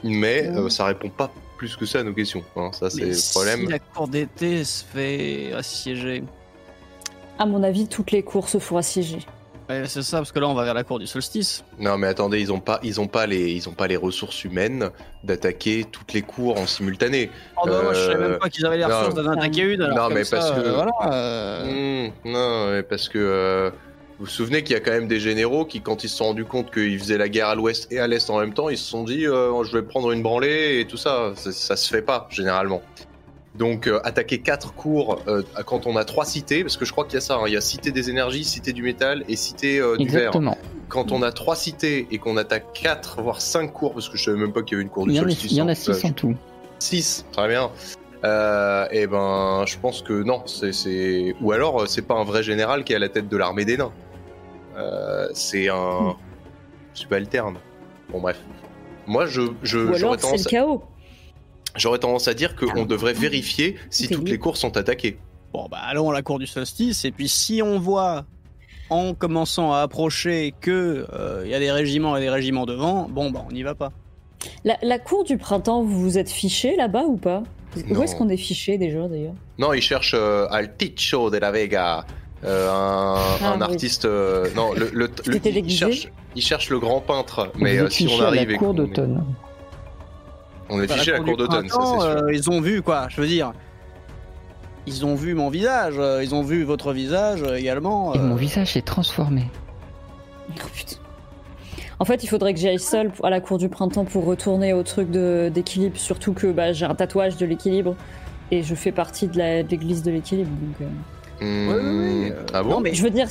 mais 0.05 0.47
euh, 0.47 0.69
ça 0.69 0.85
répond 0.85 1.09
pas 1.09 1.33
plus 1.57 1.75
que 1.75 1.87
ça 1.87 2.01
à 2.01 2.03
nos 2.03 2.13
questions. 2.13 2.45
hein. 2.57 2.71
Ça, 2.73 2.91
c'est 2.91 3.01
mais 3.01 3.07
le 3.13 3.31
problème. 3.33 3.61
Si 3.61 3.67
la 3.73 3.79
cour 3.79 4.09
d'été 4.09 4.63
se 4.63 4.85
fait 4.85 5.53
assiéger. 5.55 6.23
À 7.39 7.47
mon 7.47 7.63
avis, 7.63 7.87
toutes 7.89 8.13
les 8.13 8.23
cours 8.23 8.49
se 8.49 8.59
font 8.59 8.77
assiéger. 8.77 9.19
Ouais, 9.69 9.83
c'est 9.87 10.03
ça, 10.03 10.19
parce 10.19 10.31
que 10.31 10.39
là, 10.39 10.47
on 10.49 10.55
va 10.55 10.65
vers 10.65 10.75
la 10.75 10.85
cour 10.85 10.99
du 11.01 11.07
solstice. 11.09 11.65
Non, 11.79 11.99
mais 11.99 12.07
attendez, 12.07 12.41
ils 12.41 12.53
ont 12.53 12.61
pas, 12.61 12.79
ils 12.85 13.01
ont 13.01 13.09
pas 13.09 13.27
les, 13.27 13.51
ils 13.53 13.69
ont 13.69 13.73
pas 13.73 13.89
les 13.89 13.97
ressources 13.97 14.45
humaines 14.45 14.91
d'attaquer 15.25 15.85
toutes 15.91 16.13
les 16.13 16.23
cours 16.23 16.57
en 16.59 16.67
simultané. 16.67 17.31
Oh 17.61 17.67
bah, 17.67 17.83
moi, 17.83 17.93
je 17.93 18.01
savais 18.01 18.15
Euh, 18.25 18.29
même 18.31 18.39
pas 18.39 18.49
qu'ils 18.49 18.65
avaient 18.65 18.77
les 18.77 18.85
non. 18.87 18.97
ressources 18.97 19.15
d'en 19.17 19.27
attaquer 19.33 19.63
une. 19.63 19.83
alors 19.83 19.97
Non, 19.97 20.05
comme 20.05 20.15
mais 20.15 20.25
ça, 20.25 20.37
parce 20.37 20.51
que- 20.53 20.61
euh, 20.61 20.73
voilà. 20.73 20.93
euh, 21.13 22.07
Hmm, 22.07 22.13
non, 22.25 22.71
mais 22.71 22.83
parce 22.85 23.09
que 23.09 23.19
euh, 23.19 23.71
vous 24.19 24.27
vous 24.27 24.31
souvenez 24.31 24.63
qu'il 24.63 24.75
y 24.75 24.77
a 24.77 24.81
quand 24.81 24.93
même 24.93 25.09
des 25.09 25.19
généraux 25.19 25.65
qui, 25.65 25.81
quand 25.81 26.05
ils 26.05 26.09
se 26.09 26.17
sont 26.19 26.27
rendus 26.27 26.45
compte 26.45 26.73
qu'ils 26.73 26.99
faisaient 27.01 27.19
la 27.19 27.29
guerre 27.29 27.49
à 27.49 27.55
l'ouest 27.57 27.91
et 27.93 27.99
à 27.99 28.07
l'est 28.07 28.31
en 28.31 28.39
même 28.39 28.55
temps, 28.55 28.69
ils 28.69 28.79
se 28.79 28.89
sont 28.89 29.03
dit 29.03 29.27
euh, 29.27 29.65
je 29.65 29.77
vais 29.77 29.83
prendre 29.83 30.13
une 30.13 30.23
branlée 30.23 30.79
et 30.81 30.87
tout 30.87 30.97
ça. 30.97 31.33
Ça, 31.35 31.51
ça 31.51 31.75
se 31.77 31.89
fait 31.89 32.03
pas 32.03 32.29
généralement. 32.31 32.83
Donc 33.59 33.87
euh, 33.87 34.01
attaquer 34.05 34.39
quatre 34.39 34.75
cours 34.75 35.23
euh, 35.29 35.43
quand 35.65 35.87
on 35.87 35.97
a 35.97 36.05
trois 36.05 36.25
cités, 36.25 36.63
parce 36.63 36.77
que 36.77 36.85
je 36.85 36.93
crois 36.93 37.05
qu'il 37.05 37.15
y 37.15 37.17
a 37.17 37.21
ça, 37.21 37.37
hein, 37.37 37.45
il 37.47 37.55
y 37.55 37.57
a 37.57 37.61
cité 37.61 37.91
des 37.91 38.11
énergies, 38.11 38.45
cité 38.45 38.73
du 38.73 38.83
métal 38.83 39.25
et 39.29 39.37
cité 39.37 39.79
euh, 39.79 39.97
du 39.97 40.07
verre. 40.09 40.29
Exactement. 40.29 40.59
Quand 40.89 41.11
on 41.11 41.23
a 41.23 41.33
trois 41.33 41.57
cités 41.57 42.07
et 42.11 42.19
qu'on 42.19 42.37
attaque 42.37 42.73
quatre 42.75 43.23
voire 43.23 43.41
cinq 43.41 43.73
cours, 43.73 43.95
parce 43.95 44.09
que 44.09 44.17
je 44.19 44.25
savais 44.25 44.37
même 44.39 44.53
pas 44.53 44.63
qu'il 44.63 44.73
y 44.73 44.75
avait 44.77 44.83
une 44.85 44.91
cour 44.91 45.07
du 45.07 45.13
Il 45.13 45.19
solstice. 45.19 45.53
il 45.53 45.57
y 45.57 45.63
en 45.63 45.69
a 45.69 45.75
six 45.75 45.91
Euh, 46.05 46.09
en 46.09 46.13
tout. 46.13 46.35
6, 46.79 47.25
très 47.33 47.49
bien. 47.49 47.71
Euh, 48.25 48.87
et 48.91 49.07
ben, 49.07 49.65
je 49.67 49.79
pense 49.79 50.03
que 50.03 50.23
non, 50.23 50.43
c'est, 50.47 50.73
c'est... 50.73 51.35
ou 51.41 51.53
alors 51.53 51.89
c'est 51.89 52.03
pas 52.03 52.15
un 52.15 52.25
vrai 52.25 52.43
général 52.43 52.85
qui 52.85 52.93
est 52.93 52.97
à 52.97 52.99
la 52.99 53.09
tête 53.09 53.29
de 53.29 53.37
l'armée 53.37 53.65
des 53.65 53.77
nains. 53.79 53.93
Euh, 54.77 55.29
c'est 55.33 55.69
un 55.69 56.17
subalterne. 56.93 57.57
Bon 58.11 58.21
bref. 58.21 58.39
Moi, 59.07 59.27
je, 59.27 59.43
je 59.63 59.79
Ou 59.79 59.95
j'aurais 59.95 59.97
alors 59.99 60.15
c'est 60.17 60.21
tendance, 60.23 60.45
le 60.45 60.51
chaos. 60.51 60.83
J'aurais 61.77 61.99
tendance 61.99 62.29
à 62.29 62.35
dire 62.35 62.57
qu'on 62.57 62.85
devrait 62.85 63.13
vérifier 63.13 63.77
si 63.91 64.09
toutes 64.09 64.29
les 64.29 64.39
cours 64.39 64.57
sont 64.57 64.77
attaquées. 64.77 65.19
Bon, 65.53 65.69
bah, 65.71 65.79
allons 65.83 66.11
à 66.11 66.15
la 66.15 66.23
cour 66.23 66.39
du 66.39 66.47
solstice, 66.47 67.05
et 67.05 67.11
puis 67.13 67.29
si 67.29 67.63
on 67.63 67.79
voit, 67.79 68.25
en 68.91 69.15
commençant 69.15 69.73
à 69.73 69.81
approcher, 69.81 70.55
que 70.61 71.07
euh, 71.13 71.43
il 71.45 71.51
y 71.51 71.55
a 71.55 71.59
des 71.59 71.71
régiments 71.73 72.17
et 72.17 72.21
des 72.21 72.31
régiments 72.31 72.67
devant, 72.67 73.09
bon, 73.09 73.31
bah, 73.31 73.45
on 73.49 73.53
n'y 73.53 73.63
va 73.63 73.75
pas. 73.75 73.93
La, 74.65 74.77
la 74.83 74.99
cour 74.99 75.25
du 75.25 75.39
printemps, 75.39 75.83
vous 75.83 76.01
vous 76.01 76.19
êtes 76.19 76.31
fiché 76.31 76.77
là-bas 76.77 77.05
ou 77.07 77.17
pas? 77.17 77.43
Non. 77.89 78.01
Où 78.01 78.03
est-ce 78.03 78.17
qu'on 78.17 78.29
est 78.29 78.37
fiché 78.37 78.79
déjà 78.79 79.07
d'ailleurs? 79.09 79.35
Non, 79.59 79.73
il 79.73 79.83
cherche 79.83 80.13
euh, 80.15 80.47
Al 80.51 80.77
Ticho 80.77 81.31
de 81.31 81.39
la 81.39 81.51
Vega, 81.51 82.05
euh, 82.45 82.71
un, 82.71 83.17
Ah, 83.43 83.53
un 83.53 83.57
oui. 83.57 83.63
artiste. 83.63 84.05
euh, 84.05 84.49
non, 84.55 84.73
le, 84.73 84.91
le, 84.93 85.11
le- 85.27 85.41
il, 85.47 85.71
cherche, 85.71 86.09
il 86.35 86.43
cherche 86.43 86.71
le 86.71 86.79
grand 86.79 87.01
peintre, 87.01 87.51
mais 87.59 87.79
euh, 87.79 87.89
si 87.91 88.05
on 88.07 88.11
fiché 88.11 88.23
à 88.23 88.27
arrive 88.29 88.51
la 88.51 88.59
cour 88.59 88.73
est- 88.73 88.77
d'automne. 88.77 89.25
On 90.69 90.81
est 90.83 90.91
fiché 90.91 91.13
à 91.13 91.19
la 91.19 91.25
cour 91.25 91.37
d'automne, 91.37 91.69
ça 91.69 91.79
c'est 91.81 92.01
sûr. 92.01 92.03
euh, 92.25 92.33
ils 92.33 92.51
ont 92.51 92.61
vu, 92.61 92.83
quoi, 92.83 93.07
je 93.09 93.21
veux 93.21 93.27
dire. 93.27 93.53
Ils 94.87 95.05
ont 95.05 95.15
vu 95.17 95.35
mon 95.35 95.49
visage, 95.51 95.95
euh, 95.99 96.23
ils 96.23 96.35
ont 96.35 96.43
vu 96.43 96.63
votre 96.63 96.93
visage 96.93 97.43
euh, 97.43 97.57
également. 97.57 98.15
Et 98.15 98.19
mon 98.19 98.37
visage 98.37 98.77
est 98.77 98.87
transformé. 98.87 99.45
Oh, 100.51 100.53
putain. 100.73 100.97
En 101.99 102.05
fait, 102.05 102.23
il 102.23 102.29
faudrait 102.29 102.53
que 102.55 102.61
j'aille 102.61 102.79
seule 102.79 103.11
à 103.23 103.31
la 103.31 103.41
cour 103.41 103.59
du 103.59 103.69
printemps 103.69 104.05
pour 104.05 104.25
retourner 104.27 104.73
au 104.75 104.83
truc 104.83 105.11
de- 105.11 105.51
d'équilibre, 105.53 105.97
surtout 105.97 106.35
que 106.35 106.47
bah, 106.49 106.73
j'ai 106.73 106.85
un 106.85 106.95
tatouage 106.95 107.37
de 107.37 107.47
l'équilibre 107.47 107.97
et 108.51 108.63
je 108.63 108.75
fais 108.75 108.93
partie 108.93 109.27
de 109.29 109.39
l'église 109.69 110.03
de 110.03 110.11
l'équilibre. 110.13 110.51
Donc, 110.51 110.77
euh, 110.83 110.85
Hmm, 111.39 111.69
Ouais, 111.69 111.75
ouais, 111.75 111.81
ouais, 111.83 112.33
euh, 112.33 112.43
ah 112.55 112.63
bon 112.63 112.71
non, 112.71 112.81
mais- 112.81 112.95
je 112.95 113.03
veux 113.03 113.11
dire, 113.11 113.27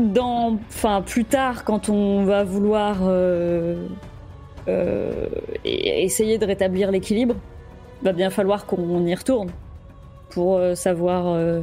dans, 0.00 0.58
enfin, 0.68 1.00
plus 1.00 1.24
tard, 1.24 1.62
quand 1.64 1.88
on 1.88 2.24
va 2.24 2.42
vouloir 2.42 2.96
euh, 3.02 3.76
et- 4.68 6.04
essayer 6.04 6.38
de 6.38 6.46
rétablir 6.46 6.90
l'équilibre, 6.90 7.34
va 8.02 8.12
bien 8.12 8.30
falloir 8.30 8.66
qu'on 8.66 9.06
y 9.06 9.14
retourne 9.14 9.50
pour 10.30 10.56
euh, 10.58 10.74
savoir 10.74 11.24
euh, 11.28 11.60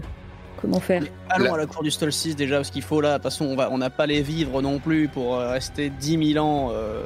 comment 0.62 0.80
faire. 0.80 1.04
Allons 1.30 1.54
à 1.54 1.58
la 1.58 1.66
cour 1.66 1.84
du 1.84 1.92
solstice 1.92 2.36
déjà, 2.36 2.58
parce 2.58 2.70
qu'il 2.72 2.82
faut 2.84 3.02
là, 3.02 3.12
de 3.12 3.14
toute 3.16 3.24
façon, 3.24 3.56
on 3.72 3.78
n'a 3.78 3.90
pas 3.90 4.06
les 4.06 4.22
vivres 4.22 4.62
non 4.62 4.80
plus 4.80 5.08
pour 5.08 5.36
euh, 5.36 5.52
rester 5.52 5.90
10 5.90 6.34
000 6.34 6.46
ans 6.46 6.72
euh, 6.74 7.02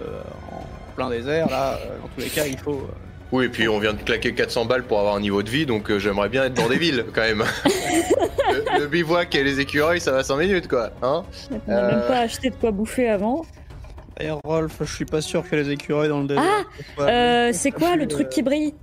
en 0.51 0.63
plein 0.95 1.09
désert. 1.09 1.49
Là, 1.49 1.73
euh, 1.73 1.97
dans 2.01 2.07
tous 2.15 2.21
les 2.21 2.27
cas, 2.29 2.45
il 2.45 2.57
faut. 2.57 2.73
euh, 2.73 2.87
Oui, 3.31 3.45
et 3.45 3.49
puis 3.49 3.69
on 3.69 3.79
vient 3.79 3.93
de 3.93 4.01
claquer 4.01 4.33
400 4.33 4.65
balles 4.65 4.83
pour 4.83 4.99
avoir 4.99 5.15
un 5.15 5.21
niveau 5.21 5.43
de 5.43 5.49
vie, 5.49 5.65
donc 5.65 5.89
euh, 5.91 5.99
j'aimerais 5.99 6.27
bien 6.29 6.43
être 6.45 6.53
dans 6.55 6.67
des 6.67 6.77
villes 6.77 7.05
quand 7.13 7.21
même. 7.21 7.43
le, 7.65 8.79
le 8.81 8.87
bivouac 8.87 9.33
et 9.35 9.43
les 9.43 9.59
écureuils, 9.61 10.01
ça 10.01 10.11
va 10.11 10.23
5 10.23 10.35
minutes 10.37 10.67
quoi. 10.67 10.89
Hein 11.01 11.23
On 11.67 11.71
n'a 11.71 11.81
même 11.87 11.99
Euh. 12.03 12.07
pas 12.07 12.17
acheté 12.19 12.49
de 12.49 12.55
quoi 12.55 12.71
bouffer 12.71 13.07
avant. 13.09 13.43
D'ailleurs, 14.17 14.39
Rolf, 14.43 14.77
je 14.81 14.93
suis 14.95 15.05
pas 15.05 15.21
sûr 15.21 15.47
que 15.49 15.55
les 15.55 15.69
écureuils 15.71 16.09
dans 16.09 16.21
le 16.21 16.27
désert. 16.27 16.43
Ah 16.97 17.01
Euh, 17.03 17.49
c'est 17.53 17.71
quoi 17.71 17.95
le 17.95 18.03
Euh, 18.03 18.07
truc 18.07 18.29
qui 18.29 18.41
brille? 18.41 18.73